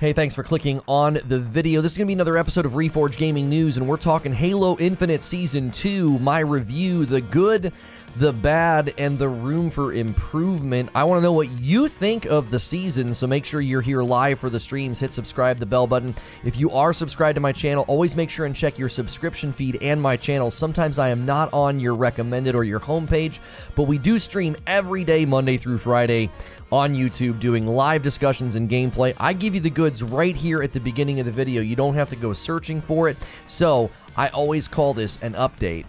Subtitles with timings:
[0.00, 1.80] Hey, thanks for clicking on the video.
[1.80, 4.78] This is going to be another episode of Reforge Gaming News, and we're talking Halo
[4.78, 7.72] Infinite Season 2, my review, the good,
[8.14, 10.90] the bad, and the room for improvement.
[10.94, 14.02] I want to know what you think of the season, so make sure you're here
[14.04, 15.00] live for the streams.
[15.00, 16.14] Hit subscribe, the bell button.
[16.44, 19.82] If you are subscribed to my channel, always make sure and check your subscription feed
[19.82, 20.52] and my channel.
[20.52, 23.40] Sometimes I am not on your recommended or your homepage,
[23.74, 26.30] but we do stream every day, Monday through Friday
[26.70, 29.14] on YouTube doing live discussions and gameplay.
[29.18, 31.62] I give you the goods right here at the beginning of the video.
[31.62, 33.16] You don't have to go searching for it.
[33.46, 35.86] So I always call this an update.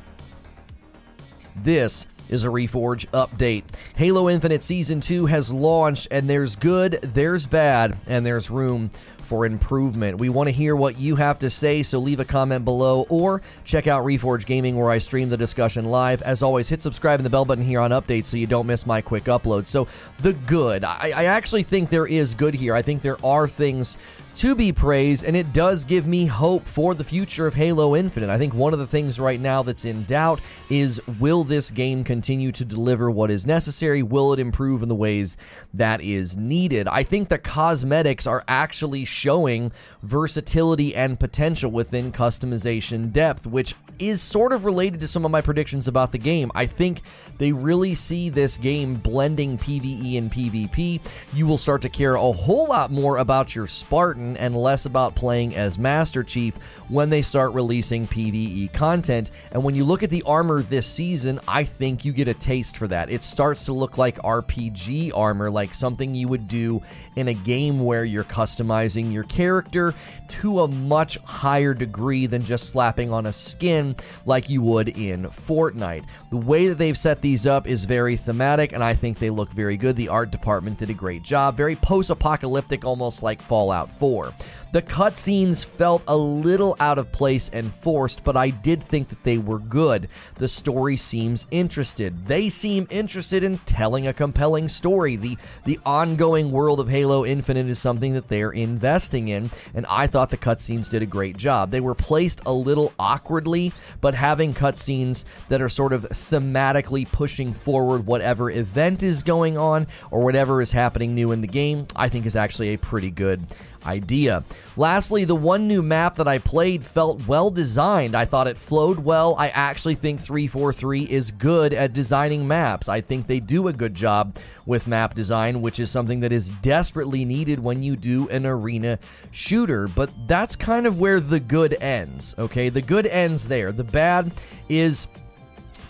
[1.57, 3.63] This is a Reforge update.
[3.97, 8.91] Halo Infinite Season 2 has launched, and there's good, there's bad, and there's room
[9.29, 10.17] for improvement.
[10.17, 13.43] We want to hear what you have to say, so leave a comment below or
[13.63, 16.23] check out Reforge Gaming where I stream the discussion live.
[16.23, 18.87] As always, hit subscribe and the bell button here on updates so you don't miss
[18.87, 19.67] my quick upload.
[19.67, 19.87] So,
[20.17, 20.83] the good.
[20.83, 22.73] I, I actually think there is good here.
[22.73, 23.97] I think there are things
[24.39, 28.29] to be praised, and it does give me hope for the future of Halo Infinite.
[28.29, 32.05] I think one of the things right now that's in doubt is will this game
[32.05, 34.01] continue to deliver what is necessary?
[34.01, 35.35] Will it improve in the ways
[35.73, 36.87] that is needed?
[36.87, 44.21] I think the cosmetics are actually showing versatility and potential within customization depth, which is
[44.21, 46.51] sort of related to some of my predictions about the game.
[46.55, 47.01] I think
[47.37, 51.01] they really see this game blending PvE and PvP.
[51.33, 55.15] You will start to care a whole lot more about your Spartan and less about
[55.15, 56.55] playing as Master Chief
[56.89, 59.31] when they start releasing PvE content.
[59.51, 62.75] And when you look at the armor this season, I think you get a taste
[62.75, 63.09] for that.
[63.09, 66.81] It starts to look like RPG armor, like something you would do
[67.15, 69.93] in a game where you're customizing your character
[70.29, 73.95] to a much higher degree than just slapping on a skin
[74.25, 76.05] like you would in Fortnite.
[76.29, 79.51] The way that they've set these up is very thematic, and I think they look
[79.51, 79.95] very good.
[79.95, 81.55] The art department did a great job.
[81.55, 84.33] Very post apocalyptic, almost like Fallout 4.
[84.71, 89.23] The cutscenes felt a little out of place and forced, but I did think that
[89.23, 90.09] they were good.
[90.35, 92.27] The story seems interested.
[92.27, 95.15] They seem interested in telling a compelling story.
[95.15, 100.05] The the ongoing world of Halo Infinite is something that they're investing in, and I
[100.05, 101.71] thought the cutscenes did a great job.
[101.71, 107.55] They were placed a little awkwardly, but having cutscenes that are sort of thematically pushing
[107.55, 112.07] forward whatever event is going on or whatever is happening new in the game, I
[112.07, 113.47] think is actually a pretty good
[113.85, 114.43] idea.
[114.77, 118.15] Lastly, the one new map that I played felt well designed.
[118.15, 119.35] I thought it flowed well.
[119.37, 122.89] I actually think 343 is good at designing maps.
[122.89, 126.49] I think they do a good job with map design, which is something that is
[126.61, 128.99] desperately needed when you do an arena
[129.31, 129.87] shooter.
[129.87, 132.69] But that's kind of where the good ends, okay?
[132.69, 133.71] The good ends there.
[133.71, 134.31] The bad
[134.69, 135.07] is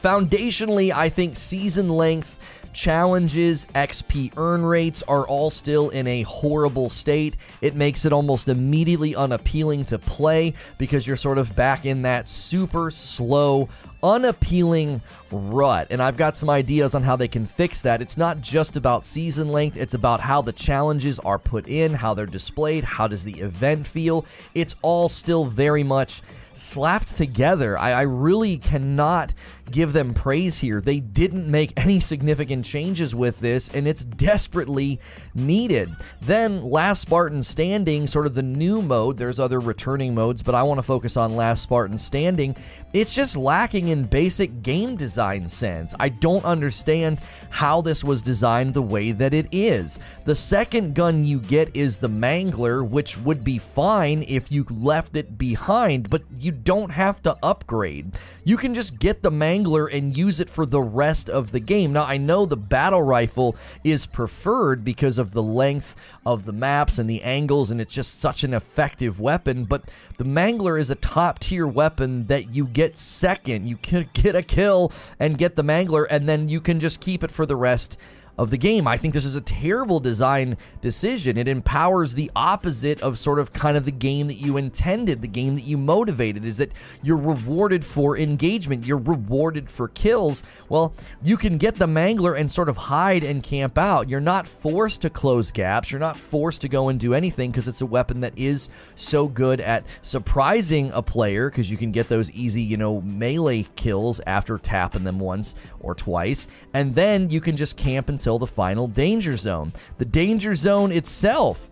[0.02, 2.39] foundationally, I think season length
[2.80, 7.36] challenges, XP earn rates are all still in a horrible state.
[7.60, 12.30] It makes it almost immediately unappealing to play because you're sort of back in that
[12.30, 13.68] super slow,
[14.02, 15.88] unappealing rut.
[15.90, 18.02] And I've got some ideas on how they can fix that.
[18.02, 22.14] It's not just about season length, it's about how the challenges are put in, how
[22.14, 24.26] they're displayed, how does the event feel.
[24.56, 26.22] It's all still very much
[26.60, 27.78] slapped together.
[27.78, 29.34] I, I, really cannot
[29.72, 30.81] give them praise here.
[30.81, 35.00] They didn't make any significant changes with this, and it's desperately
[35.35, 35.90] needed.
[36.22, 39.18] Then, Last Spartan Standing, sort of the new mode.
[39.18, 42.56] There's other returning modes, but I want to focus on Last Spartan Standing.
[42.91, 45.94] It's just lacking in basic game design sense.
[46.00, 50.00] I don't understand how this was designed the way that it is.
[50.25, 55.16] The second gun you get is the Mangler, which would be fine if you left
[55.16, 58.18] it behind, but you don't have to upgrade.
[58.44, 61.94] You can just get the Mangler and use it for the rest of the game.
[61.94, 66.97] Now, I know the battle rifle is preferred because of the length of the maps
[66.97, 69.84] and the angles, and it's just such an effective weapon, but
[70.18, 73.68] the Mangler is a top tier weapon that you get second.
[73.68, 77.24] You can get a kill and get the Mangler, and then you can just keep
[77.24, 77.98] it for the rest
[78.40, 78.88] of the game.
[78.88, 81.38] I think this is a terrible design decision.
[81.38, 85.28] It empowers the opposite of sort of kind of the game that you intended, the
[85.28, 86.72] game that you motivated, is that
[87.04, 90.42] you're rewarded for engagement, you're rewarded for kills.
[90.69, 94.08] Well, you can get the Mangler and sort of hide and camp out.
[94.08, 97.68] You're not forced to close gaps, you're not forced to go and do anything because
[97.68, 102.08] it's a weapon that is so good at surprising a player because you can get
[102.08, 106.48] those easy, you know, melee kills after tapping them once or twice.
[106.74, 109.72] And then you can just camp until until the final danger zone.
[109.98, 111.69] The danger zone itself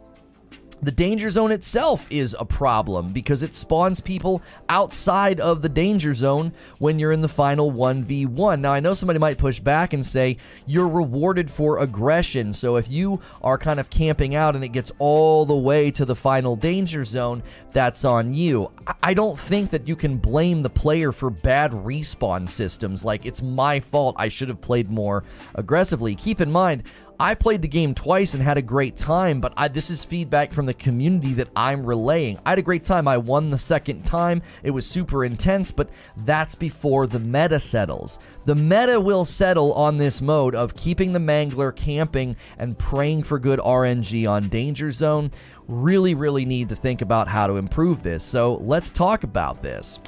[0.82, 6.14] the danger zone itself is a problem because it spawns people outside of the danger
[6.14, 8.60] zone when you're in the final 1v1.
[8.60, 10.38] Now, I know somebody might push back and say
[10.68, 12.54] you're rewarded for aggression.
[12.54, 16.06] So if you are kind of camping out and it gets all the way to
[16.06, 17.42] the final danger zone,
[17.72, 18.72] that's on you.
[19.02, 23.04] I don't think that you can blame the player for bad respawn systems.
[23.04, 24.16] Like, it's my fault.
[24.20, 25.24] I should have played more
[25.56, 26.14] aggressively.
[26.14, 26.84] Keep in mind,
[27.20, 30.54] I played the game twice and had a great time, but I, this is feedback
[30.54, 32.38] from the community that I'm relaying.
[32.46, 33.08] I had a great time.
[33.08, 34.44] I won the second time.
[34.62, 35.90] It was super intense, but
[36.26, 38.20] that's before the meta settles.
[38.46, 43.40] The meta will settle on this mode of keeping the mangler camping and praying for
[43.40, 45.32] good RNG on Danger Zone.
[45.68, 48.24] Really, really need to think about how to improve this.
[48.24, 50.00] So let's talk about this.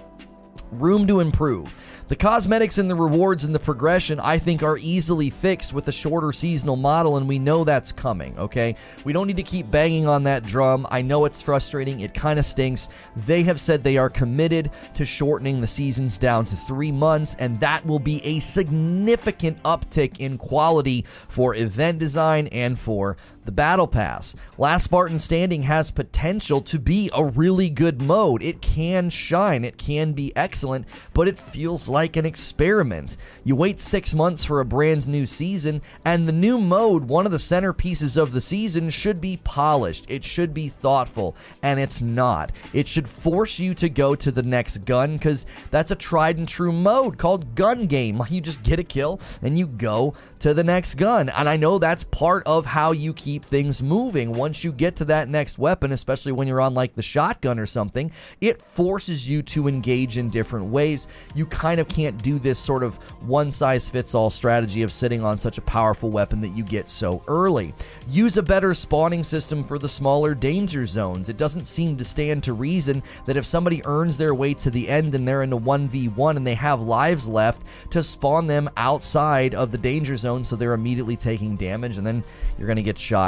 [0.71, 1.73] Room to improve.
[2.09, 5.91] The cosmetics and the rewards and the progression, I think, are easily fixed with a
[5.91, 8.75] shorter seasonal model, and we know that's coming, okay?
[9.03, 10.87] We don't need to keep banging on that drum.
[10.89, 11.99] I know it's frustrating.
[11.99, 12.89] It kind of stinks.
[13.15, 17.59] They have said they are committed to shortening the seasons down to three months, and
[17.59, 23.17] that will be a significant uptick in quality for event design and for
[23.49, 24.35] the Battle Pass.
[24.59, 28.43] Last Spartan Standing has potential to be a really good mode.
[28.43, 30.85] It can shine, it can be excellent,
[31.15, 33.17] but it feels like an experiment.
[33.43, 37.31] You wait six months for a brand new season, and the new mode, one of
[37.31, 40.05] the centerpieces of the season, should be polished.
[40.07, 42.51] It should be thoughtful, and it's not.
[42.71, 46.47] It should force you to go to the next gun because that's a tried and
[46.47, 48.21] true mode called Gun Game.
[48.29, 51.29] You just get a kill and you go to the next gun.
[51.29, 54.33] And I know that's part of how you keep keep things moving.
[54.33, 57.65] Once you get to that next weapon, especially when you're on like the shotgun or
[57.65, 61.07] something, it forces you to engage in different ways.
[61.35, 65.23] You kind of can't do this sort of one size fits all strategy of sitting
[65.23, 67.73] on such a powerful weapon that you get so early.
[68.09, 71.29] Use a better spawning system for the smaller danger zones.
[71.29, 74.89] It doesn't seem to stand to reason that if somebody earns their way to the
[74.89, 79.55] end and they're in a 1v1 and they have lives left, to spawn them outside
[79.55, 82.23] of the danger zone so they're immediately taking damage and then
[82.57, 83.18] you're going to get shot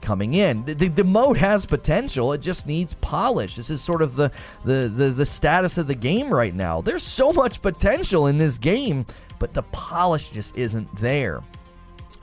[0.00, 0.64] coming in.
[0.64, 2.32] The, the, the, mode has potential.
[2.32, 3.56] It just needs polish.
[3.56, 4.30] This is sort of the,
[4.64, 6.80] the, the, the status of the game right now.
[6.80, 9.04] There's so much potential in this game,
[9.38, 11.42] but the polish just isn't there.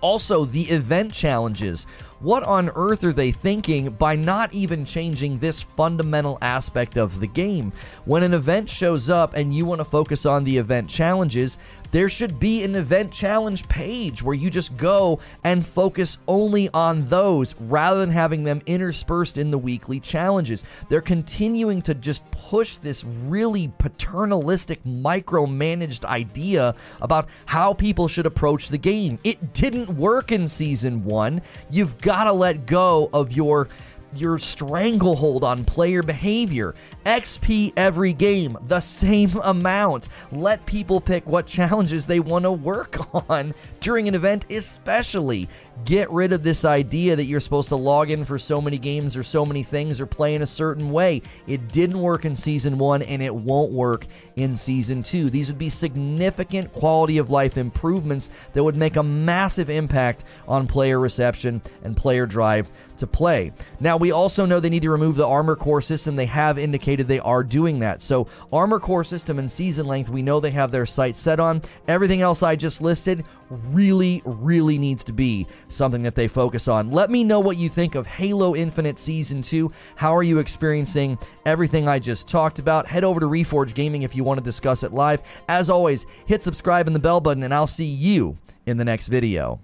[0.01, 1.87] Also, the event challenges.
[2.19, 7.27] What on earth are they thinking by not even changing this fundamental aspect of the
[7.27, 7.71] game?
[8.05, 11.57] When an event shows up and you want to focus on the event challenges,
[11.91, 17.07] there should be an event challenge page where you just go and focus only on
[17.07, 20.63] those rather than having them interspersed in the weekly challenges.
[20.89, 28.69] They're continuing to just push this really paternalistic, micromanaged idea about how people should approach
[28.69, 29.19] the game.
[29.23, 31.41] It didn't work in season one.
[31.69, 33.69] You've got to let go of your
[34.15, 36.75] your stranglehold on player behavior.
[37.05, 40.09] XP every game, the same amount.
[40.31, 45.47] Let people pick what challenges they want to work on during an event, especially.
[45.85, 49.15] Get rid of this idea that you're supposed to log in for so many games
[49.15, 51.21] or so many things or play in a certain way.
[51.45, 55.29] It didn't work in season one and it won't work in season two.
[55.29, 60.67] These would be significant quality of life improvements that would make a massive impact on
[60.67, 63.51] player reception and player drive to play.
[63.79, 66.15] Now, we also know they need to remove the armor core system.
[66.15, 68.01] They have indicated they are doing that.
[68.01, 71.61] So, armor core system and season length, we know they have their sights set on.
[71.87, 76.89] Everything else I just listed really, really needs to be something that they focus on.
[76.89, 79.71] Let me know what you think of Halo Infinite Season 2.
[79.95, 82.87] How are you experiencing everything I just talked about?
[82.87, 85.21] Head over to Reforge Gaming if you want to discuss it live.
[85.47, 89.07] As always, hit subscribe and the bell button, and I'll see you in the next
[89.07, 89.59] video.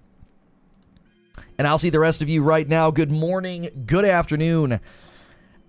[1.57, 2.91] And I'll see the rest of you right now.
[2.91, 4.79] Good morning, good afternoon,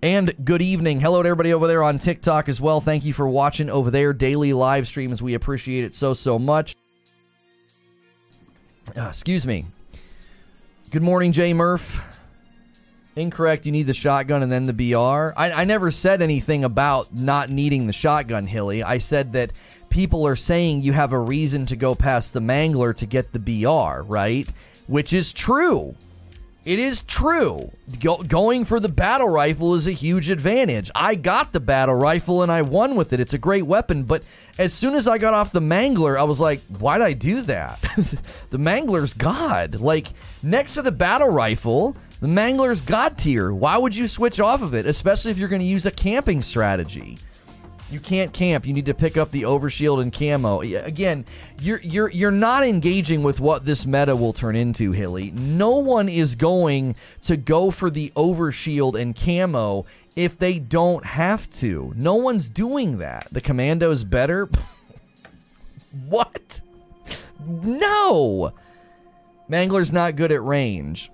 [0.01, 0.99] and good evening.
[0.99, 2.81] Hello to everybody over there on TikTok as well.
[2.81, 4.13] Thank you for watching over there.
[4.13, 5.21] Daily live streams.
[5.21, 6.75] We appreciate it so, so much.
[8.95, 9.65] Uh, excuse me.
[10.95, 12.21] Good morning, Jay Murph.
[13.17, 13.65] Incorrect.
[13.65, 15.37] You need the shotgun and then the BR.
[15.37, 18.81] I, I never said anything about not needing the shotgun, Hilly.
[18.81, 19.51] I said that
[19.89, 23.39] people are saying you have a reason to go past the Mangler to get the
[23.39, 24.47] BR, right?
[24.87, 25.95] Which is true.
[26.65, 27.71] It is true.
[27.99, 30.89] Go- going for the battle rifle is a huge advantage.
[30.95, 33.19] I got the battle rifle and I won with it.
[33.19, 34.25] It's a great weapon, but
[34.57, 37.79] as soon as I got off the Mangler, I was like, why'd I do that?
[38.49, 39.79] the Mangler's God.
[39.79, 40.07] Like,
[40.41, 43.53] next to the battle rifle, the Mangler's God tier.
[43.53, 46.41] Why would you switch off of it, especially if you're going to use a camping
[46.41, 47.19] strategy?
[47.91, 48.65] You can't camp.
[48.65, 50.61] You need to pick up the overshield and camo.
[50.61, 51.25] Again,
[51.59, 55.31] you're you're you're not engaging with what this meta will turn into, Hilly.
[55.31, 61.49] No one is going to go for the overshield and camo if they don't have
[61.51, 61.93] to.
[61.95, 63.27] No one's doing that.
[63.31, 64.49] The commando's better.
[66.07, 66.61] what?
[67.45, 68.51] No.
[69.47, 71.11] Mangler's not good at range.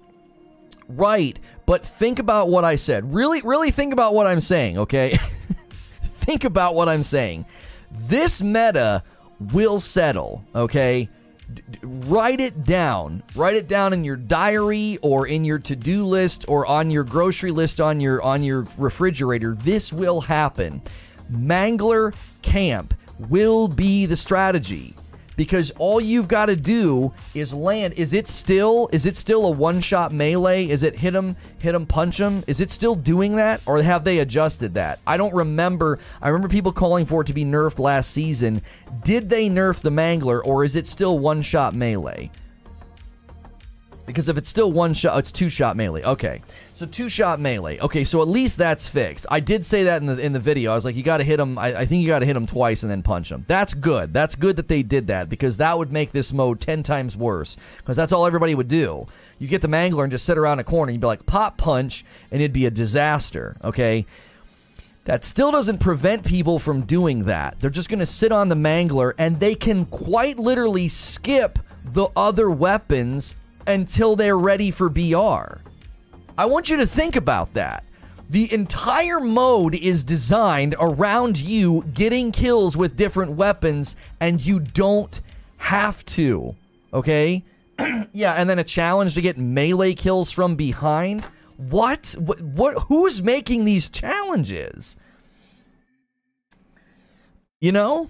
[0.87, 3.13] Right, but think about what I said.
[3.13, 5.19] Really, really think about what I'm saying, okay?
[6.21, 7.45] think about what I'm saying.
[7.91, 9.03] This meta
[9.39, 11.09] will settle, okay?
[11.53, 13.23] D- write it down.
[13.35, 17.51] Write it down in your diary or in your to-do list or on your grocery
[17.51, 19.55] list on your on your refrigerator.
[19.55, 20.81] This will happen.
[21.31, 22.93] Mangler camp
[23.29, 24.95] will be the strategy
[25.35, 27.93] because all you've got to do is land.
[27.95, 30.67] Is it still is it still a one shot melee?
[30.67, 32.43] Is it hit him, hit him, punch him?
[32.47, 34.99] Is it still doing that, or have they adjusted that?
[35.07, 35.99] I don't remember.
[36.21, 38.61] I remember people calling for it to be nerfed last season.
[39.03, 42.31] Did they nerf the Mangler, or is it still one shot melee?
[44.11, 46.03] Because if it's still one shot, it's two shot melee.
[46.03, 46.41] Okay.
[46.73, 47.77] So two shot melee.
[47.79, 49.25] Okay, so at least that's fixed.
[49.29, 50.71] I did say that in the in the video.
[50.71, 51.57] I was like, you got to hit him.
[51.57, 53.45] I, I, think you got to hit him twice and then punch him.
[53.47, 54.13] That's good.
[54.13, 57.57] That's good that they did that because that would make this mode ten times worse.
[57.77, 59.05] Because that's all everybody would do.
[59.37, 60.89] You get the mangler and just sit around a corner.
[60.89, 63.57] And you'd be like pop punch, and it'd be a disaster.
[63.63, 64.05] Okay.
[65.05, 67.57] That still doesn't prevent people from doing that.
[67.59, 72.09] They're just going to sit on the mangler and they can quite literally skip the
[72.15, 73.33] other weapons
[73.67, 75.59] until they're ready for BR.
[76.37, 77.83] I want you to think about that.
[78.29, 85.19] The entire mode is designed around you getting kills with different weapons, and you don't
[85.57, 86.55] have to.
[86.93, 87.43] Okay?
[88.13, 91.27] yeah, and then a challenge to get melee kills from behind.
[91.57, 92.15] What?
[92.17, 92.41] What?
[92.41, 92.83] What?
[92.87, 94.95] Who's making these challenges?
[97.59, 98.09] You know?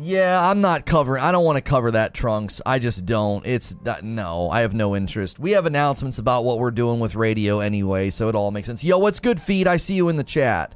[0.00, 1.22] Yeah, I'm not covering.
[1.22, 2.60] I don't want to cover that, Trunks.
[2.64, 3.44] I just don't.
[3.46, 4.04] It's that.
[4.04, 5.38] No, I have no interest.
[5.38, 8.84] We have announcements about what we're doing with radio anyway, so it all makes sense.
[8.84, 9.66] Yo, what's good, feed?
[9.66, 10.74] I see you in the chat.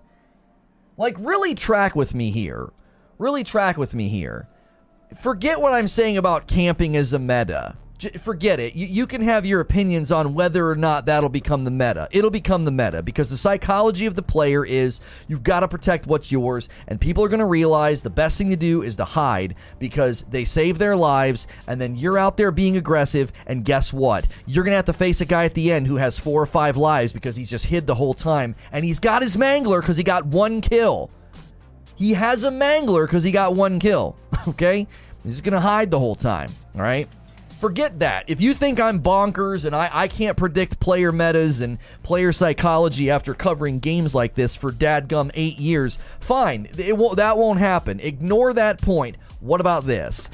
[0.97, 2.73] Like, really track with me here.
[3.19, 4.49] Really track with me here.
[5.21, 7.77] Forget what I'm saying about camping as a meta
[8.21, 8.75] forget it.
[8.75, 12.09] You, you, can have your opinions on whether or not that'll become the meta.
[12.11, 16.07] It'll become the meta because the psychology of the player is you've got to protect
[16.07, 19.05] what's yours, and people are going to realize the best thing to do is to
[19.05, 23.93] hide because they save their lives, and then you're out there being aggressive, and guess
[23.93, 24.27] what?
[24.47, 26.47] You're going to have to face a guy at the end who has four or
[26.47, 29.97] five lives because he's just hid the whole time, and he's got his mangler because
[29.97, 31.11] he got one kill.
[31.97, 34.17] He has a mangler because he got one kill,
[34.49, 34.87] okay?
[35.25, 37.09] He's going to hide the whole time, all right?
[37.63, 38.25] Forget that.
[38.27, 43.09] If you think I'm bonkers and I, I can't predict player metas and player psychology
[43.09, 46.69] after covering games like this for dadgum eight years, fine.
[46.77, 48.01] It won't, that won't happen.
[48.01, 49.17] Ignore that point.
[49.39, 50.29] What about this?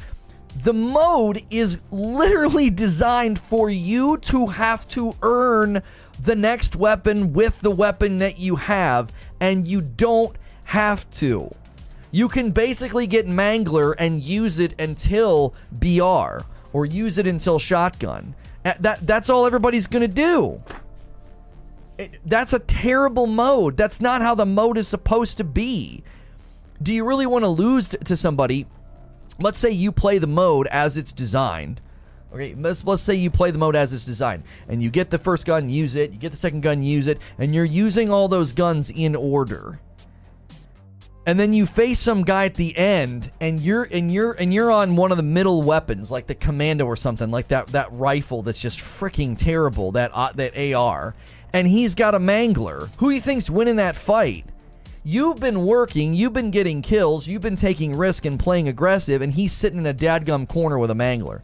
[0.65, 5.83] The mode is literally designed for you to have to earn
[6.25, 11.55] the next weapon with the weapon that you have, and you don't have to.
[12.11, 18.35] You can basically get Mangler and use it until BR or use it until shotgun.
[18.63, 20.63] That that's all everybody's going to do.
[21.97, 23.77] It, that's a terrible mode.
[23.77, 26.03] That's not how the mode is supposed to be.
[26.81, 28.67] Do you really want to lose to somebody?
[29.41, 31.81] Let's say you play the mode as it's designed.
[32.33, 35.19] Okay, let's, let's say you play the mode as it's designed, and you get the
[35.19, 38.29] first gun, use it, you get the second gun, use it, and you're using all
[38.29, 39.81] those guns in order
[41.29, 44.71] and then you face some guy at the end and you're and you're and you're
[44.71, 48.43] on one of the middle weapons like the commando or something like that that rifle
[48.43, 51.15] that's just freaking terrible that uh, that AR
[51.53, 52.89] and he's got a mangler.
[52.97, 54.47] Who you think's winning that fight?
[55.05, 59.31] You've been working you've been getting kills you've been taking risk and playing aggressive and
[59.31, 61.43] he's sitting in a dadgum corner with a mangler.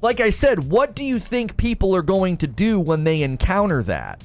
[0.00, 3.82] Like I said what do you think people are going to do when they encounter
[3.82, 4.24] that?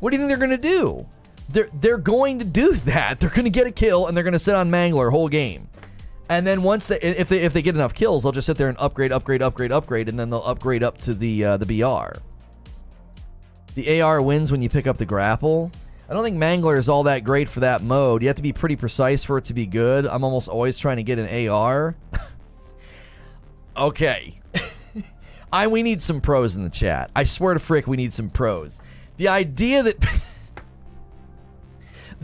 [0.00, 1.06] What do you think they're going to do
[1.48, 3.20] they're they're going to do that.
[3.20, 5.68] They're going to get a kill and they're going to sit on Mangler whole game.
[6.28, 8.68] And then once they if they if they get enough kills, they'll just sit there
[8.68, 12.18] and upgrade, upgrade, upgrade, upgrade, and then they'll upgrade up to the uh, the BR.
[13.74, 15.70] The AR wins when you pick up the grapple.
[16.08, 18.22] I don't think Mangler is all that great for that mode.
[18.22, 20.06] You have to be pretty precise for it to be good.
[20.06, 21.96] I'm almost always trying to get an AR.
[23.76, 24.40] okay.
[25.52, 27.10] I we need some pros in the chat.
[27.16, 28.80] I swear to frick we need some pros.
[29.16, 29.96] The idea that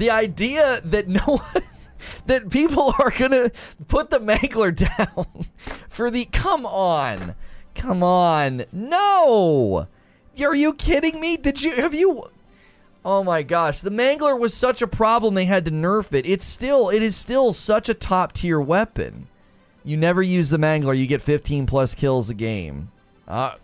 [0.00, 1.42] the idea that no
[2.26, 3.52] that people are gonna
[3.86, 5.46] put the Mangler down
[5.88, 7.34] for the come on,
[7.74, 9.86] come on, no.
[10.40, 11.36] Are you kidding me?
[11.36, 12.30] Did you have you?
[13.04, 16.24] Oh my gosh, the Mangler was such a problem they had to nerf it.
[16.24, 19.28] It's still it is still such a top tier weapon.
[19.84, 22.90] You never use the Mangler, you get 15 plus kills a game.
[23.28, 23.54] Uh,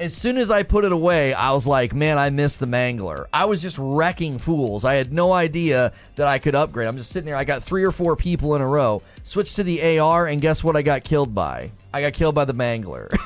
[0.00, 3.26] as soon as I put it away, I was like, man, I miss the Mangler.
[3.32, 4.84] I was just wrecking fools.
[4.84, 6.88] I had no idea that I could upgrade.
[6.88, 7.36] I'm just sitting there.
[7.36, 9.02] I got three or four people in a row.
[9.22, 11.70] Switched to the AR, and guess what I got killed by?
[11.92, 13.16] I got killed by the Mangler.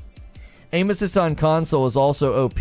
[0.72, 2.60] Aim assist on console is also OP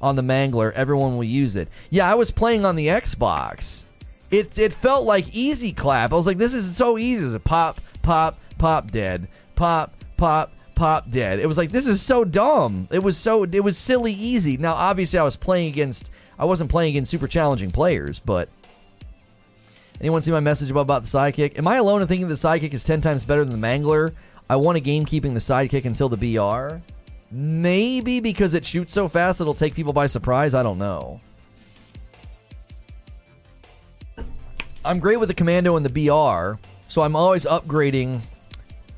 [0.00, 0.72] on the Mangler.
[0.72, 1.68] Everyone will use it.
[1.90, 3.84] Yeah, I was playing on the Xbox.
[4.30, 6.12] It it felt like easy clap.
[6.12, 7.24] I was like, this is so easy.
[7.24, 11.40] It's a pop, pop, pop, dead, pop, pop, pop, dead.
[11.40, 12.88] It was like this is so dumb.
[12.90, 14.56] It was so it was silly easy.
[14.56, 16.10] Now, obviously, I was playing against.
[16.38, 18.48] I wasn't playing against super challenging players, but.
[20.00, 21.58] Anyone see my message about, about the sidekick?
[21.58, 24.12] Am I alone in thinking the sidekick is 10 times better than the Mangler?
[24.48, 26.76] I want a game keeping the sidekick until the BR.
[27.32, 30.54] Maybe because it shoots so fast it'll take people by surprise.
[30.54, 31.20] I don't know.
[34.84, 38.20] I'm great with the Commando and the BR, so I'm always upgrading,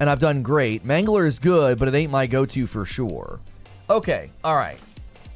[0.01, 0.85] and I've done great.
[0.85, 3.39] Mangler is good, but it ain't my go to for sure.
[3.89, 4.79] Okay, alright.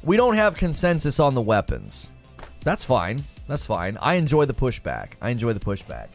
[0.03, 2.09] We don't have consensus on the weapons.
[2.63, 3.23] That's fine.
[3.47, 3.97] That's fine.
[4.01, 5.11] I enjoy the pushback.
[5.21, 6.07] I enjoy the pushback.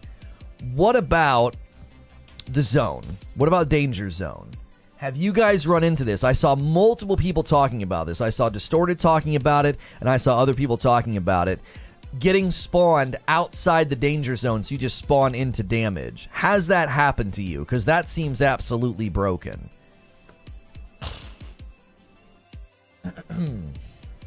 [0.75, 1.57] What about
[2.49, 3.05] the zone?
[3.37, 4.51] What about danger zone?
[4.97, 6.25] Have you guys run into this?
[6.25, 8.21] I saw multiple people talking about this.
[8.21, 11.59] I saw Distorted talking about it, and I saw other people talking about it.
[12.19, 16.29] Getting spawned outside the danger zone, so you just spawn into damage.
[16.33, 17.61] Has that happened to you?
[17.61, 19.71] Because that seems absolutely broken.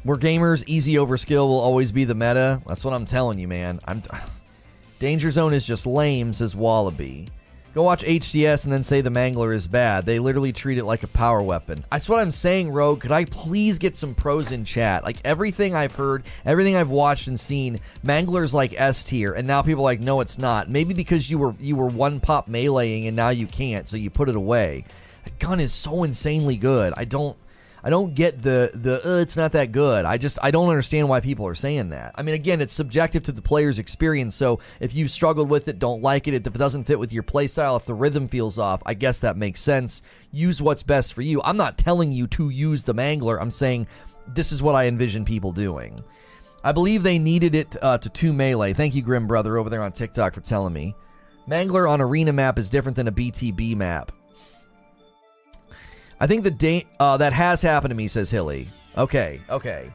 [0.04, 2.60] We're gamers, easy over skill will always be the meta.
[2.66, 3.80] That's what I'm telling you, man.
[3.86, 4.02] I'm
[4.98, 7.28] Danger Zone is just lame, says Wallaby.
[7.74, 10.06] Go watch HDS and then say the Mangler is bad.
[10.06, 11.84] They literally treat it like a power weapon.
[11.90, 13.00] That's what I'm saying, Rogue.
[13.00, 15.02] Could I please get some pros in chat?
[15.02, 19.60] Like everything I've heard, everything I've watched and seen, Mangler's like S tier, and now
[19.60, 20.70] people are like, no, it's not.
[20.70, 24.08] Maybe because you were you were one pop meleeing and now you can't, so you
[24.08, 24.84] put it away.
[25.24, 26.94] The gun is so insanely good.
[26.96, 27.36] I don't
[27.84, 30.06] I don't get the the uh, it's not that good.
[30.06, 32.12] I just I don't understand why people are saying that.
[32.14, 34.34] I mean, again, it's subjective to the player's experience.
[34.34, 37.22] So if you've struggled with it, don't like it, if it doesn't fit with your
[37.22, 40.00] playstyle, if the rhythm feels off, I guess that makes sense.
[40.32, 41.42] Use what's best for you.
[41.42, 43.38] I'm not telling you to use the mangler.
[43.38, 43.86] I'm saying
[44.28, 46.02] this is what I envision people doing.
[46.64, 48.72] I believe they needed it uh, to two melee.
[48.72, 50.94] Thank you, Grim Brother, over there on TikTok for telling me.
[51.46, 54.10] Mangler on arena map is different than a BTB map.
[56.24, 58.68] I think the da- uh, that has happened to me, says Hilly.
[58.96, 59.92] Okay, okay.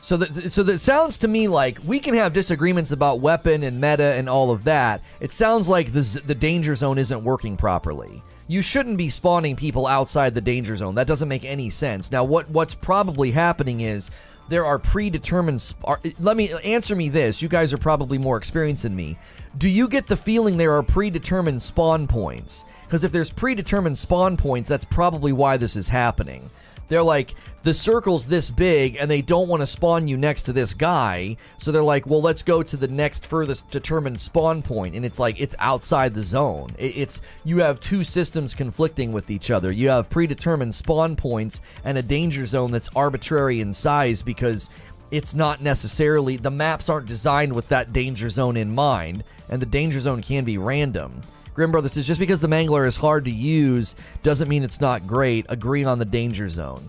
[0.00, 3.80] So that so that sounds to me like we can have disagreements about weapon and
[3.80, 5.00] meta and all of that.
[5.20, 8.22] It sounds like the the danger zone isn't working properly.
[8.48, 10.94] You shouldn't be spawning people outside the danger zone.
[10.94, 12.12] That doesn't make any sense.
[12.12, 14.10] Now, what what's probably happening is
[14.50, 15.62] there are predetermined.
[15.64, 17.40] Sp- are, let me answer me this.
[17.40, 19.16] You guys are probably more experienced than me.
[19.56, 22.66] Do you get the feeling there are predetermined spawn points?
[22.92, 26.50] Because if there's predetermined spawn points, that's probably why this is happening.
[26.88, 30.52] They're like, the circle's this big and they don't want to spawn you next to
[30.52, 31.38] this guy.
[31.56, 34.94] So they're like, well, let's go to the next furthest determined spawn point.
[34.94, 36.68] And it's like, it's outside the zone.
[36.78, 39.72] it's, you have two systems conflicting with each other.
[39.72, 44.68] You have predetermined spawn points and a danger zone that's arbitrary in size because
[45.10, 49.24] it's not necessarily, the maps aren't designed with that danger zone in mind.
[49.48, 51.22] And the danger zone can be random.
[51.54, 55.06] Grim Brother says just because the Mangler is hard to use doesn't mean it's not
[55.06, 55.46] great.
[55.48, 56.82] Agree on the danger zone.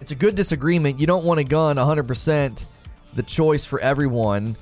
[0.00, 0.98] It's a good disagreement.
[0.98, 2.62] You don't want a gun 100%
[3.14, 4.56] the choice for everyone.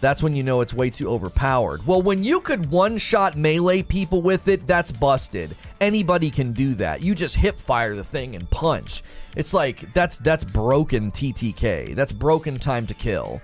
[0.00, 1.86] That's when you know it's way too overpowered.
[1.86, 5.56] Well, when you could one shot melee people with it, that's busted.
[5.80, 7.02] Anybody can do that.
[7.02, 9.04] You just hip fire the thing and punch.
[9.36, 11.94] It's like that's that's broken TTK.
[11.94, 13.40] That's broken time to kill.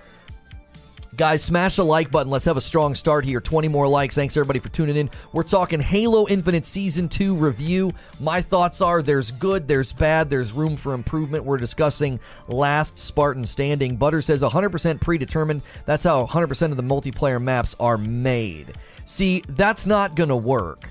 [1.19, 2.31] Guys, smash the like button.
[2.31, 3.41] Let's have a strong start here.
[3.41, 4.15] 20 more likes.
[4.15, 5.09] Thanks everybody for tuning in.
[5.33, 7.91] We're talking Halo Infinite Season 2 review.
[8.21, 11.43] My thoughts are there's good, there's bad, there's room for improvement.
[11.43, 13.97] We're discussing Last Spartan Standing.
[13.97, 15.61] Butter says 100% predetermined.
[15.85, 18.77] That's how 100% of the multiplayer maps are made.
[19.03, 20.89] See, that's not going to work.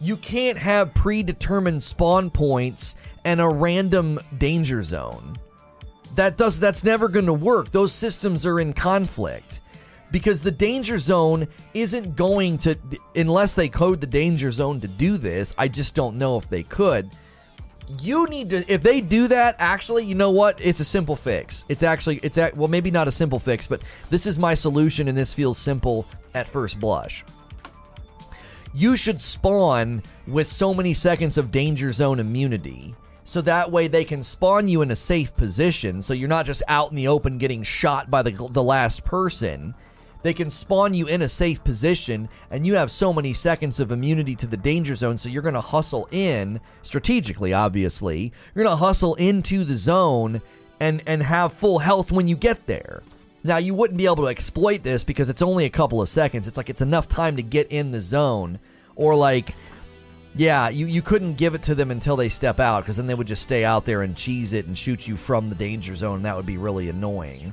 [0.00, 5.32] You can't have predetermined spawn points and a random danger zone
[6.14, 7.72] that does that's never going to work.
[7.72, 9.61] Those systems are in conflict
[10.12, 12.76] because the danger zone isn't going to
[13.16, 16.62] unless they code the danger zone to do this i just don't know if they
[16.62, 17.10] could.
[18.00, 20.60] You need to if they do that actually you know what?
[20.60, 21.64] It's a simple fix.
[21.68, 25.08] It's actually it's at, well maybe not a simple fix but this is my solution
[25.08, 27.24] and this feels simple at first blush.
[28.74, 32.94] You should spawn with so many seconds of danger zone immunity
[33.24, 36.62] so that way they can spawn you in a safe position so you're not just
[36.68, 39.74] out in the open getting shot by the, the last person
[40.22, 43.92] they can spawn you in a safe position and you have so many seconds of
[43.92, 48.76] immunity to the danger zone so you're going to hustle in strategically obviously you're going
[48.76, 50.40] to hustle into the zone
[50.80, 53.02] and and have full health when you get there
[53.44, 56.46] now you wouldn't be able to exploit this because it's only a couple of seconds
[56.46, 58.58] it's like it's enough time to get in the zone
[58.96, 59.54] or like
[60.34, 63.14] yeah, you, you couldn't give it to them until they step out because then they
[63.14, 66.22] would just stay out there and cheese it and shoot you from the danger zone.
[66.22, 67.52] That would be really annoying.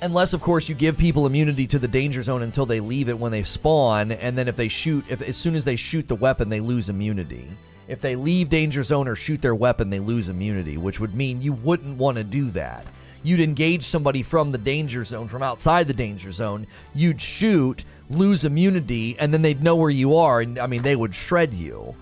[0.00, 3.18] Unless, of course, you give people immunity to the danger zone until they leave it
[3.18, 6.14] when they spawn, and then if they shoot, if as soon as they shoot the
[6.14, 7.48] weapon, they lose immunity.
[7.88, 11.42] If they leave danger zone or shoot their weapon, they lose immunity, which would mean
[11.42, 12.86] you wouldn't want to do that.
[13.24, 16.68] You'd engage somebody from the danger zone, from outside the danger zone.
[16.94, 20.94] You'd shoot, lose immunity, and then they'd know where you are, and I mean, they
[20.94, 21.96] would shred you.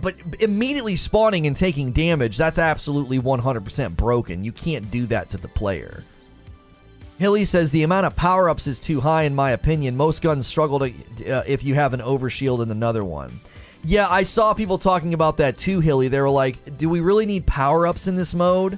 [0.00, 4.44] But immediately spawning and taking damage, that's absolutely 100% broken.
[4.44, 6.04] You can't do that to the player.
[7.22, 9.96] Hilly says the amount of power ups is too high, in my opinion.
[9.96, 10.90] Most guns struggle to
[11.30, 13.40] uh, if you have an overshield and another one.
[13.84, 16.08] Yeah, I saw people talking about that too, Hilly.
[16.08, 18.76] They were like, "Do we really need power ups in this mode?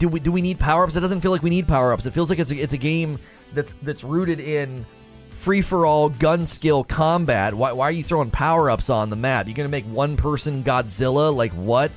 [0.00, 0.96] Do we do we need power ups?
[0.96, 2.04] It doesn't feel like we need power ups.
[2.04, 3.20] It feels like it's a, it's a game
[3.54, 4.84] that's that's rooted in
[5.30, 7.54] free for all gun skill combat.
[7.54, 9.46] Why, why are you throwing power ups on the map?
[9.46, 11.32] You're gonna make one person Godzilla?
[11.32, 11.92] Like what?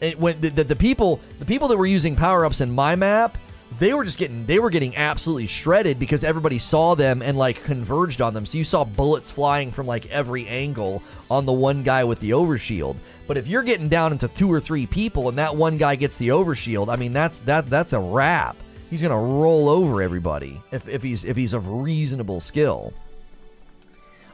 [0.00, 2.96] It, when the, the, the people the people that were using power ups in my
[2.96, 3.36] map
[3.78, 7.64] they were just getting they were getting absolutely shredded because everybody saw them and like
[7.64, 8.46] converged on them.
[8.46, 12.30] So you saw bullets flying from like every angle on the one guy with the
[12.30, 12.96] overshield.
[13.26, 16.18] But if you're getting down into two or three people and that one guy gets
[16.18, 18.56] the overshield, I mean that's that that's a wrap.
[18.90, 22.92] He's gonna roll over everybody if, if he's if he's of reasonable skill.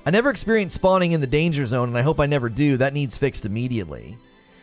[0.05, 2.79] I never experienced spawning in the danger zone, and I hope I never do.
[2.79, 4.17] That needs fixed immediately.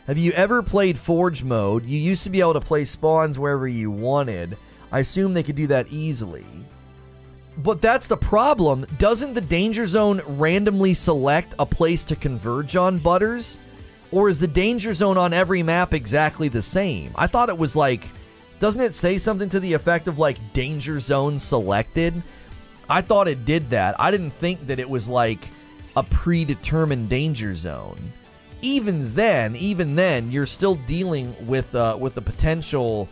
[0.08, 1.86] Have you ever played Forge mode?
[1.86, 4.58] You used to be able to play spawns wherever you wanted.
[4.90, 6.46] I assume they could do that easily.
[7.58, 8.88] But that's the problem.
[9.00, 13.58] Doesn't the danger zone randomly select a place to converge on Butters?
[14.12, 17.12] Or is the danger zone on every map exactly the same?
[17.16, 18.08] I thought it was like.
[18.62, 22.24] Doesn't it say something to the effect of like danger zone selected?
[22.90, 24.00] I thought it did that.
[24.00, 25.50] I didn't think that it was like
[25.98, 28.00] a predetermined danger zone.
[28.62, 33.08] Even then, even then, you're still dealing with uh, with the potential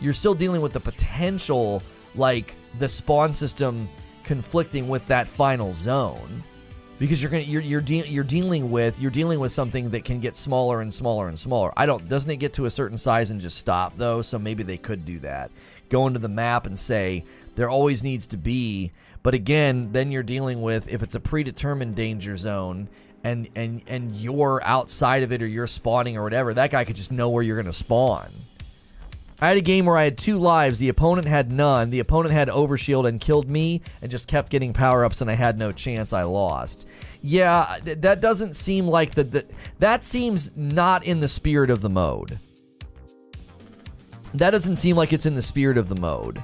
[0.00, 1.82] you're still dealing with the potential,
[2.14, 3.88] like the spawn system
[4.24, 6.42] conflicting with that final zone,
[6.98, 10.20] because you're gonna you're you're, de- you're dealing with you're dealing with something that can
[10.20, 11.72] get smaller and smaller and smaller.
[11.76, 14.22] I don't doesn't it get to a certain size and just stop though?
[14.22, 15.50] So maybe they could do that.
[15.88, 18.92] Go into the map and say there always needs to be.
[19.22, 22.88] But again, then you're dealing with if it's a predetermined danger zone
[23.26, 26.96] and and and you're outside of it or you're spawning or whatever, that guy could
[26.96, 28.30] just know where you're going to spawn.
[29.40, 30.78] I had a game where I had two lives.
[30.78, 31.90] The opponent had none.
[31.90, 35.34] The opponent had overshield and killed me and just kept getting power ups, and I
[35.34, 36.14] had no chance.
[36.14, 36.86] I lost.
[37.20, 39.46] Yeah, th- that doesn't seem like the, the.
[39.78, 42.38] That seems not in the spirit of the mode.
[44.32, 46.42] That doesn't seem like it's in the spirit of the mode.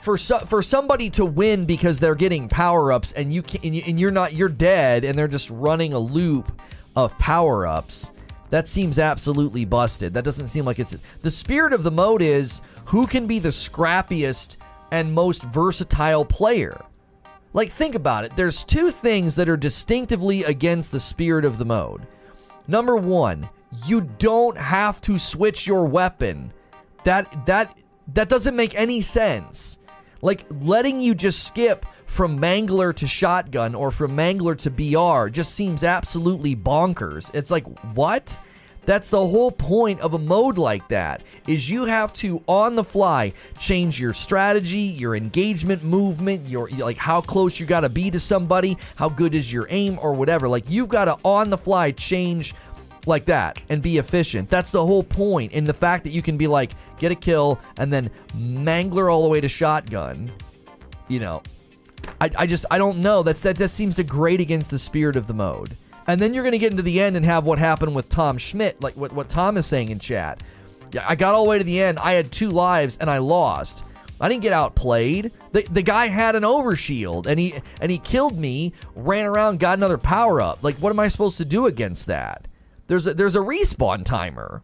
[0.00, 3.98] For so, for somebody to win because they're getting power ups and you can and
[3.98, 6.60] you're not you're dead and they're just running a loop
[6.94, 8.10] of power ups
[8.50, 10.14] that seems absolutely busted.
[10.14, 13.48] That doesn't seem like it's the spirit of the mode is who can be the
[13.48, 14.56] scrappiest
[14.92, 16.80] and most versatile player.
[17.52, 18.36] Like think about it.
[18.36, 22.06] There's two things that are distinctively against the spirit of the mode.
[22.68, 23.48] Number 1,
[23.86, 26.52] you don't have to switch your weapon.
[27.04, 27.76] That that
[28.14, 29.78] that doesn't make any sense.
[30.22, 35.54] Like letting you just skip from Mangler to shotgun or from Mangler to BR just
[35.54, 37.30] seems absolutely bonkers.
[37.34, 38.38] It's like, what?
[38.86, 42.84] That's the whole point of a mode like that is you have to on the
[42.84, 48.12] fly change your strategy, your engagement movement, your like how close you got to be
[48.12, 50.48] to somebody, how good is your aim or whatever.
[50.48, 52.54] Like you've got to on the fly change
[53.06, 54.50] like that and be efficient.
[54.50, 55.52] That's the whole point.
[55.52, 59.22] In the fact that you can be like get a kill and then mangler all
[59.22, 60.30] the way to shotgun,
[61.08, 61.42] you know,
[62.20, 63.22] I, I just I don't know.
[63.22, 65.76] That's that just seems to grate against the spirit of the mode.
[66.06, 68.80] And then you're to get into the end and have what happened with Tom Schmidt,
[68.80, 70.40] like what, what Tom is saying in chat.
[70.92, 71.98] Yeah, I got all the way to the end.
[71.98, 73.84] I had two lives and I lost.
[74.20, 75.32] I didn't get outplayed.
[75.52, 79.78] The, the guy had an overshield and he and he killed me, ran around, got
[79.78, 80.62] another power up.
[80.62, 82.46] Like what am I supposed to do against that?
[82.86, 84.62] There's a, there's a respawn timer.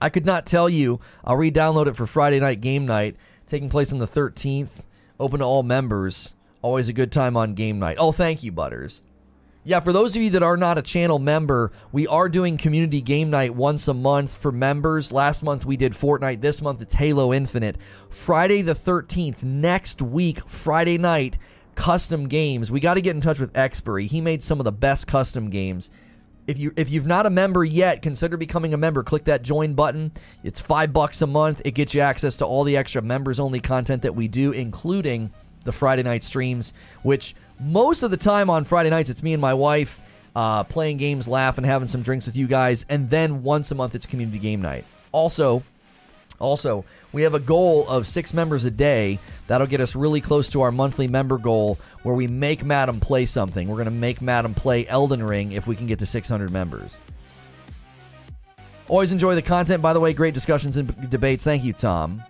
[0.00, 1.00] I could not tell you.
[1.24, 4.84] I'll re-download it for Friday night game night, taking place on the 13th.
[5.20, 6.34] Open to all members.
[6.60, 7.96] Always a good time on game night.
[8.00, 9.00] Oh, thank you, Butters.
[9.64, 13.00] Yeah, for those of you that are not a channel member, we are doing community
[13.00, 15.12] game night once a month for members.
[15.12, 16.40] Last month we did Fortnite.
[16.40, 17.76] This month it's Halo Infinite.
[18.10, 21.36] Friday the 13th, next week, Friday night,
[21.76, 22.72] custom games.
[22.72, 24.08] We got to get in touch with Expiry.
[24.08, 25.90] He made some of the best custom games.
[26.46, 29.02] If you if you've not a member yet, consider becoming a member.
[29.02, 30.12] Click that join button.
[30.42, 31.62] It's 5 bucks a month.
[31.64, 35.32] It gets you access to all the extra members only content that we do including
[35.64, 39.40] the Friday night streams, which most of the time on Friday nights, it's me and
[39.40, 40.00] my wife
[40.34, 43.94] uh, playing games, laughing, having some drinks with you guys, and then once a month
[43.94, 44.84] it's community game night.
[45.12, 45.62] Also,
[46.38, 49.18] also we have a goal of six members a day.
[49.46, 53.26] That'll get us really close to our monthly member goal, where we make Madam play
[53.26, 53.68] something.
[53.68, 56.98] We're going to make Madam play Elden Ring if we can get to 600 members.
[58.88, 60.12] Always enjoy the content, by the way.
[60.12, 61.44] Great discussions and debates.
[61.44, 62.22] Thank you, Tom.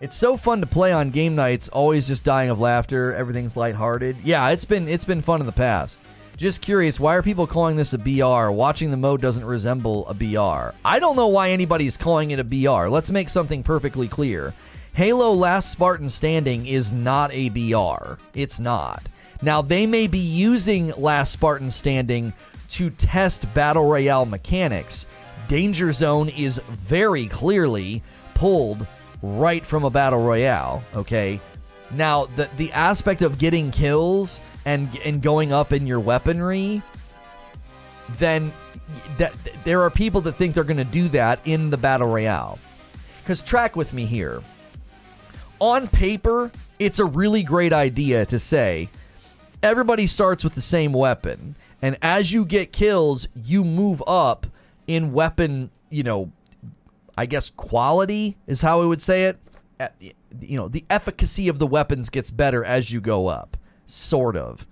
[0.00, 4.16] It's so fun to play on game nights, always just dying of laughter, everything's lighthearted.
[4.22, 6.00] Yeah, it's been it's been fun in the past.
[6.36, 8.52] Just curious, why are people calling this a BR?
[8.52, 10.72] Watching the mode doesn't resemble a BR.
[10.84, 12.86] I don't know why anybody's calling it a BR.
[12.86, 14.54] Let's make something perfectly clear.
[14.94, 18.22] Halo Last Spartan Standing is not a BR.
[18.34, 19.02] It's not.
[19.40, 22.32] Now, they may be using Last Spartan Standing
[22.70, 25.06] to test Battle Royale mechanics.
[25.48, 28.02] Danger Zone is very clearly
[28.34, 28.86] pulled
[29.22, 30.82] right from a battle royale.
[30.94, 31.40] Okay,
[31.92, 36.82] now the the aspect of getting kills and and going up in your weaponry,
[38.18, 38.52] then
[39.16, 42.58] that there are people that think they're going to do that in the battle royale.
[43.22, 44.42] Because track with me here.
[45.60, 48.88] On paper, it's a really great idea to say
[49.62, 54.46] everybody starts with the same weapon, and as you get kills, you move up
[54.86, 56.32] in weapon, you know,
[57.16, 59.38] I guess quality is how I would say it.
[60.40, 64.66] You know, the efficacy of the weapons gets better as you go up, sort of.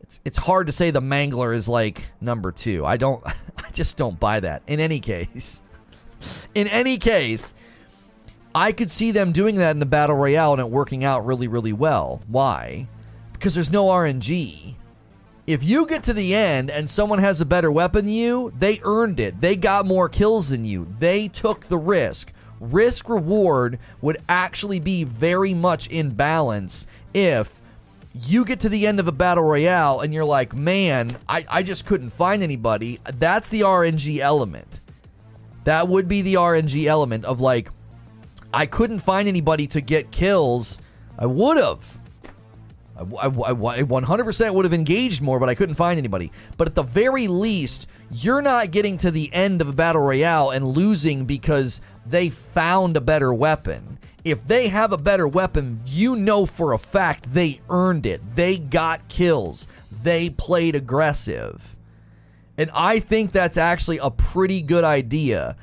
[0.00, 2.84] It's it's hard to say the Mangler is like number two.
[2.84, 3.22] I don't,
[3.58, 4.62] I just don't buy that.
[4.66, 5.62] In any case,
[6.54, 7.54] in any case,
[8.54, 11.48] I could see them doing that in the battle royale and it working out really,
[11.48, 12.22] really well.
[12.26, 12.88] Why?
[13.38, 14.74] Because there's no RNG
[15.48, 18.80] if you get to the end and someone has a better weapon than you, they
[18.84, 19.40] earned it.
[19.40, 20.86] They got more kills than you.
[20.98, 22.34] They took the risk.
[22.60, 27.62] Risk reward would actually be very much in balance if
[28.26, 31.62] you get to the end of a battle royale and you're like, man, I, I
[31.62, 33.00] just couldn't find anybody.
[33.14, 34.82] That's the RNG element.
[35.64, 37.70] That would be the RNG element of like,
[38.52, 40.78] I couldn't find anybody to get kills.
[41.18, 41.97] I would have.
[42.98, 46.32] I, I, I 100% would have engaged more, but I couldn't find anybody.
[46.56, 50.50] But at the very least, you're not getting to the end of a battle royale
[50.50, 53.98] and losing because they found a better weapon.
[54.24, 58.20] If they have a better weapon, you know for a fact they earned it.
[58.34, 59.68] They got kills.
[60.02, 61.76] They played aggressive.
[62.56, 65.56] And I think that's actually a pretty good idea.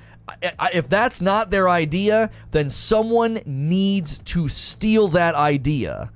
[0.74, 6.12] If that's not their idea, then someone needs to steal that idea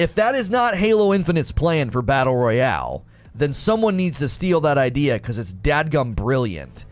[0.00, 4.62] if that is not Halo Infinite's plan for Battle Royale, then someone needs to steal
[4.62, 6.86] that idea because it's dadgum brilliant.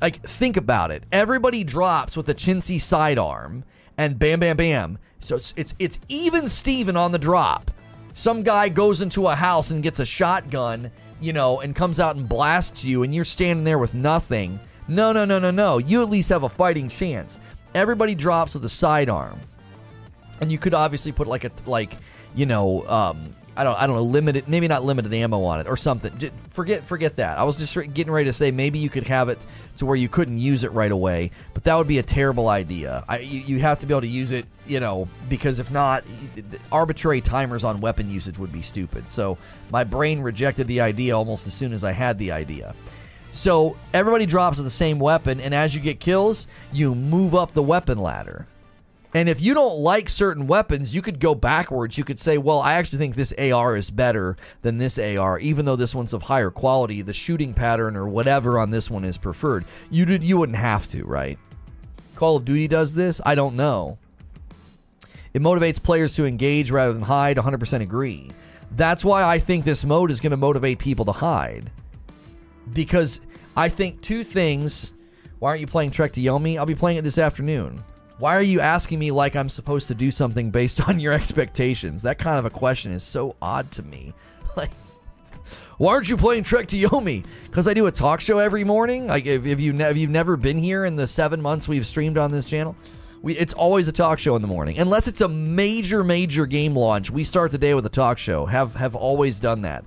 [0.00, 1.04] Like, think about it.
[1.12, 3.62] Everybody drops with a chintzy sidearm,
[3.98, 4.98] and bam, bam, bam.
[5.18, 7.70] So it's it's it's even Steven on the drop.
[8.14, 12.16] Some guy goes into a house and gets a shotgun, you know, and comes out
[12.16, 14.58] and blasts you, and you're standing there with nothing.
[14.88, 15.76] No, no, no, no, no.
[15.76, 17.38] You at least have a fighting chance.
[17.74, 19.38] Everybody drops with a sidearm,
[20.40, 21.98] and you could obviously put like a like
[22.34, 25.66] you know, um, I don't, I don't know, limited, maybe not limited ammo on it
[25.66, 26.16] or something.
[26.18, 27.36] Just forget, forget that.
[27.38, 29.44] I was just getting ready to say maybe you could have it
[29.78, 33.04] to where you couldn't use it right away, but that would be a terrible idea.
[33.08, 36.04] I, you, you have to be able to use it, you know, because if not,
[36.70, 39.10] arbitrary timers on weapon usage would be stupid.
[39.10, 39.36] So
[39.70, 42.74] my brain rejected the idea almost as soon as I had the idea.
[43.32, 47.62] So everybody drops the same weapon, and as you get kills, you move up the
[47.62, 48.46] weapon ladder.
[49.12, 51.98] And if you don't like certain weapons, you could go backwards.
[51.98, 55.64] You could say, well, I actually think this AR is better than this AR, even
[55.64, 57.02] though this one's of higher quality.
[57.02, 59.64] The shooting pattern or whatever on this one is preferred.
[59.90, 61.38] You did, you wouldn't have to, right?
[62.14, 63.20] Call of Duty does this?
[63.26, 63.98] I don't know.
[65.34, 67.36] It motivates players to engage rather than hide.
[67.36, 68.30] 100% agree.
[68.76, 71.70] That's why I think this mode is going to motivate people to hide.
[72.72, 73.20] Because
[73.56, 74.92] I think two things.
[75.40, 76.58] Why aren't you playing Trek to Yomi?
[76.58, 77.82] I'll be playing it this afternoon.
[78.20, 82.02] Why are you asking me like I'm supposed to do something based on your expectations?
[82.02, 84.14] That kind of a question is so odd to me.
[84.56, 84.72] Like,
[85.78, 87.24] why aren't you playing Trek to Yomi?
[87.44, 89.06] Because I do a talk show every morning.
[89.06, 91.86] Like, if, if you ne- if you've never been here in the seven months we've
[91.86, 92.74] streamed on this channel,
[93.22, 94.80] we it's always a talk show in the morning.
[94.80, 98.44] Unless it's a major major game launch, we start the day with a talk show.
[98.44, 99.84] Have have always done that.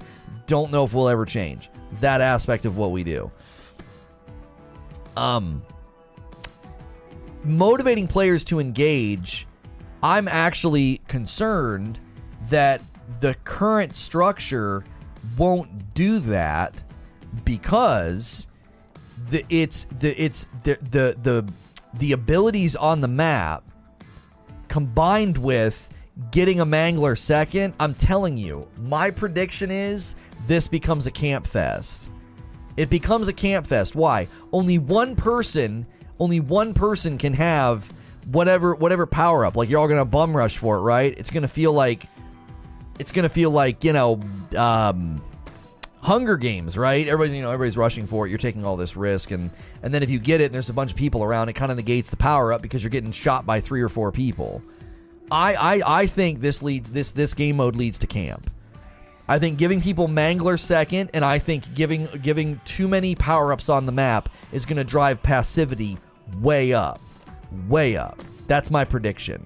[0.47, 1.69] don't know if we'll ever change
[1.99, 3.29] that aspect of what we do.
[5.17, 5.61] Um,
[7.43, 9.47] motivating players to engage,
[10.01, 11.99] I'm actually concerned
[12.49, 12.81] that
[13.19, 14.83] the current structure
[15.37, 16.75] won't do that
[17.45, 18.47] because
[19.29, 21.53] the it's the it's the the the
[21.95, 23.63] the abilities on the map
[24.67, 25.89] combined with
[26.31, 30.15] getting a mangler second, I'm telling you, my prediction is
[30.47, 32.09] this becomes a camp fest.
[32.75, 33.95] It becomes a camp fest.
[33.95, 34.27] Why?
[34.51, 35.85] Only one person,
[36.23, 37.91] only one person can have
[38.27, 39.57] whatever whatever power up.
[39.57, 41.13] Like you're all gonna bum rush for it, right?
[41.17, 42.07] It's gonna feel like
[42.99, 44.21] it's gonna feel like you know
[44.55, 45.21] um,
[46.01, 47.07] Hunger Games, right?
[47.07, 48.29] Everybody, you know, everybody's rushing for it.
[48.29, 50.73] You're taking all this risk, and and then if you get it, and there's a
[50.73, 51.49] bunch of people around.
[51.49, 54.11] It kind of negates the power up because you're getting shot by three or four
[54.11, 54.61] people.
[55.29, 58.49] I I I think this leads this this game mode leads to camp.
[59.27, 63.69] I think giving people Mangler second, and I think giving giving too many power ups
[63.69, 65.97] on the map is going to drive passivity
[66.39, 66.99] way up,
[67.67, 68.21] way up.
[68.47, 69.43] That's my prediction.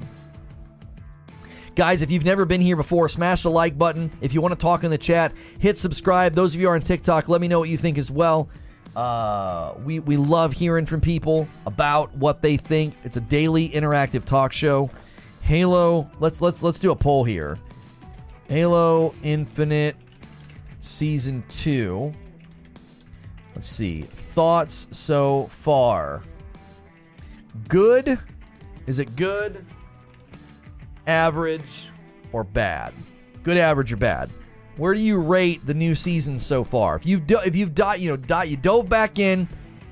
[1.76, 4.12] Guys, if you've never been here before, smash the like button.
[4.20, 6.34] If you want to talk in the chat, hit subscribe.
[6.34, 8.50] Those of you are on TikTok, let me know what you think as well.
[8.96, 12.96] Uh, we we love hearing from people about what they think.
[13.04, 14.90] It's a daily interactive talk show.
[15.42, 17.60] Halo, let's let's let's do a poll here.
[18.48, 19.96] Halo Infinite
[20.82, 22.12] Season 2.
[23.56, 24.04] Let's see.
[24.04, 26.24] Thoughts so far.
[27.68, 28.20] Good?
[28.86, 29.66] Is it good?
[31.06, 31.90] Average
[32.32, 32.94] or bad?
[33.44, 34.30] Good, average, or bad?
[34.76, 36.96] Where do you rate the new season so far?
[36.96, 39.48] If you've do, if you've died, you know, dot you dove back in,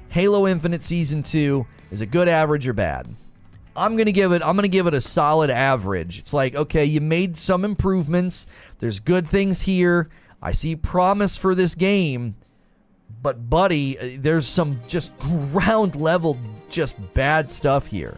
[0.09, 3.07] Halo Infinite Season 2 is it good, average, or bad?
[3.75, 4.41] I'm gonna give it.
[4.41, 6.19] I'm gonna give it a solid average.
[6.19, 8.47] It's like okay, you made some improvements.
[8.79, 10.09] There's good things here.
[10.41, 12.35] I see promise for this game,
[13.25, 16.37] but buddy, uh, there's some just ground level,
[16.69, 18.15] just bad stuff here.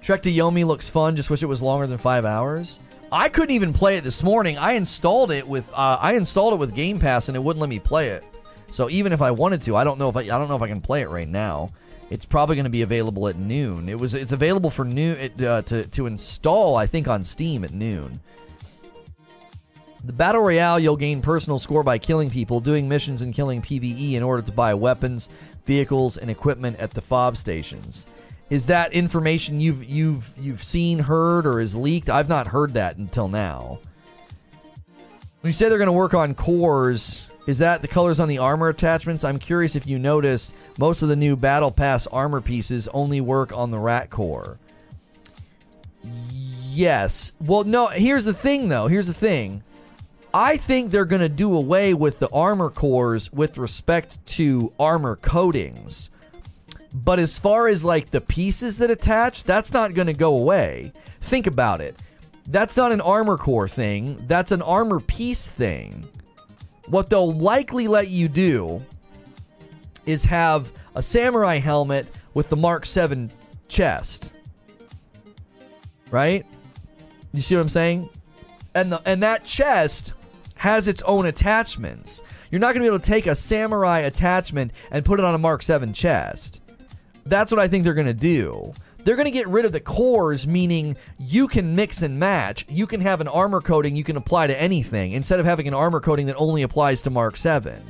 [0.00, 1.16] Trek to Yomi looks fun.
[1.16, 2.78] Just wish it was longer than five hours.
[3.10, 4.56] I couldn't even play it this morning.
[4.56, 7.68] I installed it with uh, I installed it with Game Pass and it wouldn't let
[7.68, 8.24] me play it.
[8.70, 10.62] So even if I wanted to, I don't know if I, I don't know if
[10.62, 11.70] I can play it right now.
[12.08, 13.88] It's probably going to be available at noon.
[13.88, 16.76] It was it's available for noon uh, to to install.
[16.76, 18.20] I think on Steam at noon.
[20.04, 24.14] The battle royale, you'll gain personal score by killing people, doing missions, and killing PVE
[24.14, 25.28] in order to buy weapons,
[25.64, 28.06] vehicles, and equipment at the fob stations.
[28.50, 32.10] Is that information you've you've you've seen, heard, or is leaked?
[32.10, 33.78] I've not heard that until now.
[35.40, 38.38] When you say they're going to work on cores, is that the colors on the
[38.38, 39.24] armor attachments?
[39.24, 43.56] I'm curious if you noticed most of the new Battle Pass armor pieces only work
[43.56, 44.58] on the Rat Core.
[46.70, 47.32] Yes.
[47.40, 48.86] Well, no, here's the thing, though.
[48.86, 49.62] Here's the thing.
[50.34, 55.16] I think they're going to do away with the armor cores with respect to armor
[55.16, 56.10] coatings.
[56.94, 60.92] But as far as like the pieces that attach, that's not going to go away.
[61.20, 61.96] Think about it.
[62.48, 66.08] That's not an armor core thing, that's an armor piece thing.
[66.88, 68.80] What they'll likely let you do
[70.04, 73.30] is have a samurai helmet with the Mark 7
[73.68, 74.32] chest.
[76.10, 76.44] Right?
[77.32, 78.10] You see what I'm saying?
[78.74, 80.12] And the and that chest
[80.62, 82.22] has its own attachments.
[82.48, 85.34] You're not going to be able to take a samurai attachment and put it on
[85.34, 86.60] a Mark 7 chest.
[87.24, 88.72] That's what I think they're going to do.
[88.98, 92.64] They're going to get rid of the cores, meaning you can mix and match.
[92.68, 95.74] You can have an armor coating you can apply to anything instead of having an
[95.74, 97.82] armor coating that only applies to Mark 7.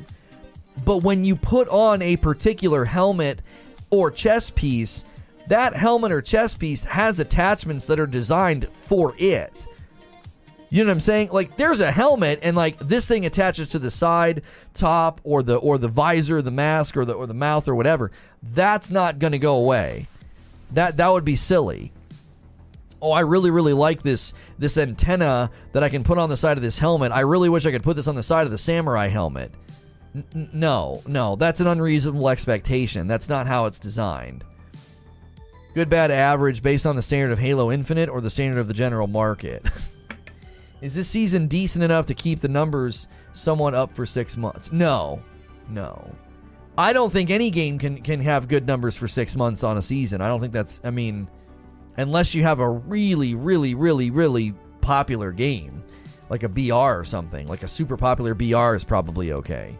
[0.86, 3.42] But when you put on a particular helmet
[3.90, 5.04] or chest piece,
[5.48, 9.66] that helmet or chest piece has attachments that are designed for it.
[10.72, 11.28] You know what I'm saying?
[11.32, 14.40] Like there's a helmet and like this thing attaches to the side,
[14.72, 18.10] top or the or the visor, the mask or the or the mouth or whatever.
[18.42, 20.06] That's not going to go away.
[20.70, 21.92] That that would be silly.
[23.02, 26.56] Oh, I really really like this this antenna that I can put on the side
[26.56, 27.12] of this helmet.
[27.12, 29.52] I really wish I could put this on the side of the samurai helmet.
[30.14, 33.06] N- no, no, that's an unreasonable expectation.
[33.08, 34.42] That's not how it's designed.
[35.74, 38.74] Good, bad, average based on the standard of Halo Infinite or the standard of the
[38.74, 39.66] general market.
[40.82, 44.72] Is this season decent enough to keep the numbers somewhat up for six months?
[44.72, 45.22] No,
[45.68, 46.14] no.
[46.76, 49.82] I don't think any game can can have good numbers for six months on a
[49.82, 50.20] season.
[50.20, 50.80] I don't think that's.
[50.82, 51.28] I mean,
[51.96, 55.84] unless you have a really, really, really, really popular game,
[56.28, 59.76] like a BR or something, like a super popular BR is probably okay.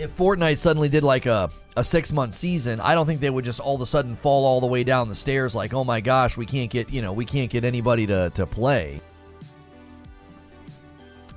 [0.00, 3.44] if Fortnite suddenly did like a, a six month season, I don't think they would
[3.44, 6.00] just all of a sudden fall all the way down the stairs like, oh my
[6.00, 9.00] gosh, we can't get you know we can't get anybody to, to play.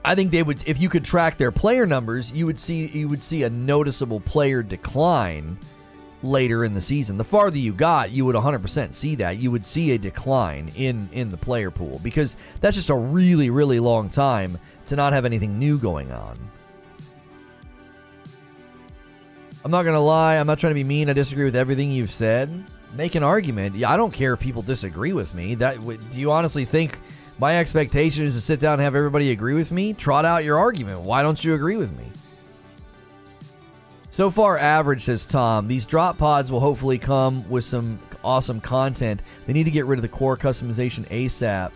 [0.05, 3.07] I think they would if you could track their player numbers, you would see you
[3.07, 5.57] would see a noticeable player decline
[6.23, 7.17] later in the season.
[7.17, 9.37] The farther you got, you would 100% see that.
[9.37, 13.49] You would see a decline in in the player pool because that's just a really
[13.49, 14.57] really long time
[14.87, 16.37] to not have anything new going on.
[19.63, 21.09] I'm not going to lie, I'm not trying to be mean.
[21.09, 22.65] I disagree with everything you've said.
[22.93, 23.81] Make an argument.
[23.83, 25.55] I don't care if people disagree with me.
[25.55, 26.99] That do you honestly think
[27.39, 29.93] my expectation is to sit down and have everybody agree with me?
[29.93, 31.01] Trot out your argument.
[31.01, 32.05] Why don't you agree with me?
[34.11, 35.67] So far, average, says Tom.
[35.67, 39.23] These drop pods will hopefully come with some awesome content.
[39.47, 41.71] They need to get rid of the core customization ASAP.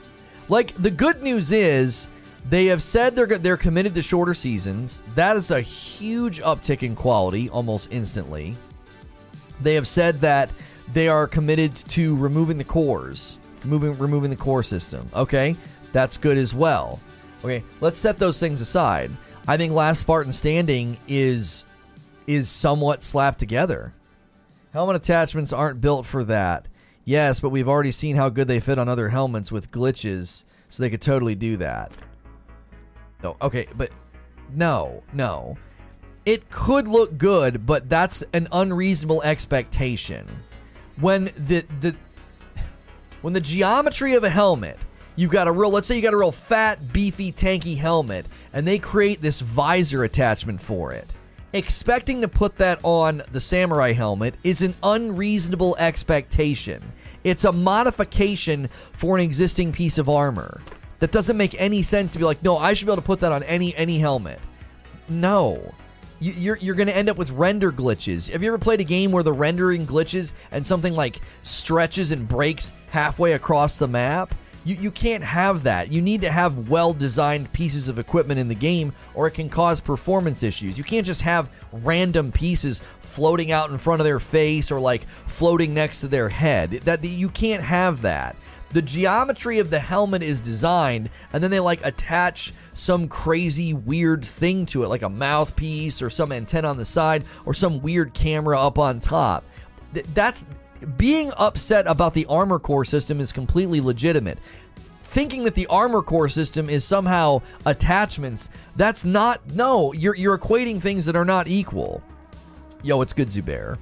[0.47, 2.09] Like, the good news is
[2.49, 5.01] they have said they're, they're committed to shorter seasons.
[5.15, 8.55] That is a huge uptick in quality almost instantly.
[9.61, 10.49] They have said that
[10.93, 15.09] they are committed to removing the cores, moving, removing the core system.
[15.13, 15.55] Okay,
[15.91, 16.99] that's good as well.
[17.43, 19.11] Okay, let's set those things aside.
[19.47, 21.65] I think Last Spartan Standing is
[22.27, 23.93] is somewhat slapped together.
[24.73, 26.67] Helmet attachments aren't built for that.
[27.05, 30.83] Yes, but we've already seen how good they fit on other helmets with glitches, so
[30.83, 31.93] they could totally do that.
[33.23, 33.91] No, okay, but
[34.53, 35.57] no, no.
[36.25, 40.27] It could look good, but that's an unreasonable expectation.
[40.99, 41.95] When the the
[43.21, 44.77] when the geometry of a helmet,
[45.15, 48.67] you've got a real let's say you got a real fat, beefy, tanky helmet, and
[48.67, 51.07] they create this visor attachment for it
[51.53, 56.81] expecting to put that on the samurai helmet is an unreasonable expectation.
[57.23, 60.61] It's a modification for an existing piece of armor.
[60.99, 63.19] That doesn't make any sense to be like, no, I should be able to put
[63.19, 64.39] that on any any helmet.
[65.09, 65.73] No.
[66.19, 68.31] You're, you're going to end up with render glitches.
[68.31, 72.27] Have you ever played a game where the rendering glitches and something like stretches and
[72.27, 74.33] breaks halfway across the map?
[74.65, 75.91] You, you can't have that.
[75.91, 79.47] You need to have well designed pieces of equipment in the game, or it can
[79.47, 80.77] cause performance issues.
[80.77, 85.03] You can't just have random pieces floating out in front of their face or like
[85.27, 86.71] floating next to their head.
[86.83, 88.35] That you can't have that.
[88.71, 94.25] The geometry of the helmet is designed, and then they like attach some crazy weird
[94.25, 98.13] thing to it, like a mouthpiece or some antenna on the side or some weird
[98.13, 99.45] camera up on top.
[100.13, 100.45] That's
[100.97, 104.37] being upset about the armor core system is completely legitimate.
[105.05, 110.81] Thinking that the armor core system is somehow attachments, that's not no, you're you're equating
[110.81, 112.03] things that are not equal.
[112.83, 113.77] Yo, it's good Zubair.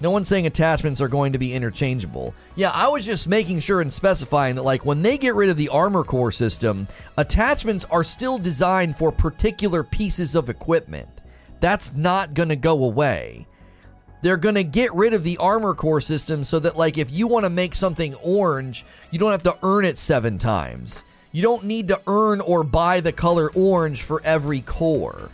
[0.00, 2.34] No one's saying attachments are going to be interchangeable.
[2.54, 5.56] Yeah, I was just making sure and specifying that, like, when they get rid of
[5.56, 6.86] the armor core system,
[7.16, 11.08] attachments are still designed for particular pieces of equipment.
[11.60, 13.46] That's not going to go away
[14.22, 17.28] they're going to get rid of the armor core system so that like if you
[17.28, 21.04] want to make something orange, you don't have to earn it 7 times.
[21.30, 25.30] You don't need to earn or buy the color orange for every core.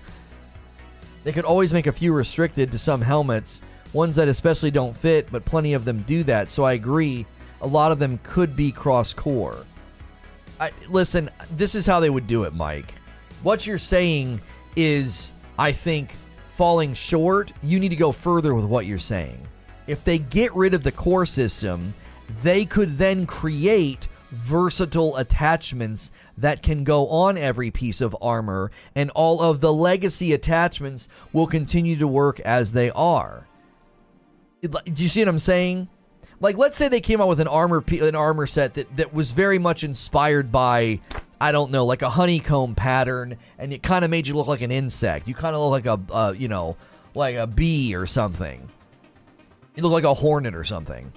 [1.24, 3.62] They could always make a few restricted to some helmets,
[3.92, 6.50] ones that especially don't fit, but plenty of them do that.
[6.50, 7.26] So I agree,
[7.60, 9.66] a lot of them could be cross core.
[10.60, 12.94] I, listen, this is how they would do it, Mike.
[13.42, 14.40] What you're saying
[14.76, 16.14] is, I think,
[16.54, 19.40] falling short, you need to go further with what you're saying.
[19.86, 21.94] If they get rid of the core system,
[22.42, 29.10] they could then create versatile attachments that can go on every piece of armor, and
[29.10, 33.46] all of the legacy attachments will continue to work as they are.
[34.62, 35.88] Do you see what I'm saying?
[36.40, 39.32] Like, let's say they came out with an armor an armor set that, that was
[39.32, 41.00] very much inspired by
[41.42, 44.60] I don't know, like a honeycomb pattern, and it kind of made you look like
[44.60, 45.26] an insect.
[45.26, 46.76] You kind of look like a, uh, you know,
[47.16, 48.68] like a bee or something.
[49.74, 51.12] You look like a hornet or something.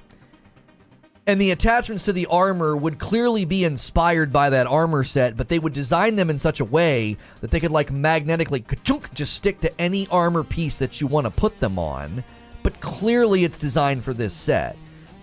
[1.27, 5.47] And the attachments to the armor would clearly be inspired by that armor set, but
[5.47, 8.65] they would design them in such a way that they could like magnetically
[9.13, 12.23] just stick to any armor piece that you want to put them on.
[12.65, 14.75] But clearly it's designed for this set.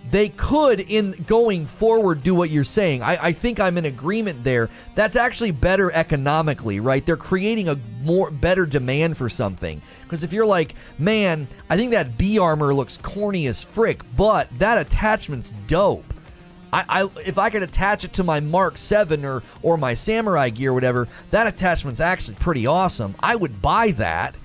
[0.09, 3.03] They could in going forward do what you're saying.
[3.03, 4.71] I, I, think i'm in agreement there.
[4.95, 7.05] That's actually better economically right?
[7.05, 9.83] They're creating a more better demand for something.
[10.05, 14.49] Because if you're like man i think that b armor looks corny as frick but
[14.61, 16.15] that attachment's dope.
[16.73, 20.49] I, I if i could attach it to my mark 7 or or my samurai
[20.51, 23.17] gear or whatever that attachment's actually pretty awesome.
[23.19, 24.37] I would buy that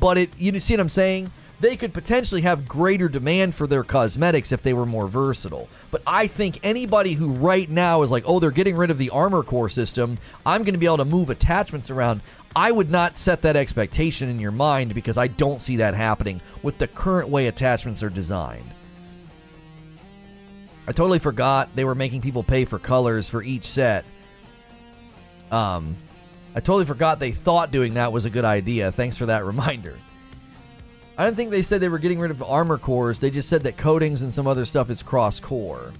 [0.00, 1.30] but it you see what i'm saying
[1.60, 5.68] they could potentially have greater demand for their cosmetics if they were more versatile.
[5.90, 9.10] But I think anybody who right now is like, oh, they're getting rid of the
[9.10, 12.20] armor core system, I'm going to be able to move attachments around.
[12.54, 16.40] I would not set that expectation in your mind because I don't see that happening
[16.62, 18.70] with the current way attachments are designed.
[20.88, 24.04] I totally forgot they were making people pay for colors for each set.
[25.50, 25.96] Um,
[26.54, 28.92] I totally forgot they thought doing that was a good idea.
[28.92, 29.96] Thanks for that reminder.
[31.18, 33.20] I don't think they said they were getting rid of armor cores.
[33.20, 35.92] They just said that coatings and some other stuff is cross core.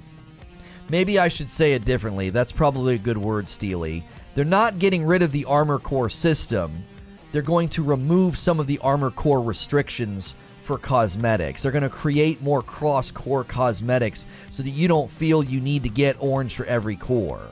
[0.90, 2.30] Maybe I should say it differently.
[2.30, 4.04] That's probably a good word, Steely.
[4.34, 6.84] They're not getting rid of the armor core system.
[7.32, 11.62] They're going to remove some of the armor core restrictions for cosmetics.
[11.62, 15.82] They're going to create more cross core cosmetics so that you don't feel you need
[15.84, 17.48] to get orange for every core.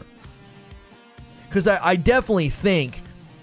[1.48, 3.00] Because I, I definitely think,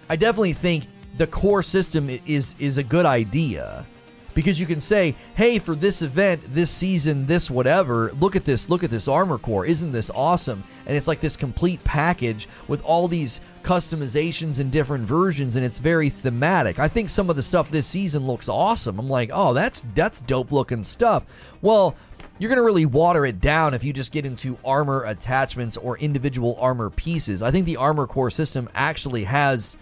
[0.10, 0.86] I definitely think
[1.18, 3.86] the core system is is a good idea
[4.34, 8.70] because you can say, hey, for this event, this season, this whatever, look at this,
[8.70, 9.66] look at this armor core.
[9.66, 10.64] Isn't this awesome?
[10.86, 15.78] And it's like this complete package with all these customizations and different versions, and it's
[15.78, 16.80] very thematic.
[16.80, 19.00] I think some of the stuff this season looks awesome.
[19.00, 21.26] I'm like, oh, that's that's dope looking stuff.
[21.62, 21.96] Well,
[22.40, 25.98] you're going to really water it down if you just get into armor attachments or
[26.00, 27.44] individual armor pieces.
[27.44, 29.78] I think the armor core system actually has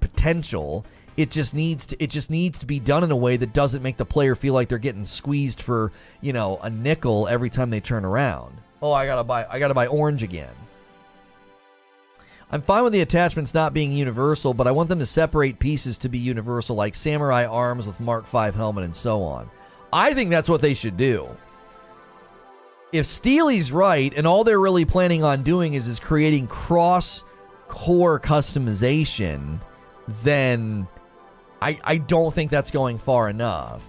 [0.00, 0.86] potential
[1.16, 3.82] it just needs to it just needs to be done in a way that doesn't
[3.82, 7.70] make the player feel like they're getting squeezed for, you know, a nickel every time
[7.70, 8.58] they turn around.
[8.82, 10.52] Oh, I got to buy I got to buy orange again.
[12.50, 15.98] I'm fine with the attachments not being universal, but I want them to separate pieces
[15.98, 19.50] to be universal like samurai arms with Mark V helmet and so on.
[19.92, 21.28] I think that's what they should do.
[22.92, 27.24] If Steely's right and all they're really planning on doing is is creating cross
[27.66, 29.60] core customization,
[30.22, 30.86] then
[31.66, 33.84] I, I don't think that's going far enough.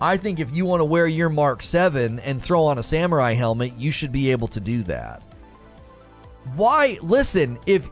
[0.00, 3.34] I think if you want to wear your Mark 7 and throw on a samurai
[3.34, 5.20] helmet, you should be able to do that.
[6.56, 6.98] Why?
[7.02, 7.90] Listen, if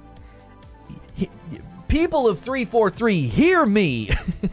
[1.12, 1.28] he,
[1.87, 4.09] people of 343, hear me.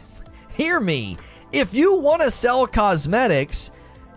[0.54, 1.16] hear me.
[1.50, 3.70] If you want to sell cosmetics,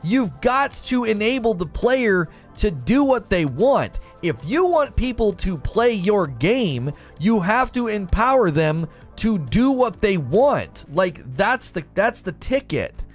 [0.03, 3.99] you've got to enable the player to do what they want.
[4.21, 9.71] If you want people to play your game, you have to empower them to do
[9.71, 10.85] what they want.
[10.93, 13.05] Like that's the that's the ticket.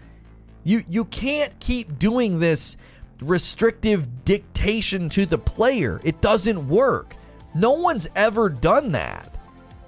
[0.65, 2.77] You you can't keep doing this
[3.21, 6.01] restrictive dictation to the player.
[6.05, 7.17] It doesn't work.
[7.55, 9.35] No one's ever done that.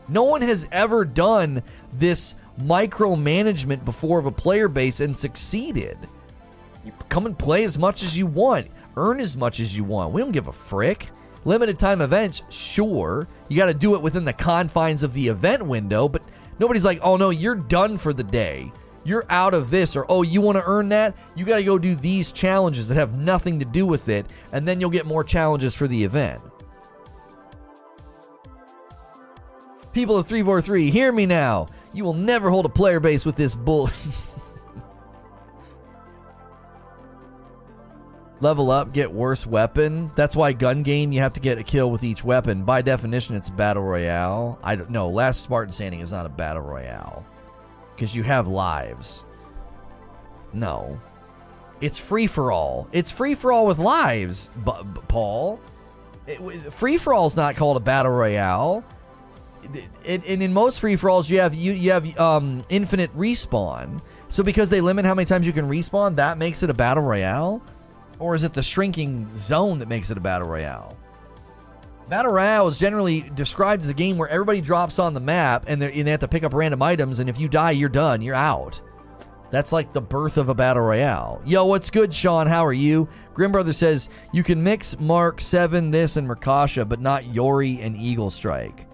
[0.08, 1.62] No one has ever done
[1.92, 5.98] this micromanagement before of a player base and succeeded.
[6.84, 10.12] You come and play as much as you want, earn as much as you want.
[10.12, 11.08] We don't give a frick.
[11.44, 13.28] Limited time events, sure.
[13.48, 16.22] You got to do it within the confines of the event window, but
[16.58, 18.72] nobody's like, oh no, you're done for the day.
[19.04, 21.14] You're out of this, or oh, you want to earn that?
[21.36, 24.66] You got to go do these challenges that have nothing to do with it, and
[24.66, 26.40] then you'll get more challenges for the event.
[29.92, 31.68] People of 343, hear me now.
[31.92, 33.90] You will never hold a player base with this bull.
[38.44, 40.12] level up, get worse weapon.
[40.14, 42.62] That's why gun game you have to get a kill with each weapon.
[42.64, 44.58] By definition, it's a battle royale.
[44.62, 45.08] I don't know.
[45.08, 47.26] Last Spartan Standing is not a battle royale
[47.96, 49.24] because you have lives.
[50.52, 51.00] No,
[51.80, 52.86] it's free for all.
[52.92, 55.58] It's free for all with lives, B- B- Paul.
[56.70, 58.84] free for all is not called a battle royale.
[60.06, 64.00] And in most free for alls, you have you you have um, infinite respawn.
[64.28, 67.02] So because they limit how many times you can respawn, that makes it a battle
[67.02, 67.62] royale.
[68.18, 70.96] Or is it the shrinking zone that makes it a battle royale?
[72.08, 75.82] Battle Royale is generally described as a game where everybody drops on the map and,
[75.82, 78.20] and they have to pick up random items, and if you die, you're done.
[78.20, 78.80] You're out.
[79.50, 81.40] That's like the birth of a battle royale.
[81.46, 82.46] Yo, what's good, Sean?
[82.46, 83.08] How are you?
[83.32, 87.96] Grim Brother says you can mix Mark Seven, this, and Merkasha, but not Yoroi and
[87.96, 88.86] Eagle Strike.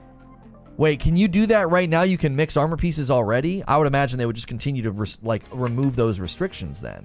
[0.76, 2.02] Wait, can you do that right now?
[2.02, 3.64] You can mix armor pieces already.
[3.66, 7.04] I would imagine they would just continue to res- like remove those restrictions then.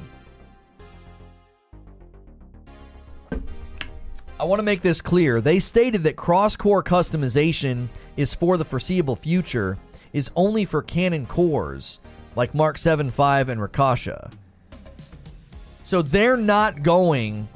[4.38, 5.40] I want to make this clear.
[5.40, 9.78] They stated that cross core customization is for the foreseeable future,
[10.12, 12.00] is only for canon cores
[12.36, 14.30] like Mark 7 5 and Rakshasa.
[15.86, 17.48] So they're not going.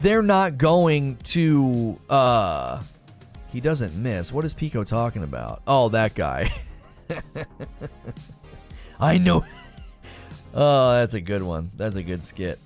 [0.00, 1.98] They're not going to.
[2.08, 2.82] uh
[3.48, 4.32] He doesn't miss.
[4.32, 5.60] What is Pico talking about?
[5.66, 6.50] Oh, that guy.
[9.00, 9.44] I know.
[10.54, 11.70] oh, that's a good one.
[11.76, 12.58] That's a good skit.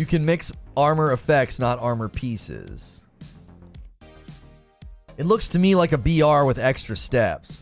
[0.00, 3.02] You can mix armor effects, not armor pieces.
[5.18, 7.58] It looks to me like a BR with extra steps.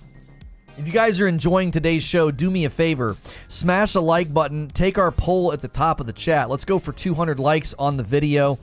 [0.76, 3.16] If you guys are enjoying today's show, do me a favor.
[3.48, 4.68] Smash the like button.
[4.68, 6.48] Take our poll at the top of the chat.
[6.48, 8.56] Let's go for 200 likes on the video.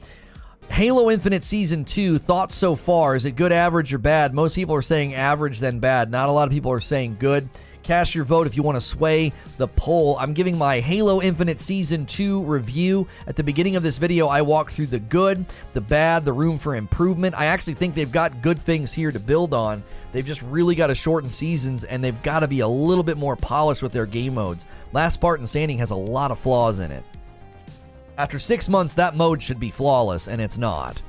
[0.69, 3.17] Halo Infinite Season 2, thoughts so far?
[3.17, 4.33] Is it good, average, or bad?
[4.33, 6.09] Most people are saying average, then bad.
[6.09, 7.49] Not a lot of people are saying good.
[7.85, 10.17] Cast your vote if you want to sway the poll.
[10.19, 13.07] I'm giving my Halo Infinite Season 2 review.
[13.27, 16.57] At the beginning of this video, I walked through the good, the bad, the room
[16.57, 17.35] for improvement.
[17.37, 19.83] I actually think they've got good things here to build on.
[20.13, 23.17] They've just really got to shorten seasons and they've got to be a little bit
[23.17, 24.65] more polished with their game modes.
[24.91, 27.03] Last Spartan Standing has a lot of flaws in it.
[28.17, 30.99] After six months, that mode should be flawless, and it's not.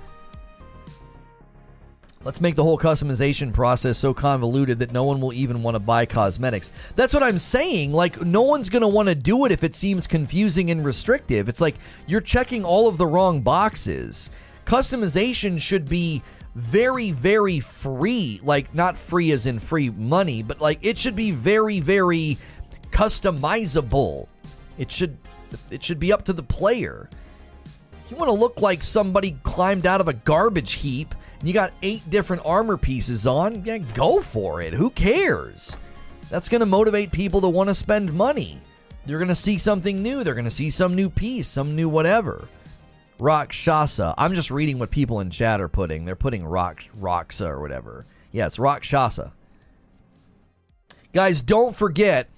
[2.26, 5.78] Let's make the whole customization process so convoluted that no one will even want to
[5.78, 6.72] buy cosmetics.
[6.96, 7.92] That's what I'm saying.
[7.92, 11.48] Like, no one's going to want to do it if it seems confusing and restrictive.
[11.48, 11.76] It's like
[12.08, 14.28] you're checking all of the wrong boxes.
[14.64, 16.20] Customization should be
[16.56, 18.40] very, very free.
[18.42, 22.38] Like, not free as in free money, but like it should be very, very
[22.90, 24.26] customizable.
[24.78, 25.16] It should
[25.70, 27.08] it should be up to the player.
[28.10, 32.08] You want to look like somebody climbed out of a garbage heap you got eight
[32.10, 34.72] different armor pieces on, yeah, go for it.
[34.72, 35.76] Who cares?
[36.30, 38.60] That's going to motivate people to want to spend money.
[39.04, 40.24] They're going to see something new.
[40.24, 42.48] They're going to see some new piece, some new whatever.
[43.18, 44.14] Rakshasa.
[44.18, 46.04] I'm just reading what people in chat are putting.
[46.04, 48.04] They're putting Rock Roxa or whatever.
[48.32, 49.32] Yeah, it's Rakshasa.
[51.12, 52.28] Guys, don't forget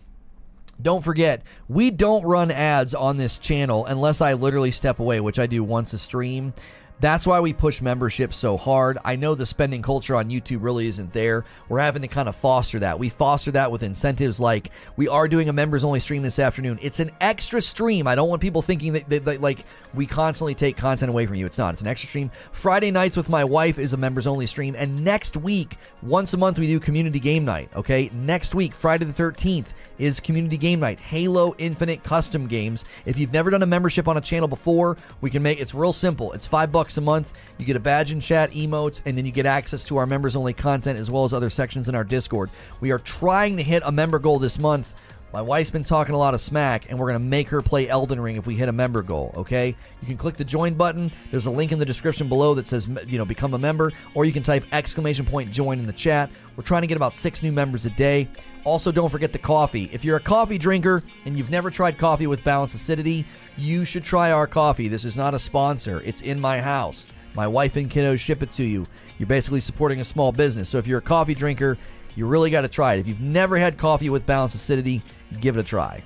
[0.81, 5.39] don't forget, we don't run ads on this channel unless I literally step away, which
[5.39, 6.55] I do once a stream.
[7.01, 8.99] That's why we push membership so hard.
[9.05, 11.45] I know the spending culture on YouTube really isn't there.
[11.69, 12.99] We're having to kind of foster that.
[12.99, 16.79] We foster that with incentives like we are doing a members only stream this afternoon.
[16.83, 18.09] It's an extra stream.
[18.09, 21.37] I don't want people thinking that, that, that, like we constantly take content away from
[21.37, 21.47] you.
[21.47, 21.73] It's not.
[21.73, 22.33] It's an extra stream.
[22.51, 24.75] Friday nights with my wife is a members only stream.
[24.77, 27.71] And next week, once a month, we do community game night.
[27.77, 28.11] Okay.
[28.13, 29.69] Next week, Friday the 13th,
[29.99, 31.01] is community game night.
[31.01, 32.85] Halo Infinite custom games.
[33.05, 35.93] If you've never done a membership on a channel before, we can make it's real
[35.93, 36.33] simple.
[36.33, 37.35] It's five bucks bucks a month.
[37.59, 40.35] You get a badge and chat, emotes, and then you get access to our members
[40.35, 42.49] only content as well as other sections in our Discord.
[42.81, 44.95] We are trying to hit a member goal this month.
[45.31, 47.87] My wife's been talking a lot of smack, and we're going to make her play
[47.87, 49.77] Elden Ring if we hit a member goal, okay?
[50.01, 51.13] You can click the join button.
[51.31, 54.25] There's a link in the description below that says, you know, become a member, or
[54.25, 56.31] you can type exclamation point join in the chat.
[56.57, 58.27] We're trying to get about six new members a day.
[58.65, 59.91] Also, don't forget the coffee.
[59.93, 63.27] If you're a coffee drinker and you've never tried coffee with balanced acidity,
[63.59, 64.89] you should try our coffee.
[64.89, 67.07] This is not a sponsor, it's in my house.
[67.35, 68.87] My wife and kiddos ship it to you.
[69.19, 70.71] You're basically supporting a small business.
[70.71, 71.77] So if you're a coffee drinker,
[72.15, 73.01] you really got to try it.
[73.01, 75.03] If you've never had coffee with balanced acidity,
[75.41, 76.03] give it a try.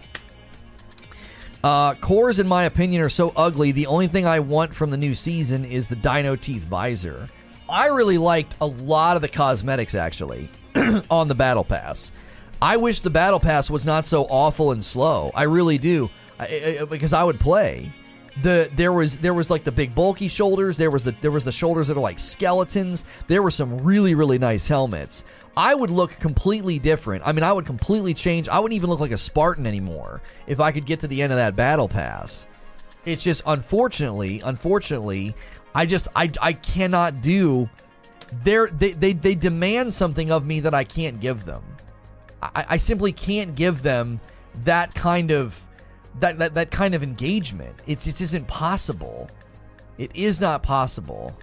[1.62, 3.70] Uh, cores, in my opinion, are so ugly.
[3.70, 7.28] The only thing I want from the new season is the Dino Teeth visor.
[7.68, 10.50] I really liked a lot of the cosmetics actually
[11.10, 12.10] on the Battle Pass.
[12.60, 15.30] I wish the Battle Pass was not so awful and slow.
[15.34, 17.92] I really do, I, I, because I would play.
[18.42, 20.76] The there was there was like the big bulky shoulders.
[20.78, 23.04] There was the there was the shoulders that are like skeletons.
[23.26, 25.24] There were some really really nice helmets.
[25.56, 27.22] I would look completely different.
[27.26, 28.48] I mean, I would completely change.
[28.48, 31.32] I wouldn't even look like a Spartan anymore if I could get to the end
[31.32, 32.46] of that battle pass.
[33.04, 35.34] It's just unfortunately, unfortunately,
[35.74, 37.68] I just I I cannot do.
[38.44, 41.62] They they they demand something of me that I can't give them.
[42.42, 44.20] I, I simply can't give them
[44.64, 45.60] that kind of
[46.20, 47.74] that, that that kind of engagement.
[47.86, 49.28] It just isn't possible.
[49.98, 51.36] It is not possible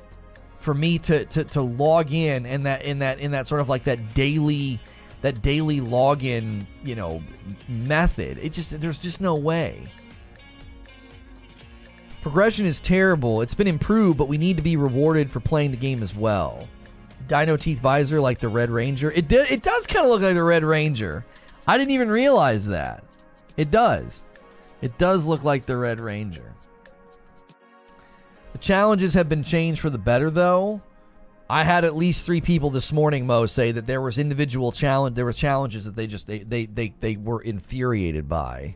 [0.70, 3.68] for me to, to to log in and that in that in that sort of
[3.68, 4.80] like that daily
[5.24, 7.24] that daily login you know
[7.68, 8.38] method.
[8.38, 9.92] It just there's just no way.
[12.22, 13.42] Progression is terrible.
[13.42, 16.68] It's been improved but we need to be rewarded for playing the game as well.
[17.28, 19.10] Dino teeth visor like the red ranger.
[19.10, 21.26] It, do, it does kind of look like the red ranger.
[21.66, 23.04] I didn't even realize that.
[23.58, 24.24] It does.
[24.84, 26.54] It does look like the red ranger
[28.52, 30.82] the challenges have been changed for the better, though.
[31.50, 35.16] I had at least three people this morning, Mo, say that there was individual challenge.
[35.16, 38.76] There were challenges that they just they they they, they were infuriated by.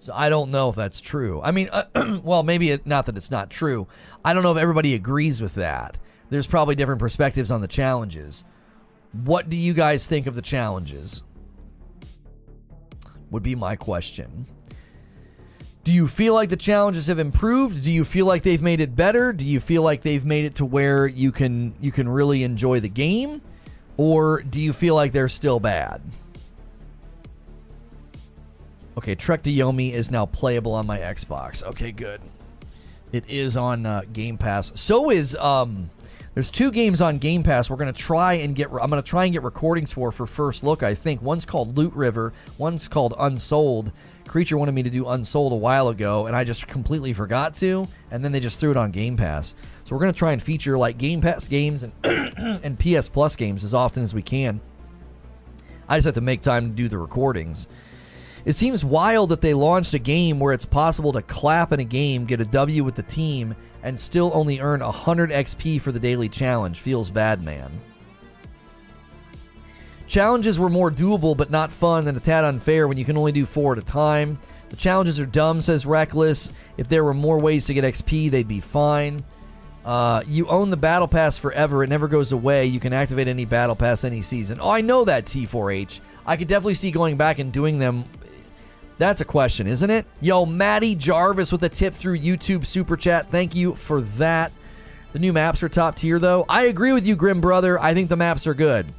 [0.00, 1.40] So I don't know if that's true.
[1.42, 3.86] I mean, uh, well, maybe it, not that it's not true.
[4.24, 5.98] I don't know if everybody agrees with that.
[6.30, 8.44] There's probably different perspectives on the challenges.
[9.12, 11.22] What do you guys think of the challenges?
[13.30, 14.46] Would be my question.
[15.82, 17.82] Do you feel like the challenges have improved?
[17.82, 19.32] Do you feel like they've made it better?
[19.32, 22.80] Do you feel like they've made it to where you can you can really enjoy
[22.80, 23.40] the game?
[23.96, 26.02] Or do you feel like they're still bad?
[28.98, 31.62] Okay, Trek to Yomi is now playable on my Xbox.
[31.62, 32.20] Okay, good.
[33.12, 34.72] It is on uh, Game Pass.
[34.74, 35.88] So is um
[36.34, 37.70] there's two games on Game Pass.
[37.70, 38.68] We're gonna try and get.
[38.70, 40.82] I'm gonna try and get recordings for for first look.
[40.82, 42.32] I think one's called Loot River.
[42.56, 43.90] One's called Unsouled.
[44.30, 47.88] Creature wanted me to do Unsouled a while ago, and I just completely forgot to,
[48.12, 49.56] and then they just threw it on Game Pass.
[49.84, 53.34] So we're going to try and feature like Game Pass games and and PS Plus
[53.34, 54.60] games as often as we can.
[55.88, 57.66] I just have to make time to do the recordings.
[58.44, 61.84] It seems wild that they launched a game where it's possible to clap in a
[61.84, 65.98] game, get a W with the team, and still only earn 100 XP for the
[65.98, 66.78] daily challenge.
[66.78, 67.80] Feels bad, man.
[70.10, 73.30] Challenges were more doable but not fun and a tad unfair when you can only
[73.30, 74.40] do four at a time.
[74.70, 76.52] The challenges are dumb, says Reckless.
[76.76, 79.22] If there were more ways to get XP, they'd be fine.
[79.84, 81.84] Uh, you own the battle pass forever.
[81.84, 82.66] It never goes away.
[82.66, 84.58] You can activate any battle pass any season.
[84.60, 86.00] Oh, I know that T4H.
[86.26, 88.04] I could definitely see going back and doing them.
[88.98, 90.06] That's a question, isn't it?
[90.20, 93.30] Yo, Maddie Jarvis with a tip through YouTube Super Chat.
[93.30, 94.50] Thank you for that.
[95.12, 96.46] The new maps are top tier, though.
[96.48, 97.80] I agree with you, Grim Brother.
[97.80, 98.92] I think the maps are good.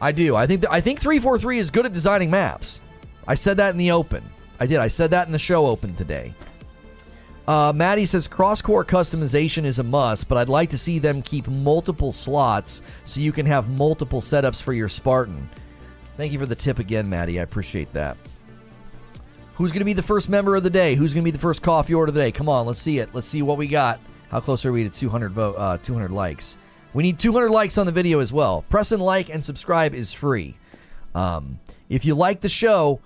[0.00, 0.36] I do.
[0.36, 2.80] I think th- I think 343 is good at designing maps.
[3.26, 4.22] I said that in the open.
[4.60, 4.78] I did.
[4.78, 6.34] I said that in the show open today.
[7.46, 11.22] Uh, Maddie says cross core customization is a must, but I'd like to see them
[11.22, 15.48] keep multiple slots so you can have multiple setups for your Spartan.
[16.16, 17.38] Thank you for the tip again, Maddie.
[17.38, 18.16] I appreciate that.
[19.54, 20.96] Who's going to be the first member of the day?
[20.96, 22.32] Who's going to be the first coffee order of the day?
[22.32, 23.10] Come on, let's see it.
[23.14, 24.00] Let's see what we got.
[24.28, 25.54] How close are we to 200 vote?
[25.56, 26.58] Uh, 200 likes.
[26.96, 28.64] We need 200 likes on the video as well.
[28.70, 30.56] Press and like and subscribe is free.
[31.14, 33.00] Um, if you like the show,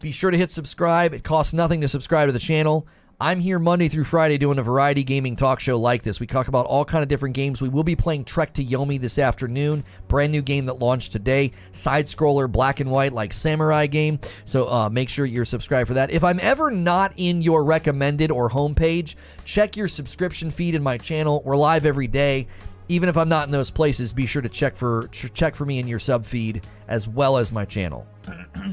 [0.00, 1.12] be sure to hit subscribe.
[1.12, 2.86] It costs nothing to subscribe to the channel.
[3.20, 6.20] I'm here Monday through Friday doing a variety gaming talk show like this.
[6.20, 7.60] We talk about all kind of different games.
[7.60, 11.52] We will be playing Trek to Yomi this afternoon, brand new game that launched today,
[11.72, 14.20] side scroller, black and white like samurai game.
[14.46, 16.10] So uh, make sure you're subscribed for that.
[16.10, 20.96] If I'm ever not in your recommended or homepage, check your subscription feed in my
[20.96, 21.42] channel.
[21.44, 22.48] We're live every day.
[22.92, 25.78] Even if I'm not in those places, be sure to check for check for me
[25.78, 28.06] in your sub feed as well as my channel.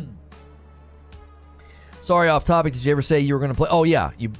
[2.01, 2.73] Sorry, off topic.
[2.73, 3.69] Did you ever say you were going to play?
[3.71, 4.33] Oh yeah, you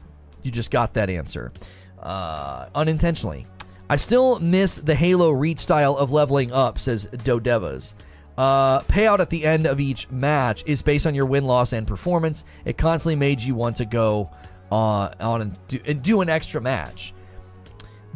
[0.43, 1.53] you just got that answer
[2.01, 3.47] uh, unintentionally.
[3.89, 7.93] I still miss the Halo reach style of leveling up, says Dodevas.
[8.37, 11.87] Uh, payout at the end of each match is based on your win loss and
[11.87, 12.43] performance.
[12.65, 14.29] It constantly made you want to go
[14.71, 17.13] uh, on and do, and do an extra match.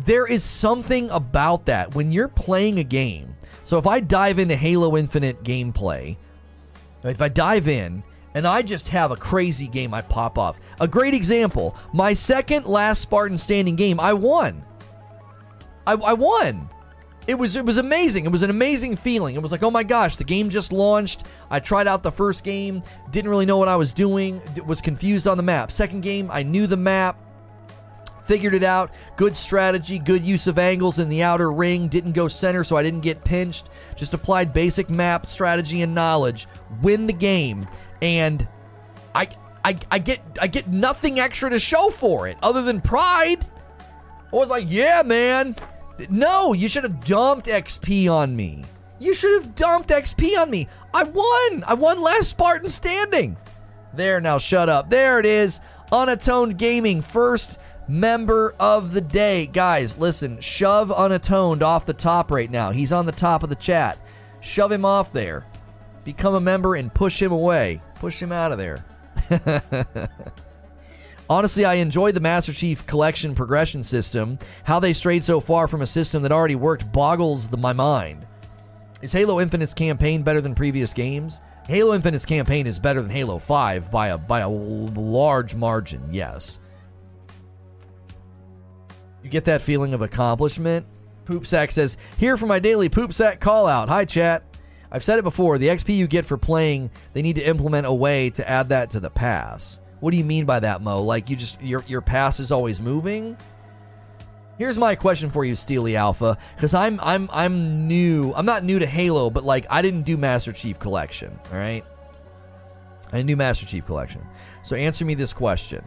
[0.05, 3.35] There is something about that when you're playing a game.
[3.65, 6.17] So if I dive into Halo Infinite gameplay,
[7.03, 10.59] if I dive in and I just have a crazy game I pop off.
[10.79, 14.63] A great example, my second last Spartan standing game, I won.
[15.85, 16.69] I, I won.
[17.25, 18.25] It was it was amazing.
[18.25, 19.35] It was an amazing feeling.
[19.35, 21.23] It was like, oh my gosh, the game just launched.
[21.49, 25.27] I tried out the first game, didn't really know what I was doing, was confused
[25.27, 25.71] on the map.
[25.71, 27.17] Second game, I knew the map,
[28.25, 28.91] figured it out.
[29.15, 31.87] Good strategy, good use of angles in the outer ring.
[31.87, 33.69] Didn't go center, so I didn't get pinched.
[33.95, 36.47] Just applied basic map strategy and knowledge.
[36.81, 37.67] Win the game
[38.01, 38.47] and
[39.15, 39.29] I,
[39.63, 43.45] I, I get I get nothing extra to show for it other than pride.
[44.31, 45.55] I was like, yeah, man.
[46.09, 48.65] No, you should have dumped XP on me.
[48.99, 50.67] You should have dumped XP on me.
[50.93, 51.63] I won.
[51.65, 53.37] I won last Spartan standing.
[53.93, 54.89] There, now shut up.
[54.89, 55.59] There it is.
[55.91, 59.47] Unatoned Gaming, first member of the day.
[59.47, 62.71] Guys, listen, shove Unatoned off the top right now.
[62.71, 63.97] He's on the top of the chat.
[64.41, 65.45] Shove him off there.
[66.03, 67.81] Become a member and push him away.
[67.95, 68.85] Push him out of there.
[71.29, 74.37] Honestly, I enjoyed the Master Chief Collection progression system.
[74.65, 78.27] How they strayed so far from a system that already worked boggles the, my mind.
[79.01, 81.39] Is Halo Infinite's campaign better than previous games?
[81.67, 86.59] Halo Infinite's campaign is better than Halo 5 by a by a large margin, yes.
[89.23, 90.85] You get that feeling of accomplishment?
[91.25, 93.89] Poopsack says, Here for my daily Poopsack call out.
[93.89, 94.43] Hi, chat.
[94.91, 95.57] I've said it before.
[95.57, 98.91] The XP you get for playing, they need to implement a way to add that
[98.91, 99.79] to the pass.
[100.01, 101.01] What do you mean by that, Mo?
[101.01, 103.37] Like you just your your pass is always moving?
[104.59, 108.33] Here's my question for you, Steely Alpha, because I'm I'm I'm new.
[108.35, 111.39] I'm not new to Halo, but like I didn't do Master Chief Collection.
[111.51, 111.83] All right,
[113.07, 114.21] I didn't do Master Chief Collection.
[114.61, 115.83] So answer me this question: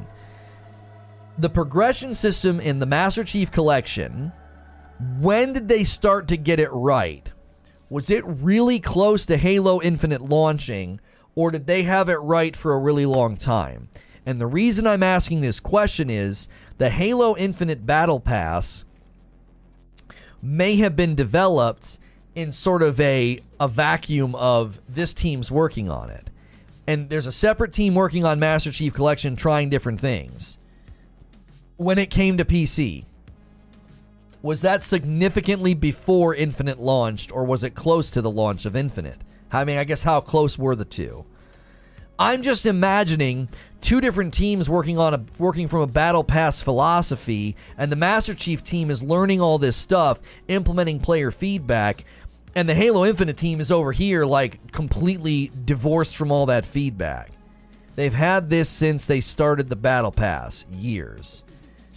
[1.39, 4.33] The progression system in the Master Chief Collection,
[5.21, 7.31] when did they start to get it right?
[7.91, 10.99] Was it really close to Halo Infinite launching,
[11.35, 13.91] or did they have it right for a really long time?
[14.25, 18.85] And the reason I'm asking this question is the Halo Infinite Battle Pass
[20.41, 21.99] may have been developed
[22.35, 26.31] in sort of a, a vacuum of this team's working on it.
[26.87, 30.57] And there's a separate team working on Master Chief Collection trying different things.
[31.77, 33.05] When it came to PC,
[34.41, 39.19] was that significantly before Infinite launched, or was it close to the launch of Infinite?
[39.53, 41.25] I mean, I guess how close were the two?
[42.19, 43.49] I'm just imagining
[43.83, 48.33] two different teams working on a working from a battle pass philosophy, and the Master
[48.35, 50.19] Chief team is learning all this stuff,
[50.49, 52.05] implementing player feedback,
[52.57, 57.31] And the Halo Infinite team is over here, like, completely divorced from all that feedback.
[57.97, 61.45] They've had this since they started the Battle Pass years.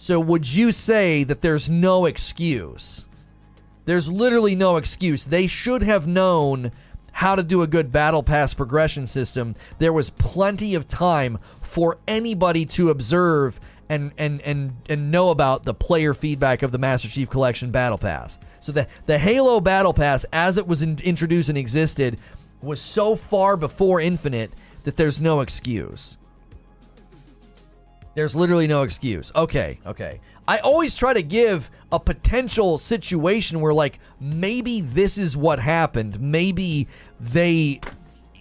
[0.02, 3.04] So, would you say that there's no excuse?
[3.84, 5.26] There's literally no excuse.
[5.26, 6.72] They should have known
[7.12, 9.54] how to do a good Battle Pass progression system.
[9.78, 15.64] There was plenty of time for anybody to observe and and and and know about
[15.64, 18.38] the player feedback of the Master Chief Collection Battle Pass.
[18.62, 22.18] So the the Halo Battle Pass, as it was in, introduced and existed,
[22.62, 24.50] was so far before Infinite
[24.84, 26.16] that there's no excuse.
[28.14, 29.30] There's literally no excuse.
[29.34, 30.20] Okay, okay.
[30.48, 36.20] I always try to give a potential situation where, like, maybe this is what happened.
[36.20, 36.88] Maybe
[37.20, 37.80] they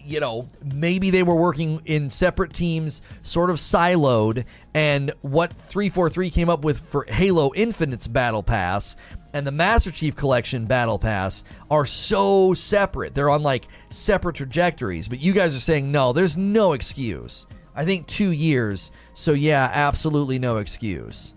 [0.05, 4.43] you know, maybe they were working in separate teams, sort of siloed,
[4.73, 8.95] and what 343 came up with for Halo Infinite's Battle Pass
[9.33, 13.13] and the Master Chief Collection Battle Pass are so separate.
[13.13, 17.45] They're on like separate trajectories, but you guys are saying no, there's no excuse.
[17.75, 21.33] I think two years, so yeah, absolutely no excuse.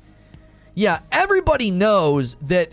[0.74, 2.70] Yeah, everybody knows that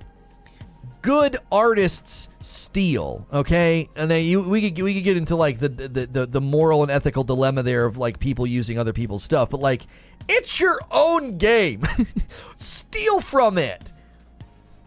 [1.01, 3.25] good artists steal.
[3.33, 6.39] Okay, and then you, we could we could get into like the, the the the
[6.39, 9.87] moral and ethical dilemma there of like people using other people's stuff, but like
[10.27, 11.81] it's your own game.
[12.57, 13.91] steal from it.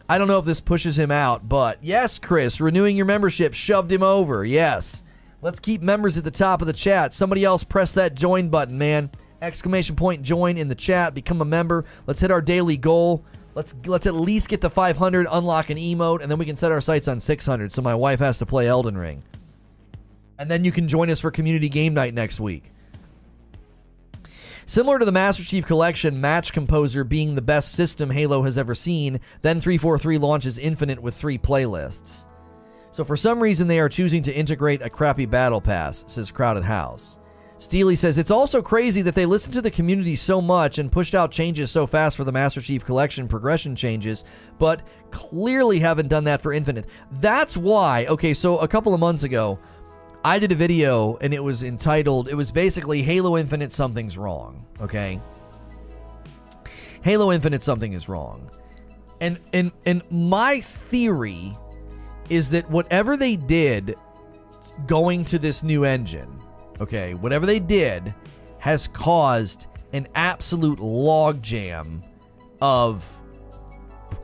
[0.09, 3.91] I don't know if this pushes him out, but yes, Chris, renewing your membership shoved
[3.91, 4.45] him over.
[4.45, 5.03] Yes.
[5.41, 7.13] Let's keep members at the top of the chat.
[7.13, 9.11] Somebody else press that join button, man.
[9.43, 11.15] Exclamation point join in the chat.
[11.15, 11.85] Become a member.
[12.07, 13.25] Let's hit our daily goal.
[13.55, 16.73] Let's let's at least get to 500, unlock an emote, and then we can set
[16.73, 17.73] our sights on 600.
[17.73, 19.23] So my wife has to play Elden Ring,
[20.39, 22.73] and then you can join us for community game night next week.
[24.65, 28.77] Similar to the Master Chief Collection, Match Composer being the best system Halo has ever
[28.77, 32.27] seen, then 343 launches Infinite with three playlists.
[32.93, 36.63] So for some reason, they are choosing to integrate a crappy battle pass, says Crowded
[36.63, 37.19] House.
[37.63, 41.15] Steely says it's also crazy that they listened to the community so much and pushed
[41.15, 44.25] out changes so fast for the Master Chief Collection progression changes,
[44.59, 44.83] but
[45.13, 46.87] clearly haven't done that for Infinite.
[47.21, 49.61] That's why, okay, so a couple of months ago,
[50.25, 54.67] I did a video and it was entitled, it was basically Halo Infinite Something's Wrong,
[54.81, 55.21] okay?
[57.03, 58.51] Halo Infinite Something is Wrong.
[59.21, 61.57] And and and my theory
[62.29, 63.95] is that whatever they did
[64.89, 66.43] going to this new engine
[66.83, 68.15] okay, whatever they did
[68.59, 72.03] has caused an absolute logjam
[72.61, 73.05] of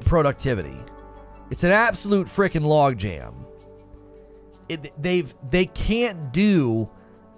[0.05, 0.79] productivity.
[1.51, 3.35] It's an absolute freaking logjam.
[4.99, 6.91] They've they can't do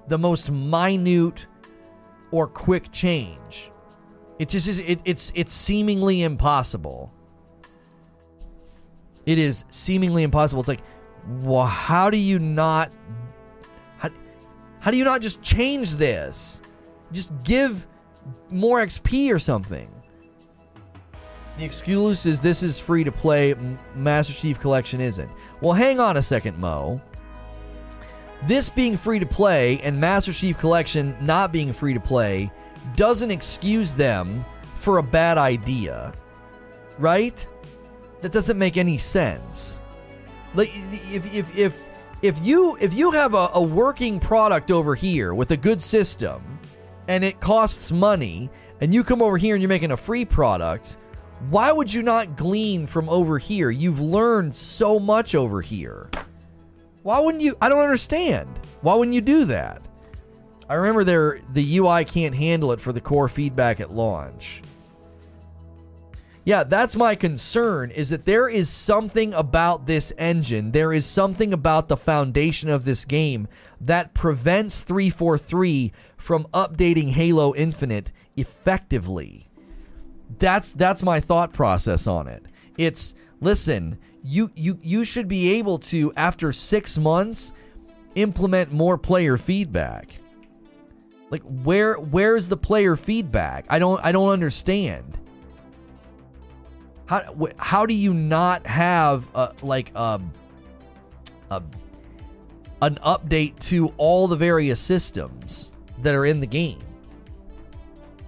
[0.09, 1.47] the most minute
[2.33, 3.71] or quick change.
[4.39, 4.81] It just is.
[4.81, 7.13] It, it's it's seemingly impossible.
[9.27, 10.61] It is seemingly impossible.
[10.61, 10.83] It's like,
[11.43, 12.91] well, how do you not
[14.81, 16.61] how do you not just change this?
[17.13, 17.87] Just give
[18.51, 19.89] more XP or something.
[21.59, 23.55] The excuse is this is free to play,
[23.95, 25.31] Master Chief Collection isn't.
[25.61, 27.01] Well, hang on a second, Mo.
[28.47, 32.51] This being free to play and Master Chief Collection not being free to play
[32.97, 34.45] doesn't excuse them
[34.77, 36.15] for a bad idea.
[36.99, 37.47] Right?
[38.23, 39.81] That doesn't make any sense.
[40.55, 40.71] Like
[41.11, 41.85] if if if
[42.23, 46.59] if you if you have a, a working product over here with a good system
[47.09, 48.51] and it costs money
[48.81, 50.97] and you come over here and you're making a free product
[51.49, 53.71] why would you not glean from over here?
[53.71, 56.11] You've learned so much over here.
[57.03, 57.57] Why wouldn't you?
[57.63, 58.61] I don't understand.
[58.83, 59.81] Why wouldn't you do that?
[60.69, 64.63] I remember there the ui can't handle it for the core feedback at launch
[66.45, 71.53] yeah, that's my concern is that there is something about this engine, there is something
[71.53, 73.47] about the foundation of this game
[73.81, 79.49] that prevents 343 from updating Halo Infinite effectively.
[80.39, 82.45] That's that's my thought process on it.
[82.79, 87.53] It's listen, you you you should be able to after 6 months
[88.15, 90.09] implement more player feedback.
[91.31, 93.67] Like where where's the player feedback?
[93.69, 95.21] I don't I don't understand.
[97.11, 100.21] How how do you not have a, like a,
[101.51, 101.63] a
[102.83, 106.79] an update to all the various systems that are in the game?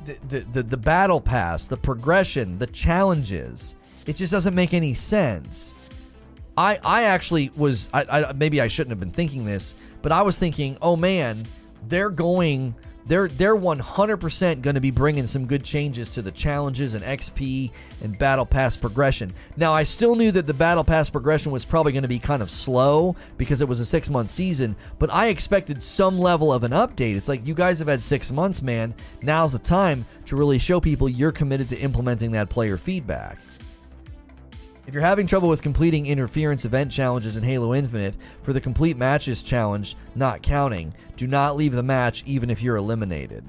[0.04, 3.76] The, the, the, the battle pass, the progression, the challenges.
[4.04, 5.76] It just doesn't make any sense.
[6.58, 10.22] I I actually was I, I maybe I shouldn't have been thinking this, but I
[10.22, 11.46] was thinking, oh man,
[11.86, 12.74] they're going
[13.06, 17.70] they're they're 100% going to be bringing some good changes to the challenges and XP
[18.02, 19.32] and battle pass progression.
[19.56, 22.42] Now, I still knew that the battle pass progression was probably going to be kind
[22.42, 26.72] of slow because it was a 6-month season, but I expected some level of an
[26.72, 27.16] update.
[27.16, 28.94] It's like you guys have had 6 months, man.
[29.22, 33.38] Now's the time to really show people you're committed to implementing that player feedback.
[34.84, 38.96] If you're having trouble with completing interference event challenges in Halo Infinite for the complete
[38.96, 43.44] matches challenge not counting, do not leave the match even if you're eliminated.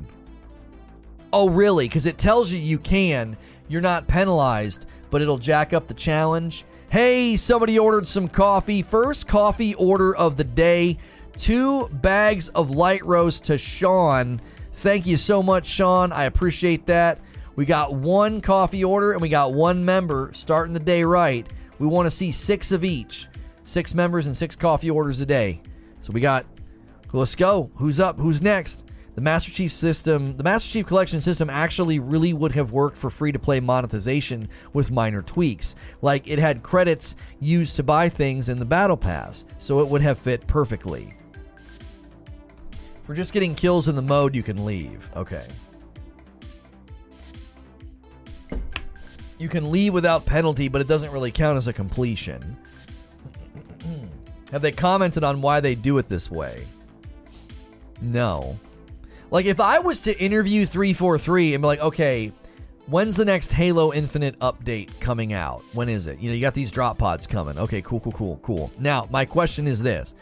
[1.32, 1.88] Oh, really?
[1.88, 3.36] Because it tells you you can.
[3.68, 6.66] You're not penalized, but it'll jack up the challenge.
[6.90, 8.84] Hey, somebody ordered some coffee.
[8.84, 11.00] First coffee order of the day.
[11.36, 14.40] Two bags of light roast to Sean.
[14.74, 16.12] Thank you so much, Sean.
[16.12, 17.18] I appreciate that.
[17.56, 21.47] We got one coffee order and we got one member starting the day right.
[21.80, 23.28] We want to see six of each.
[23.64, 25.62] Six members and six coffee orders a day.
[26.01, 26.45] So we got,
[27.12, 27.70] let's go.
[27.78, 28.20] Who's up?
[28.20, 28.86] Who's next?
[29.16, 33.12] The Master Chief system, the Master Chief Collection system actually really would have worked for
[33.12, 35.76] free to play monetization with minor tweaks.
[36.01, 40.01] Like it had credits used to buy things in the Battle Pass, so it would
[40.01, 41.14] have fit perfectly.
[43.04, 45.08] For just getting kills in the mode, you can leave.
[45.16, 45.45] Okay.
[49.44, 52.56] You can leave without penalty, but it doesn't really count as a completion.
[54.54, 56.66] Have they commented on why they do it this way?
[58.02, 58.58] No.
[59.32, 62.32] Like, if I was to interview 343 and be like, okay,
[62.88, 65.62] when's the next Halo Infinite update coming out?
[65.74, 66.20] When is it?
[66.20, 67.58] You know, you got these drop pods coming.
[67.58, 68.72] Okay, cool, cool, cool, cool.
[68.80, 70.16] Now, my question is this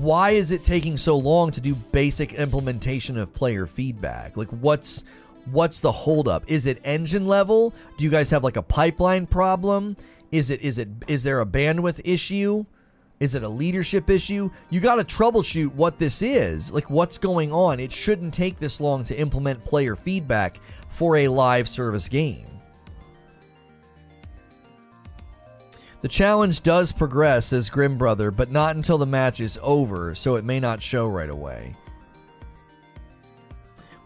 [0.00, 4.36] Why is it taking so long to do basic implementation of player feedback?
[4.36, 5.04] Like, what's
[5.52, 6.44] what's the holdup?
[6.46, 7.72] Is it engine level?
[7.96, 9.96] Do you guys have like a pipeline problem?
[10.30, 12.64] Is it is it is there a bandwidth issue?
[13.20, 14.50] Is it a leadership issue?
[14.70, 16.70] You got to troubleshoot what this is.
[16.70, 17.80] Like what's going on?
[17.80, 22.46] It shouldn't take this long to implement player feedback for a live service game.
[26.00, 30.36] The challenge does progress, says Grim Brother, but not until the match is over, so
[30.36, 31.74] it may not show right away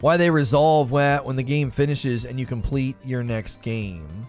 [0.03, 4.27] why they resolve when the game finishes and you complete your next game.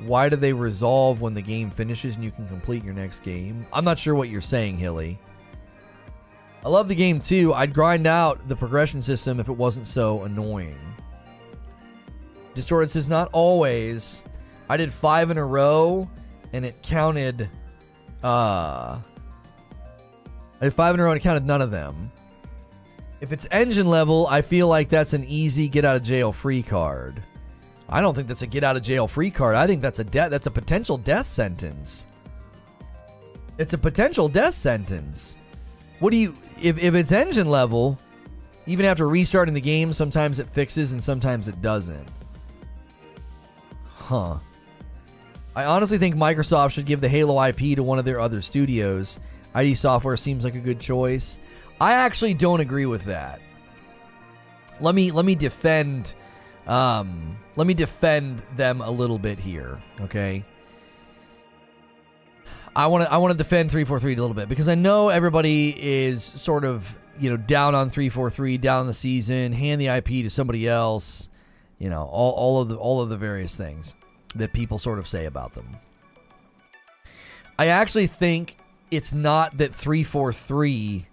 [0.00, 3.66] Why do they resolve when the game finishes and you can complete your next game?
[3.72, 5.18] I'm not sure what you're saying, Hilly.
[6.66, 7.54] I love the game too.
[7.54, 10.76] I'd grind out the progression system if it wasn't so annoying.
[12.54, 14.22] Distorted says not always.
[14.68, 16.10] I did five in a row
[16.52, 17.48] and it counted
[18.22, 19.00] uh
[20.60, 22.12] I did five in a row and it counted none of them.
[23.26, 26.62] If it's engine level, I feel like that's an easy get out of jail free
[26.62, 27.20] card.
[27.88, 29.56] I don't think that's a get out of jail free card.
[29.56, 32.06] I think that's a death that's a potential death sentence.
[33.58, 35.38] It's a potential death sentence.
[35.98, 37.98] What do you if if it's engine level,
[38.64, 42.08] even after restarting the game, sometimes it fixes and sometimes it doesn't.
[43.82, 44.38] Huh.
[45.56, 49.18] I honestly think Microsoft should give the Halo IP to one of their other studios.
[49.52, 51.40] ID Software seems like a good choice.
[51.80, 53.40] I actually don't agree with that.
[54.80, 56.14] Let me let me defend
[56.66, 60.44] um let me defend them a little bit here, okay?
[62.74, 65.74] I want to I want to defend 343 a little bit because I know everybody
[65.82, 66.86] is sort of,
[67.18, 71.30] you know, down on 343, down the season, hand the IP to somebody else,
[71.78, 73.94] you know, all, all of the all of the various things
[74.34, 75.76] that people sort of say about them.
[77.58, 78.58] I actually think
[78.90, 81.06] it's not that 343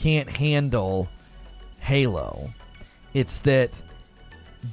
[0.00, 1.08] can't handle
[1.80, 2.50] Halo.
[3.12, 3.70] It's that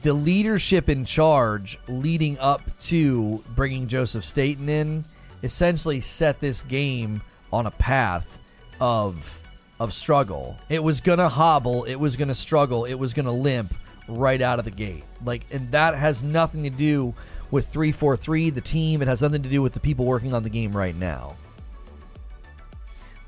[0.03, 5.05] the leadership in charge leading up to bringing Joseph Staten in
[5.43, 7.21] essentially set this game
[7.51, 8.37] on a path
[8.79, 9.41] of
[9.79, 10.57] of struggle.
[10.69, 13.73] It was going to hobble, it was going to struggle, it was going to limp
[14.07, 15.03] right out of the gate.
[15.23, 17.13] Like and that has nothing to do
[17.51, 20.49] with 343 the team, it has nothing to do with the people working on the
[20.49, 21.35] game right now.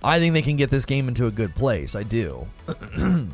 [0.04, 1.96] I think they can get this game into a good place.
[1.96, 2.48] I do.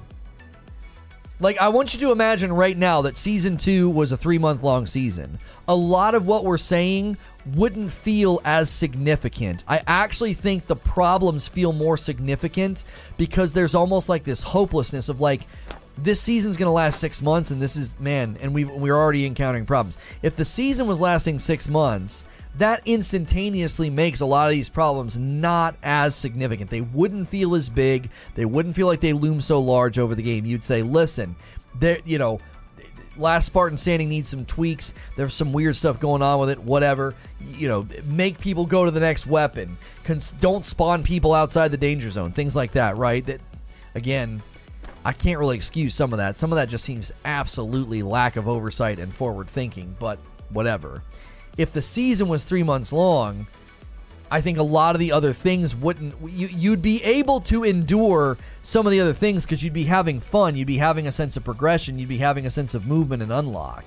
[1.39, 4.63] like, I want you to imagine right now that season two was a three month
[4.63, 5.39] long season.
[5.67, 7.17] A lot of what we're saying
[7.53, 9.63] wouldn't feel as significant.
[9.67, 12.83] I actually think the problems feel more significant
[13.17, 15.41] because there's almost like this hopelessness of like,
[15.97, 19.25] this season's going to last six months, and this is, man, and we, we're already
[19.25, 19.97] encountering problems.
[20.21, 22.25] If the season was lasting six months,
[22.57, 26.69] that instantaneously makes a lot of these problems not as significant.
[26.69, 28.09] They wouldn't feel as big.
[28.35, 30.45] They wouldn't feel like they loom so large over the game.
[30.45, 31.35] You'd say, listen,
[31.79, 32.39] there, you know,
[33.17, 34.93] last Spartan Standing needs some tweaks.
[35.15, 36.59] There's some weird stuff going on with it.
[36.59, 39.77] Whatever, you know, make people go to the next weapon.
[40.03, 42.31] Cons- don't spawn people outside the danger zone.
[42.31, 43.25] Things like that, right?
[43.25, 43.41] That
[43.95, 44.41] again,
[45.03, 46.35] I can't really excuse some of that.
[46.35, 51.03] Some of that just seems absolutely lack of oversight and forward thinking, but whatever.
[51.57, 53.47] If the season was three months long,
[54.29, 56.15] I think a lot of the other things wouldn't.
[56.29, 60.19] You, you'd be able to endure some of the other things because you'd be having
[60.19, 60.55] fun.
[60.55, 61.99] You'd be having a sense of progression.
[61.99, 63.85] You'd be having a sense of movement and unlock.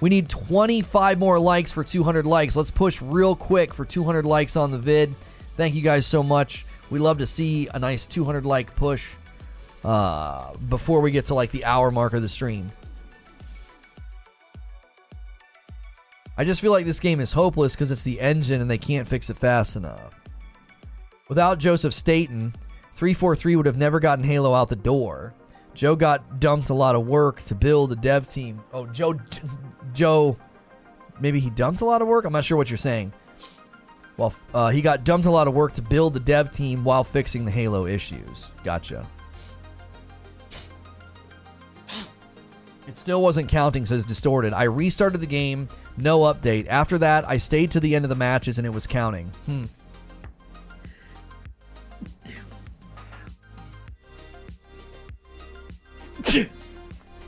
[0.00, 2.54] We need 25 more likes for 200 likes.
[2.54, 5.14] Let's push real quick for 200 likes on the vid.
[5.56, 6.66] Thank you guys so much.
[6.90, 9.14] We love to see a nice 200 like push
[9.84, 12.70] uh, before we get to like the hour mark of the stream.
[16.38, 19.08] I just feel like this game is hopeless because it's the engine and they can't
[19.08, 20.14] fix it fast enough.
[21.28, 22.54] Without Joseph Staten,
[22.94, 25.34] 343 would have never gotten Halo out the door.
[25.74, 28.62] Joe got dumped a lot of work to build a dev team.
[28.72, 29.18] Oh, Joe,
[29.92, 30.36] Joe,
[31.20, 32.24] maybe he dumped a lot of work.
[32.24, 33.12] I'm not sure what you're saying.
[34.16, 37.04] Well, uh, he got dumped a lot of work to build the dev team while
[37.04, 38.46] fixing the Halo issues.
[38.64, 39.06] Gotcha.
[42.88, 44.52] It still wasn't counting, says Distorted.
[44.52, 46.66] I restarted the game, no update.
[46.68, 49.30] After that, I stayed to the end of the matches and it was counting.
[49.46, 49.64] Hmm.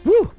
[0.04, 0.30] Woo!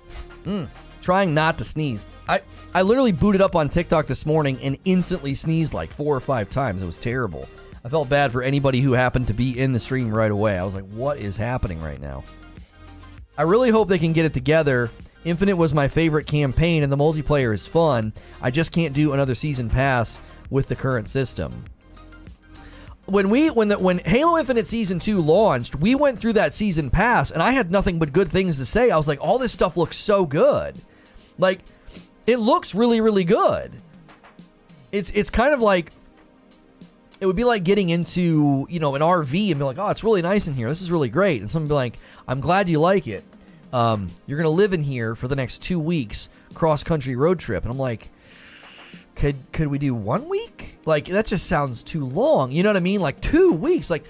[0.44, 0.68] Mm.
[1.02, 2.02] Trying not to sneeze.
[2.28, 2.42] I,
[2.74, 6.50] I literally booted up on TikTok this morning and instantly sneezed like four or five
[6.50, 6.84] times.
[6.84, 7.48] It was terrible.
[7.84, 10.58] I felt bad for anybody who happened to be in the stream right away.
[10.58, 12.24] I was like, what is happening right now?
[13.38, 14.92] I really hope they can get it together.
[15.26, 18.14] Infinite was my favorite campaign and the multiplayer is fun.
[18.42, 21.66] I just can't do another season pass with the current system.
[23.06, 26.90] When we when the, when Halo Infinite season 2 launched, we went through that season
[26.90, 28.92] pass and I had nothing but good things to say.
[28.92, 30.76] I was like, all this stuff looks so good.
[31.38, 31.62] Like
[32.28, 33.74] it looks really really good.
[34.92, 35.92] It's it's kind of like
[37.20, 40.04] it would be like getting into you know an RV and be like, oh, it's
[40.04, 40.70] really nice in here.
[40.70, 41.42] This is really great.
[41.42, 41.98] And someone be like,
[42.28, 43.24] I'm glad you like it.
[43.72, 47.64] Um, you're gonna live in here for the next two weeks, cross country road trip.
[47.64, 48.10] And I'm like,
[49.16, 50.78] could could we do one week?
[50.86, 52.52] Like that just sounds too long.
[52.52, 53.02] You know what I mean?
[53.02, 53.90] Like two weeks.
[53.90, 54.06] Like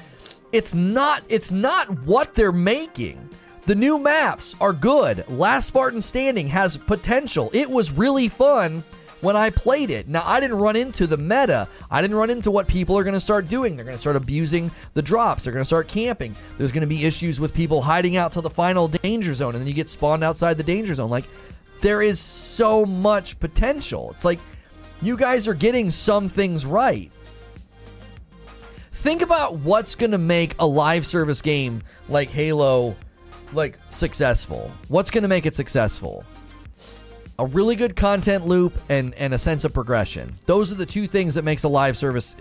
[0.51, 3.30] it's not it's not what they're making.
[3.64, 5.28] The new maps are good.
[5.30, 7.51] Last Spartan Standing has potential.
[7.53, 8.84] It was really fun
[9.22, 10.08] when I played it.
[10.08, 11.68] Now, I didn't run into the meta.
[11.92, 13.76] I didn't run into what people are going to start doing.
[13.76, 15.44] They're going to start abusing the drops.
[15.44, 16.36] They're going to start camping.
[16.58, 19.62] There's going to be issues with people hiding out to the final danger zone, and
[19.62, 21.10] then you get spawned outside the danger zone.
[21.10, 21.26] Like,
[21.82, 24.12] there is so much potential.
[24.12, 24.40] It's like
[25.02, 27.12] you guys are getting some things right.
[28.92, 32.96] Think about what's going to make a live service game like Halo
[33.54, 34.72] like successful.
[34.88, 36.24] What's going to make it successful?
[37.40, 40.36] A really good content loop and and a sense of progression.
[40.46, 42.36] Those are the two things that makes a live service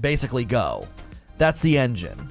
[0.00, 0.86] basically go.
[1.36, 2.30] That's the engine.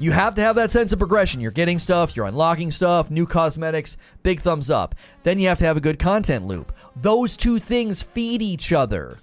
[0.00, 1.40] You have to have that sense of progression.
[1.40, 4.96] You're getting stuff, you're unlocking stuff, new cosmetics, big thumbs up.
[5.22, 6.72] Then you have to have a good content loop.
[6.96, 9.18] Those two things feed each other.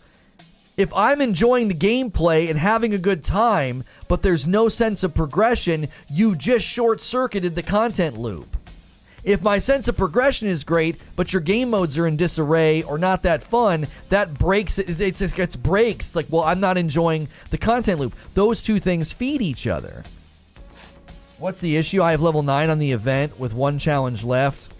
[0.78, 5.14] If I'm enjoying the gameplay and having a good time, but there's no sense of
[5.14, 8.58] progression, you just short circuited the content loop.
[9.24, 12.98] If my sense of progression is great, but your game modes are in disarray or
[12.98, 15.00] not that fun, that breaks it.
[15.00, 16.08] It's, breaks.
[16.08, 18.16] It's like, well, I'm not enjoying the content loop.
[18.34, 20.04] Those two things feed each other.
[21.40, 22.02] What's the issue?
[22.02, 24.74] I have level 9 on the event with one challenge left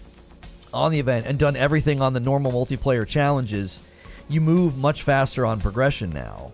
[0.72, 3.80] on the event and done everything on the normal multiplayer challenges
[4.28, 6.52] you move much faster on progression now.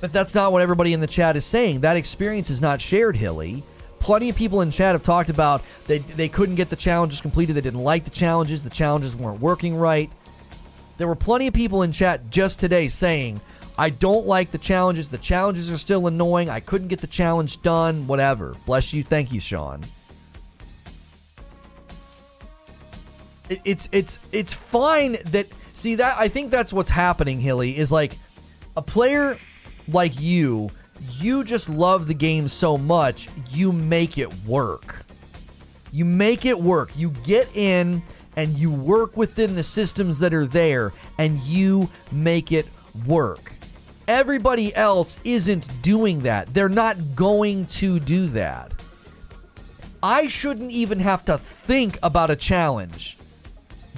[0.00, 1.80] But that's not what everybody in the chat is saying.
[1.80, 3.62] That experience is not shared, Hilly.
[4.04, 7.56] Plenty of people in chat have talked about they they couldn't get the challenges completed.
[7.56, 8.62] They didn't like the challenges.
[8.62, 10.10] The challenges weren't working right.
[10.98, 13.40] There were plenty of people in chat just today saying,
[13.76, 15.08] "I don't like the challenges.
[15.08, 16.50] The challenges are still annoying.
[16.50, 18.06] I couldn't get the challenge done.
[18.06, 19.02] Whatever." Bless you.
[19.02, 19.82] Thank you, Sean.
[23.48, 27.90] It, it's it's it's fine that See that I think that's what's happening, Hilly, is
[27.90, 28.16] like
[28.76, 29.36] a player
[29.88, 30.70] like you,
[31.18, 35.04] you just love the game so much, you make it work.
[35.92, 36.90] You make it work.
[36.96, 38.02] You get in
[38.36, 42.66] and you work within the systems that are there and you make it
[43.06, 43.52] work.
[44.08, 46.52] Everybody else isn't doing that.
[46.52, 48.72] They're not going to do that.
[50.02, 53.16] I shouldn't even have to think about a challenge.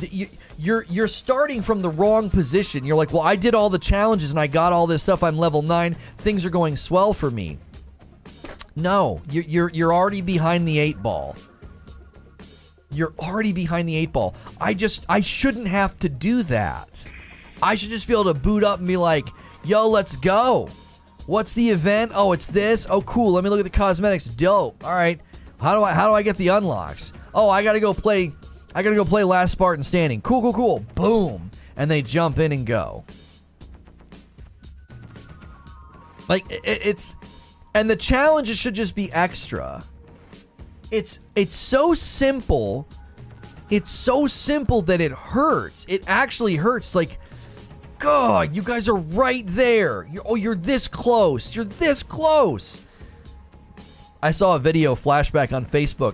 [0.00, 2.84] You, you're you're starting from the wrong position.
[2.84, 5.22] You're like, well, I did all the challenges and I got all this stuff.
[5.22, 5.96] I'm level nine.
[6.18, 7.58] Things are going swell for me.
[8.74, 11.36] No, you're you're, you're already behind the eight ball.
[12.90, 14.34] You're already behind the eight ball.
[14.60, 17.04] I just I shouldn't have to do that.
[17.62, 19.28] I should just be able to boot up and be like,
[19.64, 20.68] yo, let's go.
[21.26, 22.12] What's the event?
[22.14, 22.86] Oh, it's this.
[22.88, 23.32] Oh, cool.
[23.32, 24.26] Let me look at the cosmetics.
[24.26, 24.84] Dope.
[24.84, 25.20] All right.
[25.60, 27.12] How do I how do I get the unlocks?
[27.34, 28.32] Oh, I gotta go play.
[28.76, 30.20] I gotta go play Last Spartan Standing.
[30.20, 30.80] Cool, cool, cool.
[30.94, 33.04] Boom, and they jump in and go.
[36.28, 37.16] Like it, it's,
[37.74, 39.82] and the challenges should just be extra.
[40.90, 42.86] It's it's so simple.
[43.70, 45.86] It's so simple that it hurts.
[45.88, 46.94] It actually hurts.
[46.94, 47.18] Like
[47.98, 50.06] God, you guys are right there.
[50.12, 51.56] You're, oh, you're this close.
[51.56, 52.82] You're this close.
[54.22, 56.12] I saw a video flashback on Facebook.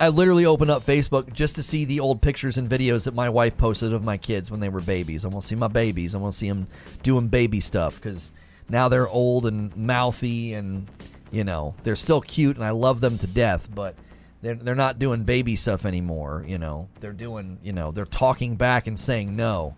[0.00, 3.28] I literally opened up Facebook just to see the old pictures and videos that my
[3.28, 5.26] wife posted of my kids when they were babies.
[5.26, 6.14] I want to see my babies.
[6.14, 6.68] I want to see them
[7.02, 8.32] doing baby stuff because
[8.70, 10.88] now they're old and mouthy and,
[11.30, 13.94] you know, they're still cute and I love them to death, but
[14.40, 16.88] they're, they're not doing baby stuff anymore, you know.
[17.00, 19.76] They're doing, you know, they're talking back and saying no.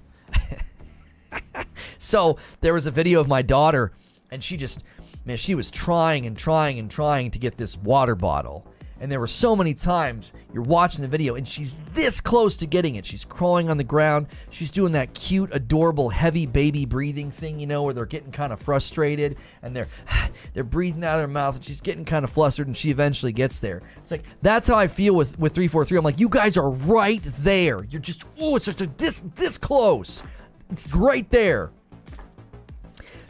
[1.99, 3.90] so there was a video of my daughter,
[4.31, 4.85] and she just,
[5.24, 8.65] man, she was trying and trying and trying to get this water bottle.
[9.02, 12.68] And there were so many times you're watching the video and she's this close to
[12.68, 13.04] getting it.
[13.04, 14.28] She's crawling on the ground.
[14.50, 18.52] She's doing that cute, adorable, heavy baby breathing thing, you know, where they're getting kind
[18.52, 19.88] of frustrated and they're
[20.54, 23.32] they're breathing out of their mouth and she's getting kind of flustered and she eventually
[23.32, 23.82] gets there.
[23.96, 25.98] It's like that's how I feel with with 343.
[25.98, 27.82] I'm like, you guys are right there.
[27.82, 30.22] You're just oh, it's just a, this this close.
[30.70, 31.72] It's right there.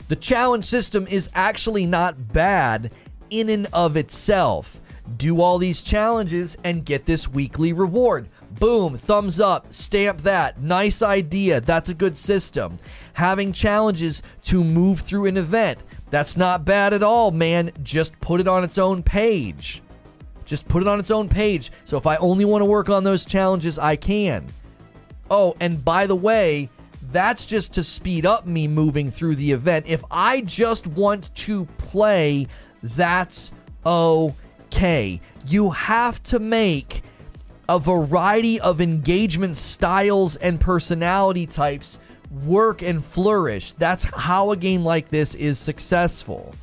[0.08, 2.92] The challenge system is actually not bad
[3.30, 4.81] in and of itself.
[5.16, 8.28] Do all these challenges and get this weekly reward.
[8.58, 10.60] Boom, thumbs up, stamp that.
[10.60, 11.60] Nice idea.
[11.60, 12.78] That's a good system.
[13.14, 15.80] Having challenges to move through an event.
[16.10, 17.72] That's not bad at all, man.
[17.82, 19.82] Just put it on its own page.
[20.44, 21.72] Just put it on its own page.
[21.84, 24.46] So if I only want to work on those challenges, I can.
[25.30, 26.68] Oh, and by the way,
[27.10, 29.86] that's just to speed up me moving through the event.
[29.88, 32.46] If I just want to play,
[32.82, 33.52] that's
[33.84, 34.36] okay.
[35.46, 37.02] You have to make
[37.68, 41.98] a variety of engagement styles and personality types
[42.44, 43.72] work and flourish.
[43.72, 46.54] That's how a game like this is successful.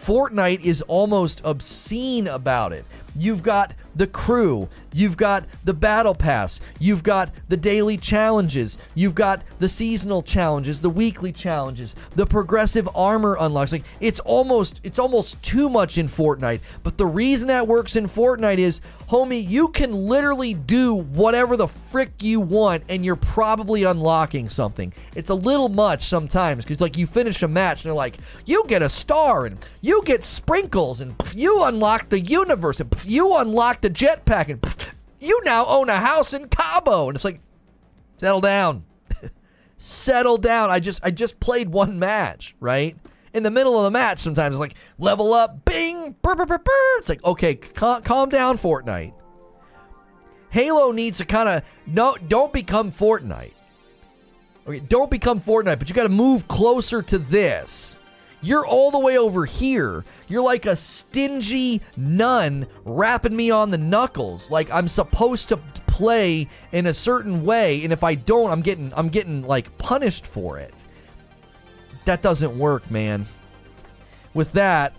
[0.00, 2.84] Fortnite is almost obscene about it.
[3.16, 9.14] You've got the crew, you've got the battle pass, you've got the daily challenges, you've
[9.14, 13.72] got the seasonal challenges, the weekly challenges, the progressive armor unlocks.
[13.72, 16.60] Like it's almost it's almost too much in Fortnite.
[16.82, 21.68] But the reason that works in Fortnite is, homie, you can literally do whatever the
[21.68, 24.92] frick you want and you're probably unlocking something.
[25.16, 28.64] It's a little much sometimes because like you finish a match and they're like, you
[28.68, 33.80] get a star and you get sprinkles and you unlock the universe and you unlock
[33.80, 34.64] the jetpack, and
[35.20, 37.08] you now own a house in Cabo.
[37.08, 37.40] And it's like,
[38.18, 38.84] settle down,
[39.76, 40.70] settle down.
[40.70, 42.96] I just I just played one match, right?
[43.32, 46.58] In the middle of the match, sometimes it's like level up, bing, burr, burr, burr,
[46.58, 46.98] burr.
[46.98, 49.14] It's like okay, cal- calm down, Fortnite.
[50.50, 53.52] Halo needs to kind of no, don't become Fortnite.
[54.66, 57.96] Okay, don't become Fortnite, but you got to move closer to this.
[58.42, 60.04] You're all the way over here.
[60.28, 64.50] You're like a stingy nun rapping me on the knuckles.
[64.50, 68.92] Like I'm supposed to play in a certain way, and if I don't, I'm getting
[68.96, 70.74] I'm getting like punished for it.
[72.06, 73.26] That doesn't work, man.
[74.32, 74.94] With that,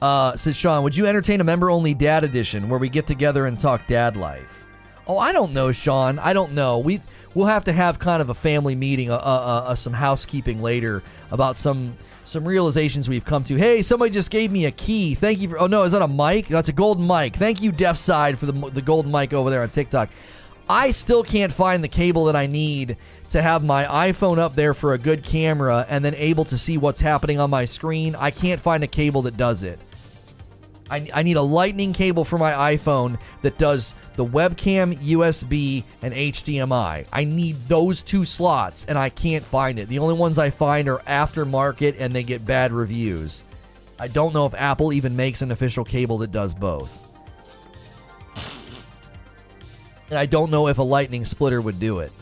[0.00, 3.46] uh, says Sean, would you entertain a member only dad edition where we get together
[3.46, 4.64] and talk dad life?
[5.06, 6.18] Oh, I don't know, Sean.
[6.20, 6.78] I don't know.
[6.78, 7.00] We
[7.34, 11.02] we'll have to have kind of a family meeting, uh, uh, uh, some housekeeping later
[11.34, 13.56] about some some realizations we've come to.
[13.56, 15.14] Hey, somebody just gave me a key.
[15.14, 15.60] Thank you for.
[15.60, 16.48] Oh no, is that a mic?
[16.48, 17.36] That's a golden mic.
[17.36, 20.08] Thank you, Deaf Side, for the the golden mic over there on TikTok.
[20.68, 22.96] I still can't find the cable that I need
[23.30, 26.78] to have my iPhone up there for a good camera and then able to see
[26.78, 28.14] what's happening on my screen.
[28.14, 29.78] I can't find a cable that does it.
[30.90, 36.12] I, I need a lightning cable for my iPhone that does the webcam, USB, and
[36.12, 37.06] HDMI.
[37.10, 39.88] I need those two slots, and I can't find it.
[39.88, 43.44] The only ones I find are aftermarket, and they get bad reviews.
[43.98, 47.00] I don't know if Apple even makes an official cable that does both.
[50.10, 52.12] And I don't know if a lightning splitter would do it.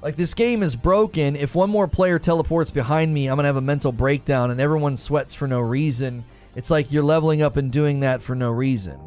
[0.00, 1.36] Like, this game is broken.
[1.36, 4.60] If one more player teleports behind me, I'm going to have a mental breakdown, and
[4.60, 8.50] everyone sweats for no reason it's like you're leveling up and doing that for no
[8.50, 8.98] reason.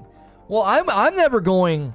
[0.48, 1.94] Well, I'm I'm never going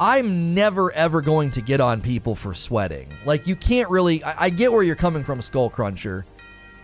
[0.00, 3.08] I'm never ever going to get on people for sweating.
[3.24, 6.24] Like you can't really I, I get where you're coming from, Skull Cruncher.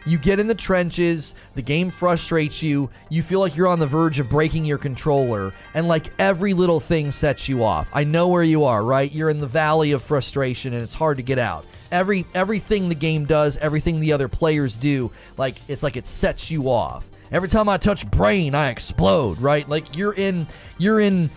[0.07, 3.87] You get in the trenches, the game frustrates you, you feel like you're on the
[3.87, 7.89] verge of breaking your controller, and like every little thing sets you off.
[7.93, 9.11] I know where you are, right?
[9.11, 11.65] You're in the valley of frustration and it's hard to get out.
[11.91, 16.51] Every everything the game does, everything the other players do, like it's like it sets
[16.51, 17.07] you off.
[17.31, 19.67] Every time I touch brain, I explode, right?
[19.69, 21.31] Like you're in you're in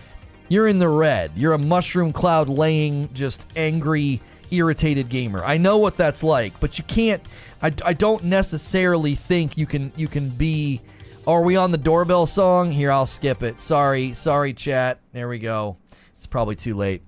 [0.48, 1.32] you're in the red.
[1.36, 4.20] You're a mushroom cloud laying just angry
[4.50, 5.44] irritated gamer.
[5.44, 7.22] I know what that's like, but you can't
[7.62, 10.80] I, I don't necessarily think you can you can be.
[11.26, 12.72] Are we on the doorbell song?
[12.72, 13.60] Here, I'll skip it.
[13.60, 15.00] Sorry, sorry, chat.
[15.12, 15.76] There we go.
[16.16, 17.02] It's probably too late.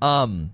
[0.00, 0.50] Um,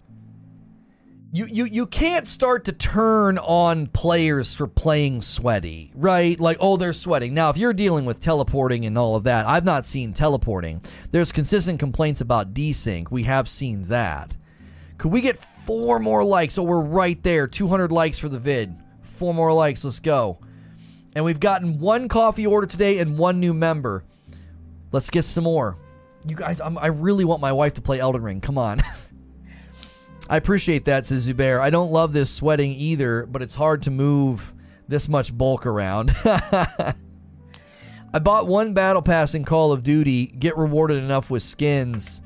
[1.35, 6.39] you you you can't start to turn on players for playing sweaty, right?
[6.39, 7.35] Like, oh, they're sweating.
[7.35, 10.83] Now, if you're dealing with teleporting and all of that, I've not seen teleporting.
[11.11, 13.11] There's consistent complaints about desync.
[13.11, 14.37] We have seen that.
[14.99, 16.55] Could we get four more likes?
[16.55, 17.47] So we're right there.
[17.47, 18.75] 200 likes for the vid.
[19.17, 19.85] Four more likes.
[19.85, 20.39] Let's go.
[21.15, 24.05] And we've gotten one coffee order today and one new member.
[24.93, 25.77] Let's get some more.
[26.27, 28.41] You guys, I'm, i really want my wife to play Elden Ring.
[28.41, 28.83] Come on.
[30.31, 31.61] I appreciate that, says Zubair.
[31.61, 34.55] I don't love this sweating either, but it's hard to move
[34.89, 36.15] this much bulk around.
[36.25, 36.95] I
[38.21, 42.23] bought one battle pass in Call of Duty, get rewarded enough with skins,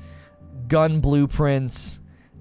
[0.67, 1.99] gun blueprints,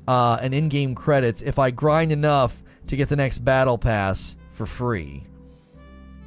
[0.09, 4.67] uh, and in-game credits if I grind enough to get the next battle pass for
[4.67, 5.27] free.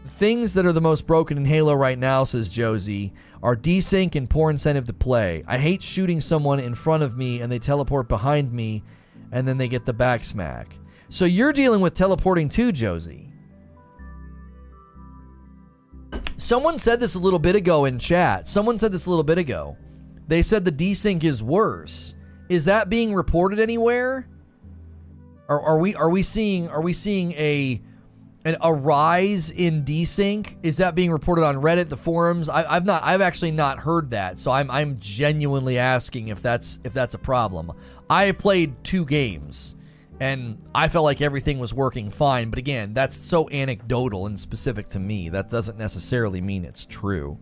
[0.08, 4.30] Things that are the most broken in Halo right now, says Josie, are desync and
[4.30, 5.44] poor incentive to play.
[5.48, 8.84] I hate shooting someone in front of me and they teleport behind me
[9.32, 10.78] and then they get the back smack.
[11.10, 13.30] So you're dealing with teleporting too, Josie.
[16.38, 18.48] Someone said this a little bit ago in chat.
[18.48, 19.78] Someone said this a little bit ago.
[20.28, 22.16] They said the desync is worse.
[22.50, 24.28] Is that being reported anywhere?
[25.48, 27.82] Are, are we are we seeing are we seeing a
[28.46, 30.56] an, a rise in desync?
[30.64, 32.50] Is that being reported on Reddit, the forums?
[32.50, 36.80] I, have not I've actually not heard that, so I'm I'm genuinely asking if that's
[36.84, 37.72] if that's a problem.
[38.10, 39.76] I played two games
[40.20, 44.90] and I felt like everything was working fine, but again, that's so anecdotal and specific
[44.90, 45.30] to me.
[45.30, 47.38] That doesn't necessarily mean it's true.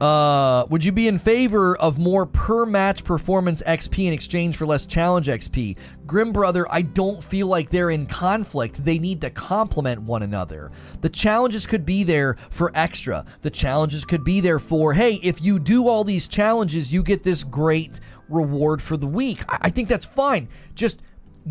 [0.00, 4.66] Uh, would you be in favor of more per match performance XP in exchange for
[4.66, 5.76] less challenge XP?
[6.06, 8.84] Grim Brother, I don't feel like they're in conflict.
[8.84, 10.70] They need to complement one another.
[11.00, 13.24] The challenges could be there for extra.
[13.40, 17.22] The challenges could be there for, hey, if you do all these challenges, you get
[17.22, 17.98] this great
[18.28, 19.44] reward for the week.
[19.48, 20.48] I, I think that's fine.
[20.74, 21.00] Just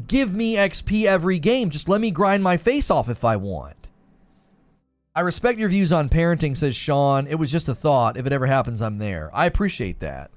[0.07, 1.71] give me XP every game.
[1.71, 3.84] Just let me grind my face off if I want.
[5.15, 7.25] I respect your views on parenting, says Sean.
[7.27, 8.17] It was just a thought.
[8.17, 9.31] If it ever happens, I'm there.
[9.33, 10.29] I appreciate that.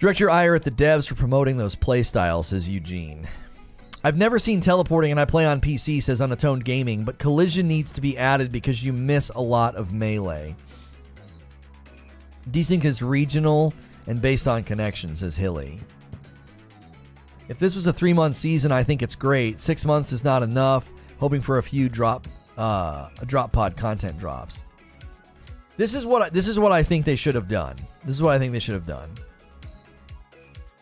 [0.00, 3.28] Direct your ire at the devs for promoting those playstyles, says Eugene.
[4.02, 7.92] I've never seen teleporting and I play on PC, says Unatoned Gaming, but collision needs
[7.92, 10.56] to be added because you miss a lot of melee.
[12.50, 13.72] Desync is regional
[14.08, 15.78] and based on connections, says Hilly.
[17.48, 19.60] If this was a three month season, I think it's great.
[19.60, 20.88] Six months is not enough
[21.22, 22.26] hoping for a few drop
[22.58, 24.64] uh, drop pod content drops.
[25.76, 27.76] This is what I, this is what I think they should have done.
[28.04, 29.08] This is what I think they should have done.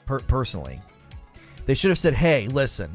[0.07, 0.81] Per- personally,
[1.67, 2.91] they should have said, "Hey, listen,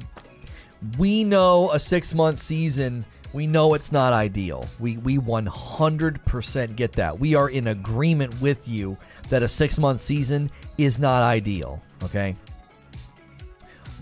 [0.98, 3.06] we know a six month season.
[3.32, 4.68] We know it's not ideal.
[4.80, 7.20] We we 100% get that.
[7.20, 8.98] We are in agreement with you
[9.30, 10.50] that a six month season
[10.80, 11.80] is not ideal.
[12.02, 12.36] Okay.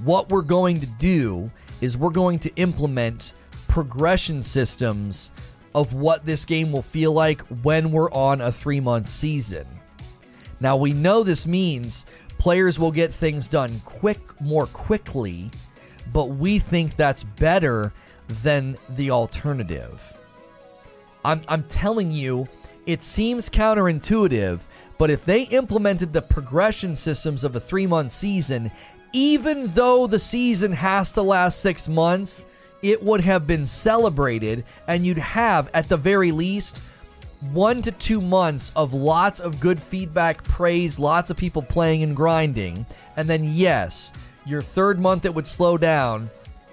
[0.06, 1.52] What we're going to do
[1.84, 3.34] is we're going to implement
[3.68, 5.34] progression systems
[5.76, 9.68] of what this game will feel like when we're on a three month season.
[10.61, 12.05] Now, we know this means
[12.38, 15.51] players will get things done quick, more quickly,
[16.14, 17.91] but we think that's better
[18.43, 20.01] than the alternative.
[21.26, 22.47] I'm, I'm telling you,
[22.85, 24.61] it seems counterintuitive,
[24.97, 28.72] but if they implemented the progression systems of a three month season
[29.14, 32.44] even though the season has to last six months,
[32.81, 36.81] it would have been celebrated, and you'd have, at the very least,
[37.52, 42.15] one to two months of lots of good feedback, praise, lots of people playing and
[42.15, 42.85] grinding.
[43.15, 44.11] And then, yes,
[44.45, 46.30] your third month it would slow down.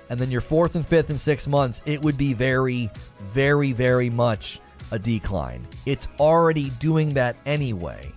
[0.09, 2.91] And then your fourth and fifth and sixth months, it would be very,
[3.33, 4.61] very, very much
[4.91, 5.67] a decline.
[5.87, 8.13] It's already doing that anyway.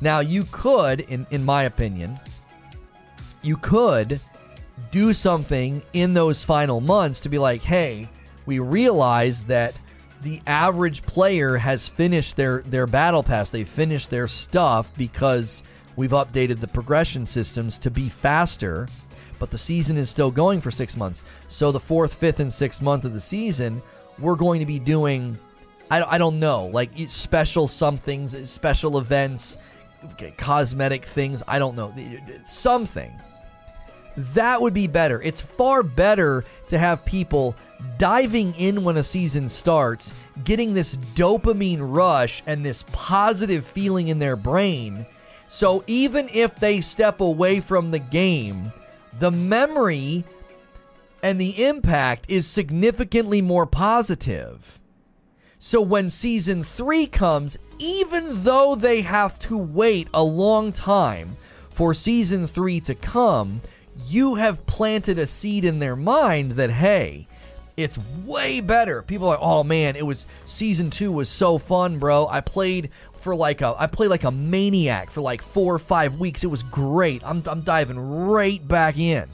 [0.00, 2.18] Now, you could, in, in my opinion,
[3.42, 4.20] you could
[4.90, 8.08] do something in those final months to be like, hey,
[8.46, 9.74] we realize that
[10.22, 13.50] the average player has finished their, their battle pass.
[13.50, 15.62] They've finished their stuff because
[15.96, 18.88] we've updated the progression systems to be faster.
[19.40, 21.24] but the season is still going for six months.
[21.48, 23.82] So the fourth, fifth, and sixth month of the season,
[24.20, 25.36] we're going to be doing,
[25.90, 29.56] I, I don't know, like special somethings, special events,
[30.36, 31.42] cosmetic things.
[31.48, 31.92] I don't know.
[32.46, 33.10] Something.
[34.16, 35.22] That would be better.
[35.22, 37.54] It's far better to have people
[37.98, 40.12] diving in when a season starts,
[40.44, 45.06] getting this dopamine rush and this positive feeling in their brain.
[45.48, 48.72] So even if they step away from the game,
[49.18, 50.24] the memory
[51.22, 54.80] and the impact is significantly more positive.
[55.58, 61.36] So when season three comes, even though they have to wait a long time
[61.68, 63.60] for season three to come,
[64.06, 67.26] you have planted a seed in their mind that, hey,
[67.76, 69.02] it's way better.
[69.02, 72.26] People are like, oh man, it was season two was so fun, bro.
[72.28, 76.18] I played for like a I played like a maniac for like four or five
[76.18, 76.44] weeks.
[76.44, 77.22] It was great.
[77.24, 79.28] I'm I'm diving right back in.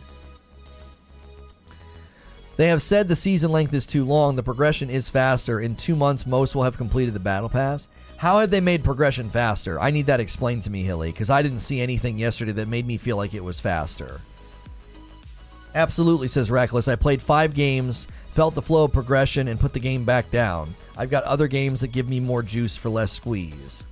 [2.57, 4.35] They have said the season length is too long.
[4.35, 5.61] The progression is faster.
[5.61, 7.87] In two months, most will have completed the battle pass.
[8.17, 9.79] How have they made progression faster?
[9.79, 12.87] I need that explained to me, Hilly, because I didn't see anything yesterday that made
[12.87, 14.23] me feel like it was faster.
[15.77, 16.89] Absolutely, says Reckless.
[16.89, 20.75] I played five games, felt the flow of progression, and put the game back down.
[20.97, 23.87] I've got other games that give me more juice for less squeeze.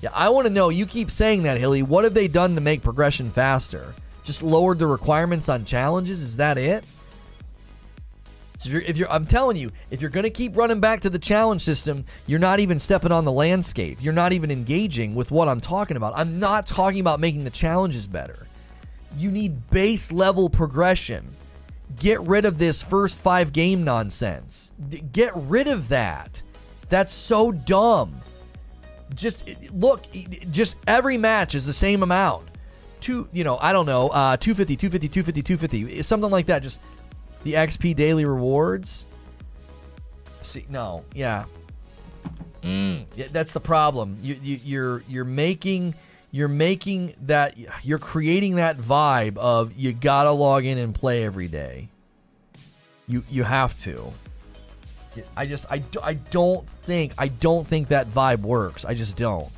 [0.00, 0.70] Yeah, I want to know.
[0.70, 1.82] You keep saying that, Hilly.
[1.82, 3.94] What have they done to make progression faster?
[4.24, 6.22] Just lowered the requirements on challenges?
[6.22, 6.84] Is that it?
[8.60, 11.10] So you're, if you're, I'm telling you, if you're going to keep running back to
[11.10, 13.98] the challenge system, you're not even stepping on the landscape.
[14.00, 16.14] You're not even engaging with what I'm talking about.
[16.16, 18.45] I'm not talking about making the challenges better.
[19.16, 21.28] You need base level progression.
[21.98, 24.70] Get rid of this first five game nonsense.
[24.88, 26.42] D- get rid of that.
[26.88, 28.20] That's so dumb.
[29.14, 30.02] Just look,
[30.50, 32.46] just every match is the same amount.
[33.00, 36.62] Two, you know, I don't know, uh, 250, 250, 250, 250, something like that.
[36.62, 36.80] Just
[37.44, 39.06] the XP daily rewards.
[40.42, 41.44] See, no, yeah.
[42.62, 44.18] Mm, that's the problem.
[44.22, 45.94] You, you, you're you're making
[46.36, 51.48] you're making that you're creating that vibe of you gotta log in and play every
[51.48, 51.88] day.
[53.08, 54.12] You you have to.
[55.34, 58.84] I just I, I don't think I don't think that vibe works.
[58.84, 59.48] I just don't.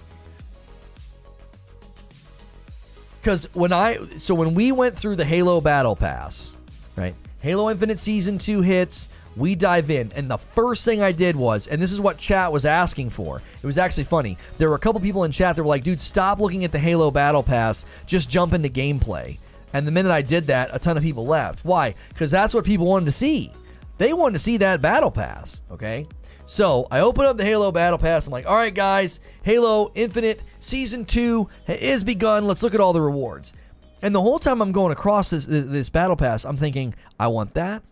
[3.25, 6.55] Cuz when I so when we went through the Halo Battle Pass,
[6.95, 7.17] right?
[7.41, 11.67] Halo Infinite Season 2 hits, we dive in and the first thing I did was
[11.67, 13.43] and this is what chat was asking for.
[13.63, 14.39] It was actually funny.
[14.59, 16.79] There were a couple people in chat that were like, "Dude, stop looking at the
[16.79, 17.85] Halo Battle Pass.
[18.07, 19.39] Just jump into gameplay."
[19.73, 21.65] And the minute I did that, a ton of people left.
[21.65, 21.95] Why?
[22.15, 23.53] Cuz that's what people wanted to see.
[23.99, 26.07] They wanted to see that battle pass, okay?
[26.47, 28.27] So I open up the Halo Battle Pass.
[28.27, 32.47] I'm like, all right, guys, Halo Infinite Season 2 is begun.
[32.47, 33.53] Let's look at all the rewards.
[34.01, 37.53] And the whole time I'm going across this, this Battle Pass, I'm thinking, I want
[37.55, 37.83] that.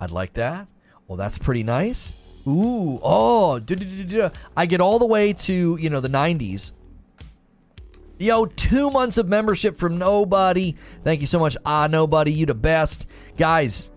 [0.00, 0.66] I'd like that.
[1.08, 2.14] Well, that's pretty nice.
[2.46, 3.60] Ooh, oh,
[4.56, 6.72] I get all the way to, you know, the 90s.
[8.18, 10.74] Yo, two months of membership from nobody.
[11.04, 11.56] Thank you so much.
[11.66, 13.06] Ah, nobody, you the best.
[13.36, 13.90] Guys,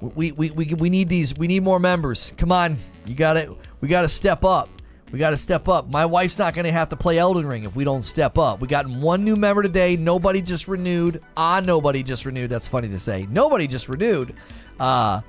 [0.00, 1.34] we, we, we, we need these.
[1.36, 2.32] We need more members.
[2.36, 3.56] Come on, you got to.
[3.80, 4.68] We got to step up.
[5.10, 5.88] We got to step up.
[5.88, 8.60] My wife's not going to have to play Elden Ring if we don't step up.
[8.60, 9.96] We got one new member today.
[9.96, 11.22] Nobody just renewed.
[11.36, 12.50] Ah, nobody just renewed.
[12.50, 13.26] That's funny to say.
[13.30, 14.34] Nobody just renewed.
[14.78, 15.20] Uh,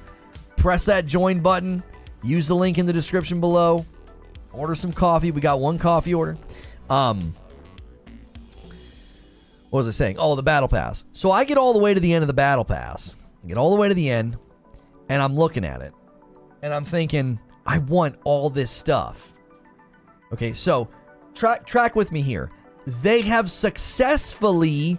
[0.57, 1.84] press that join button.
[2.23, 3.86] Use the link in the description below.
[4.52, 5.32] Order some coffee.
[5.32, 6.38] We got one coffee order.
[6.90, 7.36] Um,
[9.69, 10.18] what was I saying?
[10.19, 11.06] Oh, the battle pass.
[11.14, 13.18] So I get all the way to the end of the battle pass.
[13.44, 14.38] I get all the way to the end
[15.10, 15.94] and I'm looking at it
[16.61, 19.36] and I'm thinking, I want all this stuff.
[20.34, 20.88] Okay, so
[21.34, 22.52] track track with me here.
[23.02, 24.98] They have successfully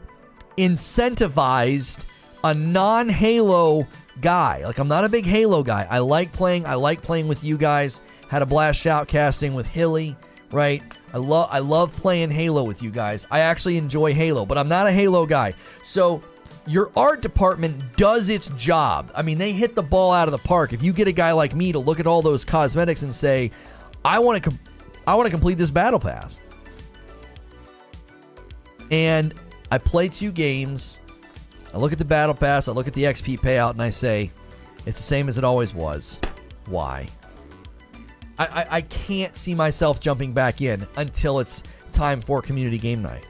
[0.59, 2.07] incentivized
[2.45, 3.87] a non-Halo
[4.21, 4.65] guy.
[4.65, 5.87] Like I'm not a big Halo guy.
[5.89, 6.67] I like playing.
[6.67, 8.01] I like playing with you guys.
[8.29, 10.17] Had a blast shoutcasting with Hilly,
[10.51, 10.83] right?
[11.13, 13.27] I love I love playing Halo with you guys.
[13.31, 15.55] I actually enjoy Halo, but I'm not a Halo guy.
[15.83, 16.23] So
[16.67, 19.13] your art department does its job.
[19.15, 20.73] I mean, they hit the ball out of the park.
[20.73, 23.53] If you get a guy like me to look at all those cosmetics and say,
[24.05, 24.59] "I want to, com-
[25.07, 26.41] I want to complete this battle pass,"
[28.91, 29.33] and
[29.71, 31.01] I play two games,
[31.77, 34.31] I look at the battle pass, I look at the XP payout, and I say,
[34.87, 36.19] "It's the same as it always was."
[36.65, 37.07] Why?
[38.39, 41.63] I, I, I can't see myself jumping back in until it's
[41.93, 43.27] time for community game night.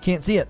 [0.00, 0.48] Can't see it.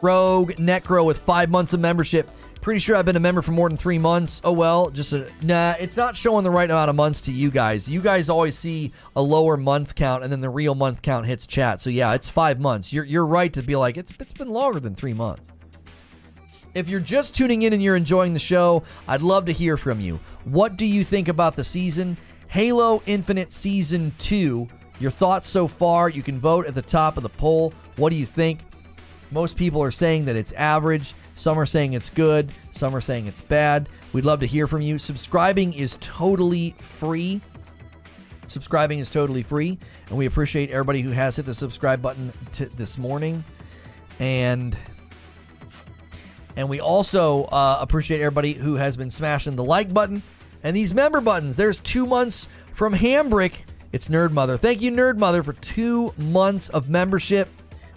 [0.00, 2.30] Rogue Necro with five months of membership.
[2.66, 4.40] Pretty sure I've been a member for more than three months.
[4.42, 5.76] Oh well, just a, nah.
[5.78, 7.86] It's not showing the right amount of months to you guys.
[7.86, 11.46] You guys always see a lower month count, and then the real month count hits
[11.46, 11.80] chat.
[11.80, 12.92] So yeah, it's five months.
[12.92, 15.48] You're you're right to be like it's it's been longer than three months.
[16.74, 20.00] If you're just tuning in and you're enjoying the show, I'd love to hear from
[20.00, 20.18] you.
[20.42, 22.18] What do you think about the season?
[22.48, 24.66] Halo Infinite Season 2.
[24.98, 26.08] Your thoughts so far.
[26.08, 27.72] You can vote at the top of the poll.
[27.94, 28.64] What do you think?
[29.30, 31.14] Most people are saying that it's average.
[31.36, 32.50] Some are saying it's good.
[32.72, 33.88] Some are saying it's bad.
[34.12, 34.98] We'd love to hear from you.
[34.98, 37.42] Subscribing is totally free.
[38.48, 39.78] Subscribing is totally free.
[40.08, 43.44] And we appreciate everybody who has hit the subscribe button t- this morning.
[44.18, 44.76] And
[46.56, 50.22] and we also uh, appreciate everybody who has been smashing the like button
[50.62, 51.56] and these member buttons.
[51.56, 53.52] There's two months from Hambrick.
[53.92, 54.56] It's Nerd Mother.
[54.56, 57.50] Thank you, Nerd Mother, for two months of membership.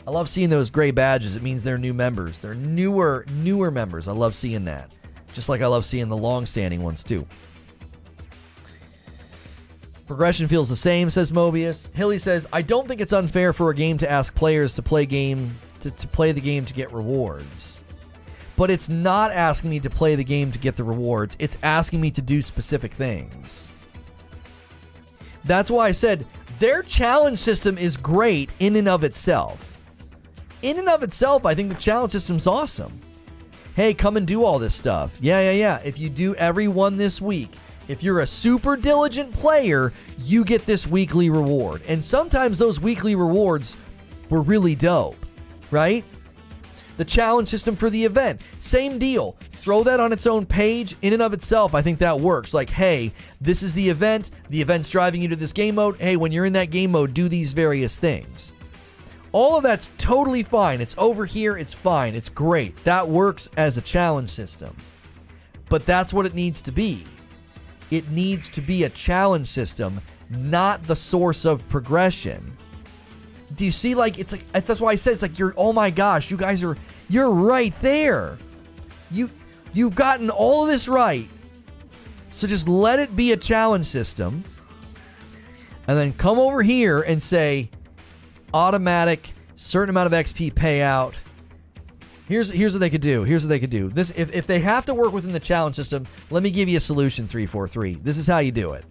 [0.09, 1.35] I love seeing those gray badges.
[1.35, 2.39] It means they're new members.
[2.39, 4.07] They're newer, newer members.
[4.07, 4.91] I love seeing that.
[5.33, 7.27] Just like I love seeing the long-standing ones too.
[10.07, 11.93] Progression feels the same, says Mobius.
[11.93, 15.05] Hilly says, I don't think it's unfair for a game to ask players to play
[15.05, 17.83] game to, to play the game to get rewards
[18.55, 21.37] but it's not asking me to play the game to get the rewards.
[21.39, 23.71] It's asking me to do specific things.
[25.45, 26.27] That's why I said
[26.59, 29.78] their challenge system is great in and of itself.
[30.61, 32.99] In and of itself, I think the challenge system's awesome.
[33.75, 35.17] Hey, come and do all this stuff.
[35.21, 35.81] Yeah, yeah, yeah.
[35.83, 37.53] If you do every one this week,
[37.87, 41.81] if you're a super diligent player, you get this weekly reward.
[41.87, 43.77] And sometimes those weekly rewards
[44.29, 45.15] were really dope,
[45.71, 46.03] right?
[46.99, 48.41] the challenge system for the event.
[48.57, 49.37] Same deal.
[49.53, 50.97] Throw that on its own page.
[51.01, 52.53] In and of itself, I think that works.
[52.53, 54.31] Like, hey, this is the event.
[54.49, 55.95] The event's driving you to this game mode.
[55.97, 58.53] Hey, when you're in that game mode, do these various things.
[59.31, 60.81] All of that's totally fine.
[60.81, 61.57] It's over here.
[61.57, 62.15] It's fine.
[62.15, 62.83] It's great.
[62.83, 64.75] That works as a challenge system.
[65.69, 67.03] But that's what it needs to be.
[67.91, 72.57] It needs to be a challenge system, not the source of progression
[73.55, 75.89] do you see like it's like that's why I said it's like you're oh my
[75.89, 76.77] gosh, you guys are
[77.07, 78.37] you're right there.
[79.11, 79.29] You
[79.73, 81.29] you've gotten all of this right.
[82.29, 84.43] So just let it be a challenge system.
[85.87, 87.69] And then come over here and say
[88.53, 91.15] automatic certain amount of XP payout.
[92.27, 93.23] Here's here's what they could do.
[93.23, 93.89] Here's what they could do.
[93.89, 96.77] This if, if they have to work within the challenge system, let me give you
[96.77, 97.95] a solution 343.
[97.95, 98.85] This is how you do it.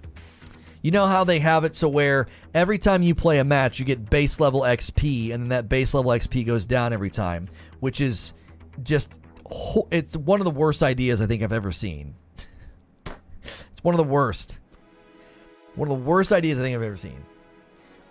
[0.83, 3.85] You know how they have it so where every time you play a match, you
[3.85, 7.49] get base level XP, and then that base level XP goes down every time,
[7.81, 8.33] which is
[8.83, 9.21] just
[9.91, 12.15] it's one of the worst ideas I think I've ever seen.
[13.43, 14.59] it's one of the worst.
[15.75, 17.25] One of the worst ideas I think I've ever seen.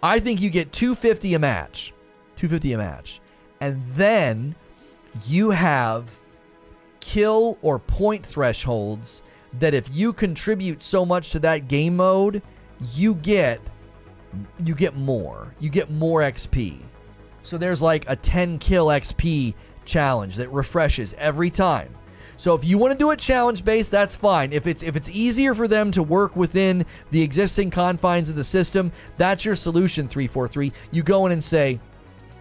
[0.01, 1.93] I think you get 250 a match.
[2.35, 3.21] 250 a match.
[3.61, 4.55] And then
[5.25, 6.09] you have
[6.99, 12.41] kill or point thresholds that if you contribute so much to that game mode,
[12.93, 13.59] you get
[14.63, 15.53] you get more.
[15.59, 16.79] You get more XP.
[17.43, 19.53] So there's like a 10 kill XP
[19.85, 21.96] challenge that refreshes every time.
[22.37, 24.53] So if you want to do it challenge based, that's fine.
[24.53, 28.43] If it's if it's easier for them to work within the existing confines of the
[28.43, 30.71] system, that's your solution 343.
[30.91, 31.79] You go in and say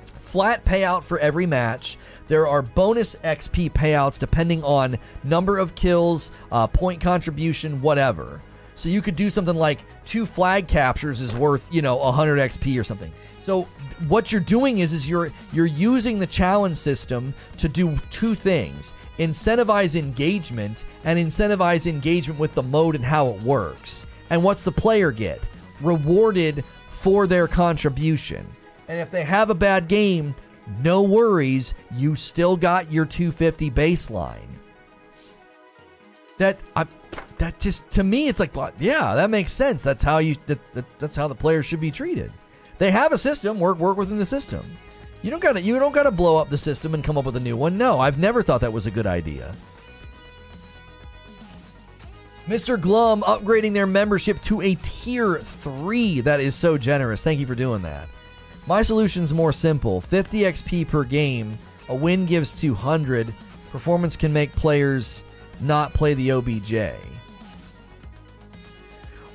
[0.05, 1.97] flat payout for every match.
[2.28, 8.43] There are bonus XP payouts depending on number of kills, uh, point contribution, whatever.
[8.74, 12.78] So you could do something like two flag captures is worth, you know, 100 XP
[12.78, 13.10] or something.
[13.40, 13.62] So
[14.09, 18.93] what you're doing is is you're you're using the challenge system to do two things.
[19.18, 24.06] Incentivize engagement and incentivize engagement with the mode and how it works.
[24.30, 25.40] And what's the player get?
[25.80, 28.47] Rewarded for their contribution.
[28.88, 30.34] And if they have a bad game,
[30.82, 34.40] no worries, you still got your 250 baseline.
[36.38, 36.86] That I
[37.38, 40.84] that just to me it's like yeah that makes sense that's how you that, that,
[40.98, 42.32] that's how the players should be treated
[42.78, 44.64] they have a system work work within the system
[45.26, 47.40] you don't gotta you don't gotta blow up the system and come up with a
[47.40, 49.52] new one no i've never thought that was a good idea
[52.46, 52.80] Mr.
[52.80, 56.20] Glum upgrading their membership to a tier 3.
[56.20, 57.24] That is so generous.
[57.24, 58.08] Thank you for doing that.
[58.68, 61.58] My solution's more simple 50 XP per game.
[61.88, 63.34] A win gives 200.
[63.72, 65.24] Performance can make players
[65.60, 66.74] not play the OBJ.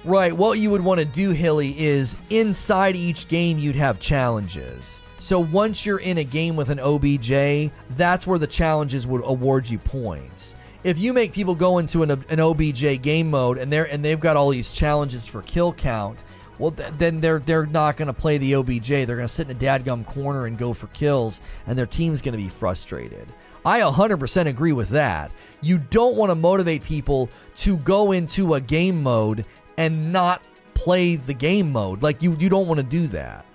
[0.05, 5.01] Right, what you would want to do, Hilly, is inside each game you'd have challenges.
[5.21, 9.69] So once you're in a game with an OBJ, that's where the challenges would award
[9.69, 10.55] you points.
[10.83, 14.19] If you make people go into an, an OBJ game mode and they're and they've
[14.19, 16.23] got all these challenges for kill count,
[16.57, 18.87] well th- then they're they're not going to play the OBJ.
[18.87, 22.19] They're going to sit in a dadgum corner and go for kills, and their team's
[22.19, 23.27] going to be frustrated.
[23.63, 25.29] I 100% agree with that.
[25.61, 29.45] you don't want to motivate people to go into a game mode
[29.77, 30.41] and not
[30.73, 32.01] play the game mode.
[32.01, 33.45] Like you you don't want to do that.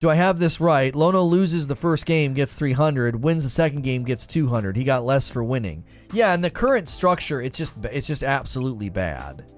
[0.00, 0.94] Do I have this right?
[0.94, 4.76] Lono loses the first game, gets 300, wins the second game, gets 200.
[4.76, 5.82] He got less for winning.
[6.12, 9.52] Yeah, and the current structure, it's just it's just absolutely bad.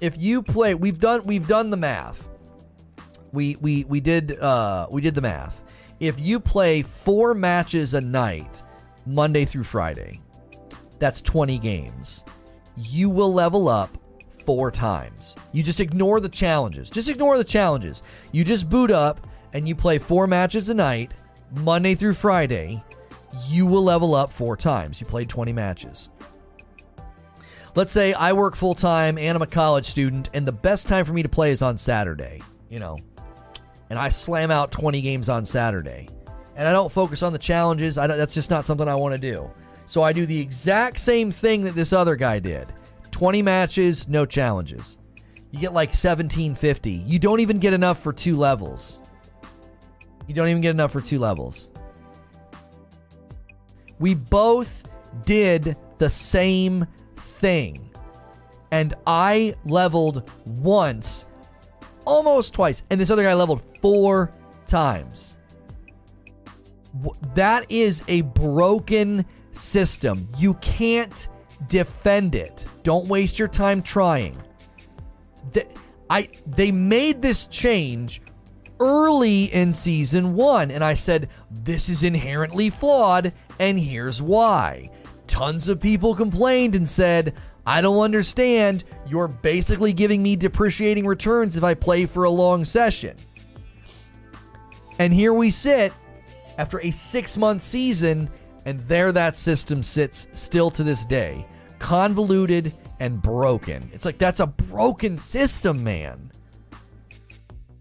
[0.00, 2.30] If you play, we've done we've done the math.
[3.32, 5.62] We we we did uh we did the math.
[6.00, 8.62] If you play 4 matches a night,
[9.04, 10.22] Monday through Friday,
[10.98, 12.24] that's 20 games.
[12.76, 13.90] You will level up
[14.44, 15.34] four times.
[15.52, 16.90] You just ignore the challenges.
[16.90, 18.02] Just ignore the challenges.
[18.32, 21.12] You just boot up and you play four matches a night,
[21.56, 22.82] Monday through Friday.
[23.48, 25.00] You will level up four times.
[25.00, 26.08] You played 20 matches.
[27.74, 31.06] Let's say I work full time and I'm a college student, and the best time
[31.06, 32.98] for me to play is on Saturday, you know,
[33.88, 36.08] and I slam out 20 games on Saturday.
[36.54, 37.96] And I don't focus on the challenges.
[37.96, 39.50] I that's just not something I want to do.
[39.86, 42.66] So I do the exact same thing that this other guy did.
[43.12, 44.98] 20 matches, no challenges.
[45.52, 46.90] You get like 1750.
[46.90, 49.00] You don't even get enough for two levels.
[50.26, 51.68] You don't even get enough for two levels.
[53.98, 54.88] We both
[55.24, 56.86] did the same
[57.16, 57.90] thing.
[58.70, 61.26] And I leveled once,
[62.06, 62.82] almost twice.
[62.90, 64.32] And this other guy leveled four
[64.64, 65.36] times.
[67.34, 70.28] That is a broken system.
[70.38, 71.28] You can't
[71.68, 72.66] defend it.
[72.82, 74.40] Don't waste your time trying.
[75.52, 75.66] They,
[76.08, 78.22] I they made this change
[78.80, 84.90] early in season 1 and I said this is inherently flawed and here's why.
[85.26, 87.34] Tons of people complained and said,
[87.64, 88.84] "I don't understand.
[89.06, 93.16] You're basically giving me depreciating returns if I play for a long session."
[94.98, 95.92] And here we sit
[96.58, 98.28] after a 6-month season
[98.66, 101.46] and there that system sits still to this day
[101.82, 103.90] convoluted and broken.
[103.92, 106.30] It's like that's a broken system, man.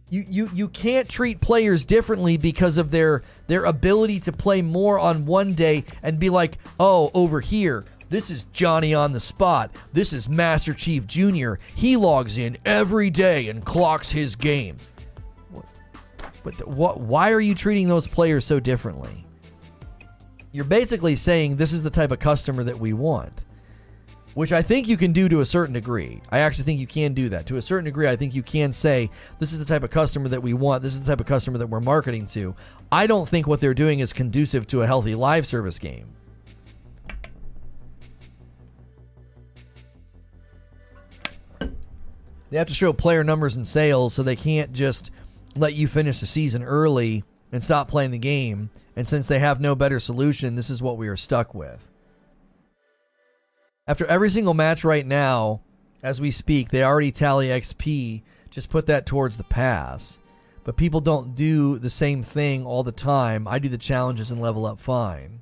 [0.10, 5.00] You, you you can't treat players differently because of their their ability to play more
[5.00, 9.74] on one day and be like, "Oh, over here, this is Johnny on the spot.
[9.94, 11.54] This is Master Chief Jr.
[11.76, 14.90] He logs in every day and clocks his games."
[16.44, 19.26] But what why are you treating those players so differently?
[20.52, 23.32] You're basically saying this is the type of customer that we want
[24.34, 26.22] which I think you can do to a certain degree.
[26.32, 27.46] I actually think you can do that.
[27.48, 29.10] To a certain degree, I think you can say,
[29.40, 31.58] this is the type of customer that we want, this is the type of customer
[31.58, 32.56] that we're marketing to.
[32.92, 36.14] I don't think what they're doing is conducive to a healthy live service game.
[42.50, 45.10] They have to show player numbers and sales, so they can't just
[45.56, 48.70] let you finish the season early and stop playing the game.
[48.98, 51.91] And since they have no better solution, this is what we are stuck with.
[53.92, 55.60] After every single match right now,
[56.02, 58.22] as we speak, they already tally XP.
[58.50, 60.18] Just put that towards the pass.
[60.64, 63.50] But people don't do the same thing all the time.
[63.50, 65.42] I do the challenges and level up fine.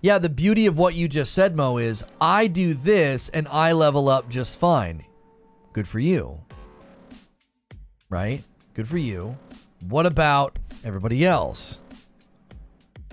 [0.00, 3.70] Yeah, the beauty of what you just said, Mo, is I do this and I
[3.70, 5.04] level up just fine.
[5.72, 6.40] Good for you.
[8.10, 8.42] Right?
[8.74, 9.36] Good for you.
[9.88, 11.80] What about everybody else?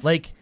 [0.02, 0.34] Like,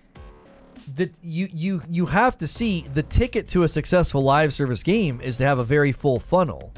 [0.96, 5.20] that you you you have to see the ticket to a successful live service game
[5.22, 6.72] is to have a very full funnel.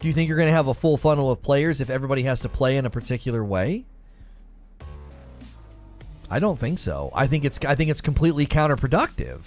[0.00, 2.40] Do you think you're going to have a full funnel of players if everybody has
[2.40, 3.84] to play in a particular way?
[6.28, 7.10] I don't think so.
[7.14, 9.40] I think it's I think it's completely counterproductive.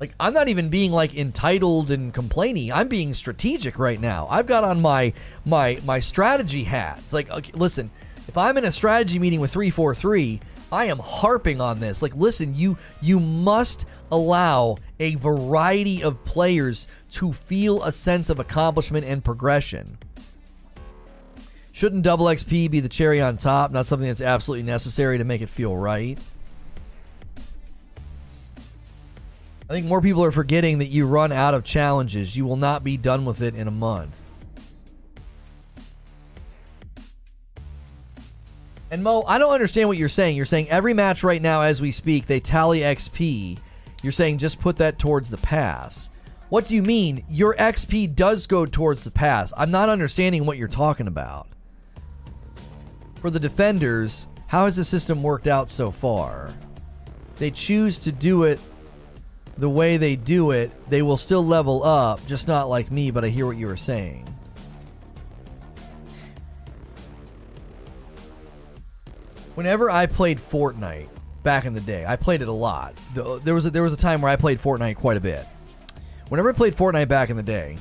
[0.00, 2.72] Like I'm not even being like entitled and complaining.
[2.72, 4.28] I'm being strategic right now.
[4.30, 5.12] I've got on my
[5.44, 6.98] my my strategy hat.
[6.98, 7.90] It's like okay, listen,
[8.28, 12.02] if I'm in a strategy meeting with 343 I am harping on this.
[12.02, 18.38] Like, listen, you you must allow a variety of players to feel a sense of
[18.38, 19.98] accomplishment and progression.
[21.72, 25.42] Shouldn't double XP be the cherry on top, not something that's absolutely necessary to make
[25.42, 26.18] it feel right?
[29.70, 32.36] I think more people are forgetting that you run out of challenges.
[32.36, 34.27] You will not be done with it in a month.
[38.90, 40.36] And Mo, I don't understand what you're saying.
[40.36, 43.58] You're saying every match right now, as we speak, they tally XP.
[44.02, 46.10] You're saying just put that towards the pass.
[46.48, 47.24] What do you mean?
[47.28, 49.52] Your XP does go towards the pass.
[49.56, 51.48] I'm not understanding what you're talking about.
[53.20, 56.54] For the defenders, how has the system worked out so far?
[57.36, 58.58] They choose to do it
[59.58, 63.24] the way they do it, they will still level up, just not like me, but
[63.24, 64.32] I hear what you were saying.
[69.58, 71.08] Whenever I played Fortnite
[71.42, 72.94] back in the day, I played it a lot.
[73.12, 75.44] There was a, there was a time where I played Fortnite quite a bit.
[76.28, 77.76] Whenever I played Fortnite back in the day,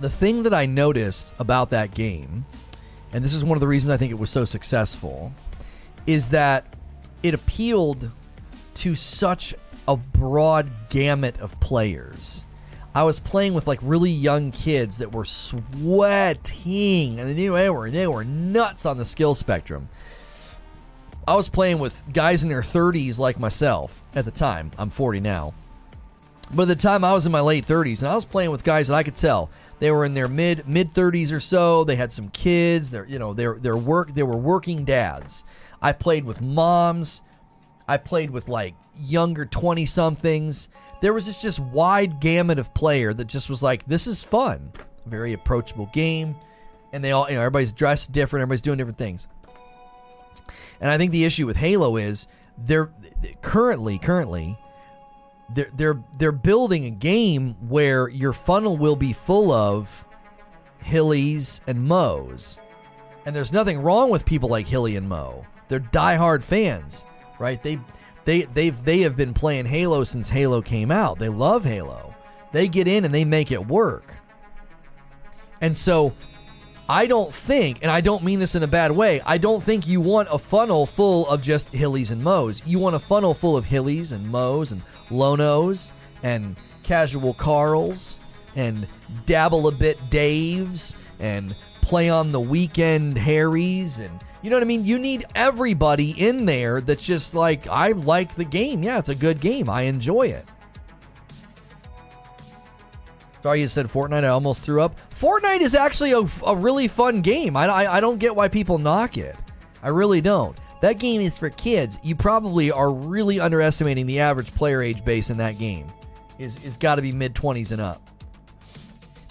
[0.00, 2.44] the thing that I noticed about that game,
[3.12, 5.32] and this is one of the reasons I think it was so successful,
[6.08, 6.74] is that
[7.22, 8.10] it appealed
[8.74, 9.54] to such
[9.86, 12.46] a broad gamut of players.
[12.96, 18.08] I was playing with like really young kids that were sweating, and they were they
[18.08, 19.88] were nuts on the skill spectrum.
[21.26, 24.70] I was playing with guys in their 30s like myself at the time.
[24.78, 25.54] I'm 40 now,
[26.52, 28.64] but at the time I was in my late 30s, and I was playing with
[28.64, 31.84] guys that I could tell they were in their mid mid 30s or so.
[31.84, 32.90] They had some kids.
[32.90, 35.44] They're you know they're they're work they were working dads.
[35.82, 37.22] I played with moms.
[37.88, 40.68] I played with like younger 20 somethings
[41.04, 44.72] there was this just wide gamut of player that just was like, this is fun.
[45.04, 46.34] Very approachable game.
[46.94, 49.28] And they all, you know, everybody's dressed different, everybody's doing different things.
[50.84, 52.26] And I think the issue with Halo is
[52.58, 52.90] they're
[53.40, 54.58] currently, currently,
[55.48, 60.06] they're they're they're building a game where your funnel will be full of
[60.84, 62.58] Hillies and Moes.
[63.24, 65.46] And there's nothing wrong with people like Hilly and Mo.
[65.68, 67.06] They're diehard fans,
[67.38, 67.62] right?
[67.62, 67.80] They
[68.26, 71.18] they they've they have been playing Halo since Halo came out.
[71.18, 72.14] They love Halo.
[72.52, 74.12] They get in and they make it work.
[75.62, 76.12] And so
[76.88, 79.86] I don't think, and I don't mean this in a bad way, I don't think
[79.86, 82.62] you want a funnel full of just Hillies and Moes.
[82.66, 85.92] You want a funnel full of Hillies and Moes and Lonos
[86.22, 88.20] and casual Carls
[88.54, 88.86] and
[89.24, 94.66] dabble a bit Daves and play on the weekend Harrys and you know what I
[94.66, 94.84] mean?
[94.84, 98.82] You need everybody in there that's just like, I like the game.
[98.82, 99.70] Yeah, it's a good game.
[99.70, 100.44] I enjoy it.
[103.42, 104.22] Sorry, you said Fortnite.
[104.22, 104.98] I almost threw up.
[105.24, 107.56] Fortnite is actually a, a really fun game.
[107.56, 109.34] I, I, I don't get why people knock it.
[109.82, 110.54] I really don't.
[110.82, 111.98] That game is for kids.
[112.02, 115.90] You probably are really underestimating the average player age base in that game.
[116.38, 118.02] Is is got to be mid 20s and up.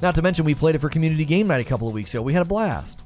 [0.02, 2.24] Not to mention, we played it for community game night a couple of weeks ago.
[2.24, 3.04] We had a blast.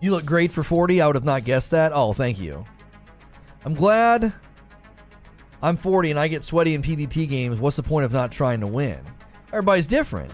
[0.00, 1.00] You look great for 40.
[1.00, 1.92] I would have not guessed that.
[1.94, 2.64] Oh, thank you.
[3.64, 4.32] I'm glad
[5.66, 7.58] I'm 40 and I get sweaty in PvP games.
[7.58, 9.00] What's the point of not trying to win?
[9.48, 10.32] Everybody's different.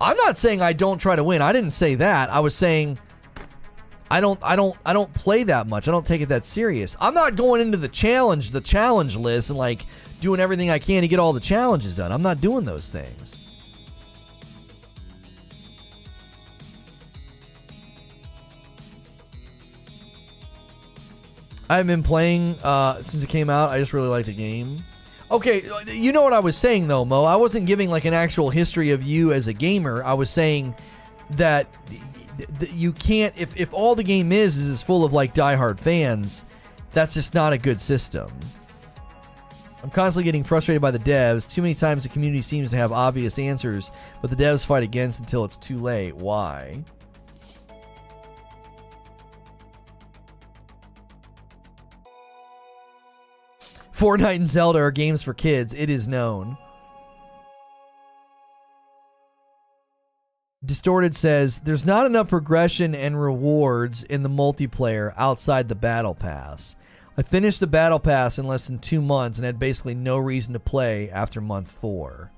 [0.00, 1.42] I'm not saying I don't try to win.
[1.42, 2.30] I didn't say that.
[2.30, 2.96] I was saying
[4.08, 5.88] I don't I don't I don't play that much.
[5.88, 6.96] I don't take it that serious.
[7.00, 9.84] I'm not going into the challenge, the challenge list and like
[10.20, 12.12] doing everything I can to get all the challenges done.
[12.12, 13.37] I'm not doing those things.
[21.68, 23.70] I've been playing uh, since it came out.
[23.70, 24.78] I just really like the game.
[25.30, 27.24] Okay, you know what I was saying though, Mo.
[27.24, 30.02] I wasn't giving like an actual history of you as a gamer.
[30.02, 30.74] I was saying
[31.32, 31.66] that
[32.72, 36.46] you can't if if all the game is is, is full of like diehard fans,
[36.92, 38.32] that's just not a good system.
[39.82, 41.48] I'm constantly getting frustrated by the devs.
[41.48, 45.20] Too many times the community seems to have obvious answers, but the devs fight against
[45.20, 46.16] until it's too late.
[46.16, 46.82] Why?
[53.98, 55.74] Fortnite and Zelda are games for kids.
[55.74, 56.56] It is known.
[60.64, 66.76] Distorted says there's not enough progression and rewards in the multiplayer outside the battle pass.
[67.16, 70.52] I finished the battle pass in less than two months and had basically no reason
[70.52, 72.30] to play after month four.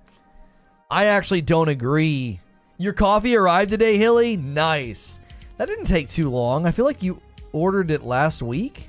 [0.90, 2.40] I actually don't agree.
[2.78, 4.38] Your coffee arrived today, Hilly?
[4.38, 5.20] Nice.
[5.58, 6.64] That didn't take too long.
[6.64, 7.20] I feel like you
[7.52, 8.88] ordered it last week.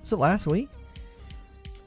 [0.00, 0.68] Was it last week?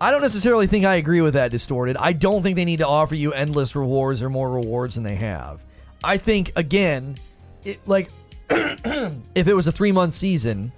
[0.02, 1.96] I don't necessarily think I agree with that, Distorted.
[1.96, 5.14] I don't think they need to offer you endless rewards or more rewards than they
[5.16, 5.62] have.
[6.04, 7.18] I think, again,
[7.64, 8.10] it, like,
[8.50, 10.72] if it was a three month season,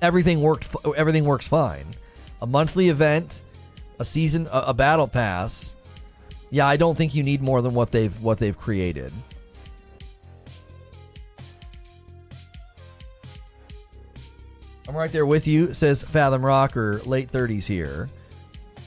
[0.00, 0.74] everything worked.
[0.96, 1.86] Everything works fine.
[2.40, 3.42] A monthly event,
[3.98, 5.76] a season, a, a battle pass.
[6.48, 9.12] Yeah, I don't think you need more than what they've what they've created.
[14.88, 18.08] I'm right there with you, says Fathom Rocker, late 30s here.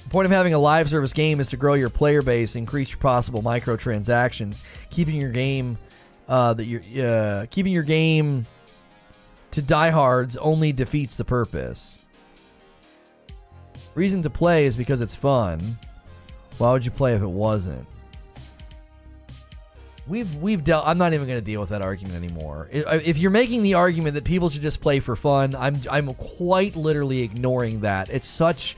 [0.03, 2.89] The point of having a live service game is to grow your player base, increase
[2.89, 5.77] your possible microtransactions, keeping your game
[6.27, 8.47] uh, that you're uh, keeping your game
[9.51, 11.99] to diehards only defeats the purpose.
[13.93, 15.77] Reason to play is because it's fun.
[16.57, 17.85] Why would you play if it wasn't?
[20.11, 20.85] We've we've dealt.
[20.85, 22.67] I'm not even going to deal with that argument anymore.
[22.73, 26.13] Uh, if you're making the argument that people should just play for fun, I'm I'm
[26.15, 28.09] quite literally ignoring that.
[28.09, 28.75] It's such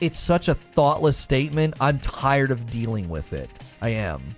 [0.00, 1.74] it's such a thoughtless statement.
[1.80, 3.48] I'm tired of dealing with it.
[3.80, 4.34] I am.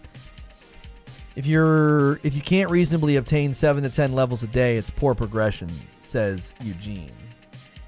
[1.36, 5.14] If you're if you can't reasonably obtain 7 to 10 levels a day, it's poor
[5.14, 5.70] progression,
[6.00, 7.12] says Eugene.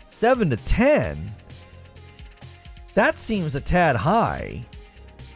[0.09, 1.35] 7 to 10?
[2.95, 4.65] That seems a tad high.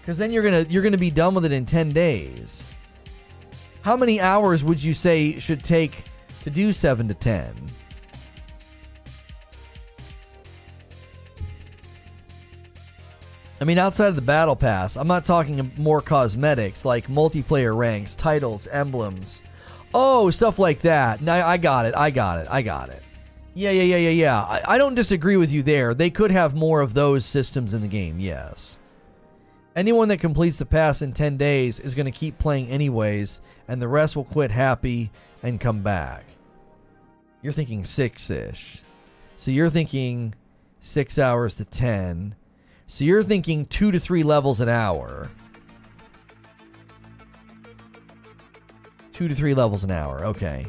[0.07, 2.73] Cuz then you're going to you're going to be done with it in 10 days.
[3.87, 6.07] How many hours would you say should take
[6.43, 7.55] to do 7 to 10?
[13.61, 18.17] I mean, outside of the battle pass, I'm not talking more cosmetics like multiplayer ranks,
[18.17, 19.43] titles, emblems.
[19.95, 21.21] Oh, stuff like that.
[21.21, 21.95] No, I got it.
[21.97, 22.49] I got it.
[22.51, 23.05] I got it.
[23.55, 24.41] Yeah, yeah, yeah, yeah, yeah.
[24.43, 25.95] I, I don't disagree with you there.
[25.95, 28.81] They could have more of those systems in the game, yes.
[29.77, 33.81] Anyone that completes the pass in 10 days is going to keep playing anyways, and
[33.81, 35.11] the rest will quit happy
[35.43, 36.25] and come back.
[37.43, 38.83] You're thinking six ish.
[39.37, 40.35] So you're thinking
[40.81, 42.35] six hours to 10
[42.89, 45.29] so you're thinking two to three levels an hour.
[49.13, 50.25] Two to three levels an hour.
[50.27, 50.67] Okay.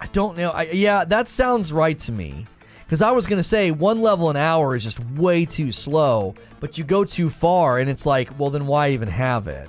[0.00, 0.50] I don't know.
[0.50, 2.46] I, yeah, that sounds right to me.
[2.84, 6.34] Because I was going to say one level an hour is just way too slow,
[6.60, 9.68] but you go too far and it's like, well, then why even have it?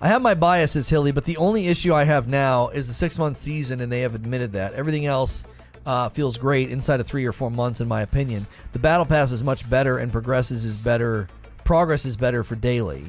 [0.00, 3.18] I have my biases, Hilly, but the only issue I have now is the six
[3.18, 4.74] month season, and they have admitted that.
[4.74, 5.44] Everything else
[5.86, 8.46] uh, feels great inside of three or four months, in my opinion.
[8.72, 11.28] The battle pass is much better, and progresses is better.
[11.64, 13.04] Progress is better for daily.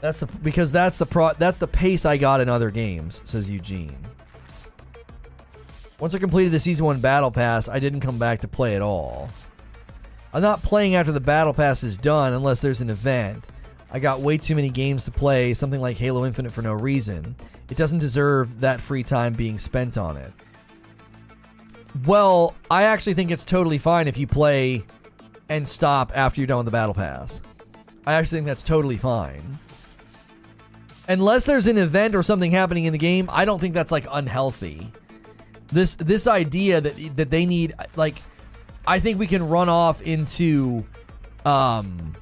[0.00, 3.50] That's the because that's the pro that's the pace I got in other games, says
[3.50, 3.96] Eugene.
[5.98, 8.82] Once I completed the season one battle pass, I didn't come back to play at
[8.82, 9.30] all.
[10.36, 13.46] I'm not playing after the battle pass is done unless there's an event.
[13.90, 17.34] I got way too many games to play, something like Halo Infinite for no reason.
[17.70, 20.30] It doesn't deserve that free time being spent on it.
[22.04, 24.84] Well, I actually think it's totally fine if you play
[25.48, 27.40] and stop after you're done with the battle pass.
[28.06, 29.58] I actually think that's totally fine.
[31.08, 34.06] Unless there's an event or something happening in the game, I don't think that's like
[34.10, 34.92] unhealthy.
[35.68, 38.16] This this idea that that they need like
[38.86, 40.84] I think we can run off into
[41.44, 42.14] um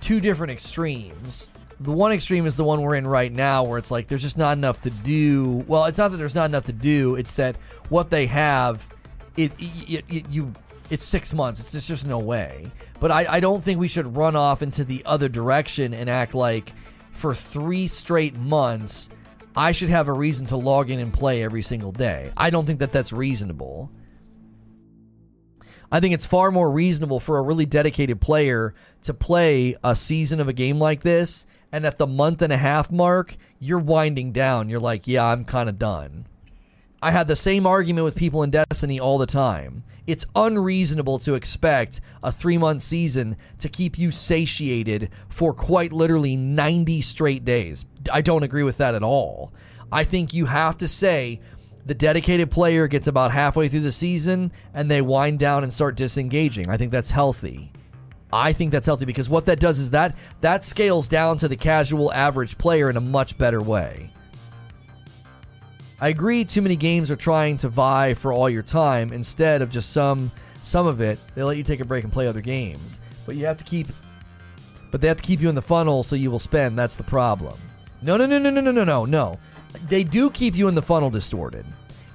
[0.00, 1.48] two different extremes.
[1.80, 4.38] The one extreme is the one we're in right now where it's like there's just
[4.38, 5.64] not enough to do.
[5.66, 7.56] Well it's not that there's not enough to do it's that
[7.88, 8.88] what they have
[9.36, 10.52] it, it, it you
[10.90, 12.70] it's six months it's just, just no way.
[13.00, 16.34] But I, I don't think we should run off into the other direction and act
[16.34, 16.72] like
[17.12, 19.08] for three straight months
[19.54, 22.32] i should have a reason to log in and play every single day.
[22.36, 23.90] I don't think that that's reasonable
[25.92, 30.40] I think it's far more reasonable for a really dedicated player to play a season
[30.40, 34.32] of a game like this and at the month and a half mark, you're winding
[34.32, 34.68] down.
[34.68, 36.26] You're like, yeah, I'm kind of done.
[37.02, 39.84] I had the same argument with people in Destiny all the time.
[40.06, 46.36] It's unreasonable to expect a three month season to keep you satiated for quite literally
[46.36, 47.84] 90 straight days.
[48.10, 49.52] I don't agree with that at all.
[49.90, 51.40] I think you have to say
[51.84, 55.96] the dedicated player gets about halfway through the season and they wind down and start
[55.96, 56.70] disengaging.
[56.70, 57.72] I think that's healthy.
[58.32, 61.56] I think that's healthy because what that does is that that scales down to the
[61.56, 64.10] casual average player in a much better way.
[66.00, 69.70] I agree too many games are trying to vie for all your time instead of
[69.70, 70.30] just some
[70.62, 71.18] some of it.
[71.34, 73.88] They let you take a break and play other games, but you have to keep
[74.90, 76.78] but they have to keep you in the funnel so you will spend.
[76.78, 77.58] That's the problem.
[78.02, 79.38] No, no, no, no, no, no, no, no.
[79.88, 81.66] They do keep you in the funnel distorted.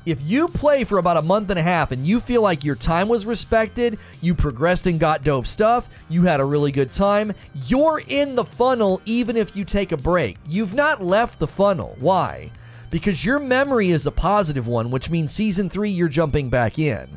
[0.06, 2.76] If you play for about a month and a half and you feel like your
[2.76, 7.34] time was respected, you progressed and got dope stuff, you had a really good time,
[7.66, 10.38] you're in the funnel even if you take a break.
[10.48, 11.98] You've not left the funnel.
[12.00, 12.52] Why?
[12.90, 17.10] Because your memory is a positive one, which means season three, you're jumping back in.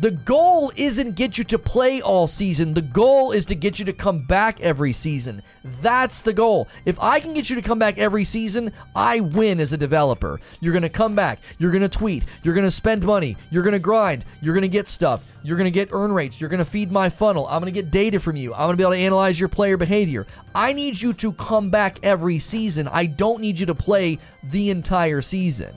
[0.00, 2.72] The goal isn't get you to play all season.
[2.72, 5.42] The goal is to get you to come back every season.
[5.82, 6.68] That's the goal.
[6.86, 10.40] If I can get you to come back every season, I win as a developer.
[10.60, 11.40] You're going to come back.
[11.58, 12.24] You're going to tweet.
[12.42, 13.36] You're going to spend money.
[13.50, 14.24] You're going to grind.
[14.40, 15.30] You're going to get stuff.
[15.42, 16.40] You're going to get earn rates.
[16.40, 17.46] You're going to feed my funnel.
[17.48, 18.54] I'm going to get data from you.
[18.54, 20.26] I'm going to be able to analyze your player behavior.
[20.54, 22.88] I need you to come back every season.
[22.88, 25.74] I don't need you to play the entire season.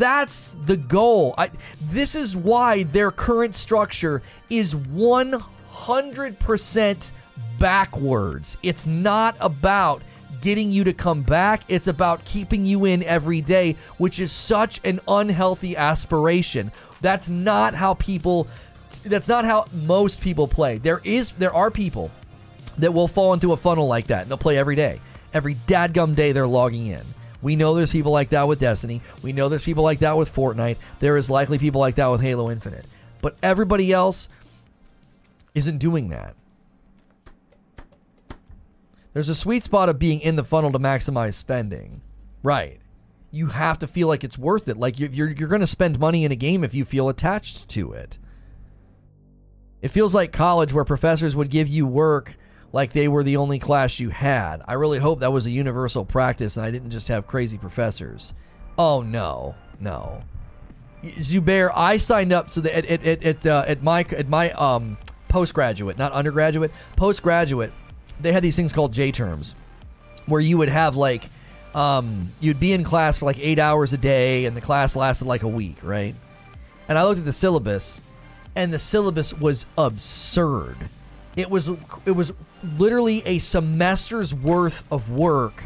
[0.00, 1.34] That's the goal.
[1.36, 1.50] I,
[1.90, 7.12] this is why their current structure is 100%
[7.58, 8.56] backwards.
[8.62, 10.00] It's not about
[10.40, 14.80] getting you to come back, it's about keeping you in every day, which is such
[14.84, 16.72] an unhealthy aspiration.
[17.02, 18.48] That's not how people
[19.04, 20.78] that's not how most people play.
[20.78, 22.10] There is there are people
[22.78, 24.22] that will fall into a funnel like that.
[24.22, 24.98] And they'll play every day.
[25.34, 27.02] Every dadgum day they're logging in.
[27.42, 29.00] We know there's people like that with Destiny.
[29.22, 30.76] We know there's people like that with Fortnite.
[30.98, 32.84] There is likely people like that with Halo Infinite.
[33.22, 34.28] But everybody else,
[35.54, 36.34] isn't doing that.
[39.12, 42.00] There's a sweet spot of being in the funnel to maximize spending.
[42.42, 42.80] Right.
[43.32, 44.76] You have to feel like it's worth it.
[44.76, 47.92] Like you're you're going to spend money in a game if you feel attached to
[47.92, 48.18] it.
[49.82, 52.36] It feels like college where professors would give you work
[52.72, 54.62] like they were the only class you had.
[54.66, 58.34] I really hope that was a universal practice and I didn't just have crazy professors.
[58.78, 60.22] Oh no, no.
[61.02, 64.98] Zubair, I signed up so that at at at, uh, at my at my um
[65.28, 67.72] postgraduate, not undergraduate, postgraduate,
[68.20, 69.54] they had these things called J terms,
[70.26, 71.28] where you would have like
[71.74, 75.26] um you'd be in class for like eight hours a day, and the class lasted
[75.26, 76.14] like a week, right?
[76.88, 78.00] And I looked at the syllabus,
[78.54, 80.76] and the syllabus was absurd.
[81.34, 81.70] It was
[82.04, 82.32] it was
[82.78, 85.64] literally a semester's worth of work,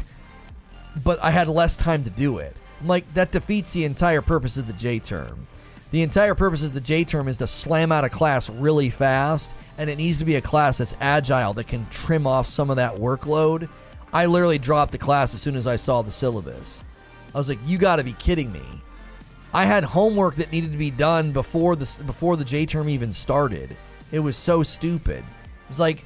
[1.03, 2.55] but I had less time to do it.
[2.81, 5.47] I'm like that defeats the entire purpose of the J term.
[5.91, 9.51] The entire purpose of the J term is to slam out a class really fast,
[9.77, 12.77] and it needs to be a class that's agile that can trim off some of
[12.77, 13.69] that workload.
[14.11, 16.83] I literally dropped the class as soon as I saw the syllabus.
[17.33, 18.63] I was like, "You got to be kidding me!"
[19.53, 23.13] I had homework that needed to be done before the before the J term even
[23.13, 23.75] started.
[24.11, 25.19] It was so stupid.
[25.19, 26.03] It was like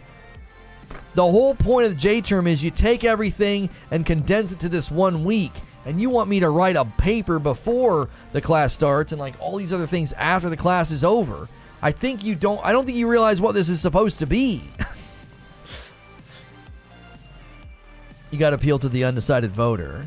[1.20, 4.70] the whole point of the J term is you take everything and condense it to
[4.70, 5.52] this one week.
[5.86, 9.58] And you want me to write a paper before the class starts and like all
[9.58, 11.50] these other things after the class is over.
[11.82, 14.64] I think you don't I don't think you realize what this is supposed to be.
[18.32, 20.06] you got to appeal to the undecided voter.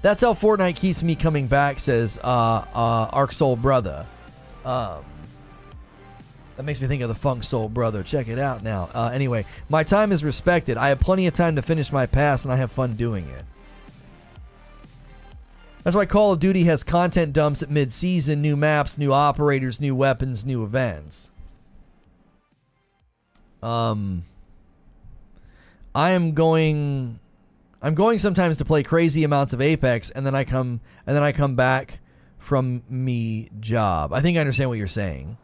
[0.00, 4.06] That's how Fortnite keeps me coming back, says uh, uh, Arc Soul Brother.
[4.64, 5.04] Um,
[6.56, 8.02] that makes me think of the Funk Soul Brother.
[8.02, 8.88] Check it out now.
[8.94, 10.76] Uh, anyway, my time is respected.
[10.76, 13.44] I have plenty of time to finish my pass, and I have fun doing it.
[15.82, 19.80] That's why Call of Duty has content dumps at mid season new maps, new operators,
[19.80, 21.28] new weapons, new events.
[23.62, 24.24] Um,
[25.94, 27.18] I am going.
[27.82, 31.22] I'm going sometimes to play crazy amounts of Apex, and then I come and then
[31.22, 31.98] I come back
[32.38, 34.12] from me job.
[34.12, 35.36] I think I understand what you're saying.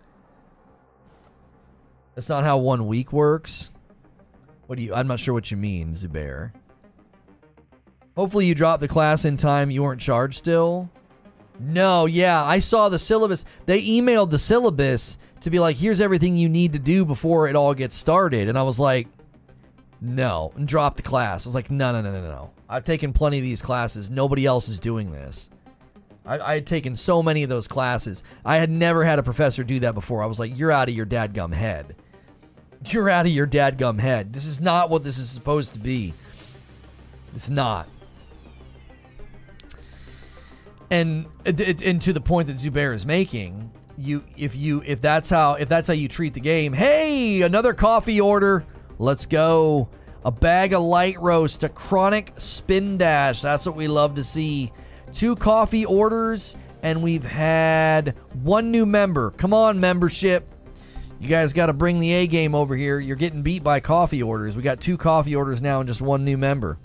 [2.21, 3.71] That's not how one week works.
[4.67, 4.93] What do you?
[4.93, 6.53] I'm not sure what you mean, Zubair.
[8.15, 9.71] Hopefully, you dropped the class in time.
[9.71, 10.91] You weren't charged still.
[11.59, 13.47] No, yeah, I saw the syllabus.
[13.65, 17.57] They emailed the syllabus to be like, "Here's everything you need to do before it
[17.57, 19.09] all gets started," and I was like,
[20.03, 21.47] "No," and dropped the class.
[21.47, 22.51] I was like, "No, no, no, no, no.
[22.69, 24.11] I've taken plenty of these classes.
[24.11, 25.49] Nobody else is doing this."
[26.27, 28.23] I, I had taken so many of those classes.
[28.45, 30.23] I had never had a professor do that before.
[30.23, 31.97] I was like, "You're out of your dadgum head.
[32.87, 34.33] You're out of your dadgum head.
[34.33, 36.15] This is not what this is supposed to be.
[37.35, 37.87] It's not."
[40.91, 45.55] and and to the point that Zubair is making, you if you if that's how
[45.55, 48.65] if that's how you treat the game, hey, another coffee order.
[48.99, 49.89] Let's go.
[50.25, 53.41] A bag of light roast, a chronic spin dash.
[53.41, 54.71] That's what we love to see.
[55.15, 59.31] Two coffee orders, and we've had one new member.
[59.31, 60.50] Come on, membership.
[61.21, 62.99] You guys got to bring the A game over here.
[62.99, 64.57] You're getting beat by coffee orders.
[64.57, 66.79] We got two coffee orders now and just one new member.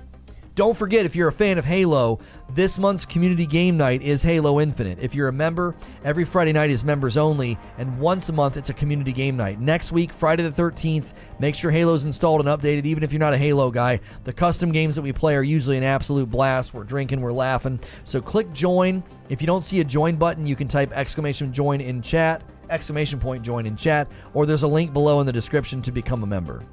[0.55, 2.19] Don't forget, if you're a fan of Halo,
[2.53, 4.99] this month's community game night is Halo Infinite.
[5.01, 8.69] If you're a member, every Friday night is members only, and once a month it's
[8.69, 9.59] a community game night.
[9.59, 13.33] Next week, Friday the 13th, make sure Halo's installed and updated, even if you're not
[13.33, 13.99] a Halo guy.
[14.25, 16.73] The custom games that we play are usually an absolute blast.
[16.73, 17.79] We're drinking, we're laughing.
[18.03, 19.01] So click join.
[19.27, 23.19] If you don't see a join button, you can type exclamation join in chat, exclamation
[23.19, 26.27] point join in chat, or there's a link below in the description to become a
[26.27, 26.63] member.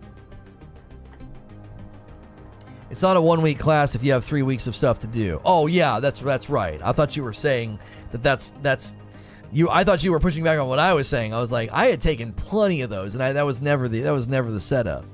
[2.90, 5.40] It's not a one week class if you have three weeks of stuff to do.
[5.46, 6.80] Oh yeah, that's that's right.
[6.84, 7.78] I thought you were saying
[8.10, 8.94] that that's that's
[9.50, 9.70] you.
[9.70, 11.32] I thought you were pushing back on what I was saying.
[11.32, 14.00] I was like, I had taken plenty of those, and I, that was never the
[14.02, 15.06] that was never the setup.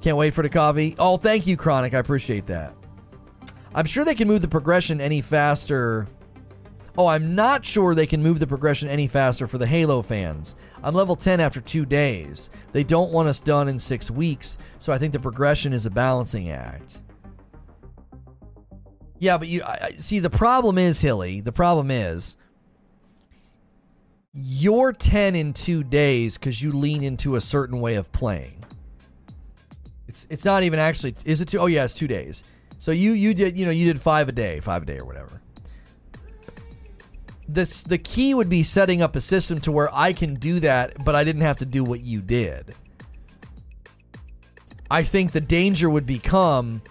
[0.00, 0.96] Can't wait for the coffee.
[0.98, 1.94] Oh, thank you, Chronic.
[1.94, 2.74] I appreciate that.
[3.72, 6.08] I'm sure they can move the progression any faster.
[6.96, 10.54] Oh, I'm not sure they can move the progression any faster for the Halo fans.
[10.82, 12.50] I'm level 10 after two days.
[12.72, 15.90] They don't want us done in six weeks, so I think the progression is a
[15.90, 17.02] balancing act.
[19.18, 21.40] Yeah, but you I, see the problem is Hilly.
[21.40, 22.36] The problem is
[24.34, 28.64] you're 10 in two days because you lean into a certain way of playing.
[30.08, 31.58] It's it's not even actually is it two?
[31.58, 32.44] Oh yeah, it's two days.
[32.80, 35.06] So you you did you know you did five a day, five a day or
[35.06, 35.41] whatever
[37.48, 41.04] the the key would be setting up a system to where I can do that,
[41.04, 42.74] but I didn't have to do what you did.
[44.90, 46.82] I think the danger would become,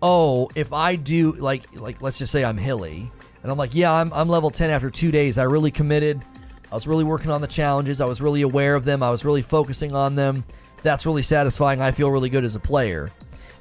[0.00, 3.10] oh, if I do like like let's just say I'm hilly,
[3.42, 5.38] and I'm like, yeah, I'm I'm level ten after two days.
[5.38, 6.24] I really committed.
[6.70, 8.00] I was really working on the challenges.
[8.00, 9.02] I was really aware of them.
[9.02, 10.44] I was really focusing on them.
[10.82, 11.82] That's really satisfying.
[11.82, 13.12] I feel really good as a player.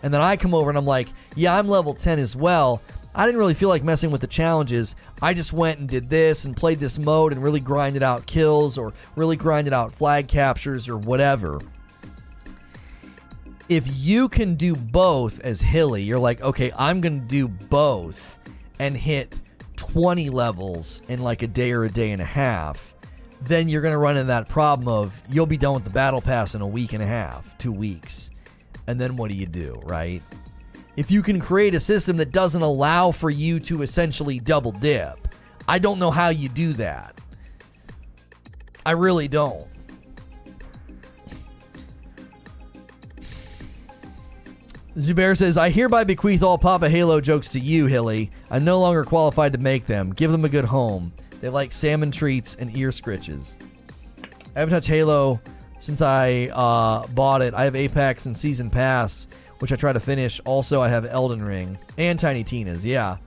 [0.02, 2.82] And then I come over and I'm like, yeah, I'm level 10 as well.
[3.13, 4.95] I didn't really feel like messing with the challenges.
[5.21, 8.77] I just went and did this and played this mode and really grinded out kills
[8.77, 11.59] or really grinded out flag captures or whatever.
[13.67, 18.39] If you can do both as Hilly, you're like, okay, I'm going to do both
[18.79, 19.39] and hit
[19.75, 22.95] 20 levels in like a day or a day and a half,
[23.41, 26.21] then you're going to run into that problem of you'll be done with the battle
[26.21, 28.31] pass in a week and a half, two weeks.
[28.88, 30.21] And then what do you do, right?
[30.97, 35.27] If you can create a system that doesn't allow for you to essentially double dip,
[35.68, 37.19] I don't know how you do that.
[38.85, 39.68] I really don't.
[44.97, 48.30] Zubair says, I hereby bequeath all Papa Halo jokes to you, Hilly.
[48.49, 50.11] I'm no longer qualified to make them.
[50.11, 51.13] Give them a good home.
[51.39, 53.55] They like salmon treats and ear scritches.
[54.53, 55.39] I haven't touched Halo
[55.80, 57.53] since I uh, bought it.
[57.53, 59.27] I have Apex and Season Pass,
[59.61, 60.41] which I try to finish.
[60.43, 62.83] Also, I have Elden Ring and Tiny Tina's.
[62.83, 63.17] Yeah.